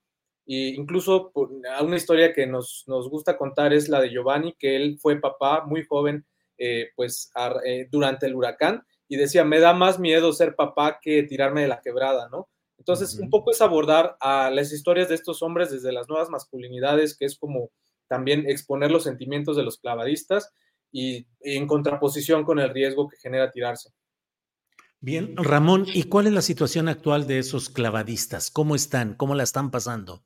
e 0.49 0.75
incluso 0.75 1.31
una 1.35 1.97
historia 1.97 2.33
que 2.33 2.47
nos, 2.47 2.85
nos, 2.87 3.11
gusta 3.11 3.37
contar 3.37 3.75
es 3.75 3.91
la 3.91 4.01
de 4.01 4.09
Giovanni, 4.09 4.55
que 4.59 4.77
él 4.77 4.99
fue 4.99 5.21
papá 5.21 5.65
muy 5.67 5.85
joven, 5.85 6.27
eh, 6.57 6.89
pues 6.97 7.31
eh, 7.67 7.87
durante 7.91 8.25
el 8.25 8.35
huracán, 8.35 8.83
y 9.09 9.17
decía, 9.17 9.45
me 9.45 9.61
da 9.61 9.75
más 9.75 9.99
miedo 9.99 10.33
ser 10.33 10.57
papá 10.57 11.01
que 11.03 11.23
tirarme 11.25 11.61
de 11.61 11.69
la 11.69 11.83
quebrada, 11.83 12.31
¿no? 12.31 12.49
Entonces, 12.79 13.19
un 13.19 13.29
poco 13.29 13.51
es 13.51 13.61
abordar 13.61 14.17
a 14.21 14.51
las 14.51 14.73
historias 14.73 15.11
de 15.11 15.17
estos 15.17 15.43
hombres 15.43 15.71
desde 15.71 15.93
las 15.93 16.09
nuevas 16.09 16.31
masculinidades, 16.31 17.15
que 17.15 17.27
es 17.27 17.37
como 17.37 17.71
también 18.07 18.49
exponer 18.49 18.91
los 18.91 19.03
sentimientos 19.05 19.55
de 19.57 19.65
los 19.65 19.77
clavadistas 19.77 20.55
y 20.91 21.27
en 21.41 21.67
contraposición 21.67 22.45
con 22.45 22.59
el 22.59 22.71
riesgo 22.71 23.09
que 23.09 23.17
genera 23.17 23.51
tirarse. 23.51 23.91
Bien, 25.01 25.37
Ramón, 25.37 25.87
¿y 25.87 26.05
cuál 26.05 26.27
es 26.27 26.33
la 26.33 26.43
situación 26.43 26.89
actual 26.89 27.27
de 27.29 27.39
esos 27.39 27.69
clavadistas? 27.69 28.51
¿Cómo 28.51 28.75
están? 28.75 29.15
¿Cómo 29.15 29.37
la 29.37 29.45
están 29.45 29.71
pasando? 29.71 30.25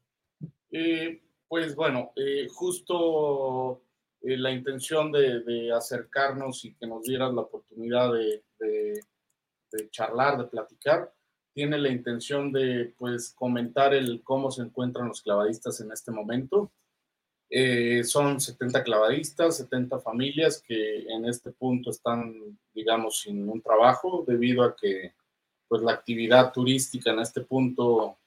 Eh, 0.71 1.23
pues 1.47 1.75
bueno, 1.75 2.13
eh, 2.17 2.49
justo 2.49 3.83
eh, 4.23 4.39
la 4.39 4.51
intención 4.51 5.13
de, 5.13 5.71
acercarnos 5.77 6.65
y 6.65 6.75
que 6.75 6.87
nos 6.87 7.03
dieras 7.03 7.35
la 7.35 7.43
oportunidad 7.43 8.13
de, 8.15 8.43
charlar, 9.91 10.39
de 10.39 10.45
platicar, 10.45 11.13
tiene 11.53 11.77
la 11.77 11.91
intención 11.91 12.51
de 12.51 12.95
pues 12.97 13.35
comentar 13.35 13.93
el 13.93 14.23
cómo 14.23 14.51
se 14.51 14.63
encuentran 14.63 15.09
los 15.09 15.21
clavadistas 15.21 15.81
en 15.83 15.93
este 15.93 16.11
momento. 16.11 16.73
Son 18.05 18.41
70 18.41 18.83
clavadistas, 18.83 19.59
70 19.59 19.99
familias 20.01 20.63
que 20.67 21.01
en 21.09 21.27
este 21.27 21.51
punto 21.51 21.91
están, 21.91 22.59
digamos, 22.75 23.21
sin 23.21 23.49
un 23.49 23.61
trabajo 23.61 24.25
debido 24.27 24.63
a 24.63 24.75
que 24.75 25.13
pues 25.69 25.83
la 25.83 25.93
actividad 25.93 26.53
turística 26.53 27.13
en 27.13 27.21
este 27.21 27.41
punto 27.41 28.19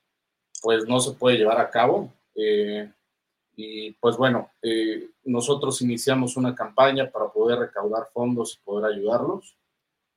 pues 0.62 0.88
no 0.88 1.00
se 1.00 1.12
puede 1.12 1.38
llevar 1.38 1.60
a 1.60 1.70
cabo. 1.70 2.12
Eh, 2.34 2.92
y 3.56 3.92
pues 3.92 4.18
bueno, 4.18 4.50
eh, 4.64 5.12
nosotros 5.24 5.80
iniciamos 5.84 6.38
una 6.38 6.56
campaña 6.56 7.10
para 7.10 7.28
poder 7.30 7.60
recaudar 7.60 8.08
fondos 8.12 8.56
y 8.56 8.66
poder 8.66 8.92
ayudarlos. 8.92 9.56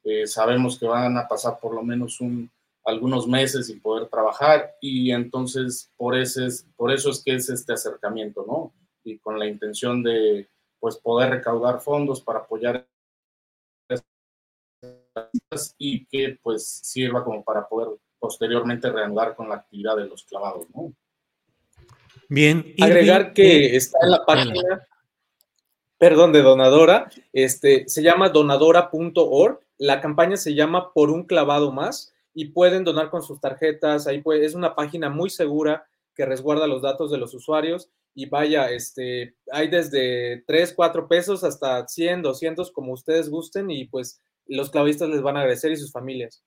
Eh, 0.04 0.26
sabemos 0.26 0.78
que 0.78 0.86
van 0.86 1.18
a 1.18 1.28
pasar 1.28 1.58
por 1.60 1.74
lo 1.74 1.82
menos 1.82 2.18
un, 2.22 2.50
algunos 2.84 3.26
meses 3.26 3.66
sin 3.66 3.80
poder 3.80 4.08
trabajar 4.08 4.76
y 4.80 5.12
entonces 5.12 5.92
por, 5.98 6.16
ese, 6.16 6.48
por 6.76 6.90
eso 6.90 7.10
es 7.10 7.22
que 7.22 7.34
es 7.34 7.50
este 7.50 7.74
acercamiento, 7.74 8.44
¿no? 8.46 8.72
Y 9.08 9.18
con 9.18 9.38
la 9.38 9.46
intención 9.46 10.02
de 10.02 10.48
pues 10.78 10.96
poder 10.96 11.30
recaudar 11.30 11.80
fondos 11.80 12.20
para 12.20 12.40
apoyar 12.40 12.86
y 15.78 16.06
que 16.06 16.38
pues 16.42 16.68
sirva 16.68 17.24
como 17.24 17.42
para 17.42 17.66
poder 17.66 17.98
posteriormente 18.18 18.90
reanudar 18.90 19.34
con 19.34 19.48
la 19.48 19.56
actividad 19.56 19.96
de 19.96 20.06
los 20.06 20.24
clavados, 20.24 20.66
¿no? 20.74 20.92
Bien. 22.28 22.74
Agregar 22.80 23.32
que 23.32 23.76
está 23.76 23.98
en 24.02 24.10
la 24.10 24.24
página, 24.26 24.86
perdón, 25.96 26.32
de 26.32 26.42
donadora, 26.42 27.10
este, 27.32 27.88
se 27.88 28.02
llama 28.02 28.28
donadora.org. 28.28 29.60
La 29.78 30.00
campaña 30.00 30.36
se 30.36 30.54
llama 30.54 30.92
Por 30.92 31.10
un 31.10 31.24
clavado 31.24 31.72
más 31.72 32.12
y 32.34 32.46
pueden 32.46 32.84
donar 32.84 33.10
con 33.10 33.22
sus 33.22 33.40
tarjetas. 33.40 34.06
Ahí 34.06 34.20
puede, 34.20 34.44
es 34.44 34.54
una 34.54 34.74
página 34.74 35.08
muy 35.08 35.30
segura 35.30 35.88
que 36.14 36.26
resguarda 36.26 36.66
los 36.66 36.82
datos 36.82 37.10
de 37.10 37.18
los 37.18 37.32
usuarios 37.32 37.90
y 38.18 38.26
vaya, 38.26 38.68
este, 38.68 39.36
hay 39.52 39.68
desde 39.68 40.42
3, 40.44 40.72
4 40.74 41.06
pesos 41.06 41.44
hasta 41.44 41.86
100, 41.86 42.22
200, 42.22 42.72
como 42.72 42.92
ustedes 42.92 43.30
gusten 43.30 43.70
y 43.70 43.84
pues 43.84 44.20
los 44.46 44.70
clavistas 44.70 45.08
les 45.08 45.22
van 45.22 45.36
a 45.36 45.40
agradecer 45.42 45.70
y 45.70 45.76
sus 45.76 45.92
familias. 45.92 46.42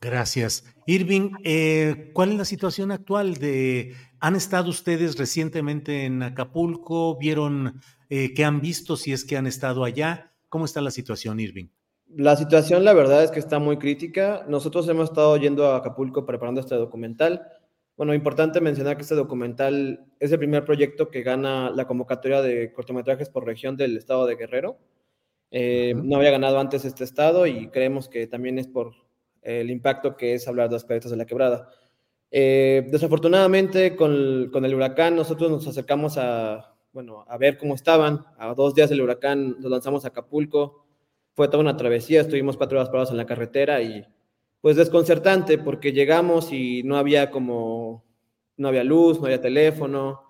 Gracias. 0.00 0.64
Irving, 0.86 1.30
eh, 1.44 2.10
¿cuál 2.12 2.32
es 2.32 2.38
la 2.38 2.44
situación 2.44 2.90
actual 2.90 3.34
de... 3.34 3.94
¿Han 4.18 4.34
estado 4.34 4.68
ustedes 4.68 5.16
recientemente 5.16 6.06
en 6.06 6.24
Acapulco? 6.24 7.16
¿Vieron 7.18 7.80
eh, 8.10 8.34
qué 8.34 8.44
han 8.44 8.60
visto 8.60 8.96
si 8.96 9.12
es 9.12 9.24
que 9.24 9.36
han 9.36 9.46
estado 9.46 9.84
allá? 9.84 10.32
¿Cómo 10.48 10.64
está 10.64 10.80
la 10.80 10.90
situación, 10.90 11.38
Irving? 11.38 11.68
La 12.08 12.34
situación, 12.34 12.84
la 12.84 12.94
verdad, 12.94 13.22
es 13.22 13.30
que 13.30 13.38
está 13.38 13.60
muy 13.60 13.78
crítica. 13.78 14.44
Nosotros 14.48 14.88
hemos 14.88 15.10
estado 15.10 15.36
yendo 15.36 15.68
a 15.68 15.76
Acapulco 15.76 16.26
preparando 16.26 16.60
este 16.60 16.74
documental. 16.74 17.46
Bueno, 17.96 18.12
importante 18.12 18.60
mencionar 18.60 18.96
que 18.96 19.02
este 19.02 19.14
documental 19.14 20.04
es 20.18 20.32
el 20.32 20.38
primer 20.38 20.64
proyecto 20.64 21.10
que 21.10 21.22
gana 21.22 21.70
la 21.70 21.86
convocatoria 21.86 22.42
de 22.42 22.72
cortometrajes 22.72 23.30
por 23.30 23.46
región 23.46 23.76
del 23.76 23.96
estado 23.96 24.26
de 24.26 24.34
Guerrero. 24.34 24.78
Eh, 25.52 25.94
no 25.94 26.16
había 26.16 26.32
ganado 26.32 26.58
antes 26.58 26.84
este 26.84 27.04
estado 27.04 27.46
y 27.46 27.68
creemos 27.68 28.08
que 28.08 28.26
también 28.26 28.58
es 28.58 28.66
por 28.66 28.92
el 29.42 29.70
impacto 29.70 30.16
que 30.16 30.34
es 30.34 30.48
hablar 30.48 30.70
de 30.70 30.80
proyectos 30.80 31.12
de 31.12 31.16
la 31.18 31.26
quebrada. 31.26 31.70
Eh, 32.32 32.88
desafortunadamente, 32.90 33.94
con 33.94 34.10
el, 34.10 34.50
con 34.52 34.64
el, 34.64 34.74
huracán, 34.74 35.14
nosotros 35.14 35.48
nos 35.52 35.68
acercamos 35.68 36.18
a, 36.18 36.74
bueno, 36.92 37.24
a 37.28 37.38
ver 37.38 37.58
cómo 37.58 37.76
estaban. 37.76 38.24
A 38.38 38.54
dos 38.54 38.74
días 38.74 38.90
del 38.90 39.02
huracán 39.02 39.60
nos 39.60 39.70
lanzamos 39.70 40.04
a 40.04 40.08
Acapulco. 40.08 40.84
Fue 41.34 41.46
toda 41.46 41.60
una 41.60 41.76
travesía, 41.76 42.22
estuvimos 42.22 42.56
cuatro 42.56 42.78
horas 42.78 42.88
parados 42.88 43.12
en 43.12 43.18
la 43.18 43.26
carretera 43.26 43.80
y 43.82 44.04
pues 44.64 44.76
desconcertante 44.76 45.58
porque 45.58 45.92
llegamos 45.92 46.50
y 46.50 46.82
no 46.84 46.96
había 46.96 47.30
como, 47.30 48.02
no 48.56 48.68
había 48.68 48.82
luz, 48.82 49.20
no 49.20 49.26
había 49.26 49.42
teléfono. 49.42 50.22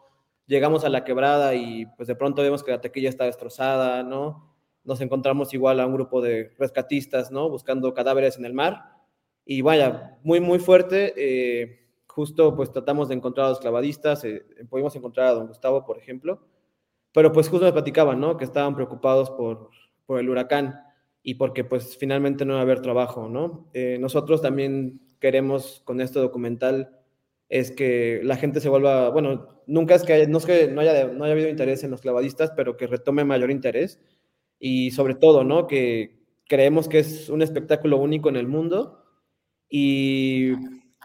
Llegamos 0.49 0.85
a 0.85 0.89
la 0.89 1.05
quebrada 1.05 1.55
y 1.55 1.87
pues 1.97 2.09
de 2.09 2.16
pronto 2.16 2.43
vemos 2.43 2.64
que 2.64 2.72
la 2.72 2.80
tequilla 2.80 3.11
está 3.11 3.26
destrozada, 3.26 4.03
¿no? 4.03 4.53
Nos 4.82 5.01
encontramos 5.01 5.55
igual 5.55 5.78
a 5.78 5.87
un 5.87 5.95
grupo 5.95 6.20
de 6.20 6.53
rescatistas, 6.59 7.30
¿no? 7.30 7.49
Buscando 7.49 7.95
cadáveres 7.95 8.37
en 8.37 8.45
el 8.45 8.55
mar 8.55 8.97
y 9.45 9.62
vaya, 9.62 10.18
muy, 10.24 10.41
muy 10.41 10.59
fuerte. 10.59 11.14
Eh, 11.16 11.87
justo 12.09 12.57
pues 12.57 12.72
tratamos 12.72 13.11
de 13.11 13.14
encontrar 13.14 13.47
a 13.47 13.51
los 13.51 13.61
clavadistas, 13.61 14.24
eh, 14.24 14.45
pudimos 14.68 14.97
encontrar 14.97 15.28
a 15.28 15.35
don 15.35 15.47
Gustavo, 15.47 15.85
por 15.85 15.97
ejemplo, 15.97 16.45
pero 17.12 17.30
pues 17.30 17.49
justo 17.49 17.66
me 17.66 17.72
platicaban, 17.72 18.18
¿no? 18.18 18.37
Que 18.37 18.47
estaban 18.47 18.74
preocupados 18.74 19.30
por, 19.30 19.70
por 20.07 20.18
el 20.18 20.28
huracán 20.28 20.80
y 21.26 21.34
porque 21.34 21.64
pues 21.64 21.96
finalmente 21.96 22.44
no 22.44 22.52
va 22.52 22.60
a 22.60 22.62
haber 22.62 22.82
trabajo, 22.82 23.28
¿no? 23.30 23.70
Eh, 23.72 23.96
nosotros 23.98 24.42
también 24.42 25.00
queremos 25.18 25.80
con 25.84 26.02
este 26.02 26.20
documental 26.20 27.00
es 27.48 27.70
que 27.70 28.20
la 28.22 28.36
gente 28.36 28.60
se 28.60 28.68
vuelva, 28.68 29.08
bueno, 29.08 29.62
nunca 29.66 29.94
es 29.94 30.02
que, 30.02 30.26
no 30.26 30.36
es 30.36 30.44
que 30.44 30.68
no 30.68 30.82
haya, 30.82 31.06
no 31.06 31.24
haya 31.24 31.32
habido 31.32 31.48
interés 31.48 31.82
en 31.82 31.90
los 31.90 32.02
clavadistas, 32.02 32.52
pero 32.54 32.76
que 32.76 32.86
retome 32.86 33.24
mayor 33.24 33.50
interés 33.50 34.00
y 34.58 34.90
sobre 34.90 35.14
todo, 35.14 35.44
¿no? 35.44 35.66
Que 35.66 36.20
creemos 36.46 36.88
que 36.88 36.98
es 36.98 37.30
un 37.30 37.40
espectáculo 37.40 37.96
único 37.96 38.28
en 38.28 38.36
el 38.36 38.46
mundo 38.46 39.02
y 39.70 40.52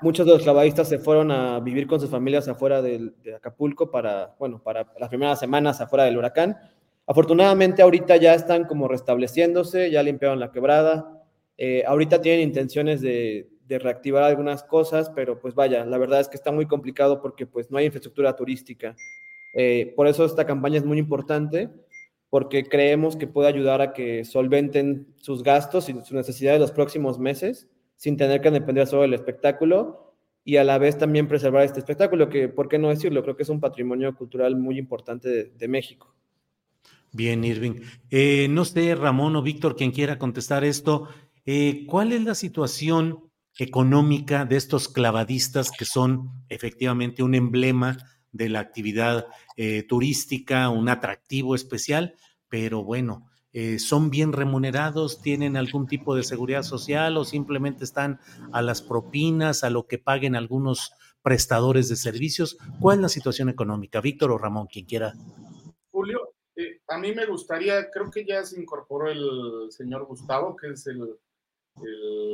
muchos 0.02 0.26
de 0.26 0.34
los 0.34 0.44
clavadistas 0.44 0.90
se 0.90 1.00
fueron 1.00 1.32
a 1.32 1.62
vivir 1.62 1.88
con 1.88 2.02
sus 2.02 2.10
familias 2.10 2.50
afuera 2.50 2.82
de, 2.82 3.14
Acapulco 3.38 3.90
para, 3.90 4.36
bueno, 4.38 4.62
para 4.62 4.86
las 5.00 5.08
primeras 5.08 5.40
semanas 5.40 5.80
afuera 5.80 6.04
del 6.04 6.18
huracán. 6.18 6.58
Afortunadamente 7.10 7.82
ahorita 7.82 8.18
ya 8.18 8.36
están 8.36 8.66
como 8.66 8.88
restableciéndose, 8.88 9.90
ya 9.90 10.04
limpiaron 10.04 10.40
la 10.40 10.52
quebrada, 10.52 11.20
eh, 11.58 11.84
ahorita 11.88 12.22
tienen 12.22 12.42
intenciones 12.42 13.02
de, 13.02 13.50
reactivar 13.68 14.24
algunas 14.24 14.64
cosas, 14.64 15.12
pero 15.16 15.40
pues 15.40 15.56
vaya, 15.56 15.86
la 15.86 15.98
verdad 15.98 16.20
es 16.20 16.28
que 16.28 16.38
está 16.38 16.52
muy 16.52 16.68
complicado 16.68 17.20
porque 17.20 17.48
pues 17.48 17.72
no 17.72 17.80
hay 17.80 17.86
infraestructura 17.86 18.36
turística. 18.36 18.96
Eh, 19.54 19.92
por 19.96 20.06
eso 20.08 20.24
esta 20.24 20.46
campaña 20.46 20.78
es 20.78 20.86
muy 20.86 21.00
importante, 21.00 21.70
porque 22.30 22.64
creemos 22.64 23.16
que 23.16 23.26
puede 23.26 23.48
ayudar 23.48 23.82
a 23.82 23.94
que 23.94 24.24
solventen 24.24 25.08
sus 25.18 25.42
gastos 25.42 25.90
y 25.90 25.94
sus 25.94 26.12
necesidades 26.12 26.60
los 26.60 26.72
próximos 26.72 27.18
meses, 27.18 27.68
sin 27.96 28.18
tener 28.18 28.42
que 28.42 28.52
depender 28.52 28.86
solo 28.86 29.02
del 29.02 29.16
espectáculo 29.16 30.14
y 30.44 30.58
a 30.58 30.64
la 30.64 30.78
vez 30.78 30.98
también 30.98 31.28
preservar 31.28 31.64
este 31.64 31.80
espectáculo, 31.80 32.30
que, 32.30 32.50
¿por 32.50 32.70
qué 32.70 32.78
no 32.78 32.90
decirlo? 32.90 33.24
Creo 33.24 33.36
que 33.36 33.44
es 33.44 33.50
un 33.50 33.60
patrimonio 33.60 34.16
cultural 34.16 34.56
muy 34.56 34.78
importante 34.78 35.52
de, 35.56 35.68
México. 35.68 36.16
Bien, 37.12 37.44
Irving. 37.44 37.82
Eh, 38.10 38.48
no 38.50 38.66
sé, 38.66 38.96
Ramón 38.96 39.36
o 39.36 39.42
Víctor, 39.42 39.76
quien 39.76 39.92
quiera 39.92 40.20
contestar 40.20 40.64
esto, 40.64 41.10
eh, 41.46 41.86
¿cuál 41.88 42.14
es 42.14 42.24
la 42.24 42.36
situación 42.36 43.32
económica 43.58 44.46
de 44.46 44.56
estos 44.56 44.88
clavadistas 44.88 45.72
que 45.72 45.86
son 45.86 46.30
efectivamente 46.50 47.24
un 47.24 47.36
emblema 47.36 47.98
de 48.32 48.50
la 48.50 48.60
actividad 48.60 49.28
eh, 49.58 49.84
turística, 49.84 50.70
un 50.70 50.90
atractivo 50.90 51.56
especial? 51.56 52.14
Pero 52.48 52.84
bueno, 52.84 53.28
eh, 53.52 53.80
¿son 53.80 54.12
bien 54.12 54.32
remunerados? 54.32 55.22
¿Tienen 55.22 55.58
algún 55.58 55.88
tipo 55.88 56.16
de 56.16 56.24
seguridad 56.24 56.64
social 56.64 57.18
o 57.18 57.26
simplemente 57.26 57.84
están 57.84 58.20
a 58.52 58.62
las 58.62 58.82
propinas, 58.82 59.64
a 59.64 59.72
lo 59.72 59.88
que 59.88 59.98
paguen 59.98 60.36
algunos 60.36 60.92
prestadores 61.24 61.90
de 61.90 61.96
servicios? 61.96 62.58
¿Cuál 62.80 62.98
es 63.00 63.02
la 63.02 63.10
situación 63.10 63.50
económica? 63.50 64.02
Víctor 64.02 64.32
o 64.32 64.38
Ramón, 64.38 64.68
quien 64.68 64.86
quiera. 64.86 65.14
Julio, 65.90 66.29
a 66.90 66.98
mí 66.98 67.14
me 67.14 67.26
gustaría, 67.26 67.90
creo 67.90 68.10
que 68.10 68.26
ya 68.26 68.44
se 68.44 68.60
incorporó 68.60 69.10
el 69.10 69.72
señor 69.72 70.06
Gustavo, 70.06 70.56
que 70.56 70.72
es 70.72 70.86
el 70.88 71.18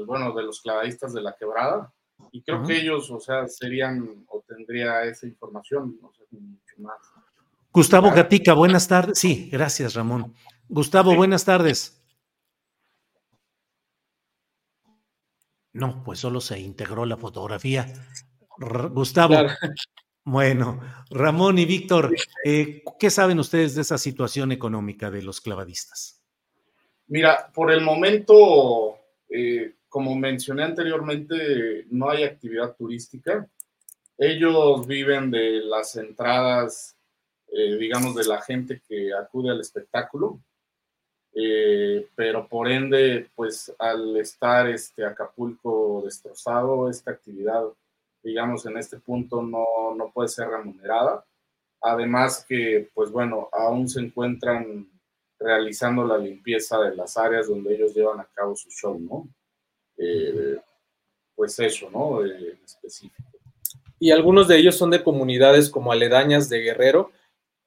bueno, 0.06 0.34
de 0.34 0.44
los 0.44 0.62
clavadistas 0.62 1.14
de 1.14 1.22
la 1.22 1.36
quebrada. 1.36 1.94
Y 2.32 2.42
creo 2.42 2.64
que 2.64 2.78
ellos, 2.78 3.12
o 3.12 3.20
sea, 3.20 3.48
serían 3.48 4.26
o 4.30 4.44
tendría 4.48 5.04
esa 5.04 5.28
información, 5.28 5.98
no 6.02 6.12
sé, 6.14 6.24
mucho 6.32 6.76
más. 6.78 6.98
Gustavo 7.72 8.10
Gatica, 8.12 8.54
buenas 8.54 8.88
tardes. 8.88 9.20
Sí, 9.20 9.50
gracias, 9.52 9.96
Ramón. 9.96 10.34
Gustavo, 10.70 11.14
buenas 11.16 11.44
tardes. 11.44 12.02
No, 15.74 16.04
pues 16.06 16.20
solo 16.20 16.40
se 16.40 16.58
integró 16.58 17.06
la 17.06 17.18
fotografía. 17.18 17.86
Gustavo. 18.92 19.36
Bueno, 20.28 20.82
Ramón 21.12 21.60
y 21.60 21.66
Víctor, 21.66 22.12
eh, 22.44 22.84
¿qué 23.00 23.12
saben 23.12 23.38
ustedes 23.38 23.76
de 23.76 23.84
esa 23.84 24.00
situación 24.00 24.52
económica 24.52 25.12
de 25.12 25.22
los 25.22 25.40
clavadistas? 25.40 26.20
Mira, 27.06 27.52
por 27.54 27.72
el 27.72 27.82
momento 27.82 28.98
eh, 29.30 29.76
como 29.88 30.16
mencioné 30.16 30.64
anteriormente, 30.64 31.86
no 31.92 32.10
hay 32.10 32.24
actividad 32.24 32.76
turística. 32.76 33.48
Ellos 34.18 34.88
viven 34.88 35.30
de 35.30 35.62
las 35.62 35.96
entradas, 35.96 36.98
eh, 37.52 37.78
digamos, 37.78 38.16
de 38.16 38.26
la 38.26 38.42
gente 38.42 38.82
que 38.88 39.14
acude 39.14 39.52
al 39.52 39.62
espectáculo. 39.62 40.40
Pero 42.16 42.48
por 42.48 42.72
ende, 42.72 43.30
pues 43.36 43.72
al 43.78 44.18
estar 44.18 44.68
este 44.70 45.06
Acapulco 45.06 46.02
destrozado, 46.04 46.90
esta 46.90 47.12
actividad, 47.12 47.66
digamos, 48.26 48.66
en 48.66 48.78
este 48.78 48.98
punto 48.98 49.44
no, 49.44 49.94
no 49.96 50.12
puede 50.12 50.28
ser 50.30 50.50
remunerada. 50.50 51.24
Además 51.80 52.44
que, 52.50 52.90
pues 52.96 53.12
bueno, 53.12 53.48
aún 53.54 53.88
se 53.88 54.00
encuentran 54.00 54.90
realizando 55.40 56.04
la 56.04 56.18
limpieza 56.18 56.80
de 56.80 56.96
las 56.96 57.18
áreas 57.18 57.48
donde 57.48 57.76
ellos 57.76 57.94
llevan 57.94 58.20
a 58.20 58.28
cabo 58.34 58.56
su 58.56 58.70
show, 58.72 59.00
¿no? 59.00 59.28
Eh, 59.98 60.58
pues 61.36 61.60
eso, 61.60 61.90
¿no? 61.92 62.26
Eh, 62.26 62.58
específico. 62.66 63.30
Y 64.00 64.10
algunos 64.10 64.48
de 64.48 64.58
ellos 64.58 64.76
son 64.76 64.90
de 64.90 65.04
comunidades 65.04 65.70
como 65.70 65.92
aledañas 65.92 66.50
de 66.50 66.60
Guerrero. 66.60 67.12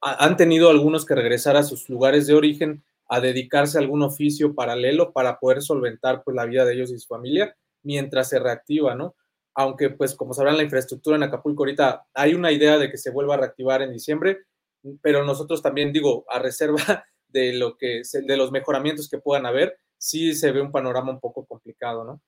han 0.00 0.36
tenido 0.36 0.70
algunos 0.70 1.04
que 1.06 1.14
regresar 1.14 1.56
a 1.56 1.62
sus 1.62 1.88
lugares 1.88 2.26
de 2.26 2.34
origen 2.34 2.84
a 3.09 3.20
dedicarse 3.20 3.78
a 3.78 3.80
algún 3.80 4.02
oficio 4.02 4.54
paralelo 4.54 5.12
para 5.12 5.38
poder 5.38 5.62
solventar 5.62 6.22
pues, 6.24 6.34
la 6.36 6.44
vida 6.46 6.64
de 6.64 6.74
ellos 6.74 6.90
y 6.90 6.98
su 6.98 7.09
familia 7.09 7.56
mientras 7.82 8.28
se 8.28 8.38
reactiva, 8.38 8.94
¿no? 8.94 9.14
Aunque, 9.59 9.90
pues, 9.90 10.14
como 10.14 10.34
sabrán, 10.34 10.56
la 10.56 10.62
infraestructura 10.62 11.16
en 11.16 11.24
Acapulco 11.24 11.64
ahorita 11.64 12.06
hay 12.14 12.32
una 12.32 12.52
idea 12.52 12.78
de 12.78 12.92
que 12.92 12.96
se 12.96 13.11
vuelva 13.11 13.34
a 13.34 13.38
reactivar 13.38 13.82
en 13.82 13.92
diciembre, 13.92 14.44
pero 15.02 15.24
nosotros 15.24 15.62
también, 15.62 15.92
digo, 15.92 16.24
a 16.28 16.38
reserva 16.38 16.78
de 17.26 17.54
lo 17.54 17.76
que 17.76 18.02
de 18.12 18.36
los 18.36 18.52
mejoramientos 18.52 19.09
que 19.09 19.18
puedan 19.18 19.46
haber, 19.46 19.76
sí 19.98 20.32
se 20.36 20.52
ve 20.52 20.62
un 20.62 20.70
panorama 20.70 21.11
un 21.11 21.18
poco 21.18 21.44
complicado, 21.44 22.04
¿no? 22.04 22.22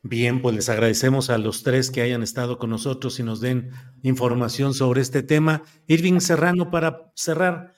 Bien, 0.00 0.40
pues 0.40 0.54
les 0.54 0.68
agradecemos 0.68 1.28
a 1.28 1.38
los 1.38 1.64
tres 1.64 1.90
que 1.90 2.02
hayan 2.02 2.22
estado 2.22 2.56
con 2.56 2.70
nosotros 2.70 3.18
y 3.18 3.24
nos 3.24 3.40
den 3.40 3.72
información 4.02 4.74
sobre 4.74 5.00
este 5.00 5.24
tema. 5.24 5.64
Irving 5.88 6.20
Serrano, 6.20 6.70
para 6.70 7.10
cerrar, 7.16 7.74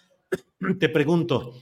te 0.81 0.91
pregunto, 0.91 1.55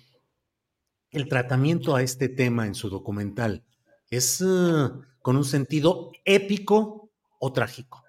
¿el 1.13 1.29
tratamiento 1.29 1.95
a 1.95 2.03
este 2.03 2.29
tema 2.29 2.67
en 2.67 2.75
su 2.75 2.91
documental 2.91 3.65
es 4.11 4.41
eh, 4.41 4.89
con 5.23 5.37
un 5.37 5.45
sentido 5.45 6.13
épico 6.25 7.11
o 7.39 7.53
trágico? 7.53 8.03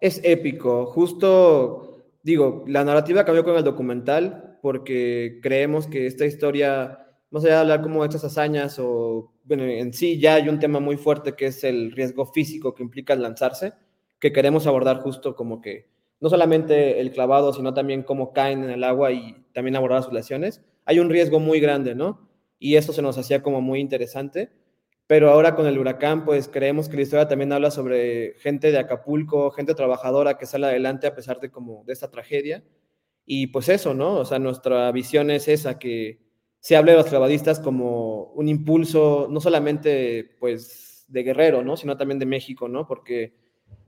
Es 0.00 0.20
épico, 0.22 0.86
justo 0.86 1.96
digo, 2.22 2.64
la 2.66 2.84
narrativa 2.84 3.24
cambió 3.24 3.44
con 3.44 3.56
el 3.56 3.62
documental 3.62 4.58
porque 4.60 5.38
creemos 5.42 5.86
que 5.86 6.06
esta 6.06 6.26
historia 6.26 7.06
más 7.30 7.44
allá 7.44 7.54
de 7.54 7.60
hablar 7.60 7.82
como 7.82 8.02
de 8.02 8.08
estas 8.08 8.24
hazañas 8.24 8.78
o, 8.80 9.32
bueno, 9.44 9.64
en 9.64 9.92
sí 9.92 10.18
ya 10.18 10.34
hay 10.34 10.48
un 10.48 10.58
tema 10.58 10.80
muy 10.80 10.96
fuerte 10.96 11.34
que 11.34 11.46
es 11.46 11.62
el 11.64 11.92
riesgo 11.92 12.26
físico 12.26 12.74
que 12.74 12.82
implica 12.82 13.14
lanzarse, 13.14 13.74
que 14.18 14.32
queremos 14.32 14.66
abordar 14.66 15.00
justo 15.02 15.36
como 15.36 15.60
que 15.60 15.88
no 16.18 16.28
solamente 16.28 17.00
el 17.00 17.12
clavado, 17.12 17.52
sino 17.52 17.74
también 17.74 18.02
cómo 18.02 18.32
caen 18.32 18.64
en 18.64 18.70
el 18.70 18.82
agua 18.82 19.12
y 19.12 19.36
también 19.52 19.76
abordar 19.76 20.02
sus 20.02 20.12
lesiones. 20.12 20.62
Hay 20.84 20.98
un 20.98 21.10
riesgo 21.10 21.38
muy 21.38 21.60
grande, 21.60 21.94
¿no? 21.94 22.28
Y 22.58 22.76
eso 22.76 22.92
se 22.92 23.02
nos 23.02 23.18
hacía 23.18 23.42
como 23.42 23.60
muy 23.60 23.80
interesante. 23.80 24.50
Pero 25.06 25.30
ahora 25.30 25.54
con 25.54 25.66
el 25.66 25.78
huracán, 25.78 26.24
pues 26.24 26.48
creemos 26.48 26.88
que 26.88 26.96
la 26.96 27.02
historia 27.02 27.28
también 27.28 27.52
habla 27.52 27.70
sobre 27.70 28.34
gente 28.38 28.72
de 28.72 28.78
Acapulco, 28.78 29.50
gente 29.50 29.74
trabajadora 29.74 30.36
que 30.36 30.46
sale 30.46 30.66
adelante 30.66 31.06
a 31.06 31.14
pesar 31.14 31.38
de 31.40 31.50
como 31.50 31.84
de 31.84 31.92
esta 31.92 32.10
tragedia. 32.10 32.64
Y 33.24 33.48
pues 33.48 33.68
eso, 33.68 33.94
¿no? 33.94 34.14
O 34.16 34.24
sea, 34.24 34.38
nuestra 34.38 34.90
visión 34.92 35.30
es 35.30 35.48
esa, 35.48 35.78
que 35.78 36.26
se 36.60 36.76
habla 36.76 36.92
de 36.92 36.98
los 36.98 37.06
clavadistas 37.06 37.60
como 37.60 38.32
un 38.32 38.48
impulso 38.48 39.28
no 39.30 39.40
solamente 39.40 40.36
pues 40.40 41.04
de 41.08 41.22
Guerrero, 41.22 41.62
¿no? 41.62 41.76
sino 41.76 41.96
también 41.96 42.18
de 42.18 42.26
México, 42.26 42.68
¿no? 42.68 42.86
porque 42.86 43.34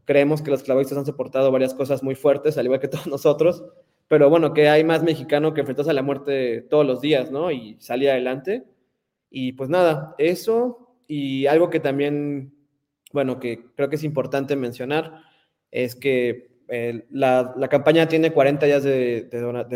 creemos 0.05 0.43
que 0.43 0.51
los 0.51 0.63
clavadistas 0.63 0.99
han 0.99 1.07
soportado 1.07 1.51
varias 1.51 1.75
cosas 1.75 2.03
muy 2.03 2.15
fuertes, 2.15 2.57
al 2.57 2.67
igual 2.67 2.81
que 2.81 2.89
todos 2.89 3.07
nosotros, 3.07 3.65
pero 4.07 4.31
bueno, 4.31 4.55
que 4.55 4.69
hay 4.69 4.85
más 4.85 5.03
mexicano 5.03 5.53
que 5.53 5.61
enfrentarse 5.61 5.91
a 5.91 5.95
la 5.95 6.03
muerte 6.03 6.63
todos 6.63 6.87
los 6.87 7.01
días, 7.01 7.31
¿no? 7.31 7.51
Y 7.51 7.77
salir 7.79 8.09
adelante. 8.09 8.65
Y 9.29 9.53
pues 9.53 9.69
nada, 9.69 10.15
eso 10.17 10.88
y 11.09 11.47
algo 11.47 11.71
que 11.71 11.81
también, 11.81 12.55
bueno, 13.13 13.41
que 13.41 13.65
creo 13.75 13.89
que 13.89 13.97
es 13.97 14.05
importante 14.05 14.55
mencionar, 14.55 15.23
es 15.71 15.97
que 15.97 16.49
la, 17.11 17.69
campaña 17.71 18.07
tiene 18.07 18.33
40 18.33 18.67
días 18.67 18.83
de, 18.85 19.29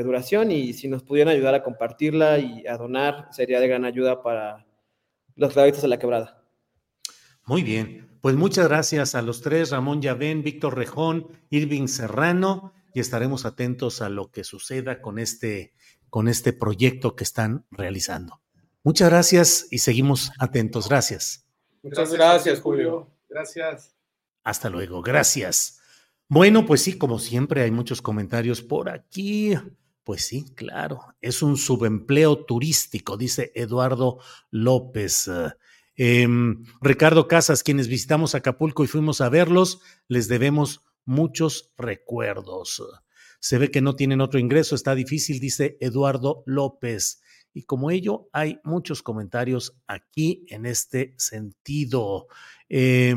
duración 0.04 0.50
y 0.50 0.74
si 0.74 0.88
nos 0.88 1.02
pudieran 1.02 1.34
ayudar 1.34 1.54
a 1.54 1.62
compartirla 1.62 2.38
y 2.38 2.66
a 2.66 2.76
donar, 2.76 3.28
sería 3.30 3.60
de 3.60 3.68
gran 3.68 3.84
ayuda 3.84 4.22
para 4.22 4.66
los 5.34 5.52
clavadistas 5.54 5.82
de 5.82 5.88
la 5.88 5.98
quebrada. 5.98 6.44
Muy 7.46 7.62
bien, 7.62 8.08
pues 8.20 8.36
muchas 8.36 8.68
gracias 8.68 9.14
a 9.14 9.22
los 9.22 9.40
tres, 9.40 9.70
Ramón 9.70 10.02
Yavén, 10.02 10.42
Víctor 10.42 10.76
Rejón, 10.76 11.28
Irving 11.50 11.88
Serrano, 11.88 12.74
y 12.94 13.00
estaremos 13.00 13.46
atentos 13.46 14.02
a 14.02 14.10
lo 14.10 14.30
que 14.30 14.44
suceda 14.44 15.00
con 15.00 15.18
este, 15.18 15.72
con 16.10 16.28
este 16.28 16.52
proyecto 16.52 17.16
que 17.16 17.24
están 17.24 17.64
realizando. 17.70 18.41
Muchas 18.84 19.10
gracias 19.10 19.68
y 19.70 19.78
seguimos 19.78 20.32
atentos. 20.38 20.88
Gracias. 20.88 21.46
Muchas 21.82 22.12
gracias, 22.12 22.60
Julio. 22.60 23.10
Gracias. 23.28 23.94
Hasta 24.44 24.68
luego. 24.68 25.02
Gracias. 25.02 25.80
Bueno, 26.28 26.66
pues 26.66 26.82
sí, 26.82 26.98
como 26.98 27.18
siempre 27.18 27.62
hay 27.62 27.70
muchos 27.70 28.02
comentarios 28.02 28.62
por 28.62 28.88
aquí. 28.88 29.54
Pues 30.04 30.26
sí, 30.26 30.46
claro, 30.56 31.14
es 31.20 31.42
un 31.42 31.56
subempleo 31.56 32.44
turístico, 32.44 33.16
dice 33.16 33.52
Eduardo 33.54 34.18
López. 34.50 35.30
Em, 35.94 36.64
Ricardo 36.80 37.28
Casas, 37.28 37.62
quienes 37.62 37.86
visitamos 37.86 38.34
Acapulco 38.34 38.82
y 38.82 38.88
fuimos 38.88 39.20
a 39.20 39.28
verlos, 39.28 39.80
les 40.08 40.26
debemos 40.26 40.84
muchos 41.04 41.72
recuerdos. 41.76 42.82
Se 43.38 43.58
ve 43.58 43.70
que 43.70 43.80
no 43.80 43.94
tienen 43.94 44.20
otro 44.20 44.40
ingreso, 44.40 44.74
está 44.74 44.94
difícil, 44.96 45.38
dice 45.38 45.76
Eduardo 45.80 46.42
López. 46.46 47.21
Y 47.54 47.64
como 47.64 47.90
ello, 47.90 48.28
hay 48.32 48.58
muchos 48.64 49.02
comentarios 49.02 49.76
aquí 49.86 50.44
en 50.48 50.66
este 50.66 51.14
sentido. 51.18 52.26
Eh, 52.68 53.14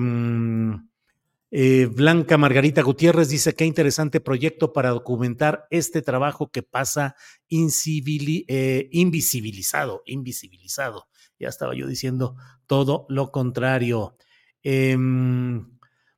Eh, 1.58 1.86
Blanca 1.86 2.38
Margarita 2.38 2.82
Gutiérrez 2.82 3.30
dice 3.30 3.56
qué 3.56 3.64
interesante 3.64 4.20
proyecto 4.20 4.74
para 4.74 4.90
documentar 4.90 5.68
este 5.70 6.02
trabajo 6.02 6.52
que 6.52 6.64
pasa 6.64 7.16
eh, 7.50 8.90
invisibilizado, 8.92 10.04
invisibilizado. 10.06 11.08
Ya 11.40 11.48
estaba 11.48 11.74
yo 11.74 11.88
diciendo 11.88 12.36
todo 12.68 13.06
lo 13.08 13.32
contrario. 13.32 14.18
Em, 14.64 15.75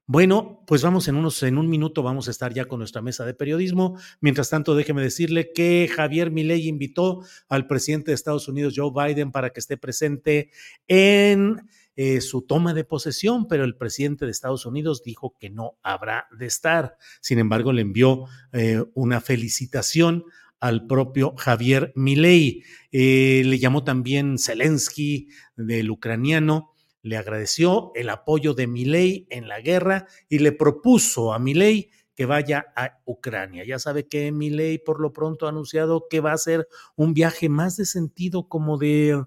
bueno, 0.10 0.64
pues 0.66 0.82
vamos 0.82 1.10
en 1.10 1.18
unos, 1.18 1.44
en 1.44 1.58
un 1.58 1.70
minuto 1.70 2.02
vamos 2.02 2.30
a 2.30 2.32
estar 2.32 2.54
ya 2.54 2.64
con 2.64 2.80
nuestra 2.80 3.02
mesa 3.02 3.26
de 3.26 3.34
periodismo. 3.34 4.00
Mientras 4.22 4.50
tanto, 4.50 4.74
déjeme 4.74 5.02
decirle 5.02 5.52
que 5.54 5.90
Javier 5.94 6.32
Milei 6.32 6.70
invitó 6.70 7.26
al 7.50 7.68
presidente 7.68 8.12
de 8.12 8.16
Estados 8.16 8.48
Unidos, 8.48 8.74
Joe 8.74 8.92
Biden, 8.96 9.34
para 9.34 9.50
que 9.50 9.60
esté 9.60 9.76
presente 9.76 10.50
en 10.88 11.68
eh, 11.98 12.22
su 12.22 12.44
toma 12.44 12.74
de 12.74 12.86
posesión, 12.86 13.50
pero 13.50 13.66
el 13.66 13.76
presidente 13.76 14.24
de 14.24 14.32
Estados 14.32 14.66
Unidos 14.66 15.04
dijo 15.04 15.36
que 15.38 15.50
no 15.50 15.78
habrá 15.84 16.28
de 16.32 16.46
estar. 16.46 16.96
Sin 17.20 17.38
embargo, 17.38 17.74
le 17.74 17.82
envió 17.82 18.28
eh, 18.54 18.82
una 18.94 19.20
felicitación 19.20 20.24
al 20.62 20.88
propio 20.88 21.36
Javier 21.36 21.92
Milei. 21.96 22.64
Eh, 22.94 23.42
le 23.46 23.60
llamó 23.60 23.84
también 23.84 24.38
Zelensky 24.38 25.28
del 25.58 25.92
ucraniano 25.92 26.72
le 27.08 27.18
agradeció 27.18 27.92
el 27.96 28.10
apoyo 28.10 28.54
de 28.54 28.68
Milei 28.68 29.28
en 29.30 29.48
la 29.48 29.62
guerra 29.62 30.08
y 30.30 30.40
le 30.40 30.52
propuso 30.52 31.34
a 31.34 31.40
Milei 31.40 31.90
que 32.16 32.26
vaya 32.26 32.74
a 32.76 33.00
Ucrania. 33.06 33.64
Ya 33.64 33.78
sabe 33.78 34.08
que 34.08 34.32
Milei 34.32 34.80
por 34.80 35.00
lo 35.00 35.14
pronto 35.14 35.46
ha 35.46 35.50
anunciado 35.50 36.08
que 36.10 36.20
va 36.20 36.34
a 36.34 36.38
ser 36.38 36.68
un 36.96 37.14
viaje 37.14 37.48
más 37.48 37.78
de 37.78 37.86
sentido 37.86 38.50
como 38.50 38.78
de, 38.78 39.24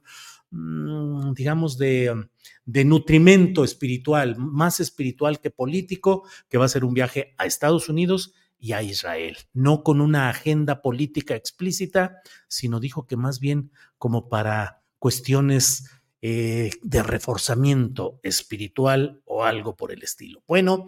mm, 0.51 1.33
digamos, 1.35 1.79
de, 1.79 2.29
de 2.65 2.85
nutrimento 2.85 3.63
espiritual, 3.63 4.37
más 4.37 4.81
espiritual 4.81 5.41
que 5.41 5.51
político, 5.51 6.25
que 6.49 6.59
va 6.59 6.65
a 6.65 6.69
ser 6.69 6.85
un 6.85 6.95
viaje 6.95 7.35
a 7.39 7.47
Estados 7.47 7.89
Unidos 7.89 8.35
y 8.59 8.73
a 8.73 8.83
Israel, 8.83 9.39
no 9.55 9.83
con 9.83 10.01
una 10.01 10.29
agenda 10.29 10.83
política 10.83 11.35
explícita, 11.35 12.17
sino 12.47 12.79
dijo 12.79 13.07
que 13.07 13.17
más 13.17 13.41
bien 13.41 13.71
como 13.99 14.29
para 14.29 14.83
cuestiones 14.99 16.00
eh, 16.23 16.71
de 16.83 17.03
reforzamiento 17.03 18.21
espiritual 18.23 19.23
o 19.25 19.45
algo 19.45 19.77
por 19.77 19.93
el 19.93 20.03
estilo. 20.03 20.43
Bueno, 20.47 20.87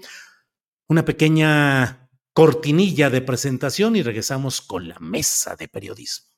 una 0.88 1.04
pequeña 1.04 2.10
cortinilla 2.32 3.10
de 3.10 3.22
presentación 3.22 3.96
y 3.96 4.02
regresamos 4.02 4.60
con 4.60 4.88
la 4.88 4.98
mesa 4.98 5.56
de 5.56 5.68
periodismo. 5.68 6.31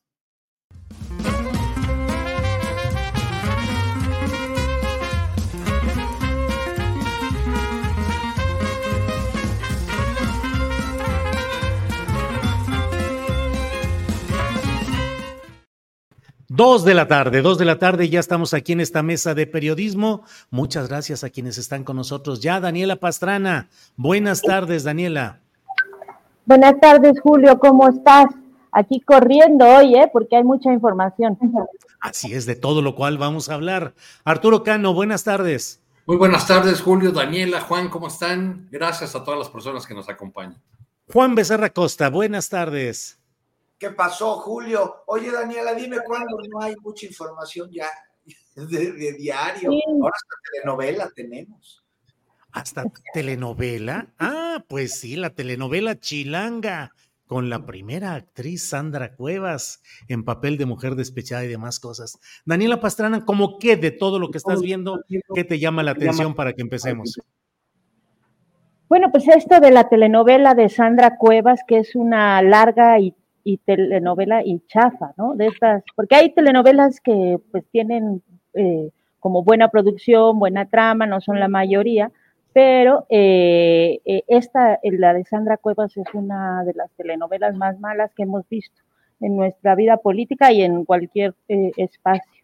Dos 16.55 16.85
de 16.85 16.93
la 16.93 17.09
tarde, 17.09 17.41
dos 17.41 17.57
de 17.57 17.65
la 17.65 17.79
tarde, 17.79 18.07
ya 18.07 18.21
estamos 18.21 18.53
aquí 18.53 18.71
en 18.71 18.79
esta 18.79 19.03
mesa 19.03 19.33
de 19.33 19.45
periodismo. 19.45 20.23
Muchas 20.51 20.87
gracias 20.87 21.25
a 21.25 21.29
quienes 21.29 21.57
están 21.57 21.83
con 21.83 21.97
nosotros 21.97 22.39
ya. 22.39 22.61
Daniela 22.61 22.95
Pastrana, 22.95 23.67
buenas 23.97 24.41
tardes, 24.41 24.85
Daniela. 24.85 25.41
Buenas 26.45 26.79
tardes, 26.79 27.19
Julio, 27.19 27.59
¿cómo 27.59 27.89
estás? 27.89 28.27
Aquí 28.71 29.01
corriendo 29.01 29.67
hoy, 29.67 29.95
¿eh? 29.95 30.09
Porque 30.13 30.37
hay 30.37 30.45
mucha 30.45 30.71
información. 30.71 31.37
Así 31.99 32.33
es, 32.33 32.45
de 32.45 32.55
todo 32.55 32.81
lo 32.81 32.95
cual 32.95 33.17
vamos 33.17 33.49
a 33.49 33.55
hablar. 33.55 33.93
Arturo 34.23 34.63
Cano, 34.63 34.93
buenas 34.93 35.25
tardes. 35.25 35.81
Muy 36.05 36.15
buenas 36.15 36.47
tardes, 36.47 36.79
Julio, 36.79 37.11
Daniela, 37.11 37.59
Juan, 37.59 37.89
¿cómo 37.89 38.07
están? 38.07 38.69
Gracias 38.71 39.13
a 39.13 39.25
todas 39.25 39.37
las 39.37 39.49
personas 39.49 39.85
que 39.85 39.93
nos 39.93 40.07
acompañan. 40.07 40.61
Juan 41.11 41.35
Becerra 41.35 41.69
Costa, 41.71 42.09
buenas 42.09 42.47
tardes. 42.47 43.19
¿Qué 43.77 43.89
pasó, 43.91 44.37
Julio? 44.37 45.03
Oye, 45.07 45.31
Daniela, 45.31 45.73
dime 45.73 45.97
cuándo 46.05 46.37
no 46.49 46.61
hay 46.61 46.75
mucha 46.81 47.05
información 47.05 47.69
ya 47.71 47.89
de, 48.55 49.13
diario. 49.13 49.69
Ahora 49.69 50.15
hasta 50.15 50.35
telenovela 50.51 51.09
tenemos. 51.13 51.83
¿Hasta 52.51 52.85
telenovela? 53.13 54.13
Ah, 54.17 54.63
pues 54.69 54.97
sí, 54.97 55.17
la 55.17 55.31
telenovela 55.31 55.99
Chilanga, 55.99 56.93
con 57.25 57.49
la 57.49 57.65
primera 57.65 58.13
actriz 58.13 58.69
Sandra 58.69 59.13
Cuevas 59.13 59.81
en 60.07 60.23
papel 60.23 60.57
de 60.57 60.65
mujer 60.65 60.95
despechada 60.95 61.43
y 61.43 61.49
demás 61.49 61.81
cosas. 61.81 62.17
Daniela 62.45 62.79
Pastrana, 62.79 63.25
¿cómo 63.25 63.59
qué 63.59 63.75
de 63.75 63.91
todo 63.91 64.19
lo 64.19 64.31
que 64.31 64.37
estás 64.37 64.61
viendo, 64.61 65.01
qué 65.33 65.43
te 65.43 65.59
llama 65.59 65.83
la 65.83 65.91
atención 65.91 66.33
para 66.33 66.53
que 66.53 66.61
empecemos? 66.61 67.19
Bueno, 68.87 69.11
pues 69.11 69.27
esto 69.27 69.59
de 69.59 69.71
la 69.71 69.89
telenovela 69.89 70.53
de 70.53 70.69
Sandra 70.69 71.17
Cuevas, 71.17 71.59
que 71.67 71.79
es 71.79 71.95
una 71.95 72.41
larga 72.41 72.99
y 72.99 73.15
y 73.45 73.57
telenovela 73.57 74.43
y 74.43 74.59
chafa, 74.67 75.13
¿no? 75.17 75.35
De 75.35 75.45
estas, 75.47 75.83
porque 75.95 76.15
hay 76.15 76.33
telenovelas 76.33 76.99
que 76.99 77.39
pues 77.51 77.63
tienen 77.71 78.23
eh, 78.55 78.89
como 79.19 79.43
buena 79.43 79.69
producción, 79.69 80.39
buena 80.39 80.65
trama, 80.65 81.05
no 81.05 81.21
son 81.21 81.39
la 81.39 81.47
mayoría, 81.47 82.11
pero 82.53 83.05
eh, 83.07 83.99
eh, 84.03 84.23
esta, 84.27 84.79
la 84.81 85.13
de 85.13 85.23
Sandra 85.25 85.57
Cuevas, 85.57 85.95
es 85.95 86.07
una 86.13 86.63
de 86.63 86.73
las 86.73 86.91
telenovelas 86.93 87.55
más 87.55 87.79
malas 87.79 88.11
que 88.15 88.23
hemos 88.23 88.49
visto 88.49 88.81
en 89.21 89.37
nuestra 89.37 89.75
vida 89.75 89.97
política 89.97 90.51
y 90.51 90.63
en 90.63 90.83
cualquier 90.83 91.35
espacio. 91.47 92.43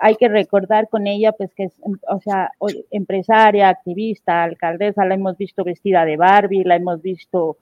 hay 0.00 0.14
que 0.14 0.28
recordar 0.28 0.88
con 0.88 1.06
ella, 1.08 1.32
pues 1.32 1.52
que 1.54 1.64
es, 1.64 1.80
o 2.08 2.20
sea, 2.20 2.52
empresaria, 2.90 3.68
activista, 3.68 4.44
alcaldesa, 4.44 5.04
la 5.04 5.14
hemos 5.14 5.36
visto 5.36 5.64
vestida 5.64 6.04
de 6.04 6.16
Barbie, 6.16 6.64
la 6.64 6.76
hemos 6.76 7.02
visto 7.02 7.56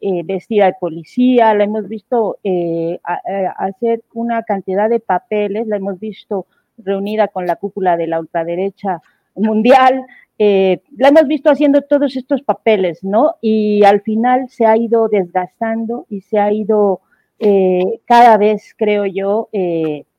eh, 0.00 0.22
vestida 0.24 0.66
de 0.66 0.74
policía, 0.78 1.54
la 1.54 1.64
hemos 1.64 1.88
visto 1.88 2.38
eh, 2.44 3.00
hacer 3.56 4.02
una 4.12 4.42
cantidad 4.42 4.90
de 4.90 5.00
papeles, 5.00 5.66
la 5.66 5.76
hemos 5.76 5.98
visto 5.98 6.46
reunida 6.76 7.28
con 7.28 7.46
la 7.46 7.56
cúpula 7.56 7.96
de 7.96 8.06
la 8.06 8.20
ultraderecha 8.20 9.00
mundial, 9.34 10.04
eh, 10.38 10.82
la 10.98 11.08
hemos 11.08 11.26
visto 11.26 11.50
haciendo 11.50 11.80
todos 11.80 12.14
estos 12.14 12.42
papeles, 12.42 13.02
¿no? 13.04 13.36
Y 13.40 13.84
al 13.84 14.02
final 14.02 14.50
se 14.50 14.66
ha 14.66 14.76
ido 14.76 15.08
desgastando 15.08 16.04
y 16.10 16.20
se 16.20 16.38
ha 16.38 16.52
ido 16.52 17.00
cada 18.06 18.38
vez, 18.38 18.74
creo 18.78 19.04
yo, 19.04 19.50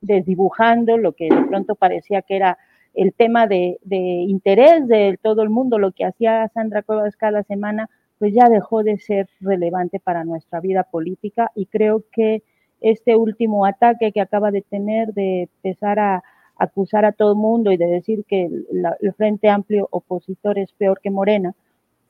desdibujando 0.01 0.97
lo 0.99 1.13
que 1.13 1.29
de 1.29 1.43
pronto 1.47 1.73
parecía 1.73 2.21
que 2.21 2.35
era 2.35 2.59
el 2.93 3.11
tema 3.13 3.47
de, 3.47 3.79
de 3.83 3.97
interés 3.97 4.87
de 4.87 5.19
todo 5.21 5.41
el 5.41 5.49
mundo, 5.49 5.79
lo 5.79 5.91
que 5.91 6.05
hacía 6.05 6.47
Sandra 6.53 6.83
Cuevas 6.83 7.15
cada 7.15 7.41
semana, 7.41 7.89
pues 8.19 8.33
ya 8.33 8.49
dejó 8.49 8.83
de 8.83 8.97
ser 8.97 9.29
relevante 9.39 9.99
para 9.99 10.23
nuestra 10.23 10.59
vida 10.59 10.83
política 10.83 11.51
y 11.55 11.65
creo 11.67 12.03
que 12.11 12.43
este 12.81 13.15
último 13.15 13.65
ataque 13.65 14.11
que 14.11 14.21
acaba 14.21 14.51
de 14.51 14.61
tener 14.61 15.13
de 15.13 15.43
empezar 15.43 15.99
a 15.99 16.23
acusar 16.57 17.05
a 17.05 17.11
todo 17.11 17.33
el 17.33 17.37
mundo 17.37 17.71
y 17.71 17.77
de 17.77 17.85
decir 17.85 18.25
que 18.27 18.45
el 18.45 19.13
Frente 19.13 19.49
Amplio 19.49 19.87
opositor 19.91 20.57
es 20.57 20.71
peor 20.73 20.99
que 21.01 21.11
Morena, 21.11 21.53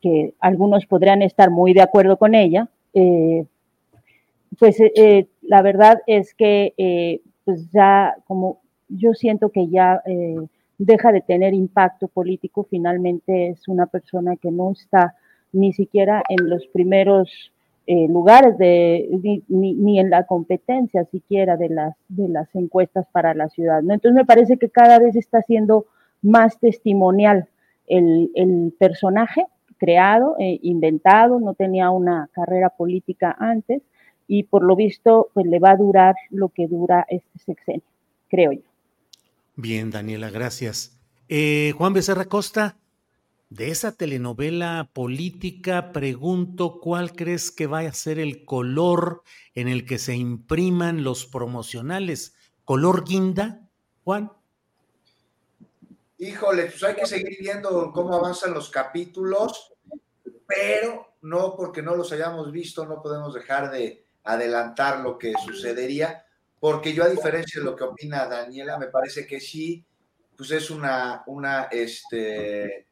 que 0.01 0.33
algunos 0.39 0.85
podrían 0.85 1.21
estar 1.21 1.49
muy 1.49 1.73
de 1.73 1.81
acuerdo 1.81 2.17
con 2.17 2.33
ella, 2.33 2.69
eh, 2.93 3.45
pues 4.57 4.77
eh, 4.79 5.27
la 5.41 5.61
verdad 5.61 6.01
es 6.07 6.33
que 6.33 6.73
eh, 6.77 7.21
pues 7.43 7.69
ya 7.71 8.15
como 8.25 8.61
yo 8.87 9.13
siento 9.13 9.49
que 9.49 9.67
ya 9.67 10.01
deja 10.77 11.11
de 11.11 11.21
tener 11.21 11.53
impacto 11.53 12.07
político, 12.07 12.65
finalmente 12.69 13.49
es 13.49 13.67
una 13.67 13.85
persona 13.85 14.37
que 14.37 14.49
no 14.49 14.71
está 14.71 15.15
ni 15.57 15.73
siquiera 15.73 16.23
en 16.29 16.49
los 16.49 16.65
primeros 16.67 17.51
eh, 17.87 18.07
lugares 18.09 18.57
de, 18.57 19.07
ni, 19.47 19.99
en 19.99 20.09
la 20.09 20.25
competencia 20.25 21.05
siquiera 21.05 21.57
de 21.57 21.69
las, 21.69 21.95
de 22.09 22.27
las 22.27 22.53
encuestas 22.55 23.05
para 23.11 23.33
la 23.33 23.49
ciudad. 23.49 23.81
¿no? 23.81 23.93
Entonces 23.93 24.15
me 24.15 24.25
parece 24.25 24.57
que 24.57 24.69
cada 24.69 24.99
vez 24.99 25.15
está 25.15 25.41
siendo 25.41 25.85
más 26.21 26.59
testimonial 26.59 27.47
el, 27.87 28.31
el 28.35 28.73
personaje 28.77 29.45
creado, 29.77 30.35
eh, 30.39 30.59
inventado, 30.63 31.39
no 31.39 31.53
tenía 31.53 31.89
una 31.89 32.29
carrera 32.33 32.69
política 32.69 33.35
antes 33.39 33.81
y 34.27 34.43
por 34.43 34.63
lo 34.63 34.75
visto 34.75 35.29
pues 35.33 35.45
le 35.45 35.59
va 35.59 35.71
a 35.71 35.77
durar 35.77 36.15
lo 36.29 36.49
que 36.49 36.67
dura 36.67 37.05
este 37.09 37.39
sexenio, 37.39 37.83
creo 38.29 38.51
yo. 38.51 38.61
Bien, 39.55 39.89
Daniela, 39.89 40.29
gracias. 40.29 40.99
Eh, 41.29 41.73
Juan 41.77 41.93
Becerra 41.93 42.25
Costa, 42.25 42.75
de 43.49 43.69
esa 43.69 43.93
telenovela 43.93 44.89
política, 44.93 45.91
pregunto 45.93 46.79
cuál 46.81 47.13
crees 47.13 47.51
que 47.51 47.67
va 47.67 47.79
a 47.79 47.93
ser 47.93 48.19
el 48.19 48.43
color 48.43 49.23
en 49.53 49.67
el 49.67 49.85
que 49.85 49.99
se 49.99 50.15
impriman 50.15 51.03
los 51.03 51.25
promocionales. 51.25 52.35
¿Color 52.65 53.05
guinda, 53.05 53.69
Juan? 54.03 54.31
Híjole, 56.17 56.65
pues 56.65 56.83
hay 56.83 56.95
que 56.95 57.05
seguir 57.05 57.37
viendo 57.39 57.91
cómo 57.93 58.15
avanzan 58.15 58.53
los 58.53 58.69
capítulos, 58.69 59.73
pero 60.45 61.15
no 61.21 61.55
porque 61.55 61.81
no 61.81 61.95
los 61.95 62.11
hayamos 62.11 62.51
visto, 62.51 62.85
no 62.85 63.01
podemos 63.01 63.33
dejar 63.33 63.71
de 63.71 64.05
adelantar 64.23 64.99
lo 64.99 65.17
que 65.17 65.33
sucedería, 65.45 66.25
porque 66.59 66.93
yo 66.93 67.03
a 67.03 67.09
diferencia 67.09 67.61
de 67.61 67.65
lo 67.65 67.75
que 67.75 67.83
opina 67.83 68.25
Daniela, 68.25 68.77
me 68.77 68.87
parece 68.87 69.25
que 69.25 69.39
sí, 69.39 69.85
pues 70.35 70.51
es 70.51 70.69
una, 70.69 71.23
una, 71.27 71.63
este, 71.71 72.86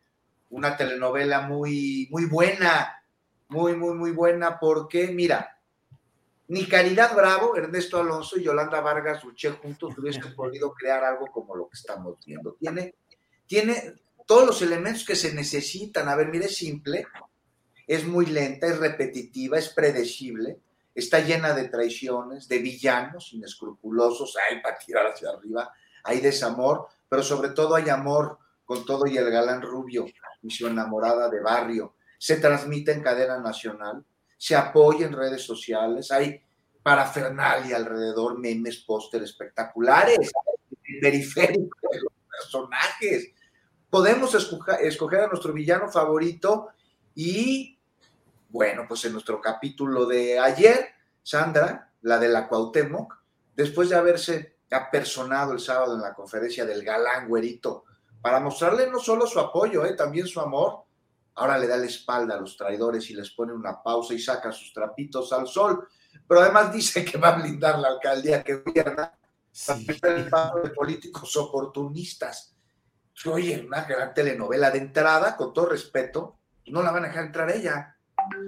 una 0.50 0.78
telenovela 0.78 1.42
muy, 1.42 2.08
muy 2.12 2.26
buena, 2.26 3.04
muy, 3.50 3.76
muy, 3.76 3.94
muy 3.96 4.12
buena, 4.12 4.60
porque, 4.60 5.08
mira, 5.08 5.60
ni 6.48 6.68
Caridad 6.68 7.16
Bravo, 7.16 7.56
Ernesto 7.56 8.00
Alonso 8.00 8.38
y 8.38 8.44
Yolanda 8.44 8.80
Vargas 8.82 9.24
Luché 9.24 9.52
juntos 9.52 9.98
hubiesen 9.98 10.34
podido 10.36 10.74
crear 10.74 11.04
algo 11.04 11.28
como 11.28 11.56
lo 11.56 11.68
que 11.68 11.76
estamos 11.76 12.18
viendo. 12.26 12.54
Tiene, 12.60 12.96
tiene 13.48 13.96
todos 14.26 14.46
los 14.46 14.62
elementos 14.62 15.06
que 15.06 15.16
se 15.16 15.34
necesitan. 15.34 16.08
A 16.08 16.16
ver, 16.16 16.28
mire, 16.28 16.46
es 16.46 16.58
simple, 16.58 17.08
es 17.88 18.06
muy 18.06 18.28
lenta, 18.28 18.68
es 18.68 18.78
repetitiva, 18.78 19.58
es 19.58 19.70
predecible, 19.70 20.60
está 20.94 21.20
llena 21.20 21.54
de 21.54 21.70
traiciones, 21.70 22.48
de 22.48 22.60
villanos 22.60 23.34
inescrupulosos, 23.34 24.36
hay 24.50 24.62
para 24.62 24.78
tirar 24.78 25.08
hacia 25.08 25.30
arriba, 25.30 25.74
hay 26.04 26.22
desamor, 26.22 26.88
pero 27.10 27.24
sobre 27.24 27.50
todo 27.50 27.76
hay 27.76 27.90
amor 27.90 28.38
con 28.66 28.86
todo 28.86 29.06
y 29.08 29.18
el 29.18 29.30
galán 29.30 29.62
rubio 29.62 30.06
y 30.42 30.50
su 30.50 30.68
enamorada 30.68 31.30
de 31.30 31.40
barrio. 31.40 31.96
Se 32.18 32.38
transmite 32.38 32.92
en 32.92 33.02
cadena 33.02 33.40
nacional, 33.40 34.04
se 34.38 34.56
apoya 34.56 35.06
en 35.06 35.14
redes 35.14 35.44
sociales, 35.44 36.12
hay 36.12 36.42
parafernalia 36.84 37.78
alrededor, 37.78 38.40
memes, 38.40 38.78
póster 38.80 39.24
espectaculares, 39.24 40.32
periféricos 41.02 41.82
de 41.92 42.00
los 42.00 42.14
personajes. 42.30 43.32
Podemos 43.90 44.36
escoger 44.36 45.22
a 45.22 45.28
nuestro 45.28 45.54
villano 45.54 45.90
favorito 45.90 46.70
y, 47.16 47.80
bueno, 48.50 48.86
pues 48.88 49.06
en 49.06 49.14
nuestro 49.14 49.40
capítulo 49.42 50.06
de 50.06 50.38
ayer, 50.38 50.90
Sandra, 51.24 51.92
la 52.02 52.20
de 52.20 52.28
la 52.28 52.48
Cuauhtémoc, 52.48 53.16
después 53.56 53.90
de 53.90 53.96
haberse 53.96 54.58
apersonado 54.70 55.54
el 55.54 55.60
sábado 55.60 55.96
en 55.96 56.02
la 56.02 56.14
conferencia 56.14 56.66
del 56.66 56.84
galán 56.84 57.28
güerito, 57.28 57.86
para 58.26 58.40
mostrarle 58.40 58.90
no 58.90 59.00
solo 59.00 59.28
su 59.28 59.40
apoyo, 59.40 59.86
eh, 59.86 59.94
también 59.94 60.26
su 60.26 60.42
amor, 60.42 60.86
ahora 61.36 61.60
le 61.60 61.68
da 61.68 61.78
la 61.78 61.86
espalda 61.86 62.34
a 62.34 62.40
los 62.40 62.58
traidores 62.58 63.08
y 63.12 63.14
les 63.14 63.30
pone 63.30 63.54
una 63.54 63.84
pausa 63.84 64.16
y 64.16 64.20
saca 64.20 64.52
sus 64.52 64.74
trapitos 64.74 65.32
al 65.32 65.46
sol, 65.46 65.88
pero 66.28 66.42
además 66.42 66.74
dice 66.74 67.06
que 67.06 67.20
va 67.20 67.28
a 67.28 67.40
blindar 67.40 67.78
la 67.78 67.90
alcaldía 67.90 68.44
que 68.44 68.56
gobierna 68.56 69.16
para 70.02 70.16
el 70.16 70.28
paso 70.28 70.58
de 70.58 70.72
políticos 70.72 71.38
oportunistas. 71.38 72.56
Oye, 73.28 73.64
una 73.64 73.84
gran 73.84 74.12
telenovela 74.16 74.72
de 74.72 74.80
entrada, 74.80 75.38
con 75.38 75.54
todo 75.54 75.68
respeto, 75.68 76.40
no 76.66 76.82
la 76.82 76.90
van 76.90 77.06
a 77.06 77.10
dejar 77.10 77.26
entrar 77.26 77.52
ella, 77.52 77.96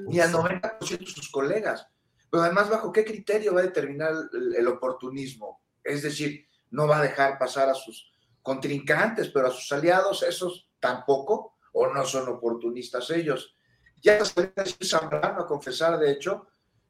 ni 0.07 0.19
al 0.19 0.33
90% 0.33 0.97
de 0.97 1.05
sus 1.05 1.29
colegas. 1.29 1.87
Pero 2.31 2.41
además, 2.41 2.67
¿bajo 2.67 2.91
qué 2.91 3.05
criterio 3.05 3.53
va 3.53 3.59
a 3.59 3.65
determinar 3.65 4.11
el, 4.33 4.67
oportunismo? 4.67 5.61
Es 5.83 6.01
decir, 6.01 6.47
no 6.71 6.87
va 6.87 6.97
a 6.97 7.03
dejar 7.03 7.37
pasar 7.37 7.69
a 7.69 7.75
sus 7.75 8.16
contrincantes, 8.47 9.27
pero 9.27 9.47
a 9.47 9.51
sus 9.51 9.69
aliados, 9.73 10.23
esos 10.23 10.69
tampoco, 10.79 11.57
o 11.73 11.87
no 11.87 12.05
son 12.05 12.29
oportunistas 12.29 13.09
ellos. 13.09 13.57
Ya 14.01 14.23
se 14.23 14.53
Zambrano 14.85 15.41
a 15.41 15.45
confesar, 15.45 15.99
de 15.99 16.11
hecho, 16.11 16.47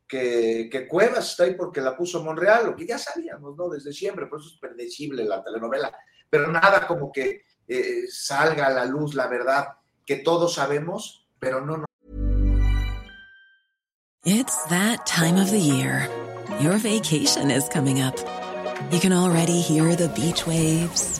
que, 0.07 0.69
que, 0.71 0.87
Cuevas 0.87 1.31
está 1.31 1.45
ahí 1.45 1.55
porque 1.55 1.81
la 1.81 1.97
puso 1.97 2.23
Monreal, 2.23 2.67
lo 2.67 2.75
que 2.75 2.85
ya 2.85 2.99
sabíamos, 2.99 3.57
¿no? 3.57 3.69
Desde 3.69 3.91
siempre, 3.91 4.27
por 4.27 4.39
eso 4.39 4.49
es 4.49 4.59
predecible 4.59 5.25
la 5.25 5.43
telenovela. 5.43 5.91
Pero 6.29 6.51
nada 6.51 6.85
como 6.85 7.11
que 7.11 7.41
eh, 7.67 8.03
salga 8.07 8.67
a 8.67 8.69
la 8.69 8.85
luz 8.85 9.15
la 9.15 9.27
verdad 9.27 9.65
que 10.05 10.17
todos 10.17 10.53
sabemos, 10.53 11.27
pero 11.39 11.65
no. 11.65 11.85
It's 14.23 14.63
that 14.69 15.07
time 15.07 15.41
of 15.41 15.49
the 15.49 15.59
year. 15.59 16.07
Your 16.61 16.77
vacation 16.77 17.49
is 17.49 17.67
coming 17.67 17.99
up. 17.99 18.15
You 18.91 18.99
can 18.99 19.11
already 19.11 19.59
hear 19.59 19.95
the 19.95 20.09
beach 20.09 20.45
waves, 20.45 21.19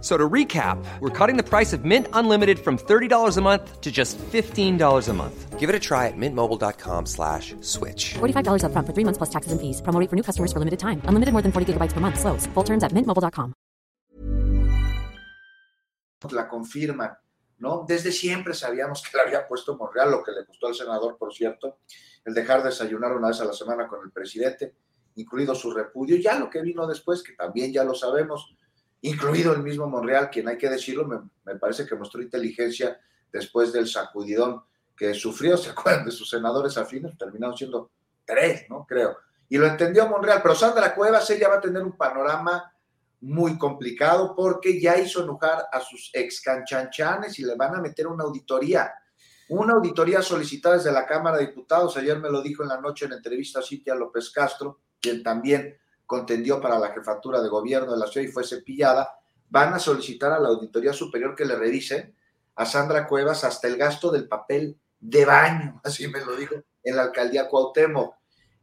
So 0.00 0.16
to 0.16 0.28
recap, 0.28 0.78
we're 1.00 1.10
cutting 1.10 1.36
the 1.36 1.42
price 1.42 1.72
of 1.72 1.84
Mint 1.84 2.06
Unlimited 2.12 2.60
from 2.60 2.78
$30 2.78 3.36
a 3.36 3.40
month 3.40 3.80
to 3.80 3.90
just 3.90 4.16
$15 4.18 5.08
a 5.08 5.12
month. 5.12 5.58
Give 5.58 5.68
it 5.68 5.74
a 5.74 5.80
try 5.80 6.06
at 6.06 6.16
mintmobile.com 6.16 7.06
slash 7.06 7.56
switch. 7.62 8.14
$45 8.14 8.62
up 8.62 8.70
front 8.70 8.86
for 8.86 8.92
three 8.94 9.02
months 9.02 9.18
plus 9.18 9.30
taxes 9.30 9.50
and 9.50 9.60
fees. 9.60 9.82
Promo 9.82 10.08
for 10.08 10.14
new 10.14 10.22
customers 10.22 10.52
for 10.52 10.60
limited 10.60 10.78
time. 10.78 11.02
Unlimited 11.06 11.32
more 11.32 11.42
than 11.42 11.50
40 11.50 11.72
gigabytes 11.72 11.94
per 11.94 11.98
month. 11.98 12.20
Slows. 12.20 12.46
Full 12.54 12.64
terms 12.64 12.84
at 12.84 12.92
mintmobile.com. 12.92 13.54
La 16.30 16.48
confirman, 16.48 17.10
¿no? 17.58 17.84
Desde 17.86 18.12
siempre 18.12 18.54
sabíamos 18.54 19.02
que 19.02 19.16
le 19.16 19.22
había 19.24 19.46
puesto 19.46 19.76
Monreal, 19.76 20.10
lo 20.10 20.22
que 20.22 20.32
le 20.32 20.44
costó 20.44 20.66
al 20.68 20.74
senador, 20.74 21.16
por 21.16 21.32
cierto, 21.32 21.78
el 22.24 22.34
dejar 22.34 22.62
desayunar 22.62 23.12
una 23.12 23.28
vez 23.28 23.40
a 23.40 23.44
la 23.44 23.52
semana 23.52 23.86
con 23.88 24.00
el 24.04 24.10
presidente, 24.10 24.74
incluido 25.14 25.54
su 25.54 25.72
repudio. 25.72 26.16
Ya 26.16 26.38
lo 26.38 26.50
que 26.50 26.60
vino 26.60 26.86
después, 26.86 27.22
que 27.22 27.34
también 27.34 27.72
ya 27.72 27.84
lo 27.84 27.94
sabemos, 27.94 28.52
incluido 29.02 29.52
el 29.52 29.62
mismo 29.62 29.86
Monreal, 29.86 30.30
quien 30.30 30.48
hay 30.48 30.58
que 30.58 30.68
decirlo, 30.68 31.06
me, 31.06 31.54
parece 31.56 31.86
que 31.86 31.94
mostró 31.94 32.22
inteligencia 32.22 33.00
después 33.32 33.72
del 33.72 33.86
sacudidón 33.86 34.62
que 34.96 35.14
sufrió, 35.14 35.56
¿se 35.56 35.70
acuerdan 35.70 36.06
de 36.06 36.10
sus 36.10 36.28
senadores 36.28 36.76
afines? 36.76 37.16
Terminaron 37.16 37.56
siendo 37.56 37.90
tres, 38.24 38.66
¿no? 38.68 38.84
Creo. 38.86 39.16
Y 39.48 39.56
lo 39.56 39.66
entendió 39.66 40.06
Monreal, 40.08 40.40
pero 40.42 40.54
Sandra 40.54 40.94
Cuevas, 40.94 41.28
ella 41.30 41.48
va 41.48 41.56
a 41.56 41.60
tener 41.60 41.82
un 41.82 41.96
panorama 41.96 42.72
muy 43.20 43.58
complicado 43.58 44.34
porque 44.36 44.80
ya 44.80 44.98
hizo 44.98 45.22
enojar 45.22 45.66
a 45.72 45.80
sus 45.80 46.10
ex 46.12 46.40
canchanchanes 46.40 47.38
y 47.38 47.44
le 47.44 47.54
van 47.56 47.74
a 47.74 47.80
meter 47.80 48.06
una 48.06 48.24
auditoría. 48.24 48.92
Una 49.48 49.72
auditoría 49.74 50.20
solicitada 50.20 50.76
desde 50.76 50.92
la 50.92 51.06
Cámara 51.06 51.38
de 51.38 51.46
Diputados. 51.46 51.96
Ayer 51.96 52.18
me 52.18 52.30
lo 52.30 52.42
dijo 52.42 52.62
en 52.62 52.68
la 52.68 52.80
noche 52.80 53.06
en 53.06 53.14
entrevista 53.14 53.60
a 53.60 53.62
Cintia 53.62 53.94
López 53.94 54.30
Castro, 54.30 54.80
quien 55.00 55.22
también 55.22 55.78
contendió 56.08 56.58
para 56.58 56.78
la 56.78 56.88
jefatura 56.88 57.42
de 57.42 57.50
gobierno 57.50 57.92
de 57.92 57.98
la 57.98 58.06
ciudad 58.06 58.26
y 58.26 58.32
fue 58.32 58.42
cepillada, 58.42 59.20
van 59.50 59.74
a 59.74 59.78
solicitar 59.78 60.32
a 60.32 60.40
la 60.40 60.48
Auditoría 60.48 60.94
Superior 60.94 61.36
que 61.36 61.44
le 61.44 61.54
revise 61.54 62.14
a 62.56 62.64
Sandra 62.64 63.06
Cuevas 63.06 63.44
hasta 63.44 63.68
el 63.68 63.76
gasto 63.76 64.10
del 64.10 64.26
papel 64.26 64.80
de 64.98 65.26
baño, 65.26 65.80
así 65.84 66.08
me 66.08 66.24
lo 66.24 66.34
dijo, 66.34 66.54
en 66.82 66.96
la 66.96 67.02
alcaldía 67.02 67.46
Cuauhtémoc. 67.46 68.14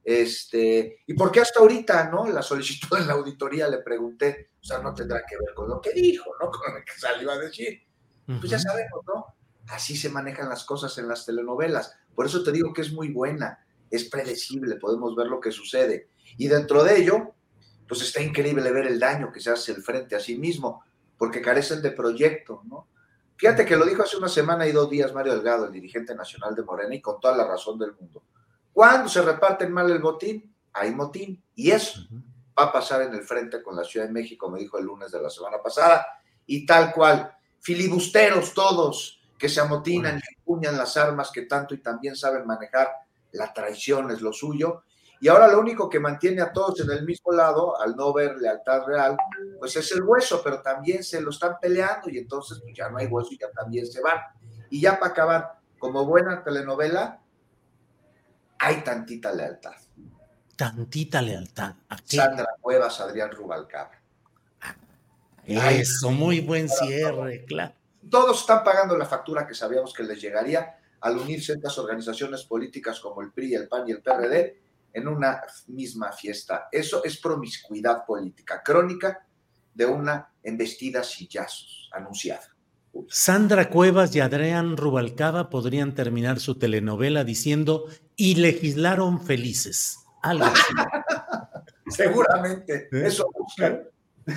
Este, 0.04 1.04
¿Y 1.06 1.14
por 1.14 1.32
qué 1.32 1.42
hasta 1.42 1.60
ahorita, 1.60 2.10
no? 2.10 2.28
La 2.28 2.42
solicitud 2.42 2.98
en 2.98 3.06
la 3.06 3.14
auditoría 3.14 3.68
le 3.68 3.78
pregunté, 3.78 4.50
o 4.60 4.66
sea, 4.66 4.80
no 4.80 4.96
tendrá 4.96 5.24
que 5.24 5.38
ver 5.38 5.54
con 5.54 5.70
lo 5.70 5.80
que 5.80 5.94
dijo, 5.94 6.32
¿no? 6.42 6.50
Con 6.52 6.74
lo 6.74 6.84
que 6.84 7.00
salió 7.00 7.30
a 7.30 7.38
decir. 7.38 7.84
Pues 8.26 8.50
ya 8.50 8.58
sabemos, 8.58 9.02
¿no? 9.06 9.36
Así 9.68 9.96
se 9.96 10.10
manejan 10.10 10.50
las 10.50 10.64
cosas 10.64 10.98
en 10.98 11.08
las 11.08 11.28
telenovelas. 11.28 11.96
Por 12.16 12.26
eso 12.26 12.44
te 12.44 12.52
digo 12.52 12.74
que 12.74 12.82
es 12.82 12.92
muy 12.92 13.14
buena, 13.14 13.64
es 13.92 14.06
predecible, 14.06 14.78
podemos 14.78 15.16
ver 15.16 15.28
lo 15.28 15.40
que 15.40 15.52
sucede. 15.52 16.10
Y 16.38 16.48
dentro 16.48 16.84
de 16.84 16.98
ello, 16.98 17.35
pues 17.88 18.02
está 18.02 18.22
increíble 18.22 18.72
ver 18.72 18.88
el 18.88 19.00
daño 19.00 19.32
que 19.32 19.40
se 19.40 19.52
hace 19.52 19.72
el 19.72 19.84
frente 19.84 20.16
a 20.16 20.20
sí 20.20 20.38
mismo, 20.38 20.84
porque 21.18 21.42
carecen 21.42 21.82
de 21.82 21.92
proyecto, 21.92 22.62
¿no? 22.66 22.88
Fíjate 23.38 23.66
que 23.66 23.76
lo 23.76 23.86
dijo 23.86 24.04
hace 24.04 24.18
una 24.18 24.30
semana 24.30 24.66
y 24.66 24.72
dos 24.72 24.90
días 24.90 25.14
Mario 25.14 25.34
Delgado, 25.34 25.66
el 25.66 25.72
dirigente 25.72 26.16
nacional 26.16 26.56
de 26.56 26.64
Morena, 26.64 26.96
y 26.96 27.02
con 27.02 27.20
toda 27.20 27.36
la 27.36 27.46
razón 27.46 27.78
del 27.78 27.94
mundo. 27.94 28.24
Cuando 28.72 29.10
se 29.10 29.22
reparten 29.22 29.72
mal 29.72 29.90
el 29.92 30.00
botín, 30.00 30.54
hay 30.74 30.92
motín. 30.92 31.44
Y 31.54 31.72
eso 31.72 32.00
va 32.58 32.66
a 32.66 32.72
pasar 32.72 33.02
en 33.02 33.14
el 33.14 33.24
frente 33.24 33.62
con 33.62 33.76
la 33.76 33.84
Ciudad 33.84 34.06
de 34.06 34.14
México, 34.14 34.50
me 34.50 34.60
dijo 34.60 34.78
el 34.78 34.86
lunes 34.86 35.12
de 35.12 35.22
la 35.22 35.30
semana 35.30 35.58
pasada, 35.62 36.06
y 36.46 36.66
tal 36.66 36.92
cual. 36.92 37.32
Filibusteros 37.60 38.54
todos 38.54 39.20
que 39.40 39.50
se 39.50 39.60
amotinan 39.60 40.18
y 40.18 40.38
empuñan 40.38 40.78
las 40.78 40.98
armas 40.98 41.32
que 41.32 41.42
tanto 41.44 41.74
y 41.74 41.80
también 41.80 42.16
saben 42.16 42.46
manejar. 42.46 42.90
La 43.32 43.52
traición 43.54 44.12
es 44.12 44.22
lo 44.22 44.32
suyo 44.32 44.84
y 45.26 45.28
ahora 45.28 45.48
lo 45.48 45.60
único 45.60 45.90
que 45.90 46.00
mantiene 46.00 46.40
a 46.44 46.54
todos 46.54 46.82
en 46.82 46.92
el 46.92 47.04
mismo 47.04 47.32
lado, 47.32 47.82
al 47.82 47.96
no 47.96 48.14
ver 48.14 48.38
lealtad 48.38 48.86
real, 48.86 49.18
pues 49.58 49.76
es 49.76 49.92
el 49.94 50.04
hueso, 50.04 50.40
pero 50.44 50.62
también 50.62 51.04
se 51.04 51.20
lo 51.20 51.32
están 51.32 51.58
peleando 51.60 52.12
y 52.12 52.20
entonces 52.20 52.60
pues 52.62 52.76
ya 52.76 52.90
no 52.90 53.00
hay 53.00 53.08
hueso 53.08 53.30
y 53.32 53.40
ya 53.40 53.50
también 53.50 53.88
se 53.88 54.04
van. 54.04 54.20
Y 54.70 54.82
ya 54.82 55.00
para 55.00 55.14
acabar, 55.14 55.60
como 55.80 56.06
buena 56.06 56.44
telenovela, 56.44 57.20
hay 58.60 58.84
tantita 58.84 59.34
lealtad. 59.34 59.74
Tantita 60.56 61.24
lealtad. 61.24 61.74
Sandra 62.04 62.50
Cuevas, 62.62 63.02
Adrián 63.02 63.32
Rubalcaba. 63.32 63.94
Eso, 65.44 66.12
muy 66.12 66.42
buen 66.42 66.70
cierre, 66.70 67.46
claro. 67.46 67.74
Todos 68.12 68.42
están 68.42 68.64
pagando 68.64 68.96
la 68.96 69.08
factura 69.08 69.48
que 69.48 69.56
sabíamos 69.56 69.92
que 69.92 70.04
les 70.04 70.22
llegaría 70.22 70.78
al 71.02 71.18
unirse 71.18 71.54
estas 71.54 71.80
organizaciones 71.80 72.44
políticas 72.44 73.00
como 73.00 73.24
el 73.24 73.32
PRI, 73.32 73.56
el 73.56 73.68
PAN 73.68 73.90
y 73.90 73.92
el 73.92 74.04
PRD 74.04 74.65
en 74.96 75.10
una 75.10 75.42
misma 75.68 76.14
fiesta. 76.14 76.70
Eso 76.72 77.04
es 77.04 77.18
promiscuidad 77.18 78.06
política 78.06 78.64
crónica 78.64 79.28
de 79.74 79.86
una 79.86 80.30
embestida 80.42 81.04
sillazos 81.04 81.90
anunciada. 81.92 82.56
Sandra 83.10 83.70
Cuevas 83.70 84.16
y 84.16 84.22
Adrián 84.22 84.78
Rubalcaba 84.78 85.50
podrían 85.50 85.94
terminar 85.94 86.40
su 86.40 86.56
telenovela 86.56 87.26
diciendo 87.26 87.88
y 88.16 88.36
legislaron 88.36 89.22
felices. 89.22 90.00
Algo 90.22 90.46
así. 90.46 90.74
Seguramente, 91.90 92.88
¿Eh? 92.94 93.08
eso 93.08 93.30
buscan. 93.38 93.84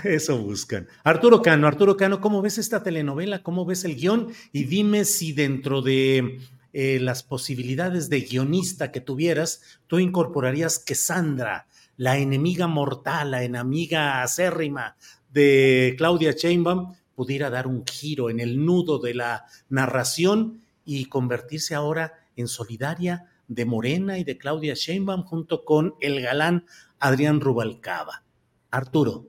Eso 0.02 0.38
buscan. 0.38 0.88
Arturo 1.04 1.40
Cano, 1.40 1.68
Arturo 1.68 1.96
Cano, 1.96 2.20
¿cómo 2.20 2.42
ves 2.42 2.58
esta 2.58 2.82
telenovela? 2.82 3.44
¿Cómo 3.44 3.64
ves 3.64 3.84
el 3.84 3.94
guion? 3.94 4.32
Y 4.52 4.64
dime 4.64 5.04
si 5.04 5.32
dentro 5.32 5.82
de 5.82 6.40
eh, 6.80 7.00
las 7.00 7.24
posibilidades 7.24 8.08
de 8.08 8.20
guionista 8.20 8.92
que 8.92 9.00
tuvieras, 9.00 9.62
tú 9.88 9.98
incorporarías 9.98 10.78
que 10.78 10.94
Sandra, 10.94 11.66
la 11.96 12.18
enemiga 12.18 12.68
mortal, 12.68 13.32
la 13.32 13.42
enemiga 13.42 14.22
acérrima 14.22 14.94
de 15.28 15.96
Claudia 15.98 16.30
Sheinbaum, 16.30 16.94
pudiera 17.16 17.50
dar 17.50 17.66
un 17.66 17.84
giro 17.84 18.30
en 18.30 18.38
el 18.38 18.64
nudo 18.64 19.00
de 19.00 19.12
la 19.14 19.46
narración 19.68 20.62
y 20.84 21.06
convertirse 21.06 21.74
ahora 21.74 22.12
en 22.36 22.46
solidaria 22.46 23.26
de 23.48 23.64
Morena 23.64 24.16
y 24.16 24.22
de 24.22 24.38
Claudia 24.38 24.74
Sheinbaum 24.74 25.24
junto 25.24 25.64
con 25.64 25.96
el 26.00 26.20
galán 26.20 26.64
Adrián 27.00 27.40
Rubalcaba. 27.40 28.22
Arturo. 28.70 29.26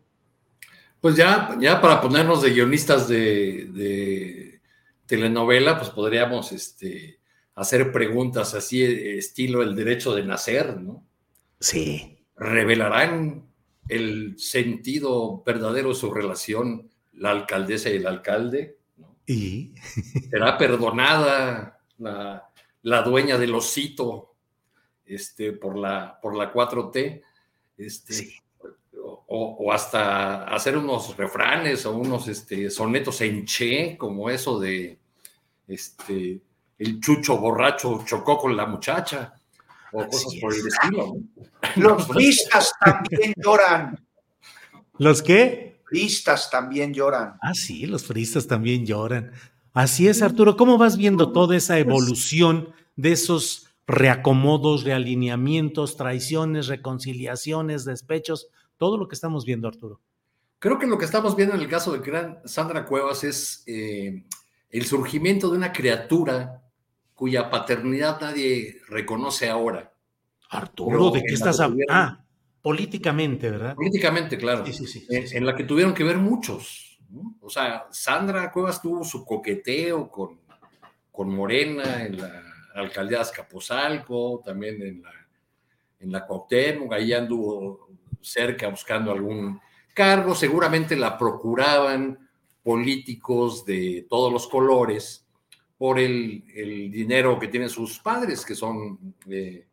Pues 1.02 1.16
ya, 1.16 1.58
ya 1.60 1.82
para 1.82 2.00
ponernos 2.00 2.44
de 2.44 2.52
guionistas 2.52 3.08
de, 3.08 4.62
telenovela, 5.08 5.80
pues 5.80 5.90
podríamos 5.90 6.52
este, 6.52 7.19
hacer 7.60 7.91
preguntas 7.91 8.53
así, 8.53 8.84
estilo 8.84 9.61
el 9.61 9.76
derecho 9.76 10.15
de 10.15 10.23
nacer, 10.23 10.80
¿no? 10.80 11.03
Sí. 11.60 12.18
¿Revelarán 12.38 13.45
el 13.90 14.40
sentido 14.40 15.44
verdadero 15.45 15.90
de 15.90 15.95
su 15.95 16.14
relación 16.14 16.90
la 17.14 17.31
alcaldesa 17.31 17.90
y 17.90 17.98
el 17.98 18.07
alcalde? 18.07 18.77
¿Y? 19.27 19.73
¿Será 20.30 20.57
perdonada 20.57 21.81
la, 21.98 22.49
la 22.84 23.02
dueña 23.02 23.38
del 23.38 23.53
osito 23.53 24.36
este, 25.06 25.52
por, 25.52 25.77
la, 25.77 26.18
por 26.22 26.36
la 26.36 26.53
4T? 26.53 27.22
Este, 27.77 28.36
o, 29.27 29.72
hasta 29.72 30.44
hacer 30.45 30.77
unos 30.77 31.15
refranes 31.18 31.86
o 31.86 31.95
unos 31.95 32.27
este, 32.27 32.69
sonetos 32.69 33.22
en 33.22 33.45
che, 33.45 33.98
como 33.98 34.30
eso 34.30 34.60
de 34.60 34.98
este, 35.68 36.40
el 36.80 37.00
chucho 37.00 37.38
borracho 37.38 38.04
chocó 38.06 38.38
con 38.38 38.58
la 38.58 38.66
muchacha, 38.66 39.34
o 39.92 40.08
cosas 40.08 40.34
por 40.42 40.54
el 40.54 40.68
estilo. 40.68 41.18
Los 41.76 42.08
pistas 42.10 42.74
también 42.84 43.34
lloran. 43.38 44.00
¿Los 44.98 45.22
qué? 45.22 45.82
Fristas 45.86 46.50
también 46.50 46.94
lloran. 46.94 47.36
Ah, 47.42 47.54
sí, 47.54 47.88
los 47.88 48.06
fristas 48.06 48.46
también 48.46 48.86
lloran. 48.86 49.32
Así 49.74 50.08
es, 50.08 50.22
Arturo. 50.22 50.56
¿Cómo 50.56 50.78
vas 50.78 50.98
viendo 50.98 51.32
toda 51.32 51.58
esa 51.58 51.74
pues 51.74 51.86
evolución 51.86 52.74
de 52.96 53.14
esos 53.14 53.70
reacomodos, 53.90 54.84
realineamientos, 54.84 55.98
traiciones, 55.98 56.68
reconciliaciones, 56.68 57.86
despechos, 57.86 58.50
todo 58.78 59.00
lo 59.00 59.08
que 59.08 59.16
estamos 59.16 59.46
viendo, 59.46 59.68
Arturo. 59.68 60.00
Creo 60.60 60.78
que 60.78 60.86
lo 60.86 61.00
que 61.00 61.06
estamos 61.06 61.36
viendo 61.36 61.56
en 61.56 61.62
el 61.62 61.68
caso 61.68 61.98
de 61.98 62.38
Sandra 62.46 62.86
Cuevas 62.86 63.24
es 63.24 63.64
eh, 63.66 64.24
el 64.70 64.86
surgimiento 64.86 65.50
de 65.50 65.58
una 65.58 65.74
criatura 65.74 66.62
cuya 67.20 67.50
paternidad 67.50 68.22
nadie 68.22 68.80
reconoce 68.88 69.50
ahora. 69.50 69.91
Arturo, 70.52 71.12
¿de 71.12 71.22
qué 71.22 71.34
estás 71.34 71.60
hablando? 71.60 71.84
Ah, 71.90 72.24
políticamente, 72.62 73.52
¿verdad? 73.52 73.76
Políticamente, 73.76 74.38
claro. 74.38 74.66
Sí, 74.66 74.72
sí, 74.72 74.88
sí, 74.88 75.06
en, 75.10 75.46
la 75.46 75.54
que 75.54 75.66
tuvieron 75.66 75.94
que 75.94 76.06
ver 76.06 76.18
muchos. 76.18 76.98
O 77.41 77.50
sea, 77.50 77.88
Sandra 77.91 78.50
Cuevas 78.54 78.82
tuvo 78.82 79.04
su 79.04 79.26
coqueteo 79.26 80.10
con, 80.10 80.40
con 81.12 81.36
Morena 81.36 82.06
en 82.06 82.22
la 82.22 82.41
alcaldía 82.76 83.18
de 83.18 83.24
Azcapotzalco, 83.24 84.41
también 84.46 84.82
en 84.82 85.02
la, 85.02 85.12
en 86.00 86.14
la 86.14 86.26
Cuauhtémoc, 86.26 86.94
ahí 86.94 87.12
anduvo 87.12 87.90
cerca 88.22 88.70
buscando 88.70 89.12
algún 89.12 89.60
cargo, 89.94 90.34
seguramente 90.36 90.96
la 90.96 91.18
procuraban 91.18 92.30
políticos 92.64 93.66
de 93.66 94.08
todos 94.10 94.32
los 94.32 94.48
colores 94.48 95.29
por 95.80 95.98
el, 95.98 96.44
dinero 96.92 97.40
que 97.40 97.48
tienen 97.48 97.70
sus 97.70 97.98
padres, 97.98 98.46
que 98.46 98.54
son 98.54 99.16
eh, 99.28 99.66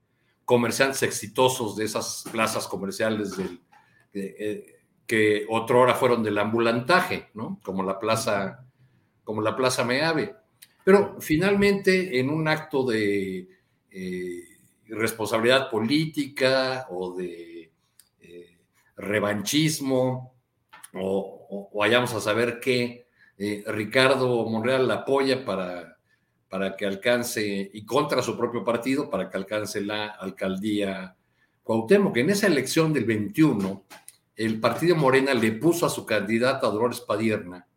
comerciantes 0.47 1.03
exitosos 1.03 1.77
de 1.77 1.85
esas 1.85 2.25
plazas 2.33 2.67
comerciales 2.67 3.37
del, 3.37 3.61
eh, 4.15 4.77
que 5.07 5.47
fueron 5.99 6.23
del 6.23 6.39
ambulantaje, 6.39 7.29
¿no? 7.35 7.61
Como 7.63 7.83
la 7.83 7.99
plaza, 7.99 8.65
como 9.25 9.43
la 9.43 9.55
plaza 9.55 9.85
Meave. 9.85 10.35
Pero 10.85 11.21
finalmente, 11.21 12.19
en 12.19 12.31
un 12.31 12.49
acto 12.49 12.85
de 12.85 13.49
eh, 13.91 14.43
responsabilidad 14.89 15.71
política 15.71 16.87
o 16.91 17.17
de 17.17 17.73
eh, 18.21 18.59
revanchismo, 18.97 20.35
o, 20.95 21.71
vayamos 21.75 22.15
a 22.15 22.21
saber 22.21 22.61
qué, 22.61 23.07
eh, 23.39 23.65
Ricardo 23.67 24.49
Monreal 24.49 24.89
la 24.89 24.95
apoya 24.95 25.45
para, 25.45 25.96
para 26.57 26.75
que 26.75 26.87
alcance, 26.87 27.71
y 27.71 27.85
contra 27.85 28.23
su 28.23 28.35
propio 28.35 28.65
partido, 28.65 29.11
para 29.11 29.29
que 29.29 29.37
alcance 29.37 29.79
la 29.83 30.07
alcaldía 30.07 31.15
Cuauhtémoc. 31.63 32.15
Que 32.15 32.21
en 32.21 32.31
esa 32.31 32.47
elección 32.47 32.95
del 32.95 33.05
21, 33.05 33.85
el 34.37 34.59
partido 34.59 34.97
Morena 34.97 35.35
le 35.35 35.53
puso 35.53 35.85
a 35.85 35.91
su 35.91 36.07
candidata 36.07 36.69
Dolores 36.69 37.01
Padierna 37.03 37.69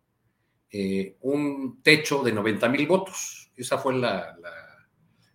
eh, 0.71 1.17
un 1.19 1.81
techo 1.83 2.23
de 2.23 2.31
90 2.31 2.69
mil 2.69 2.87
votos. 2.87 3.51
Esa 3.53 3.79
fue 3.79 3.97
la, 3.97 4.37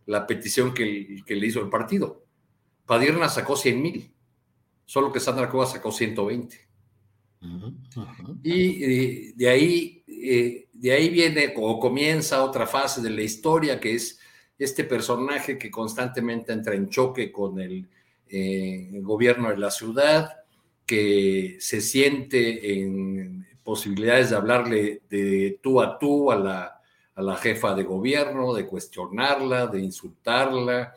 la, 0.07 0.27
petición 0.27 0.73
que, 0.73 1.23
que, 1.27 1.37
le 1.37 1.47
hizo 1.47 1.61
el 1.61 1.69
partido. 1.69 2.25
Padierna 2.87 3.29
sacó 3.29 3.57
100 3.57 3.83
mil, 3.83 4.11
solo 4.87 5.12
que 5.12 5.21
Sandra 5.21 5.51
Cuevas 5.51 5.73
sacó 5.73 5.93
120. 5.93 6.66
Y 8.43 8.85
eh, 8.85 9.33
de, 9.37 9.49
ahí, 9.51 10.03
eh, 10.07 10.64
de 10.74 10.92
ahí 10.92 11.09
viene 11.09 11.55
o 11.56 11.78
comienza 11.80 12.44
otra 12.44 12.66
fase 12.66 13.01
de 13.01 13.10
la 13.10 13.22
historia, 13.22 13.80
que 13.80 13.94
es 13.94 14.18
este 14.59 14.84
personaje 14.84 15.56
que 15.56 15.70
constantemente 15.70 16.52
entra 16.52 16.74
en 16.74 16.88
choque 16.88 17.32
con 17.32 17.60
el 17.60 17.88
gobierno 19.02 19.51
de 19.51 19.56
la 19.56 19.70
ciudad, 19.70 20.30
que 20.84 21.56
se 21.60 21.80
siente 21.80 22.80
en 22.80 23.46
posibilidades 23.62 24.30
de 24.30 24.36
hablarle 24.36 25.02
de 25.09 25.59
tú 25.62 25.80
a 25.80 25.98
tú 25.98 26.30
a 26.30 26.36
la, 26.36 26.80
a 27.14 27.22
la 27.22 27.36
jefa 27.36 27.74
de 27.74 27.84
gobierno, 27.84 28.52
de 28.52 28.66
cuestionarla, 28.66 29.66
de 29.66 29.80
insultarla. 29.80 30.94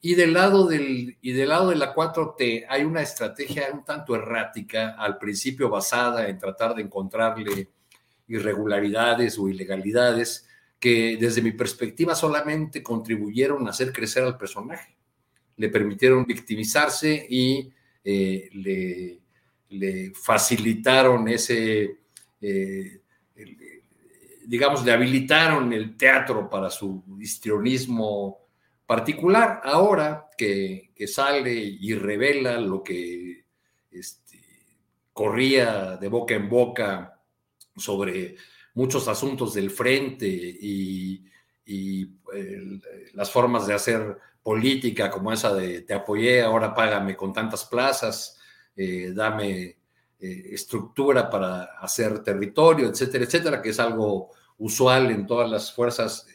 Y 0.00 0.14
del, 0.14 0.32
lado 0.32 0.66
del, 0.66 1.16
y 1.22 1.32
del 1.32 1.48
lado 1.48 1.70
de 1.70 1.76
la 1.76 1.94
4T 1.94 2.66
hay 2.68 2.82
una 2.82 3.02
estrategia 3.02 3.68
un 3.72 3.84
tanto 3.84 4.16
errática, 4.16 4.96
al 4.98 5.16
principio 5.16 5.70
basada 5.70 6.28
en 6.28 6.38
tratar 6.38 6.74
de 6.74 6.82
encontrarle 6.82 7.68
irregularidades 8.36 9.38
o 9.38 9.48
ilegalidades 9.48 10.48
que 10.78 11.16
desde 11.20 11.42
mi 11.42 11.52
perspectiva 11.52 12.14
solamente 12.14 12.82
contribuyeron 12.82 13.66
a 13.66 13.70
hacer 13.70 13.92
crecer 13.92 14.24
al 14.24 14.36
personaje. 14.36 14.96
Le 15.56 15.68
permitieron 15.68 16.24
victimizarse 16.24 17.26
y 17.28 17.72
eh, 18.04 18.48
le, 19.68 20.12
facilitaron 20.14 21.28
ese 21.28 21.98
eh, 22.40 23.02
digamos, 24.46 24.84
le 24.84 24.92
habilitaron 24.92 25.72
el 25.72 25.96
teatro 25.96 26.48
para 26.48 26.70
su 26.70 27.02
histrionismo 27.20 28.38
particular. 28.86 29.60
Ahora 29.64 30.28
que, 30.36 30.90
sale 31.06 31.52
y 31.52 31.94
revela 31.94 32.60
lo 32.60 32.82
que 32.82 33.44
este, 33.90 34.40
corría 35.12 35.96
de 35.96 36.08
boca 36.08 36.34
en 36.34 36.48
boca 36.48 37.20
sobre 37.76 38.36
muchos 38.74 39.08
asuntos 39.08 39.54
del 39.54 39.70
frente 39.70 40.26
y, 40.26 41.24
las 43.14 43.30
formas 43.30 43.66
de 43.66 43.74
hacer 43.74 44.18
política 44.42 45.10
como 45.10 45.32
esa 45.32 45.54
de 45.54 45.82
te 45.82 45.94
apoyé, 45.94 46.42
ahora 46.42 46.74
págame 46.74 47.16
con 47.16 47.32
tantas 47.32 47.64
plazas, 47.64 48.38
eh, 48.76 49.12
dame 49.14 49.76
eh, 50.18 50.50
estructura 50.52 51.30
para 51.30 51.62
hacer 51.80 52.22
territorio, 52.22 52.88
etcétera, 52.88 53.24
etcétera, 53.24 53.62
que 53.62 53.70
es 53.70 53.80
algo 53.80 54.30
usual 54.58 55.10
en 55.10 55.26
todas 55.26 55.50
las 55.50 55.72
fuerzas 55.72 56.26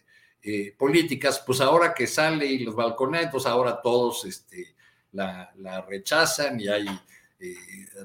eh, 0.42 0.76
políticas, 0.78 1.44
pues 1.46 1.62
ahora 1.62 1.94
que 1.94 2.08
sale 2.08 2.46
y 2.46 2.60
los 2.60 2.76
balconetos, 2.76 3.46
ahora 3.46 3.82
todos 3.82 4.26
este, 4.26 4.76
la, 5.12 5.52
rechazan 5.88 6.60
y 6.60 6.68
hay 6.68 6.86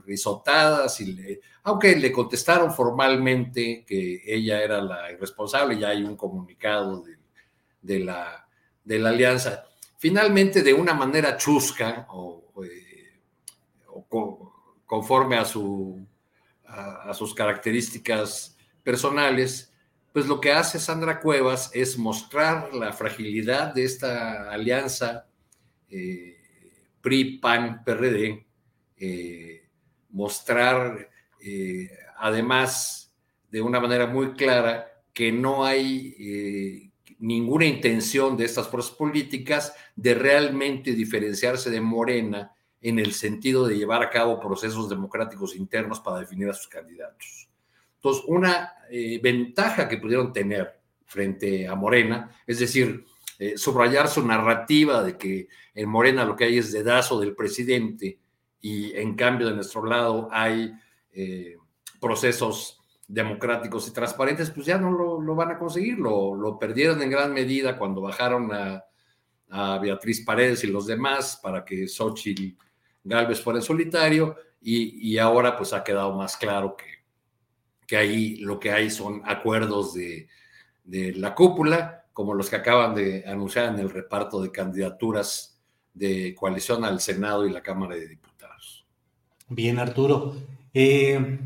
risotadas, 0.04 1.00
y 1.00 1.40
aunque 1.62 1.96
le 1.96 2.12
contestaron 2.12 2.72
formalmente 2.72 3.84
que 3.86 4.22
ella 4.26 4.62
era 4.62 4.80
la 4.80 5.10
irresponsable, 5.12 5.78
ya 5.78 5.88
hay 5.88 6.02
un 6.02 6.16
comunicado 6.16 7.04
de, 7.80 7.98
la, 8.00 8.46
de 8.84 8.98
la 8.98 9.10
alianza. 9.10 9.64
Finalmente, 9.98 10.62
de 10.62 10.74
una 10.74 10.94
manera 10.94 11.36
chusca 11.36 12.06
o 12.10 12.52
eh, 12.64 13.20
conforme 14.86 15.36
a, 15.36 15.44
su, 15.44 16.06
a, 16.66 17.14
sus 17.14 17.34
características 17.34 18.56
personales, 18.82 19.72
pues 20.12 20.26
lo 20.26 20.40
que 20.40 20.52
hace 20.52 20.78
Sandra 20.78 21.20
Cuevas 21.20 21.70
es 21.72 21.96
mostrar 21.96 22.74
la 22.74 22.92
fragilidad 22.92 23.72
de 23.72 23.84
esta 23.84 24.50
alianza 24.50 25.26
eh, 25.88 26.36
PRI, 27.00 27.40
Eh, 29.04 29.68
mostrar 30.10 31.10
además 32.18 33.12
de 33.50 33.60
una 33.60 33.80
manera 33.80 34.06
muy 34.06 34.34
clara 34.34 34.86
que 35.12 35.32
no 35.32 35.64
hay 35.64 36.92
ninguna 37.18 37.64
intención 37.64 38.36
de 38.36 38.44
estas 38.44 38.68
fuerzas 38.68 38.92
políticas 38.92 39.74
de 39.96 40.14
realmente 40.14 40.92
diferenciarse 40.92 41.68
de 41.70 41.80
Morena 41.80 42.52
en 42.82 42.98
el 42.98 43.12
sentido 43.12 43.66
de 43.66 43.78
llevar 43.78 44.02
a 44.02 44.10
cabo 44.10 44.40
procesos 44.40 44.88
democráticos 44.88 45.54
internos 45.54 46.00
para 46.00 46.18
definir 46.18 46.48
a 46.48 46.52
sus 46.52 46.68
candidatos. 46.68 47.48
Entonces, 47.94 48.24
una 48.26 48.72
eh, 48.90 49.20
ventaja 49.22 49.88
que 49.88 49.98
pudieron 49.98 50.32
tener 50.32 50.80
frente 51.06 51.68
a 51.68 51.76
Morena, 51.76 52.36
es 52.44 52.58
decir, 52.58 53.04
eh, 53.38 53.56
subrayar 53.56 54.08
su 54.08 54.26
narrativa 54.26 55.04
de 55.04 55.16
que 55.16 55.48
en 55.74 55.88
Morena 55.88 56.24
lo 56.24 56.34
que 56.34 56.44
hay 56.44 56.58
es 56.58 56.72
dedazo 56.72 57.20
del 57.20 57.36
presidente 57.36 58.18
y 58.62 58.96
en 58.96 59.16
cambio 59.16 59.48
de 59.48 59.56
nuestro 59.56 59.84
lado 59.84 60.28
hay 60.30 60.72
eh, 61.12 61.56
procesos 62.00 62.80
democráticos 63.08 63.88
y 63.88 63.92
transparentes, 63.92 64.50
pues 64.50 64.64
ya 64.64 64.78
no 64.78 64.90
lo, 64.92 65.34
van 65.34 65.50
a 65.50 65.58
conseguir. 65.58 65.98
Lo, 65.98 66.34
lo, 66.34 66.58
perdieron 66.58 67.02
en 67.02 67.10
gran 67.10 67.34
medida 67.34 67.76
cuando 67.76 68.00
bajaron 68.00 68.50
a, 68.52 68.84
Beatriz 69.82 70.24
Paredes 70.24 70.64
y 70.64 70.68
los 70.68 70.86
demás 70.86 71.38
para 71.42 71.62
que 71.62 71.86
Xochitl 71.86 72.56
Galvez 73.04 73.42
fuera 73.42 73.58
en 73.58 73.62
solitario 73.62 74.34
y, 74.62 75.18
ahora 75.18 75.58
pues 75.58 75.74
ha 75.74 75.84
quedado 75.84 76.14
más 76.14 76.38
claro 76.38 76.74
que, 76.74 77.04
que 77.86 77.98
ahí 77.98 78.36
lo 78.36 78.58
que 78.58 78.72
hay 78.72 78.88
son 78.88 79.20
acuerdos 79.26 79.92
de, 79.92 80.26
de 80.84 81.12
la 81.16 81.34
cúpula, 81.34 82.06
como 82.14 82.32
los 82.32 82.48
que 82.48 82.56
acaban 82.56 82.94
de 82.94 83.24
anunciar 83.26 83.74
en 83.74 83.80
el 83.80 83.90
reparto 83.90 84.40
de 84.40 84.50
candidaturas 84.50 85.60
de 85.92 86.34
coalición 86.34 86.82
al 86.86 86.98
Senado 87.00 87.46
y 87.46 87.50
la 87.50 87.62
Cámara 87.62 87.96
de 87.96 88.08
Diputados. 88.08 88.31
Bien, 89.54 89.78
Arturo. 89.78 90.34
Eh, 90.72 91.38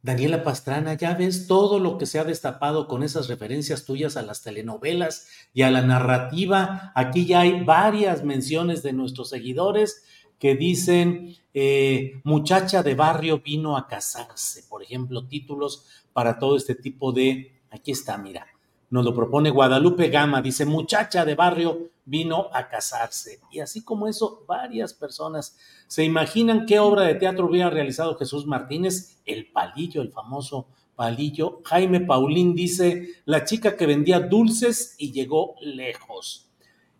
Daniela 0.00 0.42
Pastrana, 0.42 0.94
ya 0.94 1.12
ves 1.12 1.46
todo 1.46 1.78
lo 1.78 1.98
que 1.98 2.06
se 2.06 2.18
ha 2.18 2.24
destapado 2.24 2.88
con 2.88 3.02
esas 3.02 3.28
referencias 3.28 3.84
tuyas 3.84 4.16
a 4.16 4.22
las 4.22 4.42
telenovelas 4.42 5.28
y 5.52 5.60
a 5.60 5.70
la 5.70 5.82
narrativa. 5.82 6.92
Aquí 6.94 7.26
ya 7.26 7.40
hay 7.40 7.62
varias 7.62 8.24
menciones 8.24 8.82
de 8.82 8.94
nuestros 8.94 9.28
seguidores 9.28 10.02
que 10.38 10.56
dicen, 10.56 11.36
eh, 11.52 12.22
muchacha 12.24 12.82
de 12.82 12.94
barrio 12.94 13.40
vino 13.40 13.76
a 13.76 13.86
casarse, 13.86 14.64
por 14.70 14.82
ejemplo, 14.82 15.28
títulos 15.28 15.86
para 16.14 16.38
todo 16.38 16.56
este 16.56 16.74
tipo 16.74 17.12
de, 17.12 17.60
aquí 17.70 17.92
está, 17.92 18.16
mira, 18.16 18.46
nos 18.92 19.06
lo 19.06 19.14
propone 19.14 19.48
Guadalupe 19.48 20.10
Gama, 20.10 20.42
dice, 20.42 20.66
muchacha 20.66 21.24
de 21.24 21.34
barrio 21.34 21.92
vino 22.04 22.48
a 22.52 22.68
casarse. 22.68 23.40
Y 23.50 23.60
así 23.60 23.82
como 23.82 24.06
eso, 24.06 24.44
varias 24.46 24.92
personas 24.92 25.56
se 25.86 26.04
imaginan 26.04 26.66
qué 26.66 26.78
obra 26.78 27.04
de 27.04 27.14
teatro 27.14 27.46
hubiera 27.46 27.70
realizado 27.70 28.18
Jesús 28.18 28.46
Martínez, 28.46 29.18
el 29.24 29.50
palillo, 29.50 30.02
el 30.02 30.12
famoso 30.12 30.68
palillo. 30.94 31.62
Jaime 31.64 32.00
Paulín 32.00 32.54
dice, 32.54 33.08
la 33.24 33.44
chica 33.46 33.78
que 33.78 33.86
vendía 33.86 34.20
dulces 34.20 34.94
y 34.98 35.10
llegó 35.10 35.54
lejos. 35.62 36.50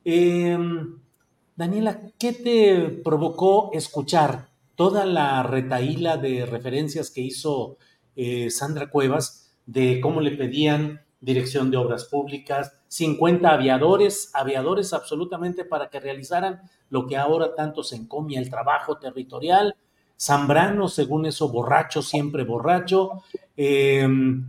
Em, 0.03 0.99
Daniela, 1.57 2.01
¿qué 2.19 2.33
te 2.33 2.89
provocó 3.05 3.69
escuchar 3.75 4.49
toda 4.77 5.05
la 5.05 5.43
retaíla 5.43 6.17
de 6.17 6.47
referencias 6.47 7.11
que 7.11 7.21
hizo 7.21 7.77
eh, 8.17 8.49
Sandra 8.49 8.89
Cuevas 8.89 9.53
de 9.67 10.01
cómo 10.01 10.23
le 10.23 10.31
pedían 10.31 11.03
Dirección 11.23 11.71
de 11.71 11.77
Obras 11.77 12.05
Públicas, 12.07 12.77
50 12.89 13.49
aviadores, 13.49 14.31
aviadores 14.35 14.93
absolutamente 14.93 15.65
para 15.65 15.89
que 15.89 16.01
realizaran 16.01 16.61
lo 16.91 17.07
que 17.07 17.17
ahora 17.17 17.55
tanto 17.55 17.85
se 17.85 17.97
encomia, 17.97 18.41
el 18.41 18.51
trabajo 18.51 18.99
territorial. 18.99 19.77
Zambrano, 20.21 20.89
según 20.89 21.27
eso, 21.27 21.49
borracho, 21.49 22.03
siempre 22.03 22.45
borracho. 22.45 23.23
Em, 23.57 24.45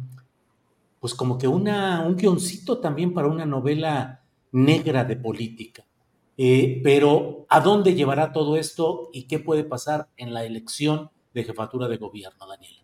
pues 0.99 1.13
como 1.13 1.37
que 1.37 1.47
una, 1.47 2.01
un 2.01 2.15
guioncito 2.15 2.79
también 2.79 3.13
para 3.13 3.27
una 3.27 3.45
novela 3.45 4.23
negra 4.51 5.05
de 5.05 5.15
política. 5.15 5.85
Eh, 6.35 6.81
pero, 6.83 7.45
¿a 7.49 7.59
dónde 7.59 7.93
llevará 7.93 8.33
todo 8.33 8.57
esto 8.57 9.09
y 9.13 9.27
qué 9.27 9.37
puede 9.39 9.63
pasar 9.63 10.09
en 10.17 10.33
la 10.33 10.43
elección 10.43 11.11
de 11.33 11.43
jefatura 11.43 11.87
de 11.87 11.97
gobierno, 11.97 12.47
Daniela? 12.47 12.82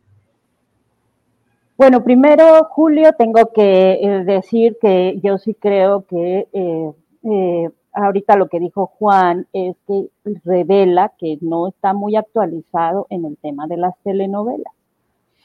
Bueno, 1.79 2.03
primero, 2.03 2.65
Julio, 2.71 3.13
tengo 3.13 3.53
que 3.53 3.99
eh, 4.01 4.23
decir 4.25 4.75
que 4.81 5.17
yo 5.23 5.37
sí 5.37 5.53
creo 5.53 6.05
que 6.07 6.49
eh, 6.51 6.91
eh, 7.23 7.69
ahorita 7.93 8.35
lo 8.35 8.49
que 8.49 8.59
dijo 8.59 8.87
Juan 8.87 9.47
es 9.53 9.77
que 9.87 10.09
revela 10.43 11.13
que 11.17 11.37
no 11.39 11.69
está 11.69 11.93
muy 11.93 12.17
actualizado 12.17 13.07
en 13.09 13.23
el 13.23 13.37
tema 13.37 13.65
de 13.67 13.77
las 13.77 13.97
telenovelas, 14.03 14.73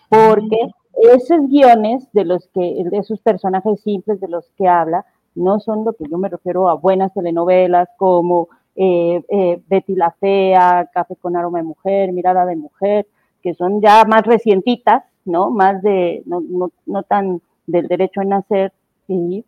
porque 0.08 0.72
esos 1.14 1.46
guiones 1.46 2.10
de 2.12 2.24
los 2.24 2.48
que, 2.48 2.82
de 2.82 2.98
esos 2.98 3.20
personajes 3.20 3.80
simples 3.82 4.20
de 4.20 4.26
los 4.26 4.50
que 4.58 4.66
habla, 4.66 5.06
no 5.36 5.60
son 5.60 5.84
lo 5.84 5.92
que 5.92 6.06
yo 6.10 6.18
me 6.18 6.28
refiero 6.28 6.68
a 6.68 6.74
buenas 6.74 7.14
telenovelas 7.14 7.88
como 7.96 8.48
Betty 8.74 9.94
la 9.94 10.10
Fea, 10.18 10.90
Café 10.92 11.14
con 11.14 11.36
aroma 11.36 11.58
de 11.58 11.64
mujer, 11.64 12.10
Mirada 12.10 12.44
de 12.44 12.56
mujer, 12.56 13.06
que 13.40 13.54
son 13.54 13.80
ya 13.80 14.04
más 14.04 14.22
recientitas, 14.22 15.04
¿no? 15.24 15.50
Más 15.50 15.82
de, 15.82 16.22
no, 16.26 16.40
no, 16.40 16.70
no 16.86 17.02
tan 17.02 17.40
del 17.66 17.88
derecho 17.88 18.20
a 18.20 18.24
nacer 18.24 18.72
y, 19.08 19.44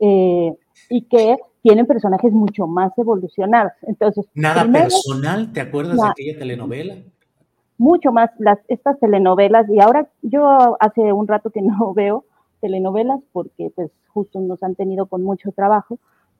eh, 0.00 0.54
y 0.88 1.02
que 1.02 1.36
tienen 1.62 1.86
personajes 1.86 2.32
mucho 2.32 2.66
más 2.66 2.96
evolucionados. 2.96 3.72
Entonces, 3.82 4.26
nada 4.34 4.64
personal, 4.70 5.52
¿te 5.52 5.60
acuerdas 5.60 5.96
de 5.96 6.08
aquella 6.08 6.38
telenovela? 6.38 6.96
Mucho 7.76 8.10
más 8.10 8.30
las 8.38 8.58
estas 8.68 8.98
telenovelas 8.98 9.68
y 9.68 9.80
ahora 9.80 10.08
yo 10.22 10.76
hace 10.80 11.12
un 11.12 11.28
rato 11.28 11.50
que 11.50 11.62
no 11.62 11.92
veo 11.94 12.24
telenovelas 12.60 13.20
porque 13.32 13.70
pues 13.74 13.90
justo 14.08 14.40
nos 14.40 14.62
han 14.62 14.74
tenido 14.74 15.06
con 15.06 15.22
mucho 15.22 15.52
trabajo, 15.52 15.98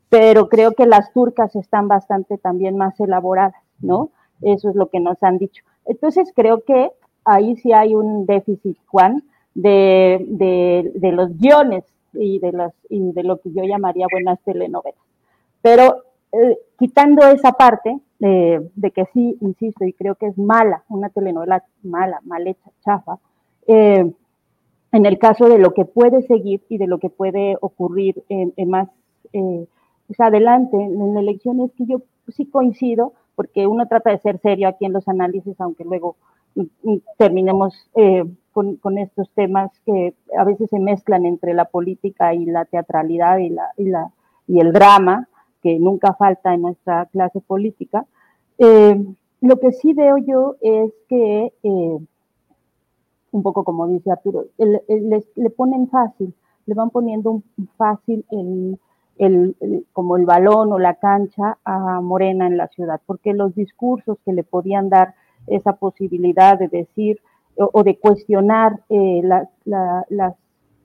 pero 0.09 0.49
creo 0.49 0.73
que 0.73 0.87
las 0.87 1.13
turcas 1.13 1.55
están 1.55 1.87
bastante 1.87 2.39
también 2.39 2.77
más 2.77 2.99
elaboradas, 2.99 3.63
¿no? 3.81 4.11
Eso 4.41 4.71
es 4.71 4.77
lo 4.77 4.89
que 4.89 5.01
nos 5.01 5.23
han 5.23 5.39
dicho. 5.39 5.63
Entonces 5.85 6.33
creo 6.35 6.65
que 6.65 6.91
ahí 7.29 7.57
sí 7.57 7.73
hay 7.73 7.95
un 7.95 8.27
déficit, 8.27 8.77
Juan, 8.87 9.23
de, 9.55 10.25
de, 10.95 11.13
los 11.13 11.37
guiones 11.37 11.85
y 12.15 12.39
de, 12.39 12.53
las, 12.53 12.73
y 12.89 13.13
de 13.13 13.23
lo 13.23 13.41
que 13.41 13.53
yo 13.53 13.65
llamaría 13.65 14.07
buenas 14.11 14.41
telenovelas. 14.45 15.01
Pero 15.61 16.05
eh, 16.33 16.59
quitando 16.79 17.27
esa 17.29 17.53
parte 17.53 17.99
de, 18.19 18.93
que 18.95 19.05
sí, 19.13 19.37
insisto, 19.41 19.85
y 19.85 19.93
creo 19.93 20.15
que 20.15 20.27
es 20.27 20.39
mala, 20.39 20.85
una 20.89 21.11
telenovela 21.11 21.63
mala, 21.83 22.21
mal 22.25 22.47
hecha, 22.47 22.71
chafa, 22.85 23.19
eh, 23.67 24.11
en 24.93 25.07
el 25.07 25.19
caso 25.19 25.49
de 25.49 25.59
lo 25.59 25.75
que 25.75 25.85
puede 25.85 26.23
seguir 26.23 26.63
y 26.69 26.79
de 26.79 26.87
lo 26.87 26.99
que 26.99 27.11
puede 27.11 27.57
ocurrir 27.61 28.23
en, 28.29 28.53
más 28.69 28.89
eh, 29.35 29.67
pues 30.07 30.21
adelante 30.21 30.77
en 30.77 31.17
elecciones, 31.19 31.71
que 31.77 31.85
yo 31.85 32.01
sí 32.29 32.47
coincido, 32.47 33.13
porque 33.35 33.67
uno 33.67 33.87
trata 33.87 34.11
de 34.11 34.19
ser 34.19 34.41
serio 34.41 34.69
aquí 34.69 34.87
en 34.87 34.95
los 34.95 35.07
análisis, 35.07 35.61
aunque 35.61 35.85
luego 35.85 36.17
terminemos 37.17 37.75
eh, 37.95 38.25
con, 38.53 38.99
estos 38.99 39.31
temas 39.35 39.71
que 39.87 40.15
a 40.37 40.45
veces 40.45 40.69
se 40.71 40.79
mezclan 40.79 41.27
entre 41.27 41.55
la 41.55 41.67
política 41.67 42.35
y 42.35 42.45
la 42.45 42.65
teatralidad 42.65 43.39
y, 43.39 43.51
la, 43.51 43.69
y, 43.77 43.85
la, 43.85 44.11
y 44.49 44.61
el 44.61 44.73
drama, 44.73 45.29
que 45.63 45.79
nunca 45.79 46.15
falta 46.15 46.55
en 46.55 46.63
nuestra 46.63 47.07
clase 47.07 47.41
política. 47.41 48.07
Eh, 48.59 49.01
lo 49.41 49.61
que 49.61 49.73
sí 49.73 49.93
veo 49.93 50.19
yo 50.19 50.57
es 50.61 50.93
que, 51.09 51.53
eh, 51.63 51.99
un 53.31 53.43
poco 53.43 53.63
como 53.63 53.87
dice 53.87 54.11
Arturo, 54.11 54.47
le 54.57 55.51
ponen 55.51 55.89
fácil, 55.89 56.35
le 56.67 56.75
van 56.75 56.91
poniendo 56.91 57.31
un 57.31 57.45
fácil 57.77 58.25
el, 58.31 58.79
el, 59.19 59.87
como 59.93 60.17
el 60.17 60.27
balón 60.27 60.73
o 60.73 60.79
la 60.79 60.95
cancha 60.95 61.59
a 61.65 62.01
Morena 62.01 62.47
en 62.47 62.57
la 62.57 62.69
ciudad, 62.69 63.01
porque 63.07 63.35
los 63.35 63.55
discursos 63.55 64.19
que 64.25 64.33
le 64.33 64.43
podían 64.45 64.89
dar 64.89 65.15
esa 65.47 65.75
posibilidad 65.75 66.59
de 66.59 66.69
decir 66.69 67.21
o, 67.57 67.83
de 67.83 67.99
cuestionar 67.99 68.81
eh, 68.89 69.23
las 69.65 70.35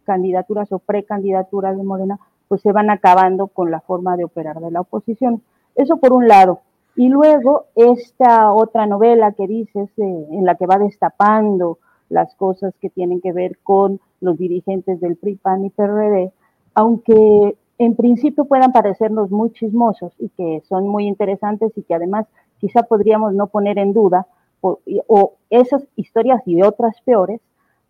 candidaturas 0.06 0.72
o 0.72 0.80
precandidaturas 0.80 1.78
de 1.78 1.84
Morena, 1.84 2.20
pues 2.48 2.62
se 2.62 2.72
van 2.72 2.90
acabando 2.90 3.48
con 3.48 3.72
la 3.72 3.80
forma 3.82 4.18
de 4.18 4.26
operar 4.26 4.60
de 4.60 4.72
la 4.72 4.82
oposición. 4.82 5.42
Eso 5.76 5.98
por 5.98 6.14
un 6.14 6.28
lado. 6.28 6.62
Y 6.96 7.10
luego 7.10 7.66
esta 7.76 8.54
otra 8.54 8.86
novela 8.86 9.32
que 9.32 9.48
dices, 9.48 9.90
en 9.98 10.46
la 10.46 10.56
que 10.56 10.68
va 10.68 10.78
destapando 10.78 11.80
las 12.10 12.36
cosas 12.36 12.74
que 12.80 12.90
tienen 12.90 13.22
que 13.22 13.34
ver 13.34 13.58
con 13.64 14.00
los 14.22 14.38
dirigentes 14.38 15.02
del 15.02 15.16
PRI, 15.16 15.36
PAN 15.36 15.66
y 15.66 15.70
PRD, 15.72 16.32
aunque 16.76 17.58
en 17.80 17.96
principio 17.96 18.46
puedan 18.46 18.72
parecernos 18.72 19.32
muy 19.32 19.52
chismosos 19.52 20.14
y 20.20 20.30
que 20.30 20.62
son 20.70 20.88
muy 20.88 21.08
interesantes 21.08 21.72
y 21.76 21.82
que 21.82 21.96
además 21.96 22.28
quizá 22.60 22.84
podríamos 22.84 23.34
no 23.34 23.48
poner 23.48 23.80
en 23.80 23.94
duda, 23.94 24.28
o, 24.64 25.34
esas 25.50 25.86
historias 25.96 26.42
y 26.46 26.62
otras 26.62 27.00
peores, 27.02 27.42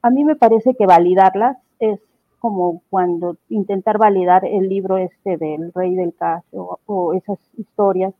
a 0.01 0.09
mí 0.09 0.23
me 0.23 0.35
parece 0.35 0.75
que 0.75 0.85
validarlas 0.85 1.57
es 1.79 1.99
como 2.39 2.81
cuando 2.89 3.37
intentar 3.49 3.97
validar 3.97 4.43
el 4.43 4.67
libro 4.67 4.97
este 4.97 5.37
del 5.37 5.71
rey 5.73 5.95
del 5.95 6.13
caso 6.13 6.79
o 6.85 7.13
esas 7.13 7.39
historias, 7.57 8.13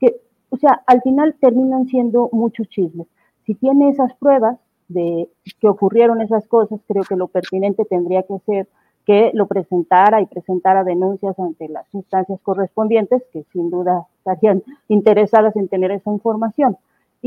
que, 0.00 0.16
o 0.48 0.56
sea, 0.56 0.82
al 0.86 1.02
final 1.02 1.34
terminan 1.38 1.86
siendo 1.86 2.30
muchos 2.32 2.68
chismes. 2.68 3.06
Si 3.44 3.54
tiene 3.54 3.90
esas 3.90 4.14
pruebas 4.14 4.58
de 4.88 5.28
que 5.60 5.68
ocurrieron 5.68 6.22
esas 6.22 6.46
cosas, 6.46 6.80
creo 6.86 7.02
que 7.04 7.16
lo 7.16 7.28
pertinente 7.28 7.84
tendría 7.84 8.22
que 8.22 8.38
ser 8.46 8.68
que 9.04 9.30
lo 9.34 9.46
presentara 9.46 10.20
y 10.20 10.26
presentara 10.26 10.82
denuncias 10.82 11.38
ante 11.38 11.68
las 11.68 11.86
instancias 11.94 12.40
correspondientes, 12.42 13.22
que 13.32 13.44
sin 13.52 13.70
duda 13.70 14.06
estarían 14.18 14.62
interesadas 14.88 15.54
en 15.56 15.68
tener 15.68 15.92
esa 15.92 16.10
información. 16.10 16.76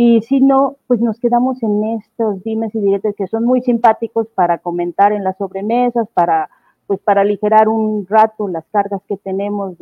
Y 0.01 0.21
si 0.21 0.39
no, 0.39 0.77
pues 0.88 1.01
nos 1.01 1.19
quedamos 1.19 1.61
en 1.61 1.84
estos 1.84 2.41
dimes 2.45 2.73
y 2.73 2.80
diretes 2.80 3.13
que 3.17 3.27
son 3.27 3.43
muy 3.43 3.61
simpáticos 3.61 4.27
para 4.34 4.59
comentar 4.59 5.11
en 5.11 5.26
las 5.26 5.35
sobremesas, 5.38 6.07
para, 6.13 6.49
pues 6.88 7.01
para 7.01 7.19
aligerar 7.19 7.67
un 7.67 8.07
rato 8.07 8.47
las 8.47 8.63
cargas 8.71 9.01
que 9.09 9.17
tenemos 9.17 9.76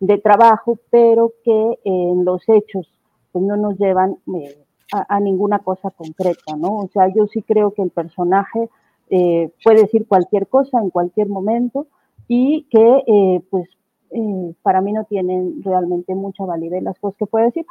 de, 0.00 0.18
trabajo, 0.20 0.78
pero 0.88 1.34
que 1.44 1.78
en 1.84 2.24
los 2.24 2.48
hechos 2.48 2.90
pues 3.30 3.44
no 3.44 3.58
nos 3.58 3.76
llevan 3.78 4.16
eh, 4.40 4.56
a, 4.90 5.20
ninguna 5.20 5.58
cosa 5.58 5.90
concreta, 5.90 6.56
¿no? 6.56 6.78
O 6.78 6.88
sea, 6.90 7.12
yo 7.14 7.26
sí 7.26 7.42
creo 7.42 7.74
que 7.74 7.82
el 7.82 7.90
personaje 7.90 8.70
eh, 9.10 9.52
puede 9.62 9.82
decir 9.82 10.06
cualquier 10.08 10.46
cosa 10.46 10.80
en 10.80 10.88
cualquier 10.88 11.28
momento 11.28 11.88
y 12.26 12.62
que 12.70 13.02
eh, 13.06 13.42
pues 13.50 13.68
eh, 14.12 14.54
para 14.62 14.80
mí 14.80 14.94
no 14.94 15.04
tienen 15.04 15.62
realmente 15.62 16.14
mucha 16.14 16.46
validez 16.46 16.82
las 16.82 16.98
cosas 16.98 17.18
que 17.18 17.26
puede 17.26 17.46
decir 17.46 17.66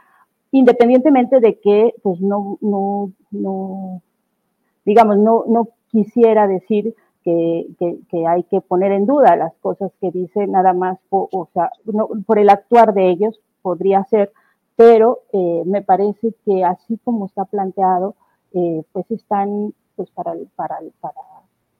independientemente 0.51 1.39
de 1.39 1.59
que, 1.59 1.93
pues 2.01 2.19
no, 2.21 2.57
no, 2.61 3.11
no 3.31 4.01
digamos, 4.85 5.17
no, 5.17 5.43
no 5.47 5.69
quisiera 5.91 6.47
decir 6.47 6.95
que, 7.23 7.67
que, 8.09 8.25
hay 8.25 8.43
que 8.43 8.61
poner 8.61 8.93
en 8.93 9.05
duda 9.05 9.35
las 9.35 9.53
cosas 9.55 9.91
que 9.99 10.11
dice 10.11 10.47
nada 10.47 10.71
más, 10.71 10.97
o 11.09 11.49
sea, 11.53 11.71
por 12.25 12.39
el 12.39 12.49
actuar 12.49 12.93
de 12.93 13.09
ellos 13.09 13.37
podría 13.61 14.05
ser, 14.05 14.31
pero 14.77 15.23
eh, 15.33 15.63
me 15.65 15.81
parece 15.81 16.33
que 16.45 16.63
así 16.63 16.97
como 17.03 17.25
está 17.25 17.43
planteado, 17.43 18.15
eh, 18.53 18.81
pues 18.93 19.11
están 19.11 19.73
pues 19.97 20.09
para, 20.11 20.35
para, 20.55 20.77
para, 21.01 21.21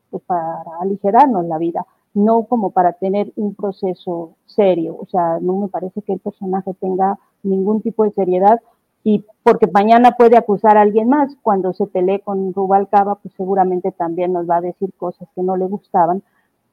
pues 0.10 0.22
para 0.24 0.64
aligerarnos 0.82 1.46
la 1.46 1.58
vida, 1.58 1.86
no 2.18 2.46
como 2.46 2.72
para 2.72 2.94
tener 2.94 3.32
un 3.36 3.54
proceso 3.54 4.36
serio. 4.48 4.98
O 5.00 5.06
sea, 5.06 5.38
no 5.40 5.56
me 5.58 5.68
parece 5.68 6.02
que 6.02 6.14
el 6.14 6.20
personaje 6.20 6.74
tenga 6.74 7.20
ningún 7.44 7.82
tipo 7.82 8.04
de 8.04 8.12
seriedad 8.12 8.60
y 9.04 9.24
porque 9.44 9.68
mañana 9.68 10.16
puede 10.18 10.36
acusar 10.36 10.78
a 10.78 10.82
alguien 10.82 11.10
más, 11.10 11.32
cuando 11.44 11.74
se 11.74 11.86
pelee 11.86 12.20
con 12.22 12.54
Rubalcaba, 12.54 13.16
pues 13.16 13.34
seguramente 13.38 13.92
también 13.92 14.34
nos 14.34 14.50
va 14.50 14.58
a 14.58 14.62
decir 14.62 14.92
cosas 14.98 15.30
que 15.36 15.44
no 15.44 15.56
le 15.56 15.66
gustaban, 15.66 16.24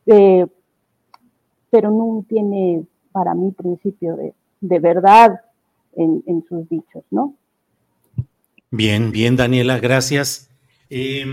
eh, 0.06 0.46
pero 1.70 1.90
no 1.90 2.24
tiene 2.26 2.84
para 3.12 3.34
mí 3.34 3.52
principio 3.52 4.16
de, 4.16 4.32
de 4.62 4.78
verdad 4.78 5.42
en, 5.92 6.24
en, 6.26 6.42
sus 6.48 6.66
dichos, 6.70 7.04
¿no? 7.10 7.34
Bien, 8.70 9.12
bien, 9.12 9.36
Daniela, 9.36 9.78
gracias. 9.78 10.50
Eh, 10.88 11.24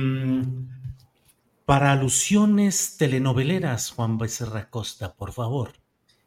para 1.72 1.94
alusiones 1.94 2.98
telenoveleras, 2.98 3.92
Juan 3.92 4.18
Becerra 4.18 4.70
Costa, 4.70 5.14
por 5.14 5.32
favor. 5.32 5.72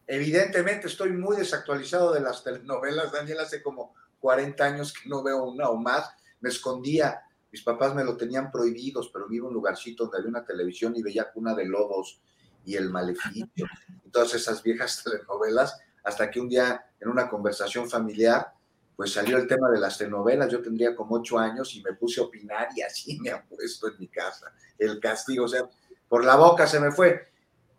Evidentemente 0.06 0.86
estoy 0.86 1.12
muy 1.12 1.36
desactualizado 1.36 2.14
de 2.14 2.22
las 2.22 2.42
telenovelas, 2.42 3.12
Daniel, 3.12 3.40
hace 3.40 3.62
como 3.62 3.94
40 4.20 4.64
años 4.64 4.94
que 4.94 5.06
no 5.06 5.22
veo 5.22 5.44
una 5.44 5.68
o 5.68 5.76
más. 5.76 6.14
Me 6.40 6.48
escondía, 6.48 7.24
mis 7.52 7.60
papás 7.60 7.94
me 7.94 8.04
lo 8.04 8.16
tenían 8.16 8.50
prohibidos, 8.50 9.10
pero 9.12 9.28
vivo 9.28 9.48
en 9.48 9.48
un 9.48 9.54
lugarcito 9.56 10.04
donde 10.04 10.16
había 10.16 10.30
una 10.30 10.46
televisión 10.46 10.96
y 10.96 11.02
veía 11.02 11.30
Cuna 11.30 11.54
de 11.54 11.66
Lobos 11.66 12.22
y 12.64 12.76
El 12.76 12.88
Maleficio, 12.88 13.66
y 14.02 14.08
todas 14.08 14.32
esas 14.32 14.62
viejas 14.62 15.02
telenovelas, 15.04 15.78
hasta 16.04 16.30
que 16.30 16.40
un 16.40 16.48
día 16.48 16.86
en 16.98 17.10
una 17.10 17.28
conversación 17.28 17.90
familiar, 17.90 18.50
pues 18.96 19.12
salió 19.12 19.36
el 19.36 19.46
tema 19.46 19.70
de 19.70 19.80
las 19.80 19.98
telenovelas, 19.98 20.50
yo 20.50 20.62
tendría 20.62 20.94
como 20.94 21.16
ocho 21.16 21.38
años 21.38 21.74
y 21.74 21.82
me 21.82 21.94
puse 21.94 22.20
a 22.20 22.24
opinar 22.24 22.68
y 22.76 22.82
así 22.82 23.18
me 23.20 23.30
han 23.30 23.46
puesto 23.46 23.88
en 23.88 23.98
mi 23.98 24.08
casa 24.08 24.52
el 24.78 25.00
castigo, 25.00 25.44
o 25.44 25.48
sea, 25.48 25.68
por 26.08 26.24
la 26.24 26.36
boca 26.36 26.66
se 26.66 26.80
me 26.80 26.92
fue. 26.92 27.28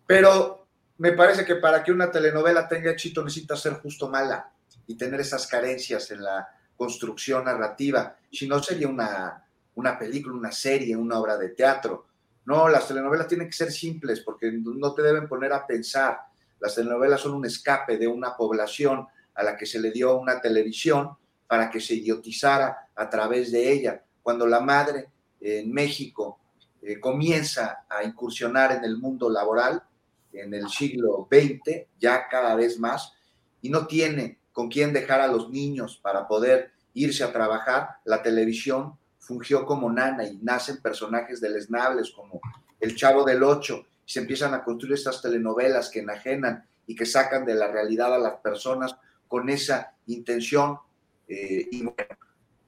Pero 0.05 0.67
me 0.97 1.13
parece 1.13 1.45
que 1.45 1.55
para 1.55 1.83
que 1.83 1.91
una 1.91 2.11
telenovela 2.11 2.67
tenga 2.67 2.91
éxito 2.91 3.23
necesita 3.23 3.55
ser 3.55 3.73
justo 3.73 4.09
mala 4.09 4.51
y 4.87 4.95
tener 4.95 5.19
esas 5.19 5.47
carencias 5.47 6.11
en 6.11 6.23
la 6.23 6.47
construcción 6.75 7.45
narrativa. 7.45 8.17
Si 8.31 8.47
no, 8.47 8.61
sería 8.61 8.87
una, 8.87 9.45
una 9.75 9.97
película, 9.97 10.35
una 10.35 10.51
serie, 10.51 10.95
una 10.95 11.19
obra 11.19 11.37
de 11.37 11.49
teatro. 11.49 12.07
No, 12.45 12.69
las 12.69 12.87
telenovelas 12.87 13.27
tienen 13.27 13.47
que 13.47 13.55
ser 13.55 13.71
simples 13.71 14.21
porque 14.21 14.51
no 14.51 14.93
te 14.93 15.01
deben 15.01 15.27
poner 15.27 15.51
a 15.53 15.65
pensar. 15.65 16.19
Las 16.59 16.75
telenovelas 16.75 17.21
son 17.21 17.33
un 17.33 17.45
escape 17.45 17.97
de 17.97 18.07
una 18.07 18.35
población 18.35 19.07
a 19.35 19.43
la 19.43 19.55
que 19.55 19.65
se 19.65 19.79
le 19.79 19.91
dio 19.91 20.17
una 20.17 20.41
televisión 20.41 21.11
para 21.47 21.69
que 21.69 21.79
se 21.79 21.95
idiotizara 21.95 22.89
a 22.95 23.09
través 23.09 23.51
de 23.51 23.71
ella. 23.71 24.03
Cuando 24.23 24.47
la 24.47 24.61
madre 24.61 25.09
en 25.39 25.71
México 25.71 26.39
eh, 26.81 26.99
comienza 26.99 27.85
a 27.89 28.03
incursionar 28.03 28.71
en 28.71 28.83
el 28.83 28.97
mundo 28.97 29.29
laboral, 29.29 29.83
en 30.31 30.53
el 30.53 30.69
siglo 30.69 31.27
XX, 31.31 31.87
ya 31.99 32.27
cada 32.27 32.55
vez 32.55 32.79
más, 32.79 33.13
y 33.61 33.69
no 33.69 33.87
tiene 33.87 34.39
con 34.51 34.69
quién 34.69 34.93
dejar 34.93 35.21
a 35.21 35.27
los 35.27 35.49
niños 35.49 35.99
para 36.01 36.27
poder 36.27 36.71
irse 36.93 37.23
a 37.23 37.31
trabajar, 37.31 37.97
la 38.05 38.21
televisión 38.21 38.97
fungió 39.19 39.65
como 39.65 39.91
nana 39.91 40.25
y 40.25 40.37
nacen 40.37 40.81
personajes 40.81 41.41
deleznables 41.41 42.11
como 42.11 42.39
El 42.79 42.95
Chavo 42.95 43.23
del 43.23 43.43
Ocho, 43.43 43.85
y 44.05 44.11
se 44.11 44.19
empiezan 44.19 44.53
a 44.53 44.63
construir 44.63 44.95
estas 44.95 45.21
telenovelas 45.21 45.89
que 45.89 45.99
enajenan 45.99 46.65
y 46.87 46.95
que 46.95 47.05
sacan 47.05 47.45
de 47.45 47.55
la 47.55 47.67
realidad 47.67 48.13
a 48.13 48.19
las 48.19 48.35
personas 48.35 48.95
con 49.27 49.49
esa 49.49 49.93
intención. 50.07 50.79
Eh, 51.27 51.67
y 51.71 51.83
bueno, 51.83 52.15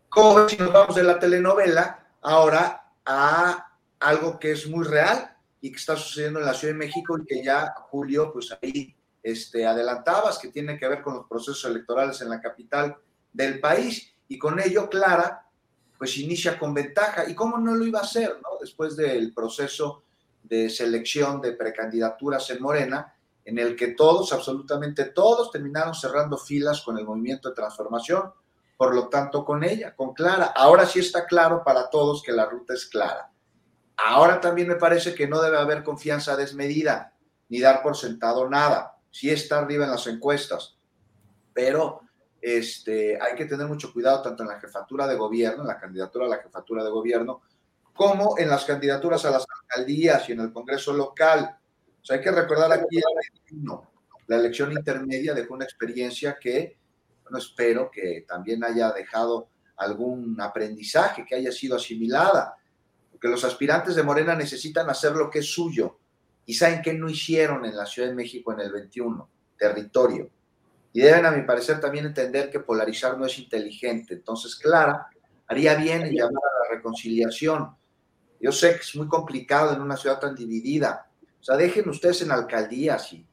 ¿cómo 0.09 0.49
si 0.49 0.57
nos 0.57 0.73
vamos 0.73 0.95
de 0.95 1.03
la 1.03 1.19
telenovela 1.19 2.07
ahora 2.21 2.91
a 3.05 3.71
algo 3.99 4.39
que 4.39 4.51
es 4.51 4.67
muy 4.67 4.85
real? 4.85 5.37
y 5.61 5.71
que 5.71 5.77
está 5.77 5.95
sucediendo 5.95 6.39
en 6.39 6.45
la 6.45 6.53
Ciudad 6.53 6.73
de 6.73 6.79
México 6.79 7.17
y 7.17 7.25
que 7.25 7.43
ya 7.43 7.73
Julio, 7.89 8.31
pues 8.31 8.55
ahí 8.61 8.95
este, 9.23 9.65
adelantabas, 9.65 10.37
que 10.37 10.49
tiene 10.49 10.77
que 10.77 10.87
ver 10.87 11.01
con 11.01 11.15
los 11.15 11.27
procesos 11.27 11.65
electorales 11.65 12.21
en 12.21 12.29
la 12.29 12.41
capital 12.41 12.95
del 13.33 13.59
país. 13.59 14.13
Y 14.27 14.37
con 14.37 14.59
ello, 14.59 14.89
Clara, 14.89 15.45
pues 15.97 16.17
inicia 16.17 16.59
con 16.59 16.73
ventaja. 16.73 17.29
¿Y 17.29 17.33
cómo 17.33 17.57
no 17.57 17.75
lo 17.75 17.85
iba 17.85 17.99
a 17.99 18.03
hacer, 18.03 18.35
no? 18.41 18.57
Después 18.59 18.95
del 18.95 19.33
proceso 19.33 20.03
de 20.43 20.69
selección 20.69 21.41
de 21.41 21.53
precandidaturas 21.53 22.49
en 22.51 22.61
Morena, 22.61 23.13
en 23.47 23.57
el 23.59 23.77
que 23.77 23.87
todos, 23.93 24.33
absolutamente 24.33 25.05
todos, 25.05 25.51
terminaron 25.51 25.95
cerrando 25.95 26.37
filas 26.37 26.81
con 26.81 26.97
el 26.97 27.05
movimiento 27.05 27.47
de 27.47 27.55
transformación, 27.55 28.33
por 28.75 28.93
lo 28.93 29.07
tanto 29.07 29.45
con 29.45 29.63
ella, 29.63 29.95
con 29.95 30.13
Clara. 30.13 30.47
Ahora 30.53 30.85
sí 30.85 30.99
está 30.99 31.25
claro 31.25 31.63
para 31.63 31.89
todos 31.89 32.21
que 32.21 32.33
la 32.33 32.45
ruta 32.45 32.73
es 32.73 32.85
clara. 32.85 33.31
Ahora 33.95 34.41
también 34.41 34.67
me 34.67 34.75
parece 34.75 35.15
que 35.15 35.29
no 35.29 35.41
debe 35.41 35.57
haber 35.57 35.81
confianza 35.81 36.35
desmedida, 36.35 37.13
ni 37.47 37.61
dar 37.61 37.81
por 37.81 37.95
sentado 37.95 38.49
nada. 38.49 38.97
Sí 39.11 39.29
está 39.29 39.59
arriba 39.59 39.85
en 39.85 39.91
las 39.91 40.07
encuestas, 40.07 40.77
pero 41.53 42.01
este, 42.41 43.17
hay 43.21 43.33
que 43.37 43.45
tener 43.45 43.65
mucho 43.65 43.93
cuidado 43.93 44.23
tanto 44.23 44.43
en 44.43 44.49
la 44.49 44.59
jefatura 44.59 45.07
de 45.07 45.15
gobierno, 45.15 45.61
en 45.61 45.69
la 45.69 45.79
candidatura 45.79 46.25
a 46.25 46.29
la 46.29 46.39
jefatura 46.39 46.83
de 46.83 46.89
gobierno, 46.89 47.43
como 47.93 48.37
en 48.37 48.49
las 48.49 48.65
candidaturas 48.65 49.23
a 49.23 49.31
las 49.31 49.45
alcaldías 49.61 50.27
y 50.27 50.33
en 50.33 50.41
el 50.41 50.51
Congreso 50.51 50.91
local. 50.91 51.57
Sea, 52.07 52.17
hay 52.17 52.23
que 52.23 52.31
recordar 52.31 52.71
aquí 52.71 53.01
la 54.27 54.35
elección 54.35 54.71
intermedia 54.71 55.33
dejó 55.33 55.53
una 55.53 55.65
experiencia 55.65 56.37
que, 56.39 56.77
bueno, 57.23 57.37
espero 57.37 57.89
que 57.91 58.25
también 58.27 58.63
haya 58.63 58.91
dejado 58.91 59.49
algún 59.77 60.39
aprendizaje, 60.39 61.25
que 61.25 61.35
haya 61.35 61.51
sido 61.51 61.75
asimilada 61.75 62.57
porque 63.17 63.29
los 63.29 63.43
aspirantes 63.43 63.95
de 63.95 64.03
Morena 64.03 64.35
necesitan 64.35 64.87
hacer 64.91 65.13
lo 65.13 65.27
que 65.27 65.39
es 65.39 65.51
suyo. 65.51 65.97
¿Y 66.45 66.53
saben 66.53 66.83
qué 66.83 66.93
no 66.93 67.09
hicieron 67.09 67.65
en 67.65 67.75
la 67.75 67.87
Ciudad 67.87 68.09
de 68.09 68.13
México 68.13 68.53
en 68.53 68.59
el 68.59 68.71
21? 68.71 69.27
Territorio. 69.57 70.29
Y 70.93 71.01
deben, 71.01 71.25
a 71.25 71.31
mi 71.31 71.41
parecer, 71.41 71.79
también 71.79 72.05
entender 72.05 72.51
que 72.51 72.59
polarizar 72.59 73.17
no 73.17 73.25
es 73.25 73.39
inteligente. 73.39 74.13
Entonces, 74.13 74.55
Clara 74.55 75.07
haría 75.47 75.73
bien 75.73 76.03
en 76.03 76.13
llamar 76.13 76.43
a 76.43 76.69
la 76.69 76.75
reconciliación. 76.75 77.75
Yo 78.39 78.51
sé 78.51 78.75
que 78.75 78.81
es 78.81 78.95
muy 78.95 79.07
complicado 79.07 79.73
en 79.73 79.81
una 79.81 79.97
ciudad 79.97 80.19
tan 80.19 80.35
dividida. 80.35 81.06
Sea, 81.47 81.55
dejen 81.55 81.87
ustedes 81.87 82.21
en 82.23 82.31
alcaldías 82.31 83.13
y 83.13 83.25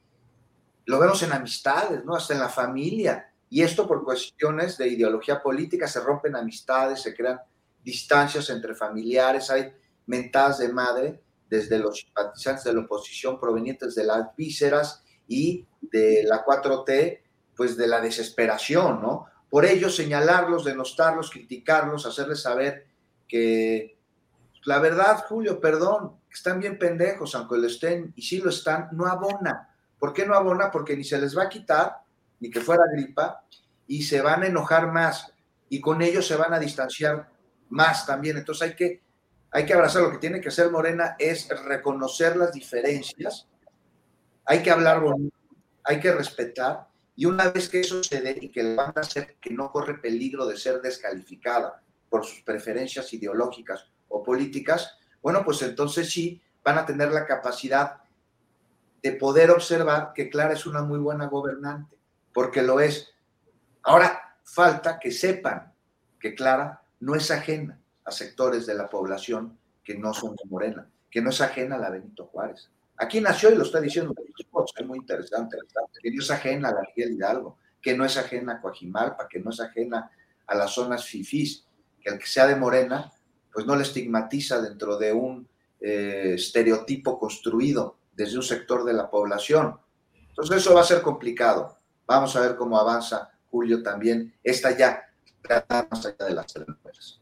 lo 0.86 1.00
vemos 1.00 1.20
en 1.24 1.32
amistades, 1.32 2.04
¿no? 2.04 2.14
Hasta 2.14 2.34
en 2.34 2.38
la 2.38 2.48
familia. 2.48 3.28
Y 3.50 3.62
esto 3.62 3.88
por 3.88 4.04
cuestiones 4.04 4.78
de 4.78 4.86
ideología 4.86 5.42
política 5.42 5.88
se 5.88 5.98
rompen 5.98 6.36
amistades, 6.36 7.02
se 7.02 7.12
crean 7.12 7.40
distancias 7.82 8.48
entre 8.50 8.76
familiares, 8.76 9.50
hay 9.50 9.72
mentadas 10.06 10.58
de 10.58 10.68
madre 10.68 11.24
desde 11.50 11.76
los 11.76 11.98
simpatizantes 11.98 12.62
de 12.62 12.74
la 12.74 12.82
oposición 12.82 13.40
provenientes 13.40 13.96
de 13.96 14.04
las 14.04 14.28
vísceras 14.36 15.02
y 15.26 15.66
de 15.80 16.22
la 16.22 16.44
4T, 16.44 17.20
pues 17.56 17.76
de 17.76 17.88
la 17.88 18.00
desesperación, 18.00 19.02
¿no? 19.02 19.26
por 19.50 19.64
ello 19.64 19.90
señalarlos, 19.90 20.64
denostarlos, 20.64 21.32
criticarlos, 21.32 22.06
hacerles 22.06 22.42
saber 22.42 22.86
que 23.26 23.98
la 24.66 24.78
verdad, 24.78 25.24
Julio, 25.28 25.60
perdón, 25.60 26.16
están 26.34 26.60
bien 26.60 26.78
pendejos, 26.78 27.34
aunque 27.34 27.56
lo 27.56 27.66
estén, 27.66 28.12
y 28.16 28.22
si 28.22 28.38
lo 28.38 28.50
están, 28.50 28.88
no 28.92 29.06
abona. 29.06 29.74
¿Por 29.98 30.12
qué 30.12 30.26
no 30.26 30.34
abona? 30.34 30.70
Porque 30.70 30.96
ni 30.96 31.04
se 31.04 31.18
les 31.18 31.36
va 31.36 31.44
a 31.44 31.48
quitar, 31.48 31.98
ni 32.40 32.50
que 32.50 32.60
fuera 32.60 32.84
gripa, 32.92 33.44
y 33.86 34.02
se 34.02 34.20
van 34.20 34.42
a 34.42 34.46
enojar 34.46 34.90
más, 34.90 35.32
y 35.68 35.80
con 35.80 36.02
ello 36.02 36.22
se 36.22 36.36
van 36.36 36.52
a 36.52 36.58
distanciar 36.58 37.28
más 37.68 38.06
también. 38.06 38.36
Entonces 38.36 38.70
hay 38.70 38.76
que, 38.76 39.02
hay 39.50 39.64
que 39.64 39.74
abrazar. 39.74 40.02
Lo 40.02 40.10
que 40.10 40.18
tiene 40.18 40.40
que 40.40 40.48
hacer 40.48 40.70
Morena 40.70 41.16
es 41.18 41.48
reconocer 41.64 42.36
las 42.36 42.52
diferencias, 42.52 43.46
hay 44.44 44.62
que 44.62 44.70
hablar 44.70 45.00
bonito, 45.00 45.36
hay 45.84 46.00
que 46.00 46.12
respetar, 46.12 46.88
y 47.16 47.26
una 47.26 47.48
vez 47.50 47.68
que 47.68 47.80
eso 47.80 48.02
se 48.02 48.20
dé 48.20 48.36
y 48.40 48.48
que 48.50 48.62
le 48.62 48.74
van 48.74 48.92
a 48.96 49.00
hacer 49.00 49.36
que 49.40 49.50
no 49.50 49.70
corre 49.70 49.98
peligro 49.98 50.46
de 50.46 50.56
ser 50.56 50.80
descalificada 50.82 51.80
por 52.08 52.24
sus 52.24 52.40
preferencias 52.42 53.12
ideológicas 53.12 53.88
o 54.08 54.22
políticas, 54.22 54.98
bueno, 55.24 55.42
pues 55.42 55.62
entonces 55.62 56.10
sí 56.10 56.42
van 56.62 56.76
a 56.76 56.84
tener 56.84 57.10
la 57.10 57.24
capacidad 57.24 58.02
de 59.02 59.12
poder 59.12 59.50
observar 59.50 60.12
que 60.14 60.28
Clara 60.28 60.52
es 60.52 60.66
una 60.66 60.82
muy 60.82 60.98
buena 60.98 61.28
gobernante, 61.28 61.96
porque 62.34 62.60
lo 62.60 62.78
es. 62.78 63.14
Ahora 63.84 64.36
falta 64.44 64.98
que 64.98 65.10
sepan 65.10 65.72
que 66.20 66.34
Clara 66.34 66.82
no 67.00 67.14
es 67.14 67.30
ajena 67.30 67.80
a 68.04 68.10
sectores 68.10 68.66
de 68.66 68.74
la 68.74 68.90
población 68.90 69.58
que 69.82 69.96
no 69.96 70.12
son 70.12 70.36
de 70.36 70.44
Morena, 70.50 70.90
que 71.10 71.22
no 71.22 71.30
es 71.30 71.40
ajena 71.40 71.76
a 71.76 71.78
la 71.78 71.88
Benito 71.88 72.26
Juárez. 72.26 72.70
Aquí 72.98 73.22
nació 73.22 73.50
y 73.50 73.54
lo 73.54 73.64
está 73.64 73.80
diciendo 73.80 74.14
es 74.76 74.86
muy 74.86 74.98
interesante, 74.98 75.56
que 76.02 76.10
no 76.10 76.22
es 76.22 76.30
ajena 76.30 76.68
a 76.68 76.72
la 76.72 76.88
Hidalgo, 76.94 77.56
que 77.80 77.96
no 77.96 78.04
es 78.04 78.18
ajena 78.18 78.54
a 78.54 78.60
Coajimalpa, 78.60 79.26
que 79.26 79.40
no 79.40 79.48
es 79.48 79.60
ajena 79.60 80.10
a 80.46 80.54
las 80.54 80.72
zonas 80.72 81.06
fifís, 81.06 81.64
que 82.02 82.10
el 82.10 82.18
que 82.18 82.26
sea 82.26 82.46
de 82.46 82.56
Morena, 82.56 83.10
pues 83.54 83.64
no 83.66 83.76
le 83.76 83.82
estigmatiza 83.82 84.60
dentro 84.60 84.98
de 84.98 85.12
un 85.12 85.48
eh, 85.80 86.32
estereotipo 86.34 87.18
construido 87.18 87.96
desde 88.12 88.36
un 88.36 88.42
sector 88.42 88.84
de 88.84 88.92
la 88.92 89.08
población. 89.08 89.76
Entonces 90.28 90.56
eso 90.56 90.74
va 90.74 90.80
a 90.80 90.84
ser 90.84 91.00
complicado. 91.00 91.78
Vamos 92.06 92.34
a 92.34 92.40
ver 92.40 92.56
cómo 92.56 92.76
avanza 92.76 93.30
Julio 93.50 93.82
también. 93.82 94.34
Esta 94.42 94.76
ya 94.76 95.00
más 95.90 96.06
allá 96.06 96.26
de 96.26 96.34
las 96.34 96.52
telenovelas. 96.52 97.20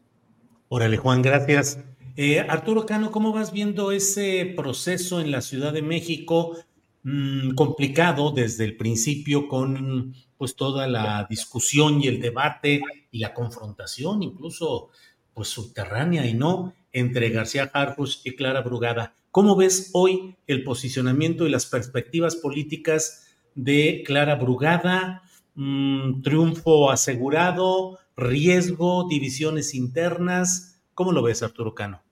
Órale, 0.69 0.97
Juan, 0.97 1.23
gracias. 1.23 1.79
Eh, 2.17 2.41
Arturo 2.41 2.87
Cano, 2.87 3.11
¿cómo 3.11 3.33
vas 3.33 3.53
viendo 3.53 3.93
ese 3.93 4.53
proceso 4.57 5.21
en 5.21 5.31
la 5.31 5.41
Ciudad 5.41 5.73
de 5.73 5.83
México? 5.83 6.57
Mm, 7.03 7.55
complicado 7.55 8.31
desde 8.31 8.65
el 8.65 8.77
principio 8.77 9.49
con 9.49 10.15
pues 10.39 10.57
toda 10.57 10.87
la 10.89 11.27
discusión 11.29 12.01
y 12.03 12.09
el 12.09 12.21
debate 12.21 12.81
y 13.11 13.19
la 13.19 13.33
confrontación, 13.33 14.23
incluso 14.23 14.91
pues 15.35 15.49
subterránea 15.49 16.27
y 16.27 16.35
no, 16.35 16.75
entre 16.93 17.31
García 17.31 17.71
Harfuch 17.73 18.21
y 18.25 18.35
Clara 18.35 18.61
Brugada. 18.61 19.15
¿Cómo 19.31 19.57
ves 19.57 19.91
hoy 19.95 20.37
el 20.47 20.63
posicionamiento 20.63 21.47
y 21.47 21.51
las 21.51 21.67
perspectivas 21.67 22.37
políticas 22.37 23.27
de 23.55 24.03
Clara 24.07 24.35
Brugada? 24.35 25.23
Mm, 25.55 26.23
triunfo 26.23 26.91
asegurado, 26.91 27.99
riesgo, 28.17 29.09
divisiones 29.09 29.75
internas. 29.75 30.81
¿Cómo 30.95 31.13
lo 31.13 31.23
ves, 31.23 31.43
Arturo 31.43 31.75
Cano? 31.75 32.03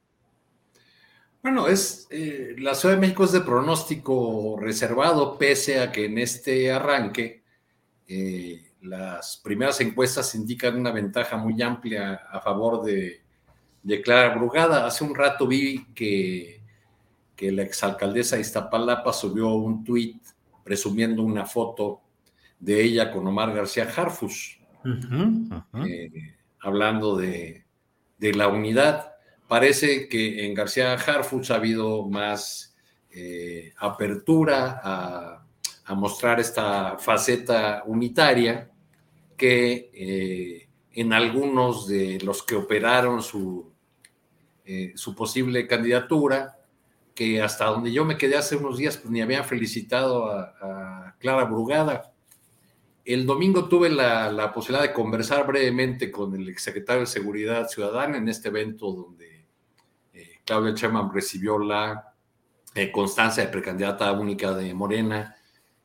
Bueno, 1.42 1.68
es 1.68 2.06
eh, 2.10 2.54
la 2.58 2.74
Ciudad 2.74 2.94
de 2.96 3.00
México 3.00 3.24
es 3.24 3.32
de 3.32 3.40
pronóstico 3.40 4.58
reservado, 4.60 5.38
pese 5.38 5.80
a 5.80 5.90
que 5.90 6.04
en 6.04 6.18
este 6.18 6.70
arranque 6.70 7.42
eh, 8.08 8.69
las 8.82 9.36
primeras 9.36 9.80
encuestas 9.80 10.34
indican 10.34 10.78
una 10.78 10.90
ventaja 10.90 11.36
muy 11.36 11.60
amplia 11.62 12.14
a 12.30 12.40
favor 12.40 12.84
de, 12.84 13.22
Clara 14.02 14.34
Brugada. 14.34 14.86
Hace 14.86 15.04
un 15.04 15.14
rato 15.14 15.46
vi 15.46 15.86
que, 15.94 16.60
que 17.34 17.50
la 17.50 17.62
exalcaldesa 17.62 18.36
de 18.36 18.42
Iztapalapa 18.42 19.12
subió 19.12 19.54
un 19.54 19.84
tuit 19.84 20.22
presumiendo 20.62 21.22
una 21.22 21.46
foto 21.46 22.02
de 22.58 22.82
ella 22.82 23.10
con 23.10 23.26
Omar 23.26 23.54
García 23.54 23.88
Harfus, 23.96 24.58
eh, 25.86 26.36
hablando 26.60 27.16
de, 27.16 27.64
de 28.18 28.34
la 28.34 28.48
unidad. 28.48 29.14
Parece 29.48 30.08
que 30.08 30.46
en 30.46 30.54
García 30.54 30.92
Harfuch 30.94 31.50
ha 31.50 31.56
habido 31.56 32.06
más 32.06 32.76
eh, 33.10 33.72
apertura 33.78 34.80
a, 34.84 35.46
mostrar 35.96 36.38
esta 36.38 36.96
faceta 36.98 37.82
unitaria 37.84 38.69
que 39.40 39.90
eh, 39.94 40.68
en 40.92 41.14
algunos 41.14 41.88
de 41.88 42.18
los 42.22 42.42
que 42.42 42.56
operaron 42.56 43.22
su, 43.22 43.72
eh, 44.66 44.92
su 44.96 45.14
posible 45.14 45.66
candidatura, 45.66 46.58
que 47.14 47.40
hasta 47.40 47.64
donde 47.64 47.90
yo 47.90 48.04
me 48.04 48.18
quedé 48.18 48.36
hace 48.36 48.56
unos 48.56 48.76
días, 48.76 48.98
pues 48.98 49.10
ni 49.10 49.22
habían 49.22 49.46
felicitado 49.46 50.30
a 50.30 51.16
Clara 51.18 51.44
Brugada, 51.44 52.12
el 53.04 53.26
domingo 53.26 53.68
tuve 53.68 53.88
la, 53.90 54.52
posibilidad 54.52 54.86
de 54.86 54.92
conversar 54.92 55.46
brevemente 55.46 56.10
con 56.10 56.34
el 56.34 56.48
exsecretario 56.48 57.00
de 57.00 57.06
Seguridad 57.06 57.68
Ciudadana 57.68 58.18
en 58.18 58.28
este 58.28 58.48
evento 58.48 58.92
donde 58.92 59.46
eh, 60.12 60.38
Claudia 60.44 60.74
Sheinbaum 60.74 61.10
recibió 61.12 61.58
la 61.58 62.14
eh, 62.74 62.92
constancia 62.92 63.44
de 63.44 63.50
precandidata 63.50 64.12
única 64.12 64.54
de 64.54 64.74
Morena 64.74 65.34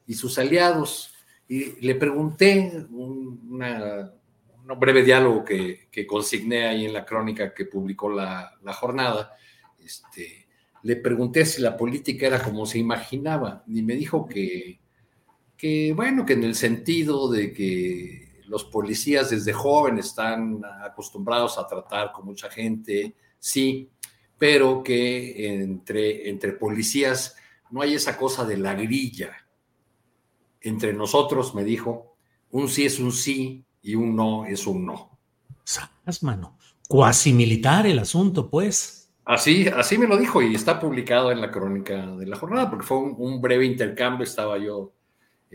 y 0.05 0.13
sus 0.13 0.37
aliados. 0.37 1.14
Y 1.47 1.85
le 1.85 1.95
pregunté 1.95 2.85
un, 2.91 3.59
breve 4.79 5.03
diálogo 5.03 5.43
que, 5.43 6.07
consigné 6.07 6.67
ahí 6.67 6.85
en 6.85 6.93
la 6.93 7.05
crónica 7.05 7.53
que 7.53 7.65
publicó 7.65 8.09
la, 8.09 8.51
jornada. 8.73 9.33
Este, 9.83 10.47
le 10.83 10.95
pregunté 10.97 11.45
si 11.45 11.61
la 11.61 11.77
política 11.77 12.27
era 12.27 12.41
como 12.41 12.65
se 12.65 12.79
imaginaba 12.79 13.63
y 13.67 13.81
me 13.81 13.95
dijo 13.95 14.27
que 14.27 14.79
bueno, 15.95 16.25
que 16.25 16.33
en 16.33 16.43
el 16.43 16.55
sentido 16.55 17.31
de 17.31 17.51
que 17.51 18.43
los 18.47 18.65
policías 18.65 19.31
desde 19.31 19.53
jóvenes 19.53 20.07
están 20.07 20.61
acostumbrados 20.83 21.57
a 21.57 21.67
tratar 21.67 22.11
con 22.11 22.25
mucha 22.25 22.49
gente, 22.49 23.15
sí, 23.39 23.89
pero 24.37 24.83
que 24.83 25.61
entre 25.61 26.51
policías 26.53 27.35
no 27.71 27.81
hay 27.81 27.95
esa 27.95 28.17
cosa 28.17 28.45
de 28.45 28.57
la 28.57 28.75
grilla. 28.75 29.44
Entre 30.65 30.93
nosotros, 30.93 31.55
me 31.55 31.63
dijo, 31.63 32.17
un 32.51 32.67
sí 32.67 32.85
es 32.85 32.99
un 32.99 33.11
sí 33.11 33.65
y 33.81 33.95
un 33.95 34.15
no 34.15 34.45
es 34.45 34.67
un 34.67 34.85
no. 34.85 35.17
Sabes, 35.63 36.23
mano. 36.23 36.57
Cuasi 36.87 37.33
militar 37.33 37.87
el 37.87 37.99
asunto, 37.99 38.49
pues. 38.49 39.13
Así, 39.23 39.67
así 39.67 39.97
me 39.97 40.07
lo 40.07 40.17
dijo 40.17 40.41
y 40.41 40.53
está 40.53 40.79
publicado 40.79 41.31
en 41.31 41.41
la 41.41 41.49
crónica 41.49 42.05
de 42.15 42.27
la 42.27 42.35
jornada, 42.35 42.69
porque 42.69 42.85
fue 42.85 42.97
un 42.97 43.41
breve 43.41 43.65
intercambio, 43.65 44.23
estaba 44.23 44.57
yo 44.59 44.95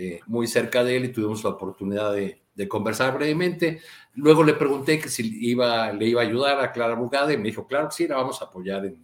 eh, 0.02 0.20
muy 0.28 0.46
cerca 0.46 0.82
de 0.82 0.96
él 0.96 1.04
y 1.04 1.12
tuvimos 1.12 1.44
la 1.44 1.50
oportunidad 1.50 2.14
de, 2.14 2.40
conversar 2.68 3.14
brevemente. 3.14 3.80
Luego 4.14 4.42
le 4.44 4.52
pregunté 4.52 4.98
que 4.98 5.08
si 5.08 5.46
iba, 5.46 5.92
le 5.92 6.06
iba 6.06 6.22
a 6.22 6.24
ayudar 6.24 6.60
a 6.60 6.72
Clara 6.72 6.94
Bugada 6.94 7.32
y 7.32 7.38
me 7.38 7.44
dijo, 7.44 7.66
claro 7.66 7.88
que 7.88 7.94
sí, 7.94 8.06
la 8.06 8.16
vamos 8.16 8.40
a 8.40 8.46
apoyar 8.46 8.84
en, 8.84 9.02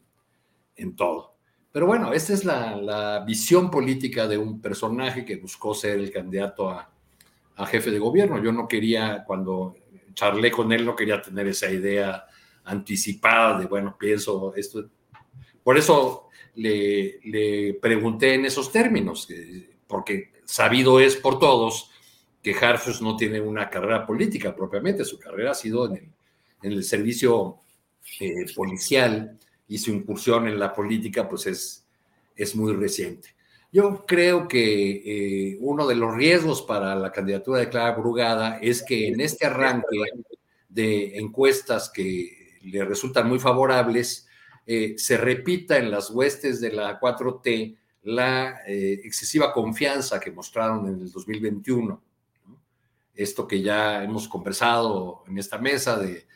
en 0.74 0.96
todo. 0.96 1.35
Pero 1.76 1.88
bueno, 1.88 2.14
esta 2.14 2.32
es 2.32 2.42
la, 2.42 3.22
visión 3.26 3.70
política 3.70 4.26
de 4.26 4.38
un 4.38 4.62
personaje 4.62 5.26
que 5.26 5.36
buscó 5.36 5.74
ser 5.74 5.98
el 5.98 6.10
candidato 6.10 6.70
a, 6.70 6.90
a, 7.54 7.66
jefe 7.66 7.90
de 7.90 7.98
gobierno. 7.98 8.42
Yo 8.42 8.50
no 8.50 8.66
quería, 8.66 9.24
cuando 9.26 9.76
charlé 10.14 10.50
con 10.50 10.72
él, 10.72 10.86
no 10.86 10.96
quería 10.96 11.20
tener 11.20 11.46
esa 11.48 11.70
idea 11.70 12.24
anticipada 12.64 13.58
de, 13.58 13.66
bueno, 13.66 13.94
pienso 14.00 14.54
esto. 14.56 14.88
Por 15.62 15.76
eso 15.76 16.30
le, 16.54 17.20
le 17.24 17.74
pregunté 17.74 18.32
en 18.32 18.46
esos 18.46 18.72
términos, 18.72 19.28
porque 19.86 20.32
sabido 20.46 20.98
es 20.98 21.14
por 21.16 21.38
todos 21.38 21.90
que 22.42 22.54
Harfus 22.54 23.02
no 23.02 23.16
tiene 23.16 23.38
una 23.38 23.68
carrera 23.68 24.06
política 24.06 24.56
propiamente, 24.56 25.04
su 25.04 25.18
carrera 25.18 25.50
ha 25.50 25.54
sido 25.54 25.94
en 25.94 26.10
el, 26.62 26.82
servicio 26.84 27.58
eh, 28.18 28.46
policial 28.54 29.38
y 29.68 29.78
su 29.78 29.90
incursión 29.90 30.46
en 30.46 30.58
la 30.58 30.72
política 30.72 31.28
pues 31.28 31.46
es, 31.46 31.86
es 32.34 32.54
muy 32.54 32.74
reciente. 32.74 33.34
Yo 33.72 34.06
creo 34.06 34.48
que 34.48 35.50
eh, 35.52 35.58
uno 35.60 35.86
de 35.86 35.96
los 35.96 36.14
riesgos 36.14 36.62
para 36.62 36.94
la 36.94 37.12
candidatura 37.12 37.60
de 37.60 37.68
Clara 37.68 37.96
Brugada 37.96 38.58
es 38.58 38.82
que 38.82 39.08
en 39.08 39.20
este 39.20 39.46
arranque 39.46 39.98
de 40.68 41.18
encuestas 41.18 41.90
que 41.90 42.58
le 42.62 42.84
resultan 42.84 43.28
muy 43.28 43.38
favorables, 43.38 44.26
eh, 44.66 44.94
se 44.98 45.16
repita 45.16 45.78
en 45.78 45.90
las 45.90 46.10
huestes 46.10 46.60
de 46.60 46.72
la 46.72 46.98
4T 46.98 47.76
la 48.02 48.60
eh, 48.66 49.00
excesiva 49.04 49.52
confianza 49.52 50.20
que 50.20 50.30
mostraron 50.30 50.86
en 50.88 51.00
el 51.00 51.10
2021. 51.10 52.02
Esto 53.14 53.46
que 53.46 53.62
ya 53.62 54.02
hemos 54.02 54.28
conversado 54.28 55.24
en 55.26 55.38
esta 55.38 55.58
mesa 55.58 55.98
de, 55.98 56.26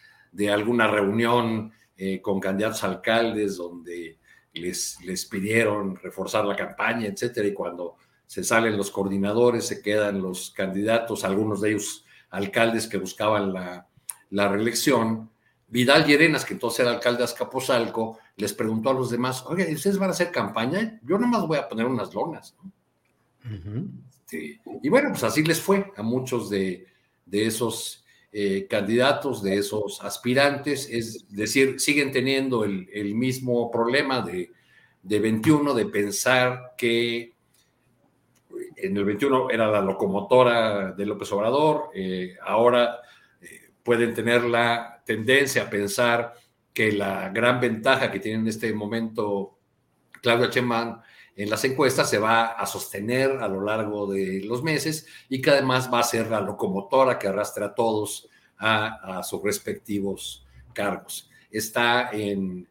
alguna 0.51 0.87
reunión 0.87 1.73
eh, 2.03 2.21
con 2.23 2.41
candidatos 2.41 2.83
alcaldes 2.85 3.57
donde 3.57 4.19
les, 4.55 4.99
les 5.03 5.27
pidieron 5.27 5.97
reforzar 5.97 6.45
la 6.45 6.57
campaña, 6.57 7.07
etcétera, 7.07 7.47
y 7.47 7.53
cuando 7.53 7.97
se 8.27 8.43
salen 8.43 8.77
los 8.77 8.91
coordinadores, 8.91 9.67
se 9.67 9.83
quedan 9.83 10.23
los 10.23 10.51
candidatos, 10.53 11.25
algunos 11.25 11.61
de 11.61 11.71
ellos 11.71 12.05
alcaldes 12.31 12.87
que 12.87 12.97
buscaban 12.97 13.53
la, 13.53 13.87
la 14.31 14.49
reelección, 14.49 15.31
Vidal 15.69 16.07
Llerenas, 16.07 16.45
que 16.45 16.55
entonces 16.55 16.81
era 16.81 16.93
alcalde 16.93 17.19
de 17.19 17.25
Azcapotzalco, 17.25 18.19
les 18.37 18.55
preguntó 18.55 18.91
a 18.91 18.95
los 18.95 19.11
demás, 19.11 19.45
oye, 19.47 19.73
¿ustedes 19.73 19.99
van 19.99 20.09
a 20.09 20.13
hacer 20.13 20.31
campaña? 20.31 20.99
Yo 21.03 21.19
nomás 21.19 21.47
voy 21.47 21.59
a 21.59 21.69
poner 21.69 21.87
unas 21.87 22.15
lonas. 22.15 22.57
Este, 23.45 24.61
y 24.83 24.89
bueno, 24.89 25.11
pues 25.11 25.25
así 25.25 25.43
les 25.43 25.61
fue 25.61 25.93
a 25.97 26.03
muchos 26.03 26.49
de, 26.49 26.87
esos 27.31 28.05
eh, 28.33 28.69
candidatos, 28.71 29.43
de 29.43 29.57
esos 29.57 30.01
aspirantes, 30.03 30.89
es 30.89 31.29
decir, 31.31 31.81
siguen 31.81 32.13
teniendo 32.13 32.63
el, 32.65 33.15
mismo 33.15 33.71
problema 33.73 34.21
de, 34.23 34.51
21, 35.03 35.75
de 35.75 35.87
pensar 35.87 36.75
que 36.79 37.33
en 38.77 38.97
el 38.97 39.05
21 39.05 39.51
era 39.51 39.69
la 39.69 39.81
locomotora 39.81 40.93
de 40.93 41.07
López 41.07 41.33
Obrador, 41.33 41.91
eh, 41.93 42.37
ahora 42.47 43.01
eh, 43.41 43.73
pueden 43.83 44.15
tener 44.15 44.45
la 44.45 45.03
tendencia 45.05 45.65
a 45.65 45.71
pensar 45.71 46.35
que 46.73 46.93
la 46.93 47.31
gran 47.31 47.59
ventaja 47.61 48.13
que 48.13 48.21
tiene 48.21 48.43
en 48.43 48.47
este 48.47 48.73
momento 48.73 49.59
Claudia 50.23 50.51
Sheinbaum 50.51 51.01
en 51.43 51.49
las 51.49 51.65
encuestas 51.65 52.11
se 52.11 52.19
va 52.19 52.49
a 52.49 52.67
sostener 52.67 53.31
a 53.41 53.49
lo 53.49 53.63
largo 53.63 54.07
de 54.07 54.43
los 54.45 54.63
meses 54.63 55.07
y 55.31 55.41
que 55.41 55.51
además 55.51 55.91
va 55.91 56.01
a 56.01 56.03
ser 56.03 56.31
la 56.31 56.43
locomotora 56.43 57.19
que 57.19 57.29
arrastra 57.29 57.67
a 57.67 57.75
todos 57.75 58.29
a, 58.59 59.23
sus 59.23 59.43
respectivos 59.43 60.47
cargos. 60.75 61.31
Está 61.51 62.11
en, 62.13 62.69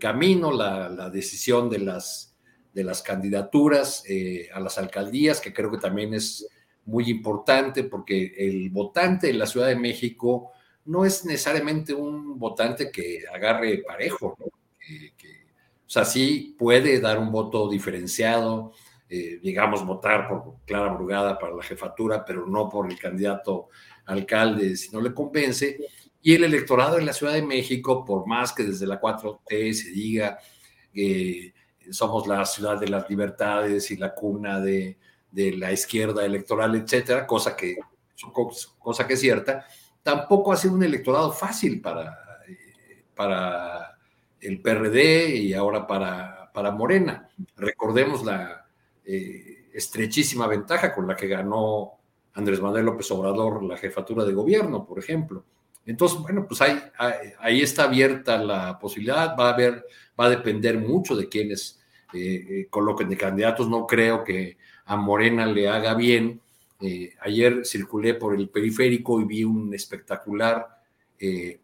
camino 0.00 0.50
la, 0.50 1.08
decisión 1.10 1.70
de 1.70 1.78
las, 1.78 2.34
de 2.74 2.82
las 2.82 3.02
candidaturas 3.02 4.02
eh, 4.08 4.48
a 4.52 4.58
las 4.58 4.78
alcaldías, 4.78 5.40
que 5.40 5.54
creo 5.54 5.70
que 5.70 5.78
también 5.78 6.12
es 6.12 6.44
muy 6.86 7.08
importante 7.08 7.84
porque 7.84 8.34
el 8.36 8.68
votante 8.70 9.30
en 9.30 9.38
la 9.38 9.46
Ciudad 9.46 9.68
de 9.68 9.76
México 9.76 10.50
no 10.86 11.04
es 11.04 11.24
necesariamente 11.24 11.94
un 11.94 12.36
votante 12.36 12.90
que 12.90 13.22
agarre 13.32 13.84
parejo, 13.86 14.34
¿no? 14.40 14.46
O 15.88 15.90
sea, 15.90 16.04
sí 16.04 16.54
puede 16.58 17.00
dar 17.00 17.18
un 17.18 17.32
voto 17.32 17.66
diferenciado, 17.66 18.72
eh, 19.08 19.40
digamos, 19.42 19.86
votar 19.86 20.28
por 20.28 20.56
Clara 20.66 20.92
Brugada 20.92 21.38
para 21.38 21.54
la 21.54 21.62
jefatura, 21.62 22.26
pero 22.26 22.46
no 22.46 22.68
por 22.68 22.92
el 22.92 22.98
candidato 22.98 23.70
alcalde 24.04 24.76
si 24.76 24.90
no 24.90 25.00
le 25.00 25.14
convence. 25.14 25.78
Y 26.20 26.34
el 26.34 26.44
electorado 26.44 26.98
en 26.98 27.06
la 27.06 27.14
Ciudad 27.14 27.32
de 27.32 27.40
México, 27.40 28.04
por 28.04 28.26
más 28.26 28.52
que 28.52 28.64
desde 28.64 28.86
la 28.86 29.00
4T 29.00 29.72
se 29.72 29.90
diga 29.92 30.38
que 30.92 31.54
somos 31.90 32.26
la 32.26 32.44
ciudad 32.44 32.78
de 32.78 32.88
las 32.88 33.08
libertades 33.08 33.90
y 33.90 33.96
la 33.96 34.14
cuna 34.14 34.60
de, 34.60 34.98
de 35.30 35.56
la 35.56 35.72
izquierda 35.72 36.22
electoral, 36.22 36.74
etcétera, 36.74 37.26
cosa 37.26 37.56
que, 37.56 37.78
cosa 38.78 39.06
que 39.06 39.14
es 39.14 39.20
cierta, 39.20 39.64
tampoco 40.02 40.52
ha 40.52 40.56
sido 40.58 40.74
un 40.74 40.82
electorado 40.82 41.32
fácil 41.32 41.80
para, 41.80 42.14
para 43.14 43.97
el 44.40 44.60
PRD 44.60 45.36
y 45.36 45.54
ahora 45.54 45.86
para, 45.86 46.50
para 46.52 46.70
Morena. 46.70 47.28
Recordemos 47.56 48.24
la 48.24 48.66
eh, 49.04 49.68
estrechísima 49.72 50.46
ventaja 50.46 50.94
con 50.94 51.06
la 51.06 51.16
que 51.16 51.28
ganó 51.28 51.92
Andrés 52.34 52.60
Manuel 52.60 52.86
López 52.86 53.10
Obrador 53.10 53.62
la 53.62 53.76
jefatura 53.76 54.24
de 54.24 54.32
gobierno, 54.32 54.84
por 54.84 54.98
ejemplo. 54.98 55.44
Entonces, 55.86 56.18
bueno, 56.18 56.46
pues 56.46 56.60
ahí, 56.60 56.78
ahí 57.38 57.62
está 57.62 57.84
abierta 57.84 58.36
la 58.36 58.78
posibilidad, 58.78 59.34
va 59.38 59.48
a 59.48 59.54
haber, 59.54 59.86
va 60.18 60.26
a 60.26 60.30
depender 60.30 60.78
mucho 60.78 61.16
de 61.16 61.28
quienes 61.28 61.80
eh, 62.12 62.46
eh, 62.48 62.66
coloquen 62.68 63.08
de 63.08 63.16
candidatos. 63.16 63.68
No 63.68 63.86
creo 63.86 64.22
que 64.22 64.58
a 64.84 64.96
Morena 64.96 65.46
le 65.46 65.68
haga 65.68 65.94
bien 65.94 66.40
ayer 67.22 67.66
circulé 67.66 68.14
por 68.14 68.36
el 68.36 68.50
periférico 68.50 69.20
y 69.20 69.24
vi 69.24 69.42
un 69.42 69.74
espectacular 69.74 70.78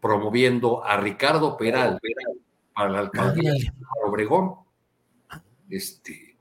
promoviendo 0.01 0.85
a 0.85 0.97
Ricardo 0.97 1.57
Peral 1.57 2.01
para 2.75 2.91
la 2.91 2.99
alcaldía 3.01 3.53
de 3.53 3.73
Obregón. 4.05 4.57
Este, 5.71 6.37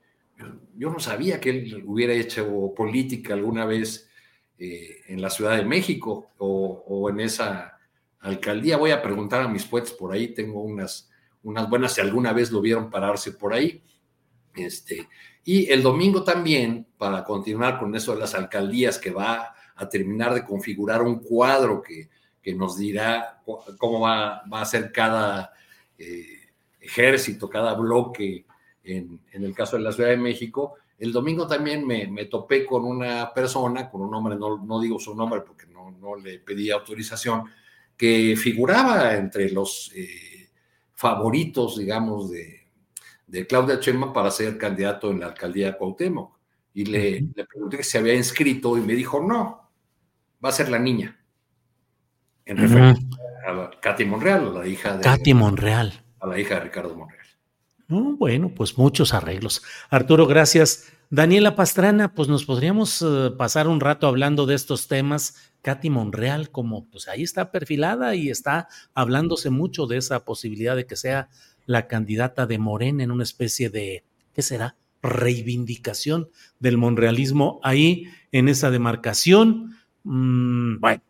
yo 0.76 0.90
no 0.90 0.98
sabía 0.98 1.40
que 1.40 1.50
él 1.50 1.84
hubiera 1.86 2.12
hecho 2.12 2.72
política 2.76 3.34
alguna 3.34 3.64
vez 3.64 4.08
eh, 4.58 5.02
en 5.08 5.20
la 5.20 5.30
Ciudad 5.30 5.56
de 5.56 5.64
México 5.64 6.30
o, 6.38 7.08
en 7.10 7.20
esa 7.20 7.78
alcaldía. 8.20 8.76
Voy 8.76 8.90
a 8.90 9.02
preguntar 9.02 9.42
a 9.42 9.48
mis 9.48 9.64
puentes 9.64 9.92
por 9.92 10.12
ahí, 10.12 10.28
tengo 10.28 10.62
unas, 10.62 11.10
unas 11.42 11.68
buenas, 11.68 11.94
si 11.94 12.00
alguna 12.00 12.32
vez 12.32 12.50
lo 12.50 12.60
vieron 12.60 12.90
pararse 12.90 13.32
por 13.32 13.52
ahí. 13.52 13.82
Este, 14.54 15.08
y 15.44 15.70
el 15.70 15.82
domingo 15.82 16.24
también, 16.24 16.86
para 16.96 17.24
continuar 17.24 17.78
con 17.78 17.94
eso 17.94 18.14
de 18.14 18.20
las 18.20 18.34
alcaldías, 18.34 18.98
que 18.98 19.10
va 19.10 19.54
a 19.76 19.88
terminar 19.88 20.34
de 20.34 20.44
configurar 20.44 21.02
un 21.02 21.20
cuadro 21.20 21.82
que, 21.82 22.08
nos 22.54 22.76
dirá 22.76 23.42
cómo 23.78 24.00
va, 24.00 24.42
a 24.50 24.64
ser 24.66 24.92
cada 24.92 25.50
eh, 25.98 26.50
ejército, 26.80 27.48
cada 27.48 27.74
bloque 27.74 28.44
en, 28.84 29.20
el 29.32 29.54
caso 29.54 29.76
de 29.76 29.82
la 29.82 29.92
Ciudad 29.92 30.10
de 30.10 30.16
México. 30.16 30.74
El 30.98 31.12
domingo 31.12 31.46
también 31.46 31.86
me, 31.86 32.26
topé 32.26 32.66
con 32.66 32.84
una 32.84 33.32
persona, 33.32 33.90
con 33.90 34.02
un 34.02 34.14
hombre, 34.14 34.36
no, 34.36 34.80
digo 34.80 34.98
su 34.98 35.14
nombre 35.14 35.40
porque 35.40 35.66
no, 35.66 36.16
le 36.16 36.38
pedí 36.38 36.70
autorización, 36.70 37.44
que 37.96 38.36
figuraba 38.36 39.14
entre 39.16 39.50
los 39.50 39.90
eh, 39.94 40.50
favoritos, 40.94 41.78
digamos, 41.78 42.30
de, 42.30 42.66
de 43.26 43.46
Claudia 43.46 43.80
Chema 43.80 44.12
para 44.12 44.30
ser 44.30 44.58
candidato 44.58 45.10
en 45.10 45.20
la 45.20 45.26
alcaldía 45.26 45.72
de 45.72 45.76
Cuauhtémoc. 45.76 46.38
Y 46.74 46.86
le, 46.86 47.28
le 47.34 47.44
pregunté 47.44 47.82
se 47.82 47.98
había 47.98 48.14
inscrito 48.14 48.76
y 48.76 48.80
me 48.80 48.94
dijo, 48.94 49.20
no, 49.20 49.70
va 50.44 50.48
a 50.48 50.52
ser 50.52 50.68
la 50.68 50.78
niña. 50.78 51.23
En 52.46 52.56
referencia 52.56 53.06
a 53.46 53.70
Katy 53.80 54.04
Monreal, 54.04 54.48
a 54.48 54.58
la 54.60 54.66
hija 54.66 54.96
de... 54.96 55.02
Katy 55.02 55.34
Monreal. 55.34 56.04
A 56.20 56.26
la 56.26 56.38
hija 56.38 56.54
de 56.54 56.60
Ricardo 56.60 56.94
Monreal. 56.94 57.26
bueno, 57.88 58.52
pues 58.54 58.78
muchos 58.78 59.14
arreglos. 59.14 59.62
Arturo, 59.90 60.26
gracias. 60.26 60.92
Daniela 61.10 61.54
Pastrana, 61.54 62.14
pues 62.14 62.28
nos 62.28 62.44
podríamos 62.44 63.02
eh, 63.02 63.30
pasar 63.36 63.68
un 63.68 63.80
rato 63.80 64.06
hablando 64.06 64.46
de 64.46 64.54
estos 64.54 64.88
temas. 64.88 65.52
Katy 65.62 65.88
Monreal, 65.90 66.50
como 66.50 66.90
pues 66.90 67.08
ahí 67.08 67.22
está 67.22 67.50
perfilada 67.50 68.14
y 68.14 68.30
está 68.30 68.68
hablándose 68.94 69.50
mucho 69.50 69.86
de 69.86 69.96
esa 69.96 70.24
posibilidad 70.24 70.76
de 70.76 70.86
que 70.86 70.96
sea 70.96 71.28
la 71.66 71.86
candidata 71.86 72.46
de 72.46 72.58
Morena 72.58 73.02
en 73.02 73.10
una 73.10 73.22
especie 73.22 73.70
de, 73.70 74.04
¿qué 74.34 74.42
será? 74.42 74.76
Reivindicación 75.02 76.28
del 76.58 76.76
monrealismo 76.76 77.60
ahí 77.62 78.08
en 78.32 78.48
esa 78.48 78.70
demarcación. 78.70 79.76
Mm, 80.02 80.80
bueno, 80.80 81.02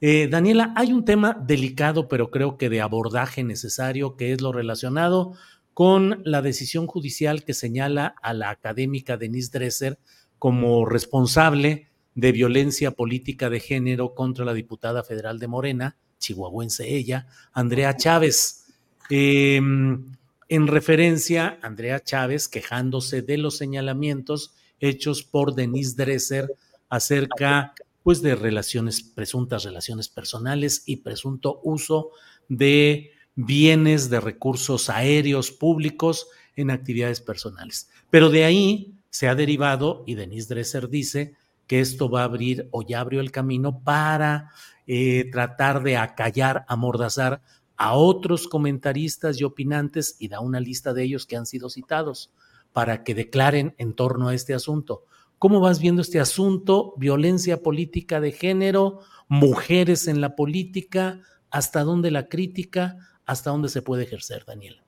eh, 0.00 0.28
Daniela, 0.28 0.72
hay 0.76 0.92
un 0.92 1.04
tema 1.04 1.32
delicado, 1.32 2.08
pero 2.08 2.30
creo 2.30 2.58
que 2.58 2.68
de 2.68 2.80
abordaje 2.80 3.44
necesario, 3.44 4.16
que 4.16 4.32
es 4.32 4.40
lo 4.40 4.52
relacionado 4.52 5.34
con 5.72 6.22
la 6.24 6.42
decisión 6.42 6.86
judicial 6.86 7.44
que 7.44 7.54
señala 7.54 8.14
a 8.22 8.32
la 8.34 8.50
académica 8.50 9.16
Denise 9.16 9.50
Dresser 9.52 9.98
como 10.38 10.84
responsable 10.84 11.88
de 12.14 12.32
violencia 12.32 12.92
política 12.92 13.50
de 13.50 13.60
género 13.60 14.14
contra 14.14 14.44
la 14.44 14.54
diputada 14.54 15.02
federal 15.02 15.38
de 15.38 15.48
Morena, 15.48 15.96
chihuahuense 16.18 16.94
ella, 16.94 17.26
Andrea 17.52 17.96
Chávez. 17.96 18.64
Em, 19.10 20.16
en 20.48 20.66
referencia 20.66 21.58
Andrea 21.62 22.00
Chávez 22.02 22.48
quejándose 22.48 23.22
de 23.22 23.36
los 23.36 23.56
señalamientos 23.56 24.54
hechos 24.80 25.22
por 25.22 25.54
Denise 25.54 25.96
Dresser 25.96 26.54
acerca 26.88 27.74
pues 28.06 28.22
de 28.22 28.36
relaciones, 28.36 29.02
presuntas 29.02 29.64
relaciones 29.64 30.08
personales 30.08 30.84
y 30.86 30.98
presunto 30.98 31.60
uso 31.64 32.10
de 32.48 33.10
bienes, 33.34 34.10
de 34.10 34.20
recursos 34.20 34.88
aéreos 34.90 35.50
públicos 35.50 36.28
en 36.54 36.70
actividades 36.70 37.20
personales. 37.20 37.90
Pero 38.08 38.30
de 38.30 38.44
ahí 38.44 38.94
se 39.10 39.26
ha 39.26 39.34
derivado, 39.34 40.04
y 40.06 40.14
Denise 40.14 40.54
Dresser 40.54 40.88
dice, 40.88 41.34
que 41.66 41.80
esto 41.80 42.08
va 42.08 42.20
a 42.20 42.26
abrir 42.26 42.68
o 42.70 42.86
ya 42.86 43.00
abrió 43.00 43.20
el 43.20 43.32
camino 43.32 43.80
para 43.82 44.52
eh, 44.86 45.28
tratar 45.32 45.82
de 45.82 45.96
acallar, 45.96 46.64
amordazar 46.68 47.42
a 47.76 47.94
otros 47.94 48.46
comentaristas 48.46 49.40
y 49.40 49.42
opinantes 49.42 50.14
y 50.20 50.28
da 50.28 50.38
una 50.38 50.60
lista 50.60 50.94
de 50.94 51.02
ellos 51.02 51.26
que 51.26 51.36
han 51.36 51.46
sido 51.46 51.70
citados 51.70 52.30
para 52.72 53.02
que 53.02 53.16
declaren 53.16 53.74
en 53.78 53.94
torno 53.94 54.28
a 54.28 54.34
este 54.36 54.54
asunto. 54.54 55.06
¿Cómo 55.38 55.60
vas 55.60 55.80
viendo 55.80 56.02
este 56.02 56.20
asunto? 56.20 56.94
Violencia 56.96 57.62
política 57.62 58.20
de 58.20 58.32
género, 58.32 59.00
mujeres 59.28 60.08
en 60.08 60.20
la 60.20 60.34
política, 60.34 61.20
hasta 61.50 61.82
dónde 61.82 62.10
la 62.10 62.28
crítica, 62.28 62.96
hasta 63.26 63.50
dónde 63.50 63.68
se 63.68 63.82
puede 63.82 64.04
ejercer, 64.04 64.44
Daniela. 64.46 64.82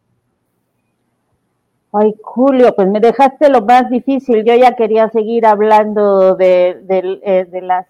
Ay, 1.93 2.15
Julio, 2.23 2.75
pues 2.75 2.89
me 2.89 3.01
dejaste 3.01 3.49
lo 3.49 3.63
más 3.63 3.91
difícil. 3.91 4.45
Yo 4.45 4.55
ya 4.55 4.77
quería 4.77 5.09
seguir 5.11 5.47
hablando 5.47 6.35
de, 6.37 6.81
eh, 6.89 7.47
de 7.51 7.63
las 7.63 7.87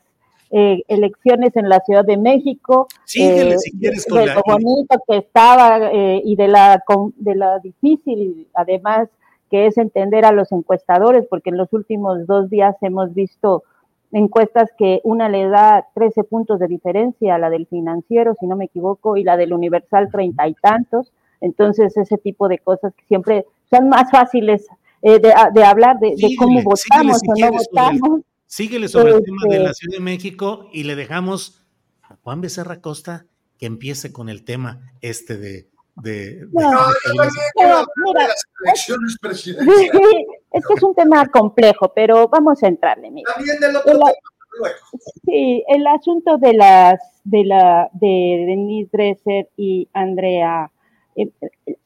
eh, 0.50 0.82
elecciones 0.88 1.54
en 1.56 1.68
la 1.68 1.80
Ciudad 1.80 2.06
de 2.06 2.16
México. 2.16 2.88
Síguele 3.04 3.54
eh, 3.54 3.58
si 3.58 3.78
quieres 3.78 4.06
con 4.06 4.24
de 4.24 4.34
lo 4.34 4.42
bonito 4.46 4.98
que 5.06 5.18
estaba 5.18 5.90
eh, 5.92 6.22
y 6.24 6.36
de 6.36 6.48
la, 6.48 6.82
de 7.16 7.34
la 7.34 7.58
difícil, 7.58 8.48
además, 8.54 9.08
que 9.50 9.66
es 9.66 9.78
entender 9.78 10.24
a 10.24 10.32
los 10.32 10.52
encuestadores, 10.52 11.26
porque 11.28 11.50
en 11.50 11.56
los 11.56 11.72
últimos 11.72 12.26
dos 12.26 12.50
días 12.50 12.76
hemos 12.80 13.14
visto 13.14 13.64
encuestas 14.12 14.70
que 14.78 15.00
una 15.04 15.28
le 15.28 15.48
da 15.48 15.86
13 15.94 16.24
puntos 16.24 16.58
de 16.58 16.66
diferencia 16.66 17.34
a 17.34 17.38
la 17.38 17.50
del 17.50 17.66
financiero, 17.66 18.34
si 18.38 18.46
no 18.46 18.56
me 18.56 18.66
equivoco, 18.66 19.16
y 19.16 19.24
la 19.24 19.36
del 19.36 19.52
universal 19.52 20.08
treinta 20.10 20.48
y 20.48 20.54
tantos. 20.54 21.12
Entonces, 21.40 21.96
ese 21.96 22.18
tipo 22.18 22.48
de 22.48 22.58
cosas 22.58 22.94
que 22.94 23.04
siempre 23.06 23.46
son 23.70 23.88
más 23.88 24.10
fáciles 24.10 24.66
eh, 25.02 25.20
de, 25.20 25.64
hablar 25.64 25.98
de, 26.00 26.16
cómo 26.36 26.60
votamos 26.62 27.20
o 27.26 27.40
no 27.40 27.52
votamos. 27.52 28.20
síguele 28.46 28.88
sobre 28.88 29.12
el 29.12 29.22
tema 29.22 29.42
de 29.48 29.58
la 29.60 29.70
este 29.70 29.84
Ciudad 29.84 29.98
de 29.98 30.04
México 30.04 30.68
y 30.72 30.84
le 30.84 30.96
dejamos 30.96 31.62
a 32.02 32.16
Juan 32.22 32.40
Becerra 32.40 32.80
Costa 32.80 33.26
que 33.58 33.66
empiece 33.66 34.12
con 34.12 34.28
el 34.28 34.44
tema 34.44 34.80
este 35.00 35.36
de... 35.36 35.68
de, 36.02 36.46
no, 36.52 36.70
las 38.14 38.44
elecciones 38.64 39.16
presidenciales. 39.20 39.90
es 40.52 40.66
que 40.66 40.74
es 40.74 40.82
un 40.82 40.94
tema 40.94 41.26
complejo, 41.26 41.92
pero 41.94 42.28
vamos 42.28 42.62
a 42.62 42.68
entrarle. 42.68 43.10
Mira. 43.10 43.32
También 43.34 43.60
del 43.60 43.76
otro 43.76 43.92
tema, 43.92 44.10
Sí, 45.24 45.64
el 45.68 45.86
asunto 45.86 46.36
de 46.38 46.54
las 46.54 46.98
de 47.22 47.44
la 47.44 47.88
de 47.92 48.44
Denise 48.46 48.88
Dresser 48.90 49.48
y 49.56 49.88
Andrea 49.92 50.72
eh, 51.18 51.30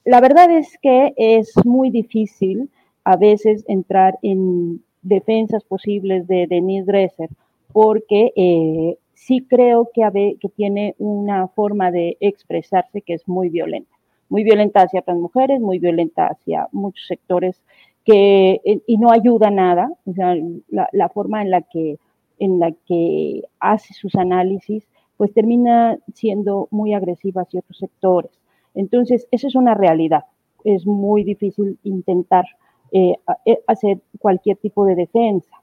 la 0.04 0.20
verdad 0.20 0.50
es 0.50 0.76
que 0.82 1.14
es 1.16 1.52
muy 1.64 1.90
difícil 1.90 2.70
a 3.04 3.16
veces 3.16 3.64
entrar 3.66 4.18
en 4.22 4.84
defensas 5.00 5.64
posibles 5.64 6.26
de 6.26 6.46
Denise 6.46 6.84
Dresser, 6.84 7.30
porque 7.72 8.32
eh, 8.36 8.98
sí 9.14 9.46
creo 9.48 9.90
que, 9.92 10.36
que 10.38 10.48
tiene 10.50 10.94
una 10.98 11.48
forma 11.48 11.90
de 11.90 12.18
expresarse 12.20 13.00
que 13.00 13.14
es 13.14 13.26
muy 13.26 13.48
violenta, 13.48 13.91
muy 14.32 14.44
violenta 14.44 14.80
hacia 14.80 15.04
las 15.06 15.18
mujeres, 15.18 15.60
muy 15.60 15.78
violenta 15.78 16.26
hacia 16.26 16.66
muchos 16.72 17.06
sectores 17.06 17.60
que, 18.02 18.62
eh, 18.64 18.80
y 18.86 18.96
no 18.96 19.12
ayuda 19.12 19.50
nada, 19.50 19.92
o 20.06 20.12
sea, 20.14 20.34
la, 20.68 20.88
la 20.92 21.08
forma 21.10 21.42
en 21.42 21.50
la 21.50 21.60
que 21.60 21.98
en 22.38 22.58
la 22.58 22.72
que 22.88 23.42
hace 23.60 23.92
sus 23.94 24.14
análisis, 24.16 24.82
pues 25.16 25.32
termina 25.32 25.98
siendo 26.14 26.66
muy 26.70 26.94
agresiva 26.94 27.42
hacia 27.42 27.60
otros 27.60 27.78
sectores. 27.78 28.32
Entonces, 28.74 29.28
esa 29.30 29.46
es 29.46 29.54
una 29.54 29.74
realidad. 29.74 30.24
Es 30.64 30.86
muy 30.86 31.22
difícil 31.22 31.78
intentar 31.84 32.46
eh, 32.90 33.14
eh, 33.44 33.58
hacer 33.66 34.00
cualquier 34.18 34.56
tipo 34.56 34.84
de 34.86 34.96
defensa. 34.96 35.56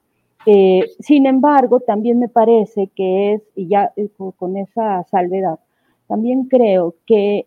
Eh, 0.46 0.84
sin 1.00 1.26
embargo, 1.26 1.80
también 1.80 2.18
me 2.18 2.28
parece 2.28 2.86
que 2.96 3.34
es, 3.34 3.42
y 3.54 3.66
ya 3.68 3.92
con 4.38 4.56
esa 4.56 5.04
salvedad, 5.10 5.58
también 6.10 6.46
creo 6.48 6.96
que 7.06 7.46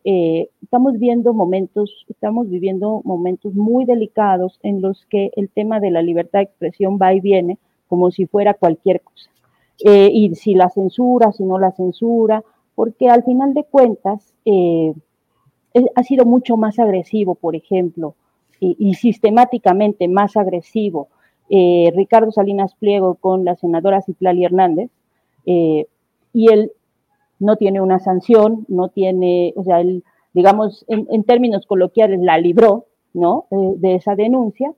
estamos 0.62 0.98
viendo 0.98 1.34
momentos, 1.34 2.06
estamos 2.08 2.50
viviendo 2.50 3.02
momentos 3.04 3.54
muy 3.56 3.84
delicados 3.84 4.58
en 4.64 4.82
los 4.82 5.06
que 5.08 5.32
el 5.36 5.50
tema 5.50 5.82
de 5.82 5.92
la 5.92 6.02
libertad 6.02 6.40
de 6.40 6.46
expresión 6.46 6.98
va 6.98 7.14
y 7.14 7.20
viene 7.20 7.58
como 7.90 8.10
si 8.10 8.26
fuera 8.26 8.54
cualquier 8.54 9.02
cosa. 9.02 9.30
y 9.84 10.34
si 10.36 10.54
la 10.54 10.70
censura, 10.70 11.34
si 11.34 11.44
no 11.44 11.60
la 11.60 11.74
censura, 11.74 12.42
porque 12.74 13.10
al 13.10 13.24
final 13.24 13.54
de 13.54 13.66
cuentas, 13.66 14.34
ha 15.96 16.04
sido 16.04 16.26
mucho 16.26 16.56
más 16.56 16.80
agresivo, 16.80 17.36
por 17.36 17.58
ejemplo, 17.58 18.16
y, 18.60 18.94
sistemáticamente 18.94 20.08
más 20.08 20.38
agresivo 20.38 21.10
eh, 21.50 21.92
Ricardo 21.96 22.32
Salinas 22.32 22.74
Pliego 22.76 23.16
con 23.16 23.44
la 23.44 23.56
senadora 23.56 24.02
Citlali 24.02 24.46
Hernández, 24.46 24.90
eh, 25.46 25.88
y 26.34 26.52
él 26.52 26.72
no 27.40 27.56
tiene 27.58 27.82
una 27.82 28.00
sanción, 28.00 28.66
no 28.68 28.90
tiene, 28.90 29.54
o 29.56 29.64
sea, 29.64 29.82
él, 29.82 30.04
digamos, 30.34 30.86
en, 30.88 31.24
términos 31.24 31.66
coloquiales, 31.66 32.20
la 32.20 32.38
libró, 32.38 32.86
¿no? 33.14 33.46
Eh, 33.52 33.74
de 33.78 33.96
esa 33.96 34.16
denuncia, 34.16 34.74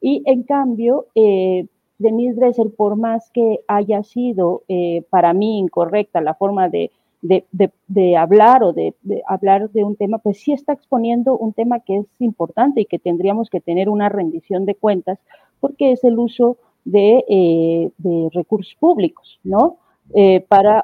y 0.00 0.22
en 0.24 0.44
cambio, 0.44 1.06
Denise 1.14 2.34
Dresser, 2.34 2.70
por 2.74 2.96
más 2.96 3.30
que 3.30 3.60
haya 3.68 4.02
sido 4.02 4.62
para 5.10 5.34
mí 5.34 5.58
incorrecta 5.58 6.22
la 6.22 6.32
forma 6.32 6.70
de 6.70 6.90
de, 7.22 8.16
hablar 8.16 8.62
o 8.62 8.72
de, 8.72 8.94
hablar 9.26 9.70
de 9.70 9.84
un 9.84 9.96
tema, 9.96 10.18
pues 10.18 10.40
sí 10.40 10.52
está 10.52 10.72
exponiendo 10.72 11.36
un 11.36 11.52
tema 11.52 11.80
que 11.80 11.98
es 11.98 12.06
importante 12.18 12.82
y 12.82 12.86
que 12.86 12.98
tendríamos 12.98 13.50
que 13.50 13.60
tener 13.60 13.88
una 13.88 14.08
rendición 14.08 14.64
de 14.64 14.74
cuentas, 14.74 15.18
porque 15.60 15.92
es 15.92 16.02
el 16.04 16.18
uso 16.18 16.56
de, 16.84 17.24
eh, 17.28 17.90
recursos 18.32 18.74
públicos, 18.78 19.38
¿no? 19.44 19.76
Eh, 20.14 20.40
para, 20.48 20.82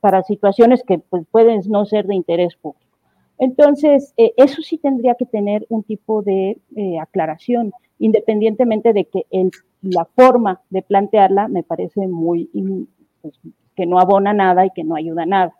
para 0.00 0.22
situaciones 0.22 0.82
que 0.86 0.98
pues, 0.98 1.24
pueden 1.30 1.60
no 1.68 1.84
ser 1.86 2.06
de 2.06 2.14
interés 2.14 2.56
público. 2.56 2.84
Entonces, 3.38 4.14
eh, 4.16 4.32
eso 4.36 4.62
sí 4.62 4.78
tendría 4.78 5.14
que 5.14 5.24
tener 5.24 5.64
un 5.68 5.84
tipo 5.84 6.22
de 6.22 6.58
aclaración, 7.00 7.72
independientemente 7.98 8.92
de 8.92 9.04
que 9.04 9.26
la 9.82 10.04
forma 10.04 10.60
de 10.70 10.82
plantearla 10.82 11.48
me 11.48 11.62
parece 11.62 12.08
muy, 12.08 12.50
pues, 13.22 13.38
que 13.76 13.86
no 13.86 14.00
abona 14.00 14.32
nada 14.32 14.66
y 14.66 14.70
que 14.70 14.84
no 14.84 14.96
ayuda 14.96 15.24
nada. 15.24 15.54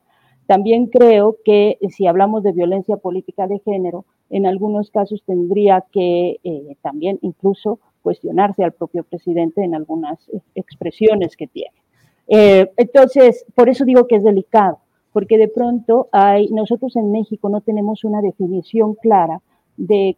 También 0.49 0.87
creo 0.87 1.37
que 1.45 1.79
si 1.91 2.07
hablamos 2.07 2.43
de 2.43 2.53
violencia 2.53 2.97
política 2.97 3.47
de 3.47 3.59
género, 3.61 4.07
en 4.31 4.47
algunos 4.47 4.91
casos 4.91 5.23
tendría 5.27 5.85
que 5.93 6.41
eh, 6.43 6.77
también 6.81 7.19
incluso 7.21 7.81
cuestionarse 8.03 8.65
al 8.65 8.73
propio 8.73 9.05
presidente 9.05 9.63
en 9.63 9.75
algunas 9.75 10.27
eh, 10.31 10.41
expresiones 10.55 11.37
que 11.37 11.49
tiene. 11.49 11.77
Eh, 12.29 12.71
entonces, 12.77 13.45
por 13.55 13.69
eso 13.69 13.85
digo 13.85 14.07
que 14.07 14.17
es 14.17 14.25
delicado, 14.25 14.79
porque 15.13 15.39
de 15.39 15.49
pronto 15.49 16.09
hay, 16.13 16.49
nosotros 16.51 16.95
en 16.97 17.11
México 17.11 17.49
no 17.49 17.61
tenemos 17.61 18.05
una 18.05 18.21
definición 18.21 18.95
clara 18.95 19.41
de, 19.77 20.17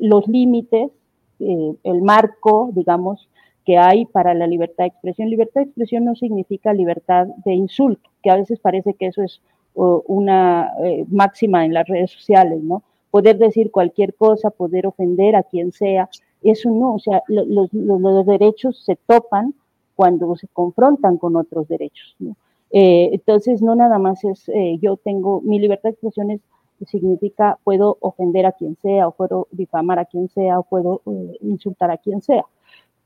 los 0.00 0.26
límites, 0.28 0.90
el 1.38 2.02
marco, 2.02 2.70
digamos, 2.72 3.28
que 3.64 3.78
hay 3.78 4.06
para 4.06 4.34
la 4.34 4.46
libertad 4.46 4.84
de 4.84 4.88
expresión. 4.88 5.30
Libertad 5.30 5.60
de 5.60 5.66
expresión 5.66 6.04
no 6.04 6.14
significa 6.14 6.72
libertad 6.72 7.26
de 7.44 7.54
insulto, 7.54 8.10
que 8.22 8.30
a 8.30 8.36
veces 8.36 8.58
parece 8.60 8.94
que 8.94 9.06
eso 9.06 9.22
es 9.22 9.40
una 9.74 10.72
eh, 10.84 11.04
máxima 11.08 11.64
en 11.64 11.72
las 11.72 11.86
redes 11.86 12.10
sociales, 12.10 12.62
¿no? 12.62 12.82
Poder 13.10 13.38
decir 13.38 13.70
cualquier 13.70 14.14
cosa, 14.14 14.50
poder 14.50 14.86
ofender 14.86 15.36
a 15.36 15.42
quien 15.42 15.72
sea, 15.72 16.08
eso 16.42 16.70
no, 16.70 16.94
o 16.94 16.98
sea, 16.98 17.22
los, 17.28 17.70
derechos 18.26 18.84
se 18.84 18.96
topan 18.96 19.54
cuando 19.94 20.34
se 20.36 20.48
confrontan 20.48 21.18
con 21.18 21.36
otros 21.36 21.68
derechos. 21.68 22.16
Eh, 22.70 23.10
entonces, 23.12 23.62
no 23.62 23.74
nada 23.74 23.98
más 23.98 24.24
es, 24.24 24.48
eh, 24.48 24.78
yo 24.80 24.96
tengo, 24.96 25.40
mi 25.42 25.58
libertad 25.58 25.90
de 25.90 25.94
expresión 25.94 26.40
significa 26.86 27.58
puedo 27.62 27.98
ofender 28.00 28.46
a 28.46 28.52
quien 28.52 28.76
sea, 28.76 29.06
o 29.08 29.12
puedo 29.12 29.46
difamar 29.52 29.98
a 29.98 30.04
quien 30.04 30.28
sea, 30.28 30.58
o 30.58 30.64
puedo 30.64 31.02
insultar 31.40 31.90
a 31.90 31.98
quien 31.98 32.22
sea. 32.22 32.44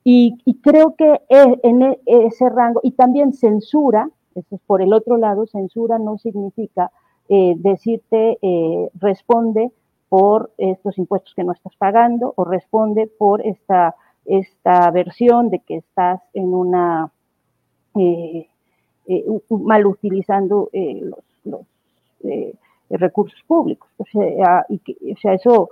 Y, 0.08 0.38
creo 0.62 0.94
que 0.94 1.20
e, 1.28 1.60
en 1.64 1.82
e, 1.82 1.98
ese 2.06 2.48
rango, 2.48 2.80
y 2.84 2.92
también 2.92 3.32
censura, 3.32 4.08
es 4.36 4.44
por 4.64 4.80
el 4.80 4.92
otro 4.92 5.16
lado, 5.16 5.46
censura 5.46 5.98
no 5.98 6.16
significa 6.18 6.92
eh, 7.28 7.54
decirte 7.56 8.38
eh, 8.40 8.88
responde 9.00 9.72
por 10.08 10.52
estos 10.58 10.96
impuestos 10.98 11.34
que 11.34 11.42
no 11.42 11.50
estás 11.50 11.74
pagando 11.74 12.32
o 12.36 12.44
responde 12.44 13.08
por 13.08 13.44
esta, 13.44 13.96
esta 14.28 14.90
versión 14.90 15.50
de 15.50 15.60
que 15.60 15.76
estás 15.76 16.20
en 16.34 16.54
una 16.54 17.10
eh, 17.94 18.46
mal 19.50 19.86
utilizando 19.86 20.70
los, 21.42 21.64
recursos 22.88 23.40
públicos. 23.46 23.88
O 23.98 24.04
sea, 24.04 24.66
y 24.68 25.12
o 25.12 25.16
sea 25.16 25.34
eso, 25.34 25.70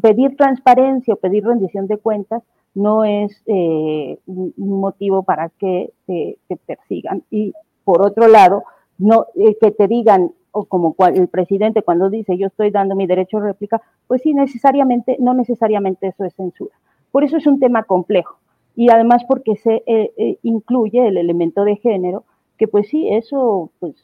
pedir 0.00 0.36
transparencia 0.36 1.14
o 1.14 1.18
pedir 1.18 1.44
rendición 1.44 1.86
de 1.86 1.98
cuentas 1.98 2.42
no 2.74 3.04
es 3.04 3.42
eh, 3.46 4.18
un 4.26 4.52
motivo 4.56 5.22
para 5.22 5.48
que 5.48 5.92
te, 6.06 6.36
persigan. 6.66 7.22
Y 7.30 7.54
por 7.84 8.02
otro 8.02 8.28
lado, 8.28 8.64
no 8.98 9.26
eh, 9.36 9.56
que 9.60 9.70
te 9.70 9.86
digan, 9.86 10.32
o 10.50 10.64
como 10.64 10.94
el 11.06 11.28
presidente 11.28 11.82
cuando 11.82 12.10
dice 12.10 12.38
yo 12.38 12.46
estoy 12.46 12.70
dando 12.70 12.94
mi 12.94 13.06
derecho 13.06 13.38
a 13.38 13.42
réplica, 13.42 13.82
pues 14.06 14.22
sí, 14.22 14.34
necesariamente, 14.34 15.16
no 15.20 15.34
necesariamente 15.34 16.08
eso 16.08 16.24
es 16.24 16.34
censura. 16.34 16.74
Por 17.14 17.22
eso 17.22 17.36
es 17.36 17.46
un 17.46 17.60
tema 17.60 17.84
complejo. 17.84 18.40
Y 18.74 18.90
además 18.90 19.22
porque 19.28 19.54
se 19.54 19.84
eh, 19.86 20.38
incluye 20.42 21.06
el 21.06 21.16
elemento 21.16 21.62
de 21.62 21.76
género, 21.76 22.24
que 22.58 22.66
pues 22.66 22.88
sí, 22.88 23.08
eso, 23.08 23.70
pues, 23.78 23.94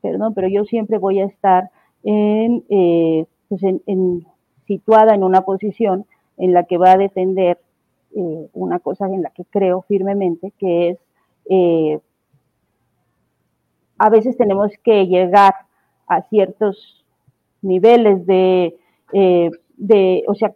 perdón, 0.00 0.34
pero 0.34 0.46
yo 0.46 0.64
siempre 0.64 0.98
voy 0.98 1.18
a 1.18 1.24
estar 1.24 1.70
en, 2.04 2.62
pues 3.48 3.62
en 3.64 4.24
situada 4.68 5.14
en 5.14 5.24
una 5.24 5.40
posición 5.40 6.06
en 6.36 6.52
la 6.52 6.62
que 6.62 6.78
va 6.78 6.92
a 6.92 6.96
defender 6.98 7.58
eh, 8.14 8.48
una 8.52 8.78
cosa 8.78 9.06
en 9.06 9.22
la 9.22 9.30
que 9.30 9.44
creo 9.44 9.82
firmemente, 9.82 10.52
que 10.58 10.90
es, 10.90 10.98
eh, 11.50 11.98
a 13.98 14.10
veces 14.10 14.36
tenemos 14.36 14.70
que 14.84 15.06
llegar 15.06 15.54
a 16.06 16.22
ciertos 16.22 17.04
niveles 17.62 18.24
de, 18.26 18.76
eh, 19.12 19.50
de 19.78 20.24
o 20.26 20.34
sea, 20.34 20.52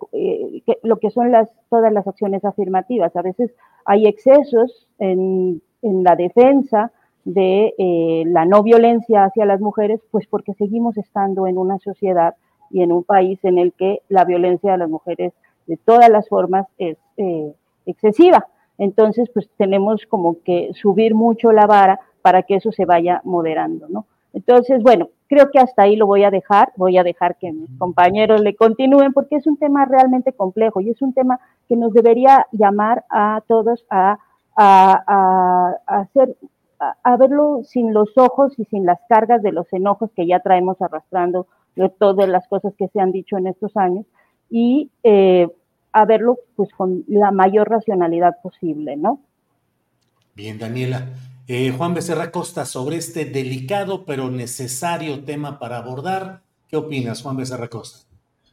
lo 0.82 0.98
que 0.98 1.10
son 1.10 1.32
las, 1.32 1.48
todas 1.70 1.92
las 1.92 2.06
acciones 2.06 2.44
afirmativas. 2.44 3.16
A 3.16 3.22
veces 3.22 3.54
hay 3.84 4.06
excesos 4.06 4.86
en, 4.98 5.62
en 5.80 6.04
la 6.04 6.16
defensa 6.16 6.92
de 7.24 8.24
la 8.26 8.44
no 8.44 8.62
violencia 8.62 9.24
hacia 9.24 9.46
las 9.46 9.60
mujeres, 9.60 10.00
pues 10.10 10.26
porque 10.26 10.54
seguimos 10.54 10.96
estando 10.98 11.46
en 11.46 11.56
una 11.56 11.78
sociedad 11.78 12.34
y 12.70 12.82
en 12.82 12.90
un 12.90 13.04
país 13.04 13.38
en 13.44 13.58
el 13.58 13.72
que 13.72 14.00
la 14.08 14.24
violencia 14.24 14.74
a 14.74 14.78
las 14.78 14.88
mujeres 14.88 15.32
de 15.66 15.76
todas 15.76 16.08
las 16.08 16.28
formas 16.28 16.66
es 16.78 16.96
eh, 17.16 17.52
excesiva. 17.86 18.48
Entonces, 18.78 19.30
pues 19.32 19.48
tenemos 19.56 20.06
como 20.06 20.42
que 20.42 20.70
subir 20.74 21.14
mucho 21.14 21.52
la 21.52 21.66
vara 21.66 22.00
para 22.22 22.42
que 22.42 22.56
eso 22.56 22.72
se 22.72 22.84
vaya 22.84 23.20
moderando, 23.24 23.88
¿no? 23.88 24.06
Entonces, 24.32 24.82
bueno, 24.82 25.10
creo 25.28 25.50
que 25.50 25.58
hasta 25.58 25.82
ahí 25.82 25.96
lo 25.96 26.06
voy 26.06 26.24
a 26.24 26.30
dejar, 26.30 26.72
voy 26.76 26.98
a 26.98 27.02
dejar 27.02 27.36
que 27.36 27.52
mis 27.52 27.70
compañeros 27.78 28.40
le 28.40 28.54
continúen 28.54 29.12
porque 29.12 29.36
es 29.36 29.46
un 29.46 29.56
tema 29.56 29.84
realmente 29.84 30.32
complejo 30.32 30.80
y 30.80 30.90
es 30.90 31.00
un 31.02 31.12
tema 31.12 31.40
que 31.68 31.76
nos 31.76 31.92
debería 31.92 32.46
llamar 32.52 33.04
a 33.10 33.42
todos 33.46 33.84
a, 33.90 34.18
a, 34.56 35.74
hacer, 35.86 36.36
a, 36.78 37.16
verlo 37.16 37.60
sin 37.64 37.92
los 37.92 38.16
ojos 38.16 38.58
y 38.58 38.64
sin 38.66 38.86
las 38.86 39.00
cargas 39.08 39.42
de 39.42 39.52
los 39.52 39.70
enojos 39.72 40.10
que 40.14 40.26
ya 40.26 40.40
traemos 40.40 40.80
arrastrando 40.80 41.46
de 41.76 41.88
todas 41.88 42.28
las 42.28 42.46
cosas 42.48 42.74
que 42.76 42.88
se 42.88 43.00
han 43.00 43.12
dicho 43.12 43.38
en 43.38 43.46
estos 43.46 43.76
años 43.76 44.06
y 44.50 44.90
eh, 45.02 45.48
a 45.92 46.04
verlo 46.04 46.38
pues 46.56 46.70
con 46.72 47.04
la 47.06 47.30
mayor 47.30 47.70
racionalidad 47.70 48.40
posible, 48.42 48.96
¿no? 48.96 49.20
Bien, 50.34 50.58
Daniela. 50.58 51.06
Eh, 51.48 51.74
Juan 51.76 51.92
Becerra 51.92 52.30
Costa, 52.30 52.64
sobre 52.64 52.96
este 52.96 53.24
delicado 53.24 54.04
pero 54.04 54.30
necesario 54.30 55.24
tema 55.24 55.58
para 55.58 55.78
abordar, 55.78 56.42
¿qué 56.68 56.76
opinas, 56.76 57.22
Juan 57.22 57.36
Becerra 57.36 57.68
Costa? 57.68 58.06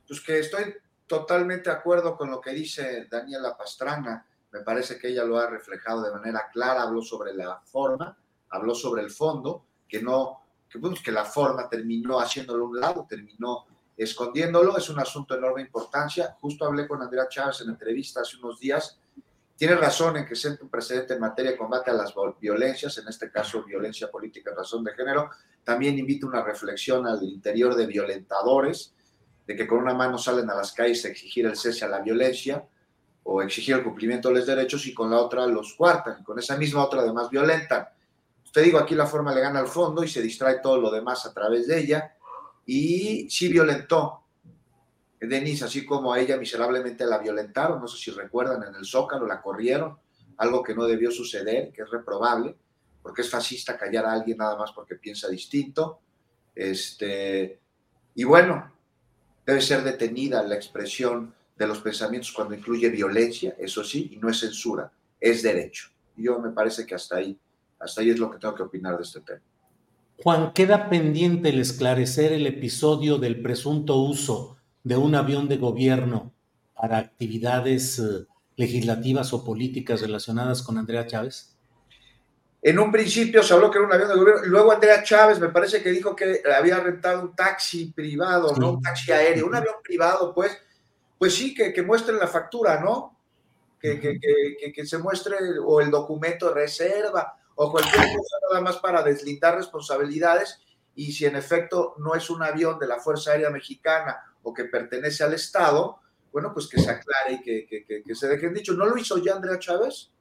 Pues 0.07 0.19
que 0.21 0.39
estoy 0.39 0.73
totalmente 1.05 1.69
de 1.69 1.75
acuerdo 1.75 2.17
con 2.17 2.31
lo 2.31 2.41
que 2.41 2.51
dice 2.51 3.07
Daniela 3.09 3.55
Pastrana. 3.55 4.25
Me 4.51 4.61
parece 4.61 4.97
que 4.97 5.09
ella 5.09 5.23
lo 5.23 5.37
ha 5.37 5.47
reflejado 5.47 6.01
de 6.01 6.11
manera 6.11 6.49
clara, 6.51 6.81
habló 6.81 7.03
sobre 7.03 7.33
la 7.35 7.61
forma, 7.63 8.17
habló 8.49 8.73
sobre 8.73 9.03
el 9.03 9.11
fondo, 9.11 9.65
que 9.87 10.01
no, 10.01 10.41
que, 10.67 10.79
bueno, 10.79 10.95
que 11.03 11.11
la 11.11 11.25
forma 11.25 11.69
terminó 11.69 12.19
haciéndolo 12.19 12.65
a 12.65 12.67
un 12.69 12.79
lado, 12.79 13.05
terminó 13.07 13.65
escondiéndolo, 13.95 14.75
es 14.77 14.89
un 14.89 14.99
asunto 14.99 15.35
de 15.35 15.41
enorme 15.41 15.61
importancia. 15.61 16.35
Justo 16.41 16.65
hablé 16.65 16.87
con 16.87 17.01
Andrea 17.03 17.27
Chávez 17.29 17.61
en 17.61 17.69
entrevista 17.69 18.21
hace 18.21 18.37
unos 18.37 18.59
días. 18.59 18.97
Tiene 19.59 19.75
razón 19.75 20.15
en 20.15 20.25
que 20.25 20.37
siente 20.37 20.63
un 20.63 20.69
precedente 20.69 21.15
en 21.15 21.19
materia 21.19 21.51
de 21.51 21.57
combate 21.57 21.91
a 21.91 21.93
las 21.93 22.13
violencias, 22.39 22.97
en 22.97 23.09
este 23.09 23.29
caso 23.29 23.61
violencia 23.61 24.09
política 24.09 24.53
razón 24.55 24.85
de 24.85 24.93
género. 24.93 25.31
También 25.65 25.99
invita 25.99 26.27
una 26.27 26.41
reflexión 26.41 27.05
al 27.05 27.21
interior 27.23 27.75
de 27.75 27.85
violentadores, 27.85 28.93
de 29.45 29.57
que 29.57 29.67
con 29.67 29.79
una 29.79 29.93
mano 29.93 30.17
salen 30.17 30.49
a 30.49 30.55
las 30.55 30.71
calles 30.71 31.03
a 31.03 31.09
exigir 31.09 31.45
el 31.45 31.57
cese 31.57 31.83
a 31.83 31.89
la 31.89 31.99
violencia 31.99 32.63
o 33.23 33.41
exigir 33.41 33.75
el 33.75 33.83
cumplimiento 33.83 34.29
de 34.29 34.35
los 34.35 34.47
derechos 34.47 34.87
y 34.87 34.93
con 34.93 35.11
la 35.11 35.17
otra 35.17 35.45
los 35.45 35.73
cuartan, 35.73 36.21
y 36.21 36.23
con 36.23 36.39
esa 36.39 36.55
misma 36.55 36.85
otra 36.85 37.01
además 37.01 37.29
violentan. 37.29 37.85
Usted 38.45 38.63
digo, 38.63 38.79
aquí 38.79 38.95
la 38.95 39.07
forma 39.07 39.35
le 39.35 39.41
gana 39.41 39.59
al 39.59 39.67
fondo 39.67 40.05
y 40.05 40.07
se 40.07 40.21
distrae 40.21 40.59
todo 40.59 40.79
lo 40.79 40.89
demás 40.89 41.25
a 41.25 41.33
través 41.33 41.67
de 41.67 41.79
ella 41.81 42.15
y 42.65 43.29
sí 43.29 43.49
violentó. 43.49 44.23
Denise, 45.27 45.65
así 45.65 45.85
como 45.85 46.13
a 46.13 46.19
ella 46.19 46.37
miserablemente 46.37 47.05
la 47.05 47.17
violentaron, 47.17 47.81
no 47.81 47.87
sé 47.87 47.97
si 47.97 48.11
recuerdan, 48.11 48.63
en 48.63 48.75
el 48.75 48.85
Zócalo 48.85 49.27
la 49.27 49.41
corrieron, 49.41 49.97
algo 50.37 50.63
que 50.63 50.73
no 50.73 50.85
debió 50.85 51.11
suceder, 51.11 51.71
que 51.73 51.81
es 51.81 51.89
reprobable, 51.89 52.55
porque 53.01 53.21
es 53.21 53.29
fascista 53.29 53.77
callar 53.77 54.05
a 54.05 54.13
alguien 54.13 54.37
nada 54.37 54.55
más 54.57 54.71
porque 54.71 54.95
piensa 54.95 55.27
distinto. 55.27 55.99
Este, 56.55 57.59
y 58.15 58.23
bueno, 58.23 58.71
debe 59.45 59.61
ser 59.61 59.83
detenida 59.83 60.41
la 60.43 60.55
expresión 60.55 61.33
de 61.57 61.67
los 61.67 61.79
pensamientos 61.79 62.31
cuando 62.31 62.55
incluye 62.55 62.89
violencia, 62.89 63.55
eso 63.59 63.83
sí, 63.83 64.11
y 64.13 64.17
no 64.17 64.29
es 64.29 64.39
censura, 64.39 64.89
es 65.19 65.43
derecho. 65.43 65.89
Y 66.15 66.23
yo 66.23 66.39
me 66.39 66.51
parece 66.51 66.85
que 66.85 66.95
hasta 66.95 67.17
ahí, 67.17 67.37
hasta 67.79 67.99
ahí 67.99 68.11
es 68.11 68.19
lo 68.19 68.31
que 68.31 68.37
tengo 68.37 68.55
que 68.55 68.63
opinar 68.63 68.95
de 68.95 69.03
este 69.03 69.19
tema. 69.19 69.41
Juan, 70.23 70.53
queda 70.53 70.89
pendiente 70.89 71.49
el 71.49 71.59
esclarecer 71.59 72.31
el 72.31 72.47
episodio 72.47 73.17
del 73.17 73.41
presunto 73.41 73.97
uso 73.97 74.58
de 74.83 74.97
un 74.97 75.15
avión 75.15 75.47
de 75.47 75.57
gobierno 75.57 76.31
para 76.75 76.97
actividades 76.97 77.99
eh, 77.99 78.25
legislativas 78.55 79.33
o 79.33 79.43
políticas 79.43 80.01
relacionadas 80.01 80.61
con 80.61 80.77
Andrea 80.77 81.05
Chávez? 81.07 81.55
En 82.61 82.77
un 82.77 82.91
principio 82.91 83.41
se 83.41 83.53
habló 83.53 83.71
que 83.71 83.77
era 83.77 83.87
un 83.87 83.93
avión 83.93 84.09
de 84.09 84.15
gobierno, 84.15 84.41
luego 84.45 84.71
Andrea 84.71 85.01
Chávez 85.01 85.39
me 85.39 85.49
parece 85.49 85.81
que 85.81 85.91
dijo 85.91 86.15
que 86.15 86.41
había 86.57 86.79
rentado 86.79 87.21
un 87.21 87.35
taxi 87.35 87.93
privado, 87.93 88.53
no 88.57 88.73
un 88.73 88.81
taxi 88.81 89.11
aéreo, 89.13 89.47
un 89.47 89.55
avión 89.55 89.75
privado, 89.81 90.33
pues, 90.33 90.57
pues 91.17 91.33
sí, 91.33 91.53
que, 91.53 91.71
que 91.71 91.83
muestren 91.83 92.19
la 92.19 92.27
factura, 92.27 92.81
¿no? 92.81 93.17
Que, 93.79 93.97
que, 93.97 94.73
que, 94.73 94.85
se 94.85 94.97
muestre 94.97 95.37
o 95.65 95.79
el 95.79 95.89
documento 95.89 96.49
de 96.49 96.55
reserva 96.55 97.37
o 97.55 97.71
cualquier 97.71 97.95
cosa 97.95 98.37
nada 98.49 98.61
más 98.61 98.75
para 98.75 99.01
deslindar 99.03 99.55
responsabilidades 99.55 100.59
y 100.95 101.13
si 101.13 101.25
en 101.25 101.37
efecto 101.37 101.95
no 101.97 102.13
es 102.13 102.29
un 102.29 102.43
avión 102.43 102.77
de 102.77 102.87
la 102.87 102.99
Fuerza 102.99 103.31
Aérea 103.31 103.49
Mexicana 103.49 104.28
o 104.43 104.53
que 104.53 104.65
pertenece 104.65 105.23
al 105.23 105.33
Estado, 105.33 105.99
bueno, 106.31 106.51
pues 106.53 106.67
que 106.67 106.79
se 106.79 106.89
aclare 106.89 107.33
y 107.33 107.41
que, 107.41 108.15
se 108.15 108.27
dejen 108.27 108.53
dicho. 108.53 108.73
¿No 108.73 108.85
lo 108.85 108.97
hizo 108.97 109.17
ya 109.17 109.35
Andrea 109.35 109.59
Chávez? 109.59 110.11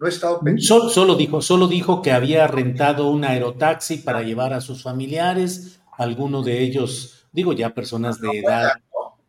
No 0.00 0.06
he 0.06 0.10
estado 0.10 0.40
Solo, 0.58 0.88
solo, 0.90 1.14
dijo, 1.14 1.40
solo 1.40 1.68
dijo 1.68 2.02
que 2.02 2.10
había 2.10 2.46
rentado 2.48 3.08
un 3.08 3.24
aerotaxi 3.24 3.98
para 3.98 4.22
llevar 4.22 4.52
a 4.52 4.60
sus 4.60 4.82
familiares, 4.82 5.80
alguno 5.96 6.42
de 6.42 6.62
ellos, 6.62 7.26
digo 7.30 7.52
ya 7.52 7.74
personas 7.74 8.20
de 8.20 8.40
edad, 8.40 8.72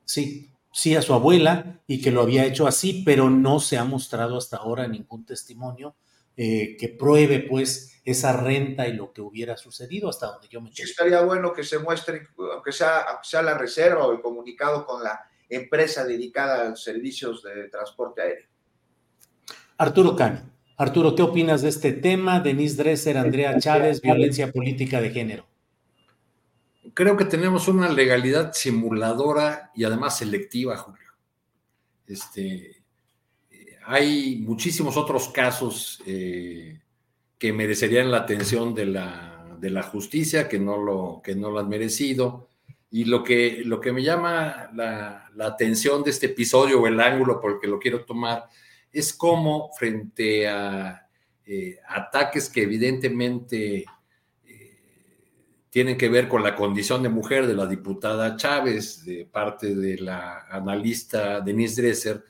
sí, 0.05 0.49
sí 0.71 0.95
a 0.95 1.03
su 1.03 1.13
abuela, 1.13 1.81
y 1.85 2.01
que 2.01 2.09
lo 2.09 2.23
había 2.23 2.45
hecho 2.45 2.65
así, 2.65 3.03
pero 3.05 3.29
no 3.29 3.59
se 3.59 3.77
ha 3.77 3.83
mostrado 3.83 4.37
hasta 4.37 4.57
ahora 4.57 4.87
ningún 4.87 5.23
testimonio 5.23 5.95
eh, 6.37 6.75
que 6.77 6.89
pruebe 6.89 7.39
pues 7.39 8.01
esa 8.03 8.33
renta 8.33 8.87
y 8.87 8.93
lo 8.93 9.11
que 9.11 9.21
hubiera 9.21 9.57
sucedido 9.57 10.09
hasta 10.09 10.27
donde 10.27 10.47
yo 10.47 10.61
me 10.61 10.71
Sí, 10.71 10.83
estaría 10.83 11.21
bueno 11.21 11.53
que 11.53 11.63
se 11.63 11.79
muestre, 11.79 12.27
aunque 12.53 12.71
sea, 12.71 13.05
sea 13.23 13.41
la 13.41 13.57
reserva 13.57 14.05
o 14.05 14.11
el 14.11 14.21
comunicado 14.21 14.85
con 14.85 15.03
la 15.03 15.27
empresa 15.49 16.05
dedicada 16.05 16.61
a 16.61 16.69
los 16.69 16.83
servicios 16.83 17.41
de 17.43 17.69
transporte 17.69 18.21
aéreo. 18.21 18.47
Arturo 19.77 20.15
Cano. 20.15 20.41
Arturo, 20.77 21.15
¿qué 21.15 21.21
opinas 21.21 21.61
de 21.61 21.69
este 21.69 21.93
tema? 21.93 22.41
Denise 22.41 22.75
Dresser, 22.75 23.17
Andrea 23.17 23.57
Chávez, 23.57 24.01
violencia 24.01 24.51
política 24.51 24.99
de 24.99 25.09
género. 25.09 25.47
Creo 26.93 27.15
que 27.15 27.25
tenemos 27.25 27.67
una 27.67 27.89
legalidad 27.89 28.51
simuladora 28.53 29.71
y 29.73 29.85
además 29.85 30.17
selectiva, 30.17 30.77
Julio. 30.77 31.11
Este, 32.07 32.74
hay 33.87 34.37
muchísimos 34.37 34.97
otros 34.97 35.29
casos 35.29 36.01
eh, 36.05 36.79
que 37.37 37.53
merecerían 37.53 38.11
la 38.11 38.17
atención 38.17 38.73
de 38.73 38.85
la, 38.87 39.57
de 39.59 39.69
la 39.69 39.83
justicia, 39.83 40.47
que 40.47 40.59
no, 40.59 40.77
lo, 40.77 41.21
que 41.23 41.35
no 41.35 41.51
lo 41.51 41.59
han 41.59 41.69
merecido. 41.69 42.49
Y 42.89 43.05
lo 43.05 43.23
que, 43.23 43.61
lo 43.65 43.81
que 43.81 43.91
me 43.91 44.03
llama 44.03 44.69
la, 44.73 45.29
atención 45.39 46.03
de 46.03 46.11
este 46.11 46.27
episodio 46.27 46.81
o 46.81 46.87
el 46.87 46.99
ángulo 46.99 47.39
por 47.41 47.53
el 47.53 47.59
que 47.59 47.67
lo 47.67 47.79
quiero 47.79 48.05
tomar 48.05 48.45
es 48.91 49.13
cómo 49.13 49.71
frente 49.77 50.47
a 50.47 51.07
eh, 51.45 51.77
ataques 51.87 52.49
que 52.49 52.63
evidentemente 52.63 53.85
eh, 54.45 54.77
tienen 55.69 55.97
que 55.97 56.07
ver 56.07 56.29
con 56.29 56.41
la 56.41 56.55
condición 56.55 57.03
de 57.03 57.09
mujer 57.09 57.45
de 57.47 57.53
la 57.53 57.67
diputada 57.67 58.37
Chávez, 58.37 59.03
de 59.03 59.25
parte 59.25 59.75
de 59.75 59.97
la 59.97 60.47
analista 60.49 61.41
Denise 61.41 61.81
Dresser, 61.81 62.23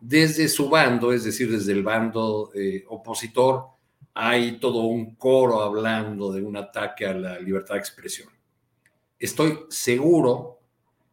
desde 0.00 0.48
su 0.48 0.68
bando, 0.68 1.12
es 1.12 1.24
decir, 1.24 1.50
desde 1.50 1.72
el 1.72 1.82
bando 1.82 2.50
eh, 2.54 2.84
opositor, 2.88 3.66
hay 4.14 4.58
todo 4.58 4.80
un 4.80 5.14
coro 5.14 5.62
hablando 5.62 6.32
de 6.32 6.42
un 6.42 6.56
ataque 6.56 7.06
a 7.06 7.14
la 7.14 7.38
libertad 7.38 7.74
de 7.74 7.80
expresión. 7.80 8.28
Estoy 9.18 9.60
seguro 9.68 10.58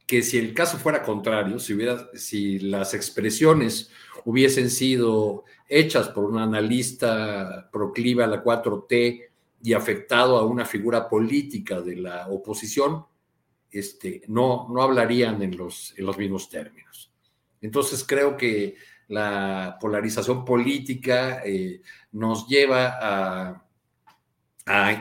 que 0.05 0.21
si 0.21 0.37
el 0.37 0.53
caso 0.53 0.77
fuera 0.77 1.03
contrario, 1.03 1.59
si, 1.59 1.73
hubiera, 1.73 2.09
si 2.13 2.59
las 2.59 2.93
expresiones 2.93 3.89
hubiesen 4.23 4.69
sido 4.69 5.43
hechas 5.67 6.09
por 6.09 6.25
un 6.25 6.37
analista 6.37 7.69
proclive 7.71 8.23
a 8.23 8.27
la 8.27 8.43
4T 8.43 9.21
y 9.63 9.73
afectado 9.73 10.37
a 10.37 10.45
una 10.45 10.65
figura 10.65 11.09
política 11.09 11.81
de 11.81 11.95
la 11.95 12.27
oposición, 12.27 13.05
este, 13.71 14.21
no, 14.27 14.67
no 14.69 14.81
hablarían 14.81 15.41
en 15.41 15.57
los, 15.57 15.93
en 15.97 16.05
los 16.05 16.17
mismos 16.17 16.49
términos. 16.49 17.11
Entonces 17.65 18.03
creo 18.03 18.37
que 18.37 18.75
la 19.07 19.77
polarización 19.81 20.45
política 20.45 21.41
eh, 21.43 21.81
nos 22.11 22.47
lleva 22.47 22.97
a, 23.01 23.61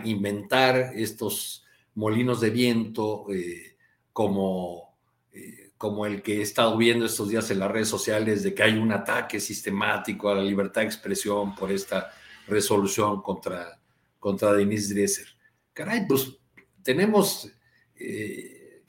inventar 0.05 0.93
estos 0.95 1.65
molinos 1.95 2.41
de 2.43 2.51
viento 2.51 3.25
eh, 3.33 3.77
como, 4.13 4.95
eh, 5.33 5.71
como 5.79 6.05
el 6.05 6.21
que 6.21 6.39
he 6.39 6.43
estado 6.43 6.77
viendo 6.77 7.07
estos 7.07 7.31
días 7.31 7.51
en 7.51 7.61
las 7.61 7.71
redes 7.71 7.89
sociales 7.89 8.43
de 8.43 8.55
que 8.55 8.63
hay 8.63 8.77
un 8.77 8.93
ataque 8.93 9.41
sistemático 9.41 10.29
a 10.29 10.35
la 10.35 10.43
libertad 10.43 10.83
de 10.83 10.89
expresión 10.89 11.55
por 11.55 11.73
esta 11.73 12.11
resolución 12.47 13.23
contra, 13.23 13.79
contra 14.19 14.53
Denise 14.53 14.93
Dresser. 14.93 15.29
Caray, 15.73 16.07
pues 16.07 16.37
tenemos 16.83 17.51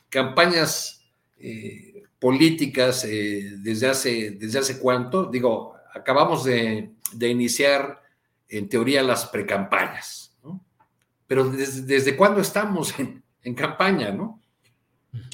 campañas 0.10 1.06
políticas 2.20 3.06
eh, 3.06 3.54
desde, 3.58 3.88
hace, 3.88 4.32
desde 4.32 4.60
hace 4.60 4.80
cuánto. 4.80 5.26
Digo, 5.26 5.76
acabamos 5.94 6.44
de, 6.44 6.92
iniciar 7.20 8.02
en 8.48 8.70
teoría 8.70 9.02
las 9.04 9.26
precampañas, 9.26 10.36
¿no? 10.44 10.64
Pero 11.28 11.50
desde, 11.50 11.82
desde 11.82 12.16
cuándo 12.16 12.42
estamos 12.42 12.94
en, 13.00 13.56
campaña, 13.56 14.12
¿no? 14.12 14.42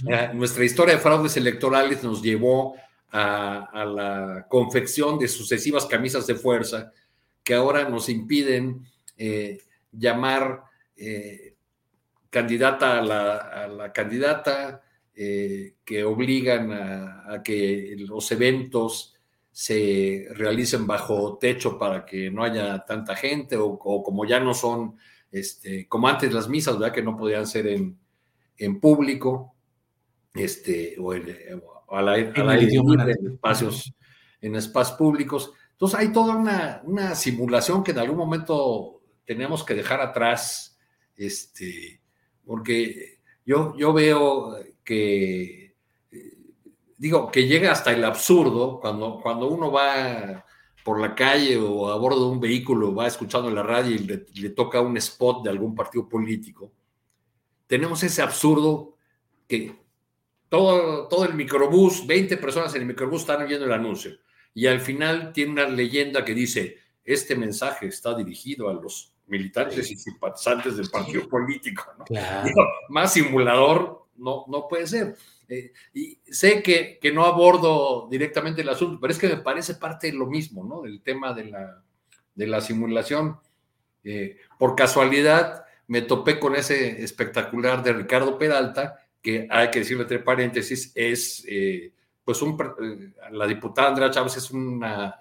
Eh, 0.07 0.31
nuestra 0.33 0.63
historia 0.63 0.95
de 0.95 1.01
fraudes 1.01 1.37
electorales 1.37 2.03
nos 2.03 2.21
llevó 2.21 2.75
a, 3.11 3.85
la 3.85 4.45
confección 4.47 5.19
de 5.19 5.27
sucesivas 5.27 5.85
camisas 5.85 6.25
de 6.27 6.35
fuerza 6.35 6.91
que 7.43 7.53
ahora 7.53 7.89
nos 7.89 8.09
impiden 8.09 8.85
eh, 9.17 9.61
llamar 9.91 10.63
eh, 10.95 11.55
candidata 12.29 12.99
a 12.99 13.67
la, 13.67 13.91
candidata, 13.93 14.83
eh, 15.13 15.75
que 15.83 16.03
obligan 16.03 16.71
a, 16.71 17.41
que 17.43 17.95
los 17.97 18.31
eventos 18.31 19.15
se 19.51 20.27
realicen 20.31 20.87
bajo 20.87 21.37
techo 21.37 21.77
para 21.77 22.05
que 22.05 22.31
no 22.31 22.43
haya 22.43 22.85
tanta 22.85 23.15
gente, 23.15 23.57
o, 23.57 23.77
como 23.77 24.25
ya 24.25 24.39
no 24.39 24.53
son, 24.53 24.95
este, 25.31 25.87
como 25.87 26.07
antes 26.07 26.33
las 26.33 26.47
misas, 26.47 26.79
¿verdad? 26.79 26.93
Que 26.93 27.03
no 27.03 27.17
podían 27.17 27.45
ser 27.45 27.67
en, 27.67 27.99
en 28.57 28.79
público, 28.79 29.55
este, 30.33 30.95
o, 30.97 31.13
en, 31.13 31.25
a 31.89 32.01
la, 32.01 32.17
en 32.17 33.31
espacios, 33.33 33.93
en 34.39 34.55
espacios 34.55 34.97
públicos. 34.97 35.51
Entonces 35.73 35.99
hay 35.99 36.13
toda 36.13 36.37
una, 36.37 36.81
una, 36.85 37.15
simulación 37.15 37.83
que 37.83 37.91
en 37.91 37.99
algún 37.99 38.17
momento 38.17 39.01
tenemos 39.25 39.65
que 39.65 39.73
dejar 39.75 39.99
atrás, 39.99 40.79
este, 41.17 42.01
porque 42.45 43.19
yo, 43.45 43.75
yo 43.77 43.91
veo 43.91 44.55
que, 44.83 45.75
digo, 46.97 47.31
que 47.31 47.47
llega 47.47 47.71
hasta 47.71 47.91
el 47.91 48.03
absurdo 48.03 48.79
cuando, 48.79 49.19
cuando 49.21 49.47
uno 49.47 49.71
va 49.71 50.45
por 50.83 50.99
la 50.99 51.13
calle 51.13 51.57
o 51.57 51.89
a 51.89 51.97
bordo 51.97 52.25
de 52.25 52.31
un 52.31 52.39
vehículo, 52.39 52.93
va 52.93 53.07
escuchando 53.07 53.49
la 53.51 53.63
radio 53.63 53.95
y 53.95 53.99
le, 53.99 54.25
le 54.33 54.49
toca 54.49 54.81
un 54.81 54.97
spot 54.97 55.43
de 55.43 55.49
algún 55.49 55.75
partido 55.75 56.07
político. 56.09 56.71
Tenemos 57.67 58.03
ese 58.03 58.21
absurdo 58.21 58.95
que 59.47 59.75
todo, 60.49 61.07
todo 61.07 61.25
el 61.25 61.33
microbús, 61.33 62.05
20 62.05 62.37
personas 62.37 62.75
en 62.75 62.81
el 62.81 62.87
microbús 62.87 63.21
están 63.21 63.41
oyendo 63.41 63.65
el 63.65 63.71
anuncio. 63.71 64.11
Y 64.53 64.67
al 64.67 64.81
final 64.81 65.31
tiene 65.31 65.53
una 65.53 65.67
leyenda 65.67 66.25
que 66.25 66.33
dice, 66.33 66.77
este 67.05 67.35
mensaje 67.35 67.87
está 67.87 68.13
dirigido 68.13 68.69
a 68.69 68.73
los 68.73 69.13
militantes 69.27 69.89
y 69.89 69.95
simpatizantes 69.95 70.75
del 70.75 70.89
partido 70.89 71.27
político. 71.27 71.83
más 72.89 73.13
simulador 73.13 74.00
no, 74.17 74.45
no 74.47 74.67
puede 74.67 74.87
ser. 74.87 75.15
Eh, 75.47 75.73
y 75.93 76.19
sé 76.25 76.63
que, 76.63 76.97
que, 77.01 77.11
no 77.11 77.25
abordo 77.25 78.07
directamente 78.09 78.61
el 78.61 78.69
asunto, 78.69 78.99
pero 78.99 79.11
es 79.11 79.19
que 79.19 79.27
me 79.27 79.37
parece 79.37 79.75
parte 79.75 80.07
de 80.07 80.13
lo 80.13 80.27
mismo, 80.27 80.63
¿no? 80.63 80.81
Del 80.81 81.01
tema 81.01 81.33
de 81.33 81.45
la, 81.45 81.83
de 82.35 82.47
la 82.47 82.61
simulación. 82.61 83.39
Eh, 84.03 84.37
por 84.57 84.75
casualidad 84.75 85.65
me 85.87 86.01
topé 86.01 86.39
con 86.39 86.55
ese 86.55 87.03
espectacular 87.03 87.83
de 87.83 87.93
Ricardo 87.93 88.37
Peralta, 88.37 89.05
que 89.21 89.47
hay 89.49 89.69
que 89.69 89.79
decirlo 89.79 90.03
entre 90.03 90.19
paréntesis, 90.19 90.91
es, 90.95 91.43
eh, 91.47 91.93
pues, 92.23 92.41
un, 92.41 92.57
la 93.31 93.45
diputada 93.45 93.89
Andrea 93.89 94.09
Chávez 94.09 94.37
es 94.37 94.51
una 94.51 95.17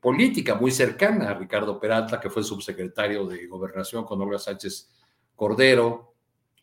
política 0.00 0.56
muy 0.56 0.72
cercana 0.72 1.30
a 1.30 1.34
Ricardo 1.34 1.78
Peralta, 1.78 2.18
que 2.18 2.30
fue 2.30 2.42
subsecretario 2.42 3.26
de 3.26 3.46
Gobernación 3.46 4.04
con 4.04 4.20
Olga 4.20 4.38
Sánchez 4.38 4.90
Cordero, 5.36 6.14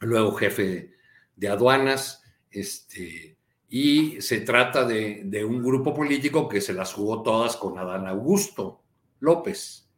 luego 0.02 0.34
jefe 0.34 0.95
de 1.36 1.50
aduanas, 1.50 2.24
este, 2.50 3.38
y 3.70 4.22
se 4.22 4.42
trata 4.42 4.86
de, 4.86 5.24
de, 5.26 5.44
un 5.44 5.62
grupo 5.62 5.94
político 5.94 6.48
que 6.48 6.62
se 6.62 6.74
las 6.74 6.94
jugó 6.94 7.22
todas 7.22 7.58
con 7.58 7.78
Adán 7.78 8.08
Augusto 8.08 8.82
López, 9.20 9.90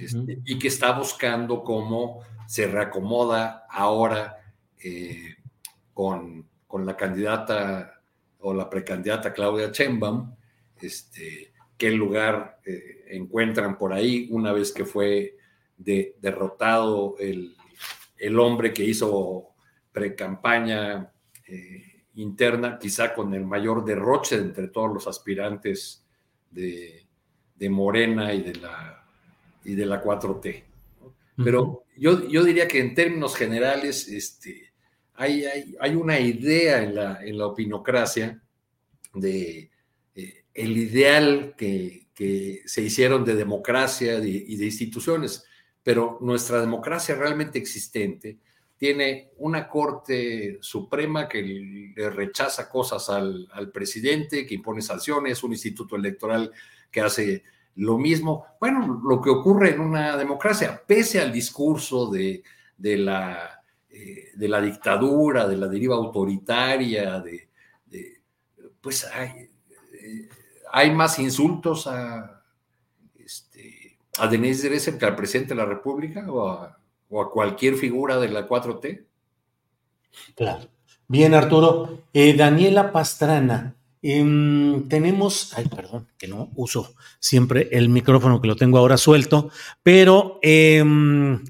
este, 0.00 0.40
y 0.44 0.58
que 0.58 0.68
está 0.68 0.98
buscando 0.98 1.62
cómo 1.62 2.20
se 2.48 2.66
reacomoda 2.66 3.66
ahora 3.70 4.36
con, 5.94 6.46
con 6.66 6.84
la 6.84 6.96
candidata 6.96 8.00
o 8.40 8.52
la 8.52 8.68
precandidata 8.68 9.32
Claudia 9.32 9.72
Chembam, 9.72 10.34
este, 10.80 11.52
qué 11.76 11.90
lugar 11.90 12.60
eh, 12.64 13.04
encuentran 13.08 13.78
por 13.78 13.92
ahí 13.92 14.28
una 14.30 14.52
vez 14.52 14.72
que 14.72 14.84
fue 14.84 15.36
derrotado 15.76 17.16
el, 17.18 17.54
el, 18.18 18.38
hombre 18.38 18.72
que 18.72 18.84
hizo 18.84 19.54
precampaña 19.96 21.10
eh, 21.48 22.02
interna, 22.16 22.78
quizá 22.78 23.14
con 23.14 23.32
el 23.32 23.46
mayor 23.46 23.82
derroche 23.82 24.36
entre 24.36 24.68
todos 24.68 24.92
los 24.92 25.06
aspirantes 25.08 26.04
de, 26.50 27.06
de 27.54 27.70
Morena 27.70 28.34
y 28.34 28.42
de 28.42 28.56
la, 28.56 29.06
y 29.64 29.74
de 29.74 29.86
la 29.86 30.02
4T. 30.02 30.64
Pero 31.42 31.84
yo, 31.96 32.28
yo 32.28 32.44
diría 32.44 32.68
que 32.68 32.78
en 32.78 32.94
términos 32.94 33.34
generales, 33.36 34.06
este, 34.08 34.70
hay, 35.14 35.96
una 35.96 36.20
idea 36.20 36.82
en 36.82 36.94
la, 36.94 37.24
en 37.24 37.38
la 37.38 37.46
opinocracia 37.46 38.42
de 39.14 39.70
eh, 40.14 40.44
el 40.52 40.76
ideal 40.76 41.54
que, 41.56 42.04
se 42.66 42.82
hicieron 42.82 43.24
de 43.24 43.34
democracia 43.34 44.18
y 44.18 44.56
de 44.56 44.64
instituciones, 44.64 45.44
pero 45.82 46.18
nuestra 46.22 46.60
democracia 46.60 47.14
realmente 47.14 47.58
existente 47.58 48.38
tiene 48.76 49.30
una 49.38 49.68
Corte 49.68 50.58
Suprema 50.60 51.28
que 51.28 51.42
le 51.42 52.10
rechaza 52.10 52.68
cosas 52.68 53.08
al, 53.08 53.70
presidente, 53.72 54.46
que 54.46 54.54
impone 54.54 54.82
sanciones, 54.82 55.42
un 55.42 55.52
instituto 55.52 55.96
electoral 55.96 56.52
que 56.90 57.00
hace 57.00 57.42
lo 57.76 57.98
mismo. 57.98 58.44
Bueno, 58.60 59.00
lo 59.02 59.20
que 59.20 59.30
ocurre 59.30 59.70
en 59.70 59.80
una 59.80 60.16
democracia, 60.16 60.82
pese 60.86 61.20
al 61.20 61.32
discurso 61.32 62.10
de 62.10 62.42
la 62.78 63.56
eh, 63.98 64.32
la 64.36 64.60
dictadura, 64.60 65.48
de 65.48 65.56
la 65.56 65.68
deriva 65.68 65.96
autoritaria, 65.96 67.18
de, 67.20 67.48
pues 68.80 69.04
hay, 69.06 69.48
eh, 69.94 70.28
hay, 70.70 70.90
más 70.90 71.18
insultos 71.18 71.86
a, 71.86 72.44
este, 73.14 73.98
a 74.18 74.28
Denise 74.28 74.68
Dresser 74.68 74.98
que 74.98 75.06
al 75.06 75.16
presidente 75.16 75.54
de 75.54 75.60
la 75.60 75.64
República 75.64 76.30
o 76.30 76.46
a, 76.46 76.78
cualquier 77.08 77.76
figura 77.76 78.18
de 78.18 78.28
la 78.28 78.48
4T. 78.48 79.04
Claro. 80.34 80.68
Bien, 81.08 81.34
Arturo. 81.34 82.02
Eh, 82.12 82.34
Daniela 82.34 82.92
Pastrana. 82.92 83.74
Em, 84.02 84.88
tenemos, 84.88 85.52
ay, 85.56 85.66
perdón, 85.68 86.06
que 86.18 86.28
no 86.28 86.50
uso 86.54 86.94
siempre 87.18 87.68
el 87.72 87.88
micrófono 87.88 88.40
que 88.40 88.46
lo 88.46 88.54
tengo 88.54 88.78
ahora 88.78 88.96
suelto, 88.96 89.50
pero 89.82 90.38
em, 90.42 91.42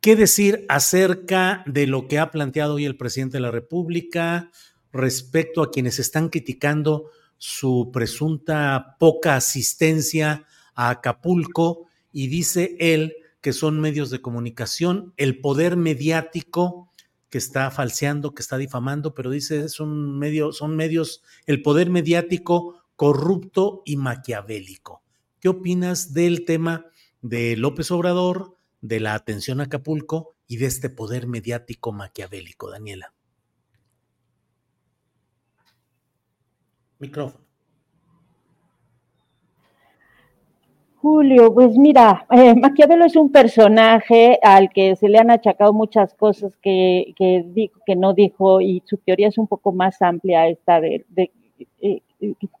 ¿Qué 0.00 0.14
decir 0.14 0.64
acerca 0.68 1.64
de 1.66 1.88
lo 1.88 2.06
que 2.06 2.20
ha 2.20 2.30
planteado 2.30 2.74
hoy 2.74 2.84
el 2.84 2.96
presidente 2.96 3.38
de 3.38 3.40
la 3.40 3.50
República 3.50 4.50
respecto 4.92 5.60
a 5.60 5.72
quienes 5.72 5.98
están 5.98 6.28
criticando 6.28 7.10
su 7.36 7.90
presunta 7.92 8.96
poca 9.00 9.34
asistencia 9.34 10.46
a 10.76 10.90
Acapulco? 10.90 11.88
Y 12.12 12.28
dice 12.28 12.76
él 12.78 13.16
que 13.40 13.52
son 13.52 13.80
medios 13.80 14.10
de 14.10 14.20
comunicación, 14.20 15.14
el 15.16 15.40
poder 15.40 15.76
mediático 15.76 16.90
que 17.30 17.38
está 17.38 17.70
falseando, 17.70 18.34
que 18.34 18.42
está 18.42 18.56
difamando, 18.56 19.14
pero 19.14 19.30
dice 19.30 19.68
son, 19.68 20.18
medio, 20.18 20.52
son 20.52 20.76
medios, 20.76 21.22
el 21.46 21.62
poder 21.62 21.90
mediático 21.90 22.82
corrupto 22.96 23.82
y 23.84 23.96
maquiavélico. 23.96 25.02
¿Qué 25.40 25.48
opinas 25.48 26.14
del 26.14 26.44
tema 26.44 26.86
de 27.20 27.56
López 27.56 27.90
Obrador? 27.90 28.58
de 28.80 29.00
la 29.00 29.14
atención 29.14 29.60
a 29.60 29.64
Acapulco 29.64 30.36
y 30.46 30.56
de 30.58 30.66
este 30.66 30.90
poder 30.90 31.26
mediático 31.26 31.92
maquiavélico, 31.92 32.70
Daniela. 32.70 33.14
Micrófono. 36.98 37.47
Julio, 41.00 41.54
pues 41.54 41.78
mira, 41.78 42.26
eh, 42.30 42.56
Maquiavelo 42.56 43.04
es 43.04 43.14
un 43.14 43.30
personaje 43.30 44.38
al 44.42 44.70
que 44.70 44.96
se 44.96 45.08
le 45.08 45.18
han 45.18 45.30
achacado 45.30 45.72
muchas 45.72 46.12
cosas 46.14 46.56
que, 46.60 47.14
que, 47.16 47.70
que 47.86 47.96
no 47.96 48.14
dijo 48.14 48.60
y 48.60 48.82
su 48.84 48.96
teoría 48.96 49.28
es 49.28 49.38
un 49.38 49.46
poco 49.46 49.70
más 49.70 50.02
amplia 50.02 50.48
esta 50.48 50.80
de, 50.80 51.04
eh, 51.80 52.02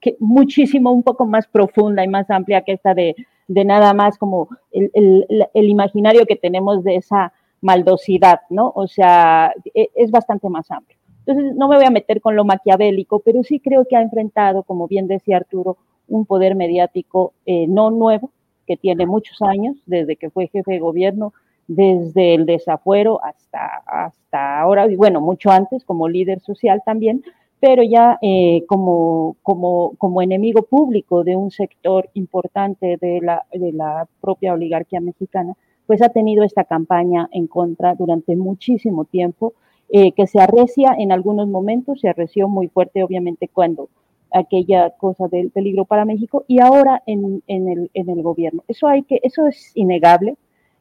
que 0.00 0.16
muchísimo, 0.20 0.92
un 0.92 1.02
poco 1.02 1.26
más 1.26 1.48
profunda 1.48 2.04
y 2.04 2.08
más 2.08 2.30
amplia 2.30 2.62
que 2.62 2.72
esta 2.72 2.94
de, 2.94 3.16
de 3.48 3.64
nada 3.64 3.92
más 3.92 4.16
como 4.18 4.48
el, 4.70 5.26
el, 5.52 5.68
imaginario 5.68 6.24
que 6.24 6.36
tenemos 6.36 6.84
de 6.84 6.94
esa 6.94 7.32
maldosidad, 7.60 8.42
¿no? 8.50 8.72
O 8.76 8.86
sea, 8.86 9.52
e, 9.74 9.88
es 9.96 10.12
bastante 10.12 10.48
más 10.48 10.70
amplio. 10.70 10.96
Entonces, 11.26 11.56
no 11.56 11.66
me 11.68 11.76
voy 11.76 11.86
a 11.86 11.90
meter 11.90 12.20
con 12.20 12.36
lo 12.36 12.44
maquiavélico, 12.44 13.18
pero 13.18 13.42
sí 13.42 13.58
creo 13.58 13.84
que 13.84 13.96
ha 13.96 14.00
enfrentado, 14.00 14.62
como 14.62 14.86
bien 14.86 15.08
decía 15.08 15.38
Arturo, 15.38 15.76
un 16.08 16.26
poder 16.26 16.54
mediático 16.54 17.32
eh, 17.46 17.66
no 17.68 17.90
nuevo, 17.90 18.30
que 18.66 18.76
tiene 18.76 19.06
muchos 19.06 19.40
años, 19.42 19.76
desde 19.86 20.16
que 20.16 20.30
fue 20.30 20.48
jefe 20.48 20.72
de 20.72 20.78
gobierno, 20.78 21.32
desde 21.68 22.34
el 22.34 22.46
desafuero 22.46 23.22
hasta, 23.24 23.82
hasta 23.86 24.60
ahora, 24.60 24.90
y 24.90 24.96
bueno, 24.96 25.20
mucho 25.20 25.50
antes 25.50 25.84
como 25.84 26.08
líder 26.08 26.40
social 26.40 26.82
también, 26.84 27.22
pero 27.60 27.82
ya 27.82 28.18
eh, 28.22 28.64
como, 28.66 29.36
como, 29.42 29.94
como, 29.98 30.22
enemigo 30.22 30.62
público 30.62 31.24
de 31.24 31.36
un 31.36 31.50
sector 31.50 32.08
importante 32.14 32.96
de 33.00 33.20
la, 33.20 33.44
de 33.52 33.72
la 33.72 34.06
propia 34.20 34.52
oligarquía 34.52 35.00
mexicana, 35.00 35.54
pues 35.86 36.02
ha 36.02 36.10
tenido 36.10 36.44
esta 36.44 36.64
campaña 36.64 37.28
en 37.32 37.46
contra 37.46 37.94
durante 37.94 38.36
muchísimo 38.36 39.04
tiempo, 39.04 39.54
eh, 39.90 40.12
que 40.12 40.26
se 40.26 40.38
arrecia 40.38 40.94
en 40.98 41.12
algunos 41.12 41.48
momentos, 41.48 42.00
se 42.00 42.08
arreció 42.08 42.48
muy 42.48 42.68
fuerte 42.68 43.02
obviamente 43.02 43.48
cuando 43.48 43.88
aquella 44.32 44.90
cosa 44.90 45.28
del 45.28 45.50
peligro 45.50 45.84
para 45.84 46.04
México 46.04 46.44
y 46.46 46.60
ahora 46.60 47.02
en, 47.06 47.42
el, 47.46 47.90
en 47.94 48.10
el 48.10 48.22
gobierno. 48.22 48.62
Eso 48.68 48.86
hay 48.86 49.02
que, 49.02 49.20
eso 49.22 49.46
es 49.46 49.72
innegable, 49.74 50.36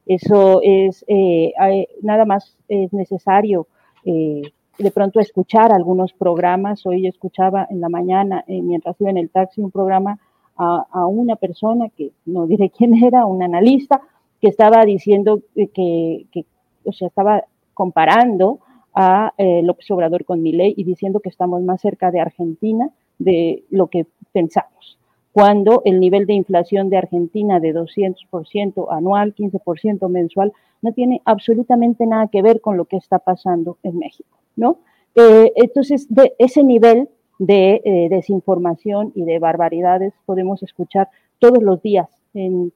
eso 0.05 0.61
es 0.63 1.03
eh, 1.07 1.53
nada 2.01 2.25
más 2.25 2.57
es 2.67 2.93
necesario 2.93 3.67
eh, 4.05 4.41
de 4.77 4.91
pronto 4.91 5.19
escuchar 5.19 5.71
algunos 5.71 6.13
programas. 6.13 6.85
Hoy 6.85 7.07
escuchaba 7.07 7.67
en 7.69 7.81
la 7.81 7.89
mañana, 7.89 8.43
eh, 8.47 8.61
mientras 8.61 8.99
iba 9.01 9.09
en 9.09 9.17
el 9.17 9.29
taxi, 9.29 9.61
un 9.61 9.71
programa 9.71 10.19
a, 10.55 11.05
una 11.05 11.35
persona 11.35 11.89
que 11.89 12.11
no 12.25 12.47
diré 12.47 12.69
quién 12.77 12.95
era, 13.03 13.25
un 13.25 13.43
analista, 13.43 14.01
que 14.39 14.47
estaba 14.47 14.85
diciendo 14.85 15.41
que, 15.55 16.25
que 16.31 16.45
o 16.83 16.91
sea, 16.93 17.07
estaba 17.07 17.43
comparando 17.73 18.59
a 18.93 19.33
López 19.37 19.91
Obrador 19.91 20.25
con 20.25 20.41
Milei 20.41 20.73
y 20.75 20.83
diciendo 20.83 21.19
que 21.19 21.29
estamos 21.29 21.61
más 21.61 21.81
cerca 21.81 22.09
de 22.09 22.19
Argentina 22.19 22.91
de 23.19 23.63
lo 23.69 23.87
que 23.87 24.05
pensamos. 24.31 24.97
Cuando 25.31 25.81
el 25.85 25.99
nivel 25.99 26.25
de 26.25 26.33
inflación 26.33 26.89
de 26.89 26.97
Argentina 26.97 27.59
de 27.59 27.73
200% 27.73 28.87
anual, 28.89 29.35
15% 29.35 30.09
mensual, 30.09 30.51
no 30.81 30.93
tiene 30.93 31.21
absolutamente 31.25 32.05
nada 32.05 32.27
que 32.27 32.41
ver 32.41 32.61
con 32.61 32.77
lo 32.77 32.85
que 32.85 32.97
está 32.97 33.19
pasando 33.19 33.77
en 33.83 33.99
México, 33.99 34.37
¿no? 34.55 34.79
Eh, 35.15 35.51
entonces, 35.55 36.07
de 36.09 36.33
ese 36.37 36.63
nivel 36.63 37.09
de 37.39 37.81
eh, 37.83 38.07
desinformación 38.09 39.11
y 39.15 39.23
de 39.23 39.39
barbaridades 39.39 40.13
podemos 40.25 40.63
escuchar 40.63 41.09
todos 41.39 41.61
los 41.61 41.81
días 41.81 42.09
en 42.33 42.71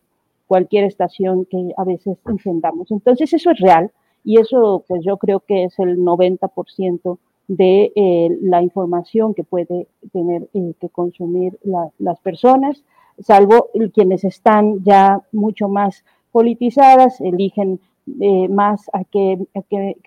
cualquier 0.47 0.83
estación 0.83 1.45
que 1.45 1.71
a 1.77 1.83
veces 1.83 2.17
encendamos. 2.27 2.91
Entonces, 2.91 3.33
eso 3.33 3.51
es 3.51 3.59
real 3.59 3.91
y 4.23 4.39
eso, 4.39 4.83
pues 4.87 5.03
yo 5.03 5.17
creo 5.17 5.39
que 5.39 5.63
es 5.63 5.79
el 5.79 5.99
90% 5.99 7.17
de 7.51 7.91
eh, 7.97 8.29
la 8.43 8.61
información 8.61 9.33
que 9.33 9.43
puede 9.43 9.87
tener 10.13 10.47
eh, 10.53 10.73
que 10.79 10.87
consumir 10.87 11.59
las 11.99 12.17
personas, 12.21 12.81
salvo 13.19 13.67
quienes 13.93 14.23
están 14.23 14.85
ya 14.85 15.21
mucho 15.33 15.67
más 15.67 16.05
politizadas, 16.31 17.19
eligen 17.19 17.81
eh, 18.21 18.47
más 18.47 18.89
a 18.93 19.03
qué, 19.03 19.37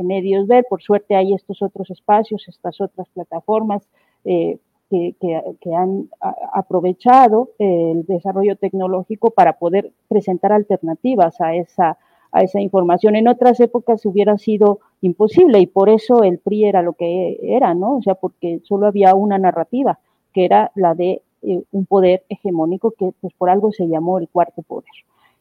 medios 0.03 0.47
ver. 0.49 0.65
Por 0.71 0.81
suerte 0.81 1.17
hay 1.17 1.35
estos 1.35 1.61
otros 1.61 1.91
espacios, 1.91 2.49
estas 2.49 2.81
otras 2.81 3.09
plataformas 3.11 3.87
que, 4.25 4.59
que, 4.89 5.75
han 5.75 6.09
aprovechado 6.55 7.51
el 7.59 8.07
desarrollo 8.07 8.57
tecnológico 8.57 9.33
para 9.33 9.59
poder 9.59 9.93
presentar 10.09 10.53
alternativas 10.53 11.43
a 11.43 11.55
esa 11.55 11.99
a 12.35 12.43
esa 12.43 12.61
información. 12.61 13.15
En 13.15 13.29
otras 13.29 13.61
épocas 13.61 14.05
hubiera 14.05 14.37
sido 14.39 14.81
imposible 15.01 15.61
y 15.61 15.67
por 15.67 15.89
eso 15.89 16.25
el 16.25 16.39
PRI 16.39 16.65
era 16.65 16.83
lo 16.83 16.95
que 16.95 17.39
era, 17.41 17.75
¿no? 17.75 17.97
O 17.97 18.03
sea, 18.03 18.17
porque 18.17 18.61
solo 18.65 18.89
había 18.89 19.15
una 19.15 19.39
narrativa, 19.39 20.01
que 20.33 20.45
era 20.45 20.73
la 20.75 20.95
de 20.95 21.23
eh, 21.43 21.63
un 21.71 21.87
poder 21.87 22.25
hegemónico 22.29 22.91
que 22.91 23.13
pues 23.21 23.33
por 23.35 23.51
algo 23.51 23.71
se 23.71 23.87
llamó 23.87 24.19
el 24.19 24.29
cuarto 24.29 24.63
poder, 24.63 24.91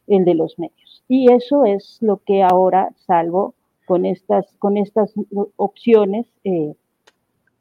el 0.06 0.24
de 0.24 0.36
los 0.36 0.60
medios. 0.60 1.04
Y 1.08 1.32
eso 1.32 1.66
es 1.66 1.98
lo 2.00 2.18
que 2.18 2.44
ahora, 2.44 2.92
salvo 3.08 3.56
con 3.88 4.06
estas, 4.06 4.46
con 4.60 4.78
estas 4.78 5.14
opciones, 5.56 6.28
eh, 6.44 6.76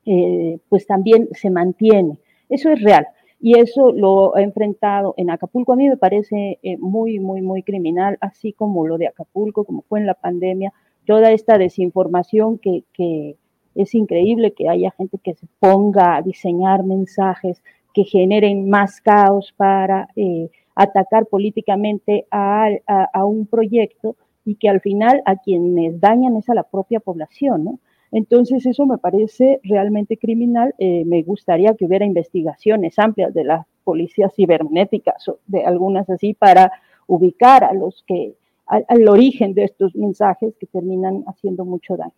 eh, 0.04 0.58
pues 0.68 0.86
también 0.86 1.30
se 1.32 1.48
mantiene. 1.48 2.18
Eso 2.50 2.70
es 2.70 2.82
real 2.82 3.06
y 3.42 3.58
eso 3.58 3.90
lo 3.90 4.36
ha 4.36 4.40
enfrentado 4.40 5.14
en 5.16 5.28
Acapulco. 5.28 5.72
A 5.72 5.76
mí 5.76 5.88
me 5.88 5.96
parece 5.96 6.60
eh, 6.62 6.76
muy, 6.78 7.18
muy, 7.18 7.42
muy 7.42 7.64
criminal, 7.64 8.16
así 8.20 8.52
como 8.52 8.86
lo 8.86 8.98
de 8.98 9.08
Acapulco, 9.08 9.64
como 9.64 9.82
fue 9.82 9.98
en 9.98 10.06
la 10.06 10.14
pandemia, 10.14 10.72
toda 11.06 11.32
esta 11.32 11.58
desinformación 11.58 12.58
que, 12.58 12.84
que 12.94 13.34
es 13.74 13.94
increíble 13.96 14.52
que 14.52 14.68
haya 14.68 14.92
gente 14.92 15.18
que 15.18 15.34
se 15.34 15.48
ponga 15.58 16.14
a 16.16 16.22
diseñar 16.22 16.84
mensajes 16.84 17.64
que 17.92 18.04
generen 18.04 18.70
más 18.70 19.00
caos 19.00 19.52
para 19.56 20.08
eh, 20.14 20.48
atacar 20.76 21.26
políticamente 21.26 22.26
a, 22.30 22.68
a, 22.86 23.08
a, 23.12 23.24
un 23.24 23.46
proyecto 23.46 24.14
y 24.44 24.54
que 24.54 24.68
al 24.68 24.80
final 24.80 25.20
a 25.26 25.34
quienes 25.34 26.00
dañan 26.00 26.36
es 26.36 26.48
a 26.48 26.54
la 26.54 26.62
propia 26.62 27.00
población, 27.00 27.64
¿no? 27.64 27.78
Entonces, 28.12 28.66
eso 28.66 28.86
me 28.86 28.98
parece 28.98 29.58
realmente 29.64 30.18
criminal. 30.18 30.74
Eh, 30.78 31.04
me 31.06 31.22
gustaría 31.22 31.74
que 31.74 31.86
hubiera 31.86 32.04
investigaciones 32.04 32.98
amplias 32.98 33.32
de 33.32 33.44
las 33.44 33.66
policías 33.84 34.32
cibernéticas 34.34 35.26
o 35.28 35.38
de 35.46 35.64
algunas 35.64 36.08
así 36.10 36.34
para 36.34 36.70
ubicar 37.06 37.64
a 37.64 37.72
los 37.72 38.04
que, 38.06 38.34
al, 38.66 39.08
origen 39.08 39.54
de 39.54 39.64
estos 39.64 39.96
mensajes 39.96 40.54
que 40.60 40.66
terminan 40.66 41.24
haciendo 41.26 41.64
mucho 41.64 41.96
daño. 41.96 42.12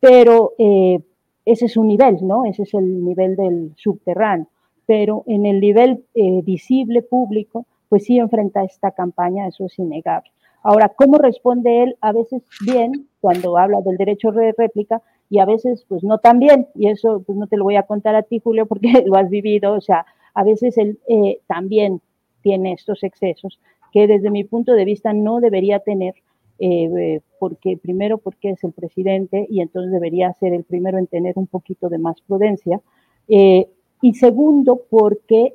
Pero 0.00 0.52
eh, 0.58 1.00
ese 1.44 1.64
es 1.64 1.76
un 1.78 1.88
nivel, 1.88 2.18
¿no? 2.22 2.44
Ese 2.44 2.64
es 2.64 2.74
el 2.74 3.04
nivel 3.04 3.34
del 3.34 3.72
subterráneo. 3.76 4.46
Pero 4.86 5.24
en 5.26 5.46
el 5.46 5.60
nivel 5.60 6.04
eh, 6.14 6.42
visible, 6.42 7.02
público, 7.02 7.66
pues 7.88 8.04
sí 8.04 8.18
enfrenta 8.18 8.64
esta 8.64 8.90
campaña, 8.90 9.46
eso 9.46 9.64
es 9.64 9.78
innegable. 9.78 10.30
Ahora, 10.62 10.90
¿cómo 10.90 11.18
responde 11.18 11.82
él? 11.82 11.96
A 12.00 12.12
veces 12.12 12.42
bien, 12.64 13.08
cuando 13.20 13.56
habla 13.56 13.80
del 13.80 13.96
derecho 13.96 14.30
de 14.32 14.54
réplica, 14.56 15.00
y 15.30 15.38
a 15.40 15.44
veces 15.44 15.84
pues 15.88 16.02
no 16.02 16.18
tan 16.18 16.38
bien, 16.38 16.68
y 16.74 16.88
eso 16.88 17.22
pues 17.26 17.36
no 17.36 17.46
te 17.46 17.56
lo 17.56 17.64
voy 17.64 17.76
a 17.76 17.84
contar 17.84 18.14
a 18.14 18.22
ti, 18.22 18.40
Julio, 18.42 18.66
porque 18.66 18.92
lo 19.06 19.16
has 19.16 19.28
vivido, 19.28 19.74
o 19.74 19.80
sea, 19.80 20.06
a 20.34 20.44
veces 20.44 20.78
él 20.78 20.98
eh, 21.08 21.40
también 21.46 22.00
tiene 22.42 22.72
estos 22.72 23.02
excesos 23.02 23.60
que 23.92 24.06
desde 24.06 24.30
mi 24.30 24.44
punto 24.44 24.74
de 24.74 24.84
vista 24.84 25.12
no 25.12 25.40
debería 25.40 25.80
tener, 25.80 26.14
eh, 26.58 27.20
porque 27.38 27.76
primero 27.76 28.18
porque 28.18 28.50
es 28.50 28.64
el 28.64 28.72
presidente 28.72 29.46
y 29.48 29.60
entonces 29.60 29.92
debería 29.92 30.32
ser 30.34 30.52
el 30.52 30.64
primero 30.64 30.98
en 30.98 31.06
tener 31.06 31.38
un 31.38 31.46
poquito 31.46 31.88
de 31.88 31.98
más 31.98 32.20
prudencia, 32.20 32.80
eh, 33.28 33.68
y 34.00 34.14
segundo 34.14 34.82
porque 34.88 35.54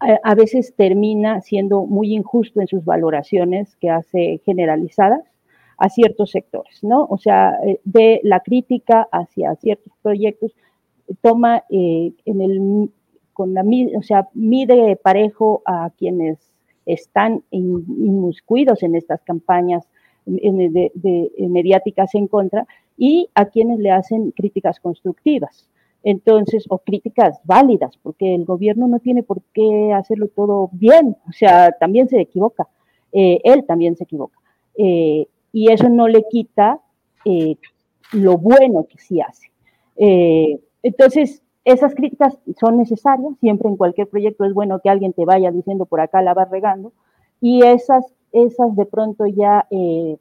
a 0.00 0.34
veces 0.34 0.74
termina 0.74 1.40
siendo 1.40 1.86
muy 1.86 2.14
injusto 2.14 2.60
en 2.60 2.66
sus 2.66 2.84
valoraciones 2.84 3.76
que 3.76 3.88
hace 3.88 4.40
generalizadas 4.44 5.33
a 5.76 5.88
ciertos 5.88 6.30
sectores, 6.30 6.82
¿no? 6.82 7.06
O 7.08 7.18
sea, 7.18 7.58
eh, 7.66 7.80
de 7.84 8.20
la 8.22 8.40
crítica 8.40 9.08
hacia 9.10 9.54
ciertos 9.56 9.92
proyectos, 10.02 10.52
toma 11.20 11.64
eh, 11.70 12.12
en 12.24 12.40
el, 12.40 12.90
con 13.32 13.54
la, 13.54 13.64
o 13.96 14.02
sea, 14.02 14.28
mide 14.34 14.96
parejo 14.96 15.62
a 15.64 15.90
quienes 15.96 16.38
están 16.86 17.42
inmiscuidos 17.50 18.82
en 18.82 18.94
estas 18.94 19.22
campañas 19.22 19.86
mediáticas 20.26 22.14
en 22.14 22.28
contra 22.28 22.66
y 22.96 23.28
a 23.34 23.46
quienes 23.46 23.78
le 23.78 23.90
hacen 23.90 24.30
críticas 24.30 24.80
constructivas. 24.80 25.68
Entonces, 26.02 26.66
o 26.68 26.78
críticas 26.78 27.40
válidas, 27.44 27.98
porque 28.02 28.34
el 28.34 28.44
gobierno 28.44 28.86
no 28.86 29.00
tiene 29.00 29.22
por 29.22 29.40
qué 29.54 29.92
hacerlo 29.94 30.28
todo 30.28 30.68
bien, 30.72 31.16
o 31.26 31.32
sea, 31.32 31.72
también 31.72 32.08
se 32.08 32.20
equivoca, 32.20 32.68
eh, 33.12 33.40
él 33.44 33.64
también 33.64 33.96
se 33.96 34.04
equivoca 34.04 34.38
y 35.54 35.70
eso 35.70 35.88
no 35.88 36.08
le 36.08 36.24
quita 36.28 36.80
eh, 37.24 37.56
lo 38.12 38.36
bueno 38.36 38.86
que 38.90 38.98
sí 38.98 39.20
hace. 39.20 39.52
Eh, 39.96 40.58
entonces, 40.82 41.42
esas 41.64 41.94
críticas 41.94 42.36
son 42.58 42.76
necesarias, 42.76 43.32
siempre 43.40 43.68
en 43.68 43.76
cualquier 43.76 44.08
proyecto 44.08 44.44
es 44.44 44.52
bueno 44.52 44.80
que 44.82 44.90
alguien 44.90 45.12
te 45.12 45.24
vaya 45.24 45.52
diciendo 45.52 45.86
por 45.86 46.00
acá 46.00 46.20
la 46.22 46.34
vas 46.34 46.50
regando, 46.50 46.92
y 47.40 47.64
esas, 47.64 48.04
esas 48.32 48.74
de 48.74 48.84
pronto 48.84 49.26
ya 49.26 49.66
eh, 49.70 50.16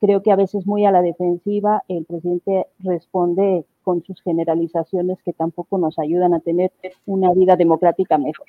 creo 0.00 0.22
que 0.24 0.32
a 0.32 0.36
veces 0.36 0.66
muy 0.66 0.84
a 0.84 0.90
la 0.90 1.02
defensiva, 1.02 1.84
el 1.86 2.04
presidente 2.04 2.66
responde 2.80 3.64
con 3.84 4.02
sus 4.02 4.20
generalizaciones 4.22 5.18
que 5.24 5.32
tampoco 5.32 5.78
nos 5.78 6.00
ayudan 6.00 6.34
a 6.34 6.40
tener 6.40 6.72
una 7.06 7.32
vida 7.32 7.54
democrática 7.54 8.18
mejor. 8.18 8.48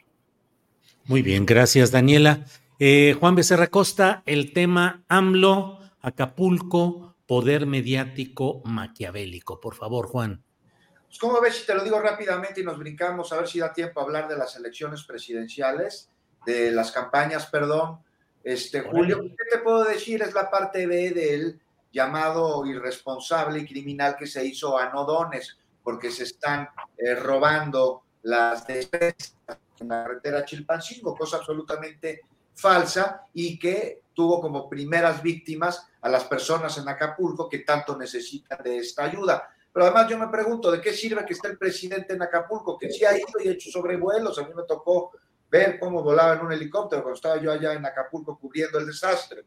Muy 1.08 1.22
bien, 1.22 1.46
gracias 1.46 1.92
Daniela. 1.92 2.40
Juan 3.20 3.36
Becerra 3.36 3.68
Costa, 3.68 4.24
el 4.26 4.52
tema 4.54 5.04
AMLO 5.08 5.85
Acapulco, 6.06 7.16
poder 7.26 7.66
mediático 7.66 8.62
maquiavélico. 8.64 9.60
Por 9.60 9.74
favor, 9.74 10.06
Juan. 10.06 10.44
Pues, 11.08 11.18
¿Cómo 11.18 11.42
ves 11.42 11.56
si 11.56 11.66
te 11.66 11.74
lo 11.74 11.84
digo 11.84 12.00
rápidamente 12.00 12.62
y 12.62 12.64
nos 12.64 12.78
brincamos 12.78 13.34
a 13.34 13.38
ver 13.38 13.48
si 13.48 13.58
da 13.58 13.74
tiempo 13.74 14.00
a 14.00 14.04
hablar 14.04 14.28
de 14.28 14.38
las 14.38 14.56
elecciones 14.56 15.04
presidenciales, 15.04 16.12
de 16.46 16.72
las 16.72 16.92
campañas, 16.92 17.48
perdón? 17.48 18.02
Este, 18.44 18.82
Julio, 18.82 19.20
¿qué 19.22 19.46
te 19.52 19.58
puedo 19.64 19.84
decir? 19.84 20.22
Es 20.22 20.36
la 20.36 20.52
parte 20.52 20.86
B 20.86 21.10
del 21.10 21.60
llamado 21.92 22.64
irresponsable 22.68 23.62
y 23.62 23.66
criminal 23.66 24.16
que 24.16 24.28
se 24.28 24.46
hizo 24.46 24.78
a 24.78 24.90
Nodones, 24.90 25.58
porque 25.84 26.12
se 26.12 26.26
están 26.26 26.70
eh, 26.98 27.16
robando 27.16 28.04
las 28.22 28.68
despensas 28.68 29.36
en 29.80 29.88
la 29.88 30.04
carretera 30.04 30.46
Chilpancingo, 30.46 31.16
cosa 31.16 31.38
absolutamente 31.38 32.22
falsa 32.56 33.26
y 33.34 33.60
que 33.60 34.04
tuvo 34.14 34.42
como 34.42 34.70
primeras 34.70 35.22
víctimas 35.22 35.88
a 36.02 36.10
las 36.10 36.24
personas 36.24 36.78
en 36.78 36.88
Acapulco 36.88 37.50
que 37.50 37.60
tanto 37.60 37.98
necesitan 37.98 38.64
de 38.64 38.78
esta 38.78 39.04
ayuda. 39.04 39.48
Pero 39.72 39.86
además 39.86 40.10
yo 40.10 40.18
me 40.18 40.30
pregunto, 40.30 40.72
¿de 40.72 40.80
qué 40.80 40.94
sirve 40.94 41.26
que 41.26 41.34
esté 41.34 41.50
el 41.50 41.58
presidente 41.58 42.14
en 42.14 42.22
Acapulco? 42.22 42.78
Que 42.78 42.90
sí 42.90 43.04
ha 43.04 43.16
ido 43.16 43.28
y 43.44 43.50
ha 43.50 43.52
hecho 43.52 43.70
sobrevuelos. 43.70 44.40
A 44.40 44.44
mí 44.44 44.54
me 44.56 44.64
tocó 44.64 45.12
ver 45.52 45.78
cómo 45.80 46.02
volaba 46.02 46.36
en 46.36 46.46
un 46.46 46.54
helicóptero 46.54 47.02
cuando 47.04 47.16
estaba 47.16 47.42
yo 47.42 47.52
allá 47.52 47.74
en 47.74 47.86
Acapulco 47.86 48.40
cubriendo 48.40 48.80
el 48.80 48.88
desastre. 48.88 49.44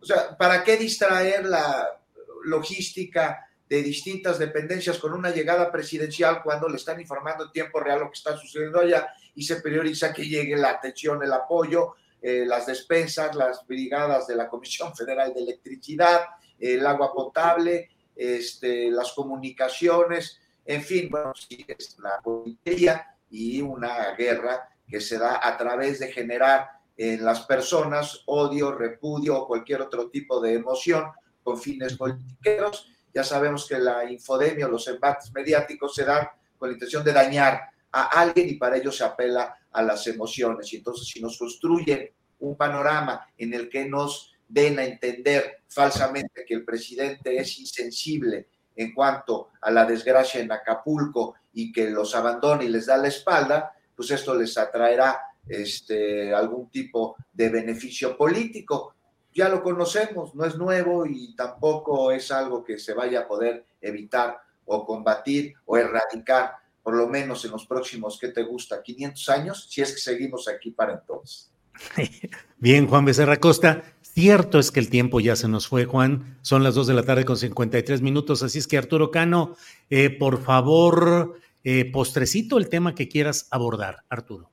O 0.00 0.04
sea, 0.06 0.36
¿para 0.36 0.62
qué 0.62 0.76
distraer 0.76 1.46
la 1.46 1.98
logística 2.44 3.46
de 3.68 3.82
distintas 3.82 4.38
dependencias 4.38 4.98
con 4.98 5.12
una 5.12 5.30
llegada 5.30 5.72
presidencial 5.72 6.42
cuando 6.42 6.68
le 6.68 6.76
están 6.76 7.00
informando 7.00 7.44
en 7.44 7.52
tiempo 7.52 7.80
real 7.80 8.00
lo 8.00 8.06
que 8.06 8.14
está 8.18 8.36
sucediendo 8.36 8.78
allá 8.78 9.08
y 9.34 9.42
se 9.42 9.56
prioriza 9.56 10.12
que 10.12 10.28
llegue 10.28 10.56
la 10.56 10.70
atención, 10.70 11.22
el 11.22 11.32
apoyo, 11.32 11.94
eh, 12.20 12.44
las 12.46 12.66
despensas, 12.66 13.34
las 13.34 13.66
brigadas 13.66 14.26
de 14.26 14.36
la 14.36 14.48
Comisión 14.48 14.94
Federal 14.96 15.32
de 15.34 15.40
Electricidad, 15.40 16.22
el 16.58 16.86
agua 16.86 17.12
potable, 17.12 17.90
este, 18.14 18.90
las 18.90 19.12
comunicaciones, 19.12 20.40
en 20.64 20.82
fin, 20.82 21.08
bueno, 21.10 21.32
sí, 21.34 21.64
es 21.68 21.96
la 22.00 22.20
política 22.22 23.16
y 23.30 23.60
una 23.60 24.12
guerra 24.14 24.68
que 24.88 25.00
se 25.00 25.18
da 25.18 25.40
a 25.42 25.56
través 25.56 26.00
de 26.00 26.10
generar 26.12 26.68
en 26.96 27.24
las 27.24 27.46
personas 27.46 28.22
odio, 28.26 28.72
repudio 28.72 29.38
o 29.38 29.46
cualquier 29.46 29.82
otro 29.82 30.08
tipo 30.08 30.40
de 30.40 30.54
emoción 30.54 31.04
con 31.42 31.58
fines 31.58 31.96
políticos. 31.96 32.90
Ya 33.14 33.22
sabemos 33.22 33.66
que 33.68 33.78
la 33.78 34.10
infodemia 34.10 34.66
o 34.66 34.70
los 34.70 34.88
embates 34.88 35.32
mediáticos 35.32 35.94
se 35.94 36.04
dan 36.04 36.28
con 36.58 36.68
la 36.68 36.74
intención 36.74 37.04
de 37.04 37.12
dañar 37.12 37.60
a 37.92 38.20
alguien 38.20 38.48
y 38.48 38.54
para 38.54 38.76
ello 38.76 38.90
se 38.90 39.04
apela 39.04 39.56
a 39.76 39.82
las 39.82 40.06
emociones. 40.06 40.72
Y 40.72 40.76
entonces 40.76 41.06
si 41.06 41.20
nos 41.20 41.38
construyen 41.38 42.10
un 42.40 42.56
panorama 42.56 43.26
en 43.36 43.52
el 43.52 43.68
que 43.68 43.86
nos 43.86 44.34
den 44.48 44.78
a 44.78 44.84
entender 44.84 45.58
falsamente 45.68 46.44
que 46.46 46.54
el 46.54 46.64
presidente 46.64 47.36
es 47.36 47.58
insensible 47.58 48.48
en 48.74 48.94
cuanto 48.94 49.50
a 49.60 49.70
la 49.70 49.84
desgracia 49.84 50.40
en 50.40 50.50
Acapulco 50.50 51.34
y 51.52 51.72
que 51.72 51.90
los 51.90 52.14
abandona 52.14 52.64
y 52.64 52.68
les 52.68 52.86
da 52.86 52.96
la 52.96 53.08
espalda, 53.08 53.72
pues 53.94 54.10
esto 54.10 54.34
les 54.34 54.56
atraerá 54.56 55.20
este, 55.46 56.32
algún 56.34 56.70
tipo 56.70 57.16
de 57.32 57.48
beneficio 57.50 58.16
político. 58.16 58.94
Ya 59.34 59.48
lo 59.48 59.62
conocemos, 59.62 60.34
no 60.34 60.44
es 60.46 60.56
nuevo 60.56 61.04
y 61.06 61.34
tampoco 61.34 62.12
es 62.12 62.30
algo 62.30 62.64
que 62.64 62.78
se 62.78 62.94
vaya 62.94 63.20
a 63.20 63.28
poder 63.28 63.66
evitar 63.80 64.38
o 64.64 64.84
combatir 64.84 65.54
o 65.66 65.76
erradicar, 65.76 66.52
por 66.86 66.94
lo 66.94 67.08
menos 67.08 67.44
en 67.44 67.50
los 67.50 67.66
próximos, 67.66 68.16
¿qué 68.16 68.28
te 68.28 68.44
gusta? 68.44 68.80
500 68.80 69.28
años, 69.30 69.66
si 69.68 69.82
es 69.82 69.92
que 69.92 69.98
seguimos 69.98 70.46
aquí 70.46 70.70
para 70.70 70.92
entonces. 70.94 71.50
Bien, 72.58 72.86
Juan 72.86 73.04
Becerra 73.04 73.38
Costa. 73.38 73.82
Cierto 74.02 74.60
es 74.60 74.70
que 74.70 74.78
el 74.78 74.88
tiempo 74.88 75.18
ya 75.18 75.34
se 75.34 75.48
nos 75.48 75.66
fue, 75.66 75.84
Juan. 75.84 76.38
Son 76.42 76.62
las 76.62 76.76
2 76.76 76.86
de 76.86 76.94
la 76.94 77.02
tarde 77.02 77.24
con 77.24 77.36
53 77.36 78.02
minutos. 78.02 78.44
Así 78.44 78.60
es 78.60 78.68
que, 78.68 78.78
Arturo 78.78 79.10
Cano, 79.10 79.56
eh, 79.90 80.10
por 80.10 80.40
favor, 80.40 81.40
eh, 81.64 81.90
postrecito 81.90 82.56
el 82.56 82.68
tema 82.68 82.94
que 82.94 83.08
quieras 83.08 83.48
abordar, 83.50 84.04
Arturo. 84.08 84.52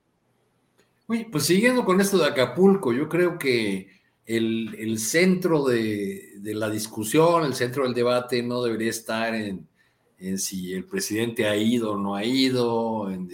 Uy, 1.06 1.26
pues 1.30 1.44
siguiendo 1.44 1.84
con 1.84 2.00
esto 2.00 2.18
de 2.18 2.26
Acapulco, 2.26 2.92
yo 2.92 3.08
creo 3.08 3.38
que 3.38 3.92
el, 4.26 4.98
centro 4.98 5.62
de, 5.62 6.32
la 6.42 6.68
discusión, 6.68 7.44
el 7.44 7.54
centro 7.54 7.84
del 7.84 7.94
debate 7.94 8.42
no 8.42 8.60
debería 8.60 8.90
estar 8.90 9.36
en, 9.36 9.68
si 10.36 10.72
el 10.72 10.84
presidente 10.84 11.46
ha 11.46 11.56
ido 11.56 11.92
o 11.92 11.98
no 11.98 12.14
ha 12.14 12.24
ido, 12.24 13.10
en 13.10 13.28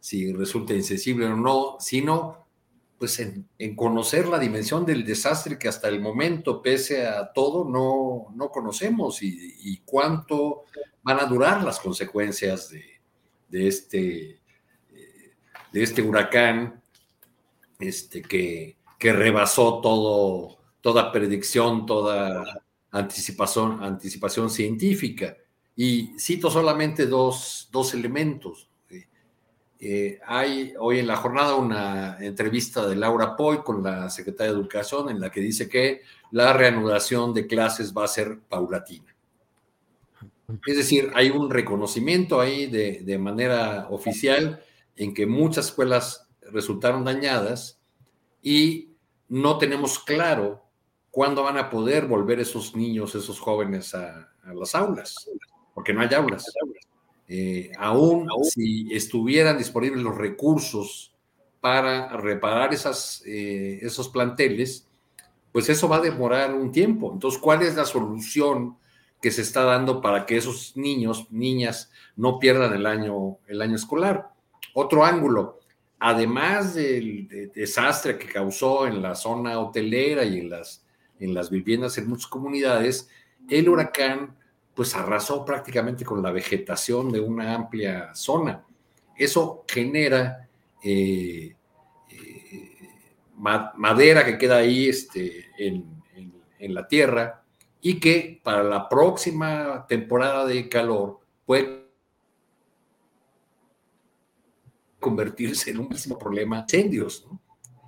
si 0.00 0.32
resulta 0.32 0.74
insensible 0.74 1.26
o 1.26 1.36
no, 1.36 1.76
sino 1.80 2.46
pues 2.98 3.20
en, 3.20 3.46
conocer 3.76 4.26
la 4.26 4.38
dimensión 4.38 4.84
del 4.84 5.04
desastre 5.04 5.58
que 5.58 5.68
hasta 5.68 5.88
el 5.88 6.00
momento, 6.00 6.60
pese 6.60 7.06
a 7.06 7.32
todo, 7.32 7.64
no, 7.64 8.34
no 8.34 8.50
conocemos 8.50 9.22
y, 9.22 9.80
cuánto 9.84 10.64
van 11.02 11.20
a 11.20 11.26
durar 11.26 11.62
las 11.62 11.78
consecuencias 11.78 12.70
de, 12.70 13.68
este, 13.68 14.40
eh, 14.90 15.32
de 15.72 15.82
este 15.82 16.02
huracán 16.02 16.82
este, 17.78 18.20
que, 18.20 18.76
que 18.98 19.12
rebasó 19.12 19.80
todo, 19.80 20.58
toda 20.80 21.12
predicción, 21.12 21.86
toda 21.86 22.62
anticipación, 22.90 23.82
anticipación 23.82 24.50
científica. 24.50 25.36
Y 25.80 26.18
cito 26.18 26.50
solamente 26.50 27.06
dos, 27.06 27.68
dos 27.70 27.94
elementos. 27.94 28.68
Eh, 29.78 30.18
hay 30.26 30.74
hoy 30.76 30.98
en 30.98 31.06
la 31.06 31.14
jornada 31.14 31.54
una 31.54 32.18
entrevista 32.18 32.84
de 32.84 32.96
Laura 32.96 33.36
Poy 33.36 33.58
con 33.58 33.80
la 33.84 34.10
secretaria 34.10 34.52
de 34.52 34.58
Educación 34.58 35.08
en 35.08 35.20
la 35.20 35.30
que 35.30 35.40
dice 35.40 35.68
que 35.68 36.02
la 36.32 36.52
reanudación 36.52 37.32
de 37.32 37.46
clases 37.46 37.96
va 37.96 38.02
a 38.02 38.08
ser 38.08 38.40
paulatina. 38.48 39.14
Es 40.66 40.76
decir, 40.76 41.12
hay 41.14 41.30
un 41.30 41.48
reconocimiento 41.48 42.40
ahí 42.40 42.66
de, 42.66 43.02
de 43.04 43.18
manera 43.18 43.86
oficial 43.88 44.60
en 44.96 45.14
que 45.14 45.26
muchas 45.26 45.66
escuelas 45.66 46.26
resultaron 46.50 47.04
dañadas 47.04 47.78
y 48.42 48.88
no 49.28 49.58
tenemos 49.58 50.00
claro 50.00 50.60
cuándo 51.12 51.44
van 51.44 51.56
a 51.56 51.70
poder 51.70 52.06
volver 52.06 52.40
esos 52.40 52.74
niños, 52.74 53.14
esos 53.14 53.38
jóvenes 53.38 53.94
a 53.94 54.32
las 54.52 54.74
aulas, 54.74 55.28
porque 55.78 55.92
no 55.92 56.00
hay 56.00 56.12
aulas. 56.12 56.44
Eh, 57.28 57.70
aún 57.78 58.28
si 58.42 58.92
estuvieran 58.92 59.56
disponibles 59.56 60.02
los 60.02 60.18
recursos 60.18 61.14
para 61.60 62.08
reparar 62.16 62.74
esas, 62.74 63.22
eh, 63.24 63.78
esos 63.80 64.08
planteles, 64.08 64.88
pues 65.52 65.68
eso 65.68 65.88
va 65.88 65.98
a 65.98 66.00
demorar 66.00 66.52
un 66.52 66.72
tiempo. 66.72 67.12
Entonces, 67.12 67.40
¿cuál 67.40 67.62
es 67.62 67.76
la 67.76 67.84
solución 67.84 68.76
que 69.22 69.30
se 69.30 69.42
está 69.42 69.62
dando 69.62 70.00
para 70.00 70.26
que 70.26 70.36
esos 70.36 70.76
niños, 70.76 71.28
niñas, 71.30 71.92
no 72.16 72.40
pierdan 72.40 72.74
el 72.74 72.84
año, 72.84 73.38
el 73.46 73.62
año 73.62 73.76
escolar? 73.76 74.30
Otro 74.74 75.04
ángulo, 75.04 75.60
además 76.00 76.74
del 76.74 77.52
desastre 77.54 78.18
que 78.18 78.26
causó 78.26 78.84
en 78.88 79.00
la 79.00 79.14
zona 79.14 79.60
hotelera 79.60 80.24
y 80.24 80.40
en 80.40 80.50
las, 80.50 80.84
en 81.20 81.34
las 81.34 81.50
viviendas 81.50 81.98
en 81.98 82.08
muchas 82.08 82.26
comunidades, 82.26 83.08
el 83.48 83.68
huracán 83.68 84.36
pues 84.78 84.94
arrasó 84.94 85.44
prácticamente 85.44 86.04
con 86.04 86.22
la 86.22 86.30
vegetación 86.30 87.10
de 87.10 87.18
una 87.18 87.52
amplia 87.52 88.14
zona. 88.14 88.64
Eso 89.16 89.64
genera 89.66 90.48
eh, 90.84 91.56
eh, 92.08 92.78
madera 93.34 94.24
que 94.24 94.38
queda 94.38 94.58
ahí 94.58 94.88
este, 94.88 95.46
en, 95.58 95.98
la 96.60 96.86
tierra 96.86 97.42
y 97.80 97.98
que 97.98 98.40
para 98.40 98.62
la 98.62 98.88
próxima 98.88 99.84
temporada 99.88 100.46
de 100.46 100.68
calor 100.68 101.18
puede 101.44 101.88
convertirse 105.00 105.72
en 105.72 105.80
un 105.80 105.88
mismo 105.88 106.16
problema 106.16 106.60
incendios. 106.60 107.26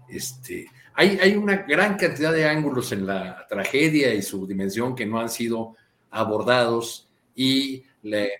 Este, 0.08 0.66
hay, 0.94 1.20
hay, 1.22 1.36
una 1.36 1.58
gran 1.58 1.96
cantidad 1.96 2.32
de 2.32 2.48
ángulos 2.48 2.90
en 2.90 3.06
la 3.06 3.46
tragedia 3.48 4.12
y 4.12 4.22
su 4.22 4.44
dimensión 4.44 4.96
que 4.96 5.06
no 5.06 5.20
han 5.20 5.30
sido 5.30 5.76
abordados 6.10 7.08
y 7.34 7.84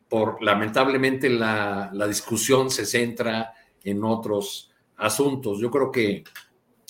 por 0.09 0.42
lamentablemente 0.42 1.28
la, 1.28 1.90
discusión 2.09 2.70
se 2.70 2.86
centra 2.86 3.52
en 3.82 4.05
otros 4.05 4.70
asuntos. 4.97 5.60
Yo 5.60 5.70
creo 5.70 5.90
que 5.90 6.24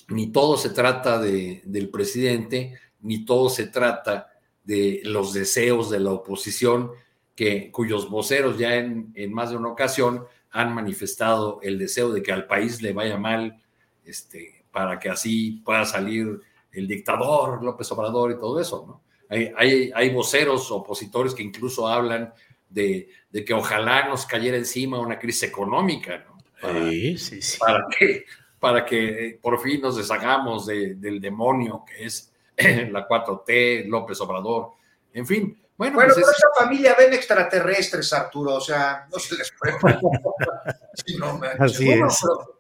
ni 0.09 0.28
todo 0.28 0.57
se 0.57 0.70
trata 0.70 1.20
de, 1.20 1.62
del 1.65 1.89
presidente, 1.89 2.78
ni 3.01 3.24
todo 3.24 3.48
se 3.48 3.66
trata 3.66 4.28
de 4.65 5.01
los 5.05 5.32
deseos 5.32 5.90
de 5.90 6.01
la 6.01 6.12
oposición, 6.12 6.90
que, 7.35 7.70
cuyos 7.70 8.11
voceros 8.11 8.59
ya 8.59 8.77
en, 8.77 9.12
en, 9.15 9.32
más 9.32 9.51
de 9.51 9.57
una 9.57 9.69
ocasión 9.69 10.24
han 10.51 10.74
manifestado 10.74 11.61
el 11.62 11.78
deseo 11.78 12.12
de 12.12 12.23
que 12.23 12.32
al 12.32 12.47
país 12.47 12.82
le 12.82 12.93
vaya 12.93 13.16
mal, 13.16 13.62
este, 14.05 14.65
para 14.70 14.98
que 14.98 15.09
así 15.09 15.62
pueda 15.65 15.85
salir 15.85 16.40
el 16.73 16.86
dictador 16.86 17.62
López 17.62 17.90
Obrador 17.93 18.32
y 18.32 18.39
todo 18.39 18.61
eso, 18.61 18.85
¿no? 18.86 19.10
Hay, 19.31 20.11
voceros 20.11 20.70
opositores 20.73 21.35
que 21.35 21.43
incluso 21.43 21.86
hablan 21.86 22.35
de, 22.69 23.09
que 23.47 23.55
ojalá 23.55 24.09
nos 24.09 24.27
cayera 24.27 24.57
encima 24.57 24.98
una 24.98 25.19
crisis 25.19 25.44
económica, 25.44 26.19
¿no? 26.19 26.39
Para, 26.61 26.90
sí, 26.90 27.16
sí, 27.16 27.40
sí. 27.40 27.59
Para 27.59 27.86
que, 27.97 28.24
para 28.59 28.85
que 28.85 29.39
por 29.40 29.61
fin 29.62 29.81
nos 29.81 29.97
deshagamos 29.97 30.66
del 30.66 31.20
demonio 31.20 31.85
que 31.86 32.05
es 32.05 32.32
la 32.90 33.09
4T, 33.09 33.86
López 33.86 34.20
Obrador, 34.20 34.73
en 35.12 35.27
fin. 35.27 35.57
Bueno, 35.77 35.94
bueno 35.94 36.12
pues 36.12 36.27
esa 36.27 36.48
familia 36.59 36.94
ven 36.98 37.15
extraterrestres, 37.15 38.12
Arturo, 38.12 38.57
o 38.57 38.61
sea, 38.61 39.07
no 39.11 39.19
se 39.19 39.36
les 39.36 39.52
puede. 39.59 39.78
Así 41.59 41.90
es. 41.90 41.98
Pero 41.98 42.60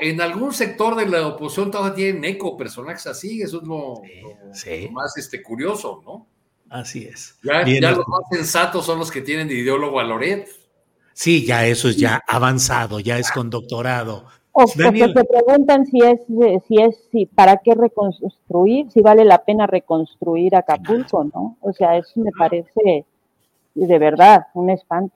en 0.00 0.20
algún 0.20 0.52
sector 0.52 0.96
de 0.96 1.06
la 1.06 1.26
oposición 1.26 1.70
todavía 1.70 1.94
tienen 1.94 2.24
eco 2.24 2.56
personajes 2.56 3.06
así, 3.06 3.42
eso 3.42 3.60
es 3.60 3.66
lo, 3.66 4.02
más 4.92 5.16
este, 5.16 5.42
curioso, 5.42 6.02
¿no? 6.04 6.26
Así 6.68 7.04
es. 7.04 7.38
Ya, 7.42 7.62
los 7.90 8.08
más 8.08 8.22
sensatos 8.30 8.86
son 8.86 8.98
los 8.98 9.10
que 9.10 9.20
tienen 9.20 9.48
de 9.48 9.54
ideólogo 9.54 10.00
a 10.00 10.04
Loret. 10.04 10.48
Sí, 11.12 11.44
ya 11.44 11.66
eso 11.66 11.88
es 11.88 11.96
ya 11.96 12.22
avanzado, 12.26 12.98
ya 12.98 13.18
es 13.18 13.30
con 13.30 13.50
doctorado. 13.50 14.24
O, 14.52 14.66
que 14.66 15.08
te 15.08 15.24
preguntan 15.24 15.86
si 15.86 15.98
es, 16.00 16.20
si 16.68 16.80
es, 16.80 16.96
si 17.10 17.26
para 17.26 17.58
qué 17.58 17.74
reconstruir, 17.74 18.90
si 18.90 19.00
vale 19.00 19.24
la 19.24 19.44
pena 19.44 19.66
reconstruir 19.66 20.54
Acapulco, 20.54 21.24
¿no? 21.24 21.56
O 21.60 21.72
sea, 21.72 21.96
eso 21.96 22.20
me 22.20 22.30
parece 22.38 23.06
de 23.74 23.98
verdad 23.98 24.46
un 24.54 24.70
espanto. 24.70 25.14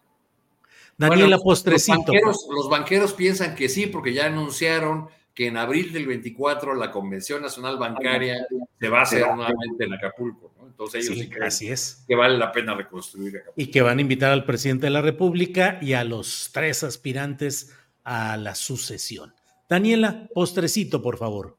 Daniela 0.99 1.39
Postrecito. 1.39 2.13
Los 2.51 2.69
banqueros, 2.69 3.13
piensan 3.13 3.55
que 3.55 3.69
sí, 3.69 3.87
porque 3.87 4.13
ya 4.13 4.27
anunciaron 4.27 5.09
que 5.35 5.49
en 5.49 5.59
abril 5.59 5.93
del 5.93 6.07
24 6.07 6.75
la 6.75 6.91
Convención 6.91 7.43
Nacional 7.43 7.77
Bancaria 7.77 8.47
se 8.81 8.89
va 8.89 9.01
a 9.01 9.03
hacer 9.03 9.27
nuevamente 9.27 9.85
en 9.85 9.93
Acapulco. 9.93 10.55
¿no? 10.59 10.67
Entonces 10.67 11.05
ellos 11.05 11.19
sí, 11.19 11.29
creen 11.29 11.45
así 11.45 11.69
es. 11.69 12.05
que 12.09 12.15
vale 12.15 12.39
la 12.39 12.53
pena 12.53 12.75
reconstruir 12.75 13.37
Acapulco. 13.37 13.61
Y 13.61 13.67
que 13.67 13.83
van 13.83 13.99
a 13.99 14.01
invitar 14.01 14.33
al 14.33 14.47
presidente 14.47 14.87
de 14.87 14.91
la 14.91 15.03
República 15.03 15.79
y 15.83 15.93
a 15.93 16.05
los 16.05 16.51
tres 16.53 16.83
aspirantes 16.85 17.75
a 18.03 18.39
la 18.39 18.55
sucesión. 18.55 19.35
Daniela, 19.69 20.29
postrecito, 20.33 21.03
por 21.03 21.19
favor. 21.19 21.59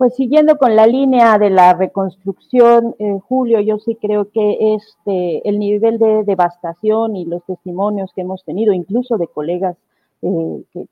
Pues 0.00 0.14
siguiendo 0.14 0.56
con 0.56 0.76
la 0.76 0.86
línea 0.86 1.36
de 1.36 1.50
la 1.50 1.74
reconstrucción, 1.74 2.94
Julio, 3.28 3.60
yo 3.60 3.76
sí 3.78 3.98
creo 4.00 4.30
que 4.30 4.74
este, 4.74 5.46
el 5.46 5.58
nivel 5.58 5.98
de 5.98 6.24
devastación 6.24 7.16
y 7.16 7.26
los 7.26 7.44
testimonios 7.44 8.10
que 8.14 8.22
hemos 8.22 8.42
tenido, 8.42 8.72
incluso 8.72 9.18
de 9.18 9.26
colegas 9.26 9.76
eh, 10.22 10.64
que, 10.72 10.86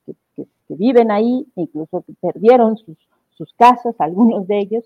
viven 0.68 1.10
ahí, 1.10 1.46
incluso 1.56 2.02
que 2.02 2.12
perdieron 2.20 2.76
sus, 2.76 2.98
sus 3.30 3.50
casas, 3.54 3.94
algunos 3.98 4.46
de 4.46 4.58
ellos, 4.58 4.84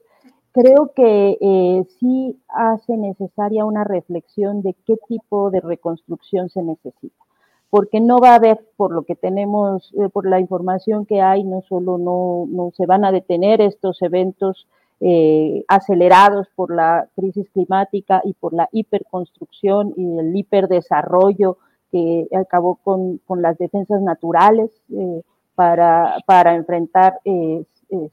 creo 0.53 0.93
que 0.94 1.36
eh, 1.40 1.85
sí 1.99 2.39
hace 2.47 2.97
necesaria 2.97 3.65
una 3.65 3.82
reflexión 3.82 4.62
de 4.62 4.77
qué 4.86 4.99
tipo 5.09 5.51
de 5.51 5.59
reconstrucción 5.59 6.49
se 6.49 6.62
necesita 6.62 7.24
porque 7.73 8.03
no 8.03 8.19
va 8.19 8.32
a 8.32 8.35
haber, 8.35 8.61
por 8.77 8.93
lo 8.93 9.05
que 9.05 9.15
tenemos, 9.15 9.94
eh, 9.94 10.11
por 10.11 10.28
la 10.28 10.39
información 10.39 11.07
que 11.07 11.23
hay, 11.23 11.43
no 11.43 11.62
solo 11.62 11.97
no, 11.97 12.44
no 12.47 12.70
se 12.77 12.85
van 12.85 13.03
a 13.07 13.12
detener 13.12 13.62
estos 13.62 14.03
eventos 14.03 14.69
eh, 15.01 15.65
acelerados 15.69 16.49
por 16.55 16.70
la 16.70 17.09
crisis 17.16 17.49
climática 17.49 18.20
y 18.27 18.35
por 18.35 18.53
la 18.53 18.69
hiperconstrucción 18.73 19.94
y 19.97 20.19
el 20.19 20.36
hiperdesarrollo 20.36 21.57
que 21.90 22.28
acabó 22.36 22.74
con, 22.74 23.16
con 23.27 23.40
las 23.40 23.57
defensas 23.57 24.03
naturales 24.03 24.70
eh, 24.94 25.23
para, 25.55 26.16
para, 26.27 26.55
enfrentar 26.55 27.20
este, 27.24 28.11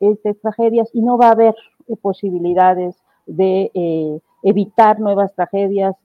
estas 0.00 0.38
tragedias. 0.38 0.88
Y 0.94 1.02
no 1.02 1.18
va 1.18 1.28
a 1.28 1.32
haber 1.32 1.54
posibilidades 2.00 2.96
de 3.26 4.22
evitar 4.42 5.00
nuevas 5.00 5.34
tragedias, 5.34 5.96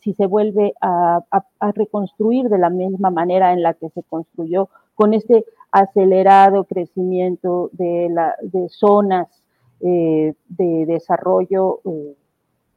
si 0.00 0.14
se 0.14 0.26
vuelve 0.26 0.74
a, 0.80 1.20
reconstruir 1.74 2.48
de 2.48 2.58
la 2.58 2.70
misma 2.70 3.10
manera 3.10 3.52
en 3.52 3.62
la 3.62 3.74
que 3.74 3.90
se 3.90 4.02
construyó, 4.02 4.68
con 4.94 5.12
este 5.12 5.44
acelerado 5.70 6.64
crecimiento 6.64 7.68
de, 7.72 8.08
la, 8.10 8.34
de 8.40 8.68
zonas 8.70 9.28
eh, 9.80 10.32
de 10.48 10.86
desarrollo 10.86 11.80
eh, 11.84 12.16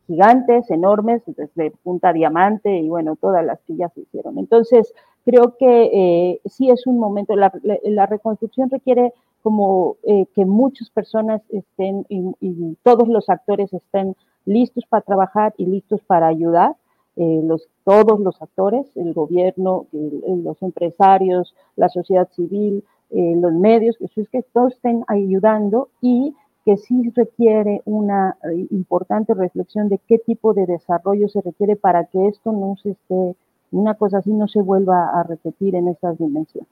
gigantes, 0.07 0.69
enormes, 0.69 1.21
desde 1.25 1.71
Punta 1.71 2.11
Diamante 2.11 2.77
y 2.77 2.89
bueno, 2.89 3.15
todas 3.15 3.45
las 3.45 3.61
que 3.61 3.77
ya 3.77 3.87
se 3.89 4.01
hicieron. 4.01 4.37
Entonces, 4.37 4.93
creo 5.23 5.55
que 5.57 5.89
eh, 5.93 6.41
sí 6.45 6.69
es 6.69 6.87
un 6.87 6.99
momento, 6.99 7.35
la, 7.37 8.05
reconstrucción 8.05 8.69
requiere 8.69 9.13
como 9.41 9.95
que 10.03 10.45
muchas 10.45 10.89
personas 10.89 11.41
estén 11.49 12.05
y 12.09 12.75
todos 12.83 13.07
los 13.07 13.29
actores 13.29 13.71
estén 13.71 14.17
listos 14.49 14.83
para 14.89 15.01
trabajar 15.01 15.53
y 15.57 15.65
listos 15.65 16.01
para 16.05 16.27
ayudar. 16.27 16.75
Eh, 17.15 17.41
los, 17.43 17.67
todos 17.83 18.19
los 18.19 18.41
actores, 18.41 18.85
el 18.95 19.13
gobierno, 19.13 19.87
los 19.91 20.61
empresarios, 20.61 21.53
la 21.75 21.89
sociedad 21.89 22.29
civil, 22.35 22.83
eh, 23.11 23.33
los 23.35 23.53
medios, 23.53 23.97
que, 23.97 24.21
es 24.21 24.29
que 24.29 24.41
todos 24.53 24.73
estén 24.73 25.03
ayudando 25.07 25.89
y 26.01 26.33
que 26.63 26.77
sí 26.77 27.11
requiere 27.15 27.81
una 27.85 28.37
eh, 28.43 28.67
importante 28.71 29.33
reflexión 29.33 29.89
de 29.89 29.99
qué 30.07 30.17
tipo 30.19 30.53
de 30.53 30.65
desarrollo 30.65 31.27
se 31.27 31.41
requiere 31.41 31.75
para 31.75 32.05
que 32.05 32.27
esto 32.27 32.51
no 32.51 32.75
se 32.81 32.91
esté, 32.91 33.35
una 33.71 33.95
cosa 33.95 34.19
así 34.19 34.31
no 34.31 34.47
se 34.47 34.61
vuelva 34.61 35.09
a 35.19 35.23
repetir 35.23 35.75
en 35.75 35.89
estas 35.89 36.17
dimensiones. 36.17 36.69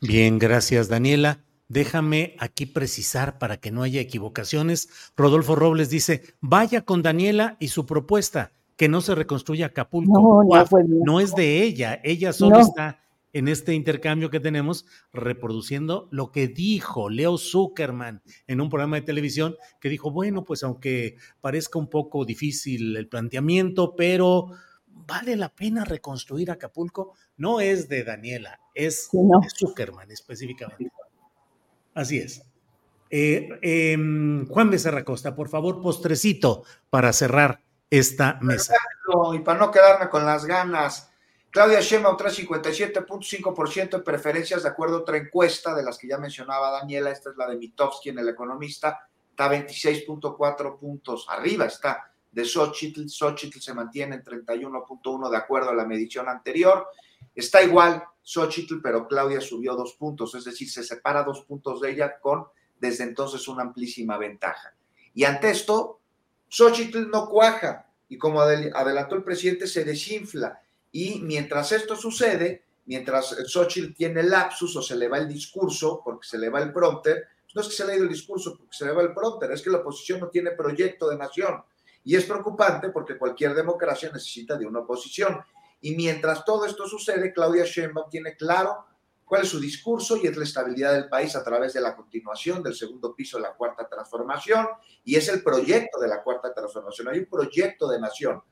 Bien, 0.00 0.38
gracias 0.38 0.88
Daniela. 0.88 1.45
Déjame 1.68 2.36
aquí 2.38 2.66
precisar 2.66 3.38
para 3.38 3.56
que 3.56 3.70
no 3.70 3.82
haya 3.82 4.00
equivocaciones. 4.00 4.88
Rodolfo 5.16 5.56
Robles 5.56 5.90
dice, 5.90 6.22
vaya 6.40 6.82
con 6.82 7.02
Daniela 7.02 7.56
y 7.58 7.68
su 7.68 7.86
propuesta, 7.86 8.52
que 8.76 8.88
no 8.88 9.00
se 9.00 9.14
reconstruya 9.14 9.66
Acapulco. 9.66 10.44
No, 11.04 11.20
es 11.20 11.34
de 11.34 11.62
ella, 11.62 12.00
ella 12.04 12.32
solo 12.32 12.60
está 12.60 13.00
en 13.32 13.48
este 13.48 13.74
intercambio 13.74 14.30
que 14.30 14.40
tenemos 14.40 14.86
reproduciendo 15.12 16.08
lo 16.10 16.32
que 16.32 16.48
dijo 16.48 17.10
Leo 17.10 17.36
Zuckerman 17.36 18.22
en 18.46 18.60
un 18.60 18.70
programa 18.70 18.96
de 18.96 19.02
televisión, 19.02 19.56
que 19.78 19.90
dijo, 19.90 20.10
bueno, 20.10 20.44
pues 20.44 20.62
aunque 20.62 21.16
parezca 21.40 21.78
un 21.78 21.90
poco 21.90 22.24
difícil 22.24 22.96
el 22.96 23.08
planteamiento, 23.08 23.94
pero 23.94 24.52
vale 24.86 25.36
la 25.36 25.50
pena 25.50 25.84
reconstruir 25.84 26.50
Acapulco, 26.50 27.12
no 27.36 27.60
es 27.60 27.88
de 27.88 28.04
Daniela, 28.04 28.58
es 28.74 29.10
de 29.12 29.48
Zuckerman 29.54 30.10
específicamente. 30.10 30.90
Así 31.96 32.18
es. 32.18 32.42
Eh, 33.08 33.58
em, 33.62 34.46
Juan 34.46 34.70
Becerra 34.70 35.02
Costa, 35.02 35.34
por 35.34 35.48
favor, 35.48 35.80
postrecito 35.80 36.64
para 36.90 37.12
cerrar 37.14 37.62
esta 37.88 38.38
mesa. 38.42 38.74
Y 39.32 39.38
para 39.38 39.58
no 39.58 39.70
quedarme 39.70 40.10
con 40.10 40.26
las 40.26 40.44
ganas, 40.44 41.10
Claudia 41.50 41.80
Sheinbaum 41.80 42.18
trae 42.18 42.32
57.5% 42.32 43.96
de 43.96 44.02
preferencias 44.02 44.62
de 44.62 44.68
acuerdo 44.68 44.96
a 44.96 45.00
otra 45.00 45.16
encuesta 45.16 45.74
de 45.74 45.82
las 45.82 45.96
que 45.96 46.08
ya 46.08 46.18
mencionaba 46.18 46.70
Daniela, 46.70 47.10
esta 47.10 47.30
es 47.30 47.36
la 47.38 47.48
de 47.48 47.56
Mitofsky 47.56 48.10
en 48.10 48.18
El 48.18 48.28
Economista, 48.28 49.08
está 49.30 49.50
26.4 49.50 50.78
puntos, 50.78 51.26
arriba 51.30 51.64
está 51.64 52.12
de 52.30 52.44
Xochitl, 52.44 53.08
Xochitl 53.08 53.60
se 53.60 53.72
mantiene 53.72 54.16
en 54.16 54.24
31.1 54.24 55.30
de 55.30 55.36
acuerdo 55.38 55.70
a 55.70 55.74
la 55.74 55.86
medición 55.86 56.28
anterior, 56.28 56.88
está 57.34 57.62
igual 57.62 58.04
Xochitl, 58.26 58.80
pero 58.82 59.06
Claudia 59.06 59.40
subió 59.40 59.76
dos 59.76 59.92
puntos, 59.92 60.34
es 60.34 60.44
decir, 60.44 60.68
se 60.68 60.82
separa 60.82 61.22
dos 61.22 61.42
puntos 61.42 61.80
de 61.80 61.92
ella 61.92 62.18
con 62.18 62.46
desde 62.80 63.04
entonces 63.04 63.46
una 63.46 63.62
amplísima 63.62 64.18
ventaja. 64.18 64.74
Y 65.14 65.22
ante 65.22 65.50
esto, 65.50 66.00
Xochitl 66.48 67.08
no 67.08 67.28
cuaja 67.28 67.86
y 68.08 68.18
como 68.18 68.40
adelantó 68.40 69.14
el 69.14 69.22
presidente, 69.22 69.68
se 69.68 69.84
desinfla. 69.84 70.60
Y 70.90 71.20
mientras 71.20 71.70
esto 71.70 71.94
sucede, 71.94 72.64
mientras 72.86 73.36
Xochitl 73.46 73.94
tiene 73.94 74.24
lapsus 74.24 74.74
o 74.74 74.82
se 74.82 74.96
le 74.96 75.06
va 75.06 75.18
el 75.18 75.28
discurso, 75.28 76.02
porque 76.04 76.26
se 76.26 76.36
le 76.36 76.48
va 76.48 76.60
el 76.60 76.72
prompter, 76.72 77.28
no 77.54 77.62
es 77.62 77.68
que 77.68 77.74
se 77.74 77.86
le 77.86 77.92
ha 77.92 77.96
ido 77.96 78.04
el 78.04 78.10
discurso 78.10 78.56
porque 78.56 78.76
se 78.76 78.84
le 78.84 78.92
va 78.92 79.02
el 79.02 79.14
prompter, 79.14 79.52
es 79.52 79.62
que 79.62 79.70
la 79.70 79.78
oposición 79.78 80.18
no 80.18 80.28
tiene 80.28 80.50
proyecto 80.50 81.08
de 81.08 81.16
nación. 81.16 81.62
Y 82.02 82.16
es 82.16 82.24
preocupante 82.24 82.88
porque 82.90 83.16
cualquier 83.16 83.54
democracia 83.54 84.10
necesita 84.12 84.56
de 84.56 84.66
una 84.66 84.80
oposición. 84.80 85.38
Y 85.80 85.94
mientras 85.94 86.44
todo 86.44 86.64
esto 86.64 86.86
sucede, 86.86 87.32
Claudia 87.32 87.64
Sheinbaum 87.64 88.08
tiene 88.10 88.36
claro 88.36 88.86
cuál 89.24 89.42
es 89.42 89.48
su 89.48 89.60
discurso 89.60 90.16
y 90.16 90.26
es 90.26 90.36
la 90.36 90.44
estabilidad 90.44 90.92
del 90.92 91.08
país 91.08 91.34
a 91.36 91.44
través 91.44 91.74
de 91.74 91.80
la 91.80 91.94
continuación 91.94 92.62
del 92.62 92.74
segundo 92.74 93.14
piso 93.14 93.36
de 93.36 93.42
la 93.42 93.54
cuarta 93.54 93.88
transformación 93.88 94.66
y 95.04 95.16
es 95.16 95.28
el 95.28 95.42
proyecto 95.42 95.98
de 95.98 96.08
la 96.08 96.22
cuarta 96.22 96.54
transformación. 96.54 97.08
Hay 97.08 97.18
un 97.18 97.26
proyecto 97.26 97.88
de 97.88 98.00
nación. 98.00 98.42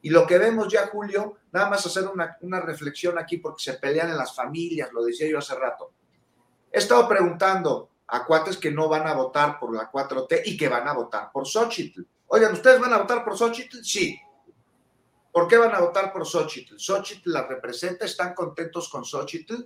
Y 0.00 0.10
lo 0.10 0.26
que 0.26 0.38
vemos 0.38 0.72
ya, 0.72 0.88
Julio, 0.88 1.36
nada 1.52 1.70
más 1.70 1.86
hacer 1.86 2.08
una, 2.08 2.36
una 2.40 2.60
reflexión 2.60 3.18
aquí 3.18 3.36
porque 3.36 3.62
se 3.62 3.74
pelean 3.74 4.10
en 4.10 4.16
las 4.16 4.34
familias, 4.34 4.90
lo 4.92 5.04
decía 5.04 5.28
yo 5.28 5.38
hace 5.38 5.54
rato. 5.54 5.92
He 6.72 6.78
estado 6.78 7.06
preguntando 7.06 7.90
a 8.08 8.24
cuates 8.24 8.56
que 8.56 8.70
no 8.70 8.88
van 8.88 9.06
a 9.06 9.14
votar 9.14 9.58
por 9.58 9.74
la 9.74 9.90
4T 9.92 10.42
y 10.46 10.56
que 10.56 10.68
van 10.68 10.88
a 10.88 10.92
votar 10.92 11.30
por 11.30 11.46
Xochitl. 11.46 12.02
Oigan, 12.26 12.52
¿ustedes 12.52 12.80
van 12.80 12.92
a 12.92 12.98
votar 12.98 13.24
por 13.24 13.36
Xochitl? 13.36 13.84
Sí. 13.84 14.18
¿Por 15.32 15.48
qué 15.48 15.56
van 15.56 15.74
a 15.74 15.80
votar 15.80 16.12
por 16.12 16.26
Xochitl? 16.26 16.76
¿Xochitl 16.78 17.32
la 17.32 17.46
representa? 17.46 18.04
¿Están 18.04 18.34
contentos 18.34 18.88
con 18.90 19.04
Xochitl? 19.04 19.64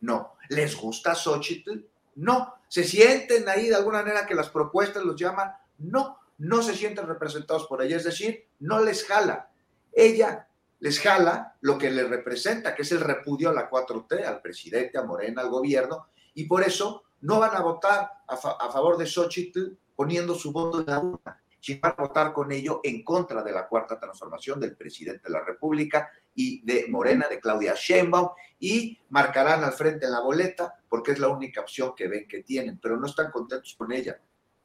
No. 0.00 0.34
¿Les 0.48 0.76
gusta 0.76 1.14
Xochitl? 1.14 1.78
No. 2.16 2.54
¿Se 2.68 2.82
sienten 2.82 3.48
ahí 3.48 3.68
de 3.68 3.76
alguna 3.76 4.02
manera 4.02 4.26
que 4.26 4.34
las 4.34 4.50
propuestas 4.50 5.04
los 5.04 5.14
llaman? 5.14 5.52
No. 5.78 6.18
No 6.38 6.60
se 6.60 6.74
sienten 6.74 7.06
representados 7.06 7.68
por 7.68 7.82
ella. 7.82 7.96
Es 7.96 8.04
decir, 8.04 8.48
no 8.58 8.80
les 8.80 9.04
jala. 9.04 9.48
Ella 9.92 10.48
les 10.80 11.00
jala 11.00 11.56
lo 11.60 11.78
que 11.78 11.90
le 11.90 12.04
representa, 12.04 12.74
que 12.74 12.82
es 12.82 12.92
el 12.92 13.00
repudio 13.00 13.50
a 13.50 13.54
la 13.54 13.70
4T, 13.70 14.24
al 14.24 14.42
presidente, 14.42 14.98
a 14.98 15.04
Morena, 15.04 15.40
al 15.40 15.48
gobierno, 15.48 16.08
y 16.34 16.44
por 16.44 16.62
eso 16.62 17.04
no 17.22 17.40
van 17.40 17.56
a 17.56 17.60
votar 17.60 18.10
a, 18.26 18.36
favor 18.36 18.98
de 18.98 19.06
Xochitl 19.06 19.70
poniendo 19.94 20.34
su 20.34 20.52
voto 20.52 20.80
en 20.80 20.86
la 20.86 20.98
urna 20.98 21.42
si 21.60 21.78
van 21.78 21.94
a 21.96 22.02
votar 22.02 22.32
con 22.32 22.52
ello 22.52 22.80
en 22.84 23.02
contra 23.02 23.42
de 23.42 23.52
la 23.52 23.66
cuarta 23.66 23.98
transformación 23.98 24.60
del 24.60 24.76
presidente 24.76 25.22
de 25.24 25.30
la 25.30 25.44
República 25.44 26.10
y 26.34 26.64
de 26.64 26.86
Morena, 26.88 27.26
de 27.28 27.40
Claudia 27.40 27.74
Sheinbaum, 27.74 28.28
y 28.60 28.98
marcarán 29.10 29.64
al 29.64 29.72
frente 29.72 30.06
en 30.06 30.12
la 30.12 30.20
boleta 30.20 30.74
porque 30.88 31.12
es 31.12 31.18
la 31.18 31.28
única 31.28 31.60
opción 31.60 31.94
que 31.96 32.08
ven 32.08 32.26
que 32.28 32.42
tienen, 32.42 32.78
pero 32.78 32.96
no 32.96 33.06
están 33.06 33.30
contentos 33.30 33.74
con 33.76 33.92
ella. 33.92 34.20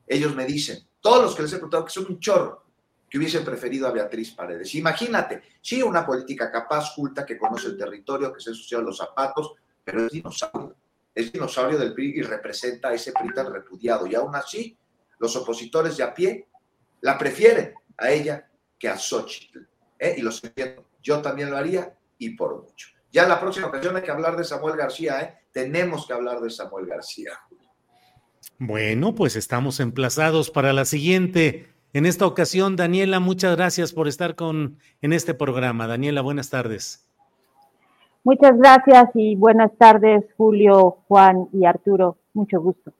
Ellos 0.06 0.36
me 0.36 0.46
dicen, 0.46 0.80
todos 1.00 1.24
los 1.24 1.36
que 1.36 1.44
les 1.44 1.54
he 1.54 1.56
preguntado, 1.56 1.86
que 1.86 1.92
son 1.92 2.06
un 2.08 2.20
chorro, 2.20 2.66
que 3.10 3.18
hubiesen 3.18 3.44
preferido 3.44 3.88
a 3.88 3.92
Beatriz 3.92 4.32
Paredes. 4.32 4.74
Imagínate, 4.76 5.42
sí, 5.62 5.84
una 5.84 6.06
política 6.06 6.50
capaz, 6.50 6.94
culta, 6.96 7.26
que 7.26 7.38
conoce 7.38 7.68
el 7.68 7.78
territorio, 7.78 8.32
que 8.32 8.40
se 8.40 8.52
ensució 8.52 8.82
los 8.82 8.98
zapatos, 8.98 9.54
pero 9.84 10.06
es 10.06 10.12
dinosaurio. 10.12 10.76
Es 11.14 11.30
dinosaurio 11.30 11.78
del 11.78 11.94
PRI 11.94 12.20
y 12.20 12.22
representa 12.22 12.88
a 12.88 12.94
ese 12.94 13.12
PRI 13.12 13.34
tan 13.34 13.52
repudiado. 13.52 14.08
Y 14.08 14.16
aún 14.16 14.34
así, 14.34 14.78
los 15.20 15.36
opositores 15.36 15.98
de 15.98 16.04
a 16.04 16.14
pie 16.14 16.48
la 17.02 17.18
prefieren 17.18 17.74
a 17.98 18.10
ella 18.10 18.48
que 18.78 18.88
a 18.88 18.98
Xochitl. 18.98 19.60
¿eh? 20.00 20.16
Y 20.18 20.22
lo 20.22 20.32
entiendo. 20.32 20.86
Yo 21.02 21.22
también 21.22 21.50
lo 21.50 21.58
haría 21.58 21.94
y 22.18 22.32
por 22.32 22.62
mucho. 22.64 22.88
Ya 23.12 23.28
la 23.28 23.40
próxima 23.40 23.68
ocasión 23.68 23.96
hay 23.96 24.04
que 24.04 24.12
hablar 24.12 24.38
de 24.38 24.44
Samuel 24.44 24.78
García, 24.78 25.22
¿eh? 25.22 25.38
Tenemos 25.52 26.08
que 26.08 26.14
hablar 26.14 26.40
de 26.40 26.50
Samuel 26.50 26.86
García. 26.86 27.32
Bueno, 28.58 29.16
pues 29.16 29.36
estamos 29.36 29.80
emplazados 29.80 30.50
para 30.50 30.72
la 30.72 30.86
siguiente. 30.86 31.68
En 31.94 32.06
esta 32.06 32.26
ocasión, 32.26 32.78
Daniela, 32.78 33.20
muchas 33.20 33.56
gracias 33.58 33.92
por 33.92 34.08
estar 34.08 34.36
con 34.36 34.78
en 35.02 35.12
este 35.12 35.34
programa. 35.34 35.88
Daniela, 35.88 36.22
buenas 36.22 36.50
tardes. 36.50 37.06
Muchas 38.24 38.58
gracias 38.58 39.10
y 39.16 39.36
buenas 39.36 39.72
tardes, 39.78 40.24
Julio, 40.38 41.00
Juan 41.08 41.50
y 41.52 41.66
Arturo. 41.66 42.18
Mucho 42.34 42.62
gusto. 42.62 42.94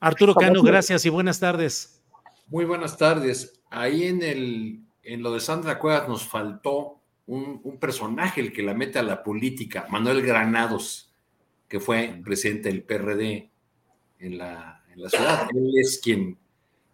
Arturo 0.00 0.34
Cano, 0.34 0.62
gracias 0.62 1.04
y 1.04 1.10
buenas 1.10 1.40
tardes. 1.40 2.03
Muy 2.46 2.64
buenas 2.64 2.96
tardes. 2.96 3.60
Ahí 3.70 4.04
en 4.04 4.22
el 4.22 4.84
en 5.04 5.22
lo 5.22 5.32
de 5.32 5.40
Sandra 5.40 5.78
Cuevas 5.78 6.08
nos 6.08 6.26
faltó 6.26 7.00
un, 7.26 7.60
un 7.62 7.78
personaje 7.78 8.40
el 8.40 8.52
que 8.52 8.62
la 8.62 8.74
mete 8.74 8.98
a 8.98 9.02
la 9.02 9.22
política, 9.22 9.86
Manuel 9.90 10.22
Granados, 10.22 11.12
que 11.68 11.80
fue 11.80 12.20
presidente 12.24 12.68
del 12.68 12.82
PRD 12.82 13.50
en 14.18 14.38
la, 14.38 14.82
en 14.92 15.02
la 15.02 15.08
ciudad. 15.08 15.48
Él 15.54 15.72
es 15.78 16.00
quien, 16.02 16.38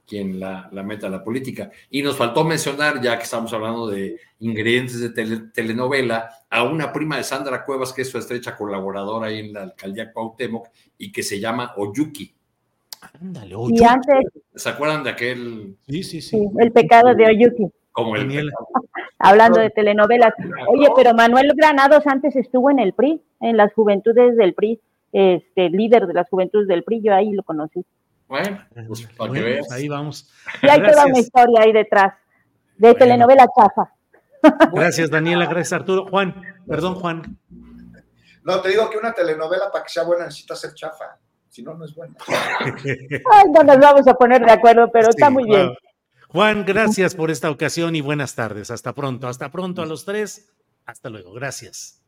quien 0.06 0.39
la, 0.39 0.68
la 0.72 0.82
mete 0.82 1.06
a 1.06 1.10
la 1.10 1.22
política. 1.22 1.70
Y 1.90 2.02
nos 2.02 2.16
faltó 2.16 2.44
mencionar, 2.44 3.01
ya 3.01 3.16
que 3.16 3.24
estamos 3.24 3.52
hablando 3.52 3.89
de 3.89 4.20
ingredientes 4.40 5.01
de 5.01 5.10
telenovela, 5.52 6.31
a 6.48 6.64
una 6.64 6.93
prima 6.93 7.16
de 7.16 7.24
Sandra 7.24 7.64
Cuevas, 7.64 7.93
que 7.93 8.02
es 8.02 8.10
su 8.10 8.18
estrecha 8.18 8.56
colaboradora 8.56 9.28
ahí 9.28 9.39
en 9.39 9.52
la 9.52 9.62
alcaldía 9.62 10.12
Cuauhtémoc 10.12 10.68
y 10.98 11.12
que 11.12 11.22
se 11.22 11.39
llama 11.39 11.74
Oyuki. 11.77 12.35
Ándale, 13.20 13.55
Y 13.70 13.85
antes, 13.85 14.27
¿Se 14.55 14.68
acuerdan 14.68 15.02
de 15.05 15.10
aquel? 15.10 15.77
Sí, 15.89 16.02
sí, 16.02 16.20
sí, 16.20 16.47
el 16.59 16.72
pecado 16.72 17.14
de 17.14 17.27
Oyuki. 17.27 17.68
Como 17.93 18.16
el 18.16 18.51
Hablando 19.18 19.60
de 19.60 19.70
telenovelas. 19.70 20.32
Oye, 20.68 20.89
pero 20.94 21.14
Manuel 21.14 21.52
Granados 21.56 22.06
antes 22.06 22.36
estuvo 22.36 22.70
en 22.70 22.78
el 22.78 22.93
PRI, 22.93 23.22
en 23.40 23.56
las 23.56 23.72
juventudes 23.74 24.36
del 24.36 24.55
PRI, 24.55 24.81
este 25.12 25.70
líder 25.70 26.06
de 26.06 26.14
las 26.14 26.28
juventudes 26.28 26.68
del 26.68 26.85
PRI, 26.85 27.02
yo 27.02 27.14
ahí 27.14 27.32
lo 27.32 27.43
conocí. 27.43 27.85
Bueno, 28.28 28.60
pues 28.86 29.06
para 29.16 29.32
que 29.32 29.40
Bueno, 29.40 29.44
veas. 29.44 29.72
ahí 29.72 29.89
vamos. 29.89 30.31
Y 30.62 30.68
hay 30.68 30.82
toda 30.82 31.06
una 31.06 31.18
historia 31.18 31.60
ahí 31.62 31.72
detrás, 31.72 32.14
de 32.77 32.94
telenovela 32.94 33.47
chafa. 33.56 33.93
Gracias, 34.72 35.10
Daniela. 35.10 35.47
Gracias, 35.47 35.72
Arturo. 35.72 36.06
Juan, 36.06 36.40
perdón, 36.66 36.94
Juan. 36.94 37.39
No, 38.44 38.60
te 38.60 38.70
digo 38.70 38.89
que 38.89 38.98
una 38.98 39.12
telenovela 39.12 39.70
para 39.70 39.85
que 39.85 39.90
sea 39.90 40.05
buena 40.05 40.27
necesita 40.27 40.55
ser 40.55 40.74
chafa. 40.74 41.18
Si 41.51 41.62
no, 41.62 41.74
no 41.74 41.85
es 41.85 41.94
buena. 41.94 42.14
Ay, 42.28 43.44
no 43.52 43.62
nos 43.64 43.78
vamos 43.78 44.06
a 44.06 44.14
poner 44.14 44.44
de 44.44 44.52
acuerdo, 44.52 44.89
pero 44.93 45.10
está 45.10 45.31
muy 45.31 45.44
bien. 45.44 45.66
Juan. 45.66 45.77
Juan, 46.28 46.64
gracias 46.64 47.16
por 47.16 47.31
esta 47.31 47.51
ocasión 47.51 47.97
y 47.97 48.01
buenas 48.01 48.36
tardes. 48.36 48.70
Hasta 48.70 48.94
pronto. 48.94 49.27
Hasta 49.27 49.51
pronto 49.51 49.82
a 49.82 49.86
los 49.86 50.05
tres. 50.05 50.48
Hasta 50.86 51.10
luego. 51.10 51.32
Gracias. 51.32 52.01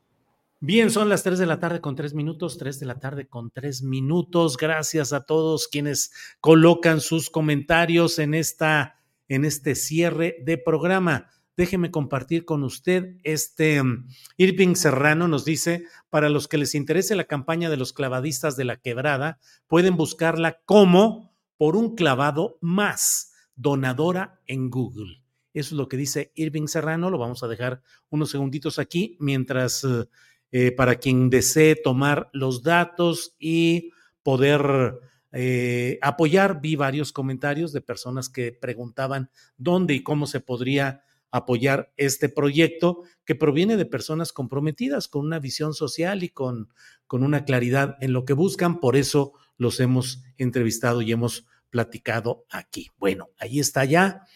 Bien, 0.64 0.92
son 0.92 1.08
las 1.08 1.24
3 1.24 1.40
de 1.40 1.46
la 1.46 1.58
tarde 1.58 1.80
con 1.80 1.96
tres 1.96 2.14
minutos, 2.14 2.56
3 2.56 2.78
de 2.78 2.86
la 2.86 3.00
tarde 3.00 3.26
con 3.26 3.50
tres 3.50 3.82
minutos. 3.82 4.56
Gracias 4.56 5.12
a 5.12 5.24
todos 5.24 5.66
quienes 5.66 6.12
colocan 6.38 7.00
sus 7.00 7.30
comentarios 7.30 8.20
en, 8.20 8.32
esta, 8.32 9.00
en 9.26 9.44
este 9.44 9.74
cierre 9.74 10.36
de 10.44 10.58
programa. 10.58 11.26
Déjeme 11.56 11.90
compartir 11.90 12.44
con 12.44 12.62
usted 12.62 13.16
este 13.24 13.80
um, 13.80 14.06
Irving 14.38 14.74
Serrano 14.74 15.28
nos 15.28 15.44
dice, 15.44 15.84
para 16.08 16.30
los 16.30 16.48
que 16.48 16.56
les 16.56 16.74
interese 16.74 17.14
la 17.14 17.24
campaña 17.24 17.68
de 17.68 17.76
los 17.76 17.92
clavadistas 17.92 18.56
de 18.56 18.64
la 18.64 18.76
quebrada, 18.78 19.38
pueden 19.66 19.96
buscarla 19.96 20.60
como 20.64 21.34
por 21.58 21.76
un 21.76 21.94
clavado 21.94 22.58
más, 22.62 23.34
donadora 23.54 24.40
en 24.46 24.70
Google. 24.70 25.22
Eso 25.52 25.74
es 25.74 25.78
lo 25.78 25.88
que 25.88 25.98
dice 25.98 26.32
Irving 26.34 26.66
Serrano. 26.66 27.10
Lo 27.10 27.18
vamos 27.18 27.42
a 27.42 27.48
dejar 27.48 27.82
unos 28.08 28.30
segunditos 28.30 28.78
aquí 28.78 29.16
mientras 29.20 29.84
eh, 29.84 30.06
eh, 30.50 30.72
para 30.72 30.96
quien 30.96 31.28
desee 31.28 31.76
tomar 31.76 32.30
los 32.32 32.62
datos 32.62 33.36
y 33.38 33.90
poder 34.22 34.98
eh, 35.32 35.98
apoyar. 36.00 36.60
Vi 36.60 36.76
varios 36.76 37.12
comentarios 37.12 37.72
de 37.72 37.82
personas 37.82 38.30
que 38.30 38.52
preguntaban 38.52 39.30
dónde 39.56 39.94
y 39.94 40.02
cómo 40.02 40.26
se 40.26 40.40
podría 40.40 41.04
apoyar 41.32 41.92
este 41.96 42.28
proyecto 42.28 43.02
que 43.24 43.34
proviene 43.34 43.76
de 43.76 43.86
personas 43.86 44.32
comprometidas 44.32 45.08
con 45.08 45.26
una 45.26 45.40
visión 45.40 45.74
social 45.74 46.22
y 46.22 46.28
con, 46.28 46.68
con 47.08 47.24
una 47.24 47.44
claridad 47.44 47.96
en 48.00 48.12
lo 48.12 48.24
que 48.24 48.34
buscan. 48.34 48.78
Por 48.78 48.94
eso 48.96 49.32
los 49.56 49.80
hemos 49.80 50.22
entrevistado 50.38 51.02
y 51.02 51.10
hemos 51.10 51.46
platicado 51.70 52.44
aquí. 52.50 52.90
Bueno, 52.98 53.30
ahí 53.38 53.58
está 53.58 53.84
ya. 53.84 54.26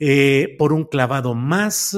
eh, 0.00 0.56
por 0.58 0.72
un 0.72 0.84
clavado 0.84 1.34
más, 1.34 1.96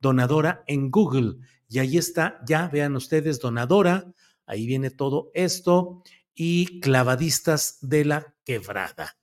donadora 0.00 0.64
en 0.66 0.90
Google. 0.90 1.36
Y 1.68 1.78
ahí 1.78 1.96
está, 1.96 2.40
ya 2.46 2.68
vean 2.68 2.96
ustedes, 2.96 3.40
donadora. 3.40 4.12
Ahí 4.44 4.66
viene 4.66 4.90
todo 4.90 5.30
esto. 5.32 6.02
Y 6.34 6.80
clavadistas 6.80 7.78
de 7.80 8.04
la 8.04 8.34
quebrada. 8.44 9.16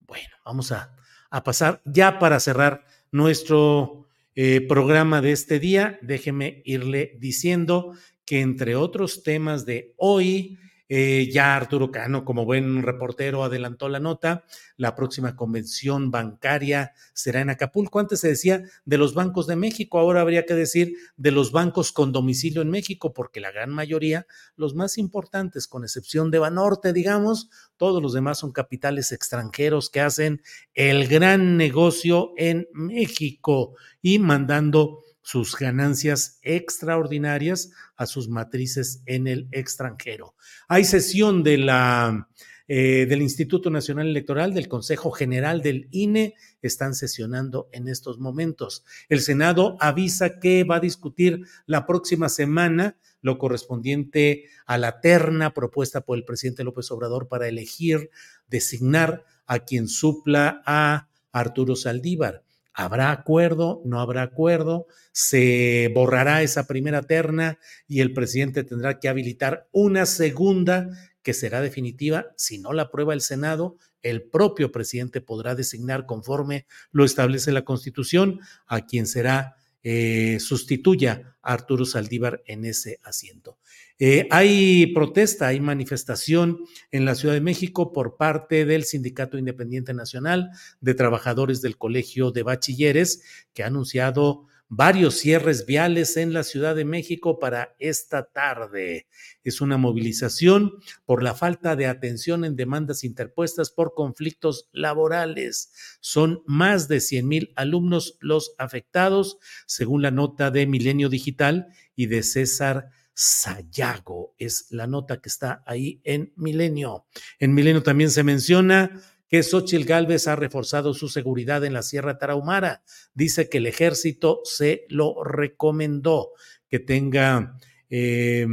Bueno, 0.00 0.28
vamos 0.44 0.70
a, 0.72 0.94
a 1.30 1.42
pasar 1.42 1.82
ya 1.84 2.18
para 2.18 2.38
cerrar 2.38 2.84
nuestro 3.10 4.03
eh, 4.34 4.60
programa 4.60 5.20
de 5.20 5.32
este 5.32 5.58
día. 5.58 5.98
Déjeme 6.02 6.62
irle 6.64 7.16
diciendo 7.18 7.92
que 8.24 8.40
entre 8.40 8.76
otros 8.76 9.22
temas 9.22 9.66
de 9.66 9.94
hoy, 9.96 10.58
eh, 10.96 11.28
ya 11.28 11.56
Arturo 11.56 11.90
Cano, 11.90 12.24
como 12.24 12.44
buen 12.44 12.84
reportero, 12.84 13.42
adelantó 13.42 13.88
la 13.88 13.98
nota. 13.98 14.44
La 14.76 14.94
próxima 14.94 15.34
convención 15.34 16.12
bancaria 16.12 16.92
será 17.14 17.40
en 17.40 17.50
Acapulco. 17.50 17.98
Antes 17.98 18.20
se 18.20 18.28
decía 18.28 18.62
de 18.84 18.96
los 18.96 19.12
bancos 19.12 19.48
de 19.48 19.56
México, 19.56 19.98
ahora 19.98 20.20
habría 20.20 20.46
que 20.46 20.54
decir 20.54 20.94
de 21.16 21.32
los 21.32 21.50
bancos 21.50 21.90
con 21.90 22.12
domicilio 22.12 22.62
en 22.62 22.70
México, 22.70 23.12
porque 23.12 23.40
la 23.40 23.50
gran 23.50 23.70
mayoría, 23.70 24.28
los 24.54 24.76
más 24.76 24.96
importantes, 24.96 25.66
con 25.66 25.82
excepción 25.82 26.30
de 26.30 26.38
Banorte, 26.38 26.92
digamos, 26.92 27.50
todos 27.76 28.00
los 28.00 28.12
demás 28.12 28.38
son 28.38 28.52
capitales 28.52 29.10
extranjeros 29.10 29.90
que 29.90 30.00
hacen 30.00 30.42
el 30.74 31.08
gran 31.08 31.56
negocio 31.56 32.34
en 32.36 32.68
México 32.72 33.74
y 34.00 34.20
mandando 34.20 35.03
sus 35.24 35.56
ganancias 35.56 36.38
extraordinarias 36.42 37.72
a 37.96 38.04
sus 38.04 38.28
matrices 38.28 39.02
en 39.06 39.26
el 39.26 39.48
extranjero. 39.52 40.34
Hay 40.68 40.84
sesión 40.84 41.42
de 41.42 41.56
la, 41.56 42.28
eh, 42.68 43.06
del 43.08 43.22
Instituto 43.22 43.70
Nacional 43.70 44.06
Electoral, 44.06 44.52
del 44.52 44.68
Consejo 44.68 45.10
General 45.10 45.62
del 45.62 45.88
INE, 45.90 46.34
están 46.60 46.94
sesionando 46.94 47.70
en 47.72 47.88
estos 47.88 48.18
momentos. 48.18 48.84
El 49.08 49.22
Senado 49.22 49.78
avisa 49.80 50.38
que 50.40 50.62
va 50.62 50.76
a 50.76 50.80
discutir 50.80 51.40
la 51.64 51.86
próxima 51.86 52.28
semana 52.28 52.98
lo 53.22 53.38
correspondiente 53.38 54.44
a 54.66 54.76
la 54.76 55.00
terna 55.00 55.54
propuesta 55.54 56.02
por 56.02 56.18
el 56.18 56.26
presidente 56.26 56.64
López 56.64 56.90
Obrador 56.90 57.28
para 57.28 57.48
elegir, 57.48 58.10
designar 58.46 59.24
a 59.46 59.60
quien 59.60 59.88
supla 59.88 60.62
a 60.66 61.08
Arturo 61.32 61.76
Saldívar. 61.76 62.43
¿Habrá 62.74 63.12
acuerdo? 63.12 63.82
¿No 63.84 64.00
habrá 64.00 64.22
acuerdo? 64.22 64.88
¿Se 65.12 65.92
borrará 65.94 66.42
esa 66.42 66.66
primera 66.66 67.02
terna 67.02 67.60
y 67.86 68.00
el 68.00 68.12
presidente 68.12 68.64
tendrá 68.64 68.98
que 68.98 69.08
habilitar 69.08 69.68
una 69.70 70.06
segunda 70.06 70.90
que 71.22 71.34
será 71.34 71.60
definitiva? 71.60 72.26
Si 72.36 72.58
no 72.58 72.72
la 72.72 72.82
aprueba 72.82 73.14
el 73.14 73.20
Senado, 73.20 73.78
el 74.02 74.24
propio 74.24 74.72
presidente 74.72 75.20
podrá 75.20 75.54
designar 75.54 76.04
conforme 76.04 76.66
lo 76.90 77.04
establece 77.04 77.52
la 77.52 77.64
Constitución 77.64 78.40
a 78.66 78.84
quien 78.86 79.06
será 79.06 79.54
eh, 79.84 80.38
sustituya 80.40 81.36
a 81.42 81.52
Arturo 81.52 81.84
Saldívar 81.84 82.42
en 82.46 82.64
ese 82.64 82.98
asiento. 83.04 83.58
Eh, 84.00 84.26
hay 84.30 84.86
protesta, 84.88 85.48
hay 85.48 85.60
manifestación 85.60 86.58
en 86.90 87.04
la 87.04 87.14
Ciudad 87.14 87.34
de 87.34 87.40
México 87.40 87.92
por 87.92 88.16
parte 88.16 88.64
del 88.64 88.84
Sindicato 88.84 89.38
Independiente 89.38 89.94
Nacional 89.94 90.50
de 90.80 90.94
Trabajadores 90.94 91.62
del 91.62 91.78
Colegio 91.78 92.32
de 92.32 92.42
Bachilleres, 92.42 93.22
que 93.52 93.62
ha 93.62 93.68
anunciado 93.68 94.46
varios 94.68 95.18
cierres 95.18 95.66
viales 95.66 96.16
en 96.16 96.32
la 96.32 96.42
Ciudad 96.42 96.74
de 96.74 96.84
México 96.84 97.38
para 97.38 97.76
esta 97.78 98.24
tarde. 98.24 99.06
Es 99.44 99.60
una 99.60 99.76
movilización 99.76 100.72
por 101.04 101.22
la 101.22 101.34
falta 101.34 101.76
de 101.76 101.86
atención 101.86 102.44
en 102.44 102.56
demandas 102.56 103.04
interpuestas 103.04 103.70
por 103.70 103.94
conflictos 103.94 104.68
laborales. 104.72 105.72
Son 106.00 106.42
más 106.46 106.88
de 106.88 107.00
100 107.00 107.28
mil 107.28 107.52
alumnos 107.54 108.16
los 108.20 108.54
afectados, 108.58 109.38
según 109.66 110.02
la 110.02 110.10
nota 110.10 110.50
de 110.50 110.66
Milenio 110.66 111.08
Digital 111.08 111.68
y 111.94 112.06
de 112.06 112.24
César 112.24 112.90
Sayago. 113.14 114.34
Es 114.38 114.66
la 114.70 114.86
nota 114.86 115.20
que 115.20 115.28
está 115.28 115.62
ahí 115.66 116.00
en 116.04 116.32
Milenio. 116.36 117.06
En 117.38 117.54
Milenio 117.54 117.82
también 117.82 118.10
se 118.10 118.24
menciona 118.24 119.00
que 119.28 119.42
Xochitl 119.42 119.84
Gálvez 119.84 120.28
ha 120.28 120.36
reforzado 120.36 120.94
su 120.94 121.08
seguridad 121.08 121.64
en 121.64 121.72
la 121.72 121.82
Sierra 121.82 122.18
Tarahumara. 122.18 122.82
Dice 123.14 123.48
que 123.48 123.58
el 123.58 123.66
ejército 123.66 124.40
se 124.44 124.84
lo 124.88 125.24
recomendó, 125.24 126.30
que 126.68 126.78
tenga, 126.78 127.58
eh, 127.88 128.46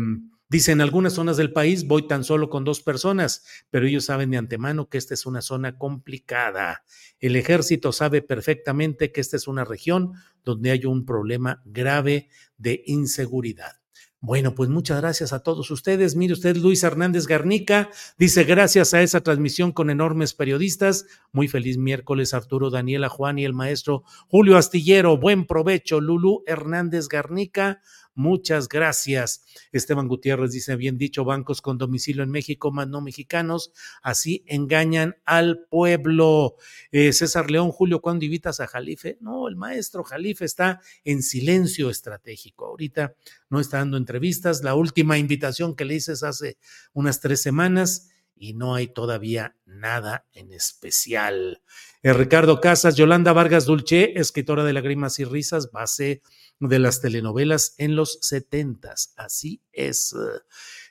dice, 0.50 0.72
en 0.72 0.82
algunas 0.82 1.14
zonas 1.14 1.38
del 1.38 1.54
país 1.54 1.86
voy 1.86 2.08
tan 2.08 2.24
solo 2.24 2.50
con 2.50 2.64
dos 2.64 2.82
personas, 2.82 3.44
pero 3.70 3.86
ellos 3.86 4.06
saben 4.06 4.32
de 4.32 4.38
antemano 4.38 4.90
que 4.90 4.98
esta 4.98 5.14
es 5.14 5.26
una 5.26 5.42
zona 5.42 5.78
complicada. 5.78 6.84
El 7.20 7.36
ejército 7.36 7.92
sabe 7.92 8.22
perfectamente 8.22 9.12
que 9.12 9.22
esta 9.22 9.38
es 9.38 9.48
una 9.48 9.66
región 9.66 10.14
donde 10.44 10.72
hay 10.72 10.86
un 10.86 11.06
problema 11.06 11.62
grave 11.66 12.30
de 12.58 12.82
inseguridad. 12.88 13.81
Bueno, 14.24 14.54
pues 14.54 14.70
muchas 14.70 15.02
gracias 15.02 15.34
a 15.34 15.40
todos 15.40 15.72
ustedes. 15.72 16.16
Mire 16.16 16.34
usted, 16.34 16.56
Luis 16.56 16.84
Hernández 16.84 17.26
Garnica 17.26 17.90
dice 18.20 18.44
gracias 18.44 18.94
a 18.94 19.02
esa 19.02 19.22
transmisión 19.22 19.72
con 19.72 19.90
enormes 19.90 20.36
periodistas. 20.36 21.08
Muy 21.32 21.48
feliz 21.48 21.80
miércoles, 21.80 22.36
Arturo, 22.36 22.70
Daniela, 22.70 23.10
Juan 23.10 23.40
y 23.40 23.46
el 23.46 23.54
maestro 23.54 24.04
Julio 24.28 24.58
Astillero. 24.58 25.18
Buen 25.18 25.48
provecho, 25.48 26.00
Lulú 26.00 26.44
Hernández 26.46 27.08
Garnica. 27.08 27.82
Muchas 28.14 28.68
gracias. 28.68 29.46
Esteban 29.72 30.08
Gutiérrez 30.08 30.52
dice, 30.52 30.76
bien 30.76 30.98
dicho, 30.98 31.24
bancos 31.24 31.62
con 31.62 31.78
domicilio 31.78 32.24
en 32.24 32.30
México, 32.30 32.72
más 32.72 32.88
no 32.88 33.02
mexicanos, 33.02 33.72
así 34.02 34.44
engañan 34.48 35.16
al 35.26 35.66
pueblo. 35.70 36.56
Eh, 36.92 37.14
César 37.14 37.50
León, 37.50 37.72
Julio, 37.72 38.02
¿cuándo 38.02 38.26
invitas 38.26 38.60
a 38.60 38.68
Jalife? 38.68 39.18
No, 39.22 39.48
el 39.48 39.56
maestro 39.56 40.04
Jalife 40.04 40.46
está 40.46 40.82
en 41.06 41.24
silencio 41.24 41.90
estratégico. 41.90 42.66
Ahorita 42.66 43.16
no 43.50 43.60
está 43.60 43.78
dando 43.78 43.98
entrevistas. 43.98 44.62
La 44.64 44.76
última 44.76 45.18
invitación 45.18 45.76
que 45.76 45.86
le 45.86 45.96
hice 45.96 46.14
es 46.14 46.24
hace 46.24 46.58
unas 46.94 47.22
tres 47.22 47.42
semanas 47.42 48.10
y 48.42 48.56
no 48.56 48.74
hay 48.74 48.88
todavía 48.88 49.56
nada 49.66 50.26
en 50.34 50.52
especial. 50.52 51.62
Eh, 52.02 52.12
Ricardo 52.12 52.60
Casas, 52.60 52.96
Yolanda 52.96 53.34
Vargas 53.34 53.68
Dulce, 53.68 54.14
escritora 54.16 54.64
de 54.64 54.74
Lágrimas 54.74 55.20
y 55.20 55.26
Risas, 55.26 55.72
base 55.72 56.24
de 56.60 56.80
las 56.80 57.02
telenovelas 57.02 57.76
en 57.78 57.96
los 57.96 58.18
setentas. 58.22 59.14
Así 59.16 59.62
es. 59.72 60.16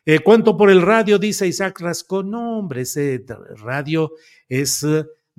Eh, 0.06 0.20
¿Cuánto 0.20 0.56
por 0.56 0.70
el 0.70 0.80
radio? 0.80 1.18
Dice 1.18 1.48
Isaac 1.48 1.80
Rascón. 1.80 2.30
No, 2.30 2.60
hombre, 2.60 2.82
ese 2.82 3.24
radio 3.56 4.12
es 4.48 4.86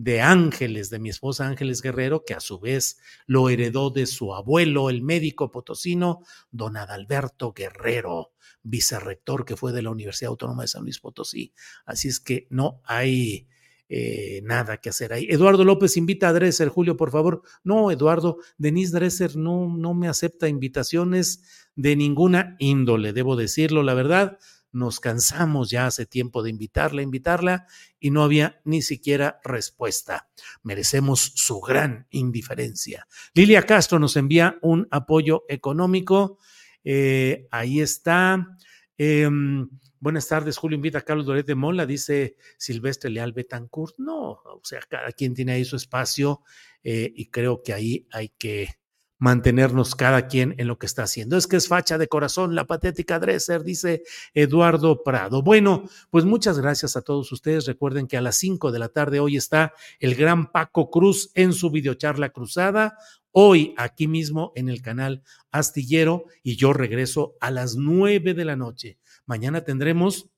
de 0.03 0.19
Ángeles, 0.19 0.89
de 0.89 0.97
mi 0.97 1.09
esposa 1.09 1.45
Ángeles 1.45 1.83
Guerrero, 1.83 2.23
que 2.25 2.33
a 2.33 2.39
su 2.39 2.59
vez 2.59 2.97
lo 3.27 3.49
heredó 3.49 3.91
de 3.91 4.07
su 4.07 4.33
abuelo, 4.33 4.89
el 4.89 5.03
médico 5.03 5.51
potosino, 5.51 6.21
don 6.49 6.75
Adalberto 6.75 7.53
Guerrero, 7.53 8.31
vicerrector 8.63 9.45
que 9.45 9.55
fue 9.55 9.71
de 9.71 9.83
la 9.83 9.91
Universidad 9.91 10.29
Autónoma 10.29 10.63
de 10.63 10.69
San 10.69 10.83
Luis 10.83 10.99
Potosí. 10.99 11.53
Así 11.85 12.07
es 12.07 12.19
que 12.19 12.47
no 12.49 12.81
hay 12.83 13.47
eh, 13.89 14.41
nada 14.43 14.77
que 14.77 14.89
hacer 14.89 15.13
ahí. 15.13 15.27
Eduardo 15.29 15.63
López 15.63 15.95
invita 15.97 16.29
a 16.29 16.33
Dresser, 16.33 16.69
Julio, 16.69 16.97
por 16.97 17.11
favor. 17.11 17.43
No, 17.63 17.91
Eduardo, 17.91 18.37
Denise 18.57 18.93
Dresser 18.93 19.35
no, 19.35 19.75
no 19.77 19.93
me 19.93 20.07
acepta 20.07 20.47
invitaciones 20.47 21.43
de 21.75 21.95
ninguna 21.95 22.55
índole, 22.57 23.13
debo 23.13 23.35
decirlo, 23.35 23.83
la 23.83 23.93
verdad. 23.93 24.39
Nos 24.71 24.99
cansamos 24.99 25.69
ya 25.69 25.87
hace 25.87 26.05
tiempo 26.05 26.43
de 26.43 26.49
invitarla, 26.49 27.01
invitarla, 27.01 27.67
y 27.99 28.11
no 28.11 28.23
había 28.23 28.61
ni 28.63 28.81
siquiera 28.81 29.39
respuesta. 29.43 30.29
Merecemos 30.63 31.33
su 31.35 31.59
gran 31.61 32.07
indiferencia. 32.09 33.07
Lilia 33.33 33.63
Castro 33.63 33.99
nos 33.99 34.15
envía 34.17 34.57
un 34.61 34.87
apoyo 34.91 35.43
económico. 35.49 36.39
Eh, 36.83 37.47
ahí 37.51 37.81
está. 37.81 38.57
Em, 38.97 39.69
Buenas 40.01 40.27
tardes, 40.27 40.57
Julio. 40.57 40.77
Invita 40.77 40.97
a 40.97 41.01
Carlos 41.01 41.27
Doret 41.27 41.45
de 41.45 41.53
Mola, 41.53 41.85
dice 41.85 42.35
Silvestre 42.57 43.11
Leal 43.11 43.33
Betancourt. 43.33 43.99
No, 43.99 44.31
o 44.31 44.61
sea, 44.63 44.79
cada 44.89 45.11
quien 45.11 45.35
tiene 45.35 45.51
ahí 45.51 45.63
su 45.63 45.75
espacio 45.75 46.41
eh, 46.83 47.13
y 47.15 47.27
creo 47.29 47.61
que 47.61 47.71
ahí 47.71 48.07
hay 48.11 48.29
que 48.29 48.80
mantenernos 49.21 49.93
cada 49.93 50.27
quien 50.27 50.55
en 50.57 50.67
lo 50.67 50.79
que 50.79 50.87
está 50.87 51.03
haciendo. 51.03 51.37
Es 51.37 51.45
que 51.45 51.55
es 51.55 51.67
facha 51.67 51.99
de 51.99 52.07
corazón 52.07 52.55
la 52.55 52.65
patética 52.65 53.19
Dresser, 53.19 53.63
dice 53.63 54.01
Eduardo 54.33 55.03
Prado. 55.03 55.43
Bueno, 55.43 55.87
pues 56.09 56.25
muchas 56.25 56.57
gracias 56.57 56.97
a 56.97 57.03
todos 57.03 57.31
ustedes. 57.31 57.67
Recuerden 57.67 58.07
que 58.07 58.17
a 58.17 58.21
las 58.21 58.37
5 58.37 58.71
de 58.71 58.79
la 58.79 58.89
tarde 58.89 59.19
hoy 59.19 59.37
está 59.37 59.73
el 59.99 60.15
gran 60.15 60.51
Paco 60.51 60.89
Cruz 60.89 61.29
en 61.35 61.53
su 61.53 61.69
videocharla 61.69 62.31
cruzada. 62.31 62.97
Hoy 63.29 63.75
aquí 63.77 64.07
mismo 64.07 64.53
en 64.55 64.69
el 64.69 64.81
canal 64.81 65.21
Astillero 65.51 66.25
y 66.41 66.55
yo 66.55 66.73
regreso 66.73 67.35
a 67.41 67.51
las 67.51 67.75
9 67.75 68.33
de 68.33 68.43
la 68.43 68.55
noche. 68.55 68.97
Mañana 69.27 69.63
tendremos 69.63 70.31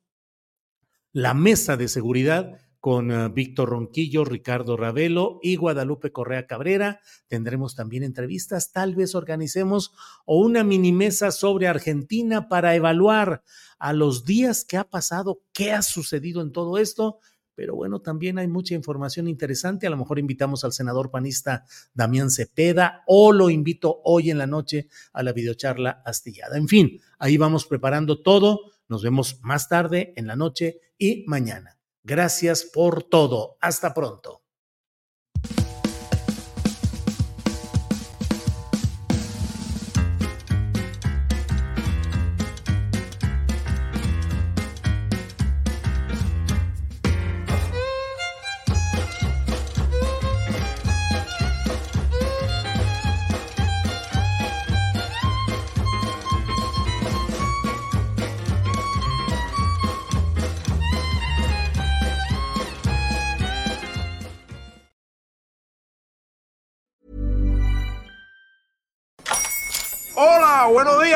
la 1.14 1.34
mesa 1.34 1.78
de 1.78 1.88
seguridad 1.88 2.60
con 2.84 3.12
eh, 3.12 3.30
Víctor 3.30 3.70
Ronquillo, 3.70 4.26
Ricardo 4.26 4.76
Ravelo 4.76 5.40
y 5.42 5.56
Guadalupe 5.56 6.12
Correa 6.12 6.48
Cabrera. 6.48 7.00
Tendremos 7.30 7.76
también 7.76 8.04
entrevistas, 8.04 8.74
tal 8.74 8.94
vez 8.94 9.16
organicemos 9.16 9.94
o 10.26 10.40
una 10.40 10.66
mini 10.66 10.92
mesa 10.92 11.32
sobre 11.32 11.70
Argentina 11.70 12.50
para 12.50 12.76
evaluar 12.76 13.42
a 13.80 13.94
los 13.94 14.26
días 14.26 14.66
que 14.66 14.76
ha 14.76 14.84
pasado, 14.84 15.44
qué 15.54 15.72
ha 15.72 15.82
sucedido 15.82 16.42
en 16.42 16.52
todo 16.52 16.78
esto. 16.78 17.20
Pero 17.56 17.74
bueno, 17.74 18.02
también 18.02 18.38
hay 18.38 18.50
mucha 18.50 18.76
información 18.76 19.30
interesante. 19.30 19.88
A 19.88 19.90
lo 19.90 19.96
mejor 19.96 20.20
invitamos 20.20 20.66
al 20.66 20.74
senador 20.74 21.10
panista 21.10 21.64
Damián 21.94 22.32
Cepeda 22.32 23.04
o 23.08 23.32
lo 23.32 23.50
invito 23.50 24.02
hoy 24.04 24.30
en 24.30 24.38
la 24.38 24.48
noche 24.48 24.90
a 25.14 25.24
la 25.24 25.32
videocharla 25.32 26.02
astillada. 26.06 26.58
En 26.58 26.68
fin, 26.68 27.00
ahí 27.18 27.38
vamos 27.38 27.66
preparando 27.66 28.22
todo 28.22 28.74
nos 28.90 29.02
vemos 29.02 29.40
más 29.42 29.70
tarde, 29.70 30.14
en 30.18 30.28
la 30.28 30.36
noche 30.36 30.82
y 30.98 31.24
mañana. 31.26 31.80
Gracias 32.06 32.66
por 32.66 33.04
todo. 33.04 33.58
Hasta 33.62 33.94
pronto. 33.94 34.43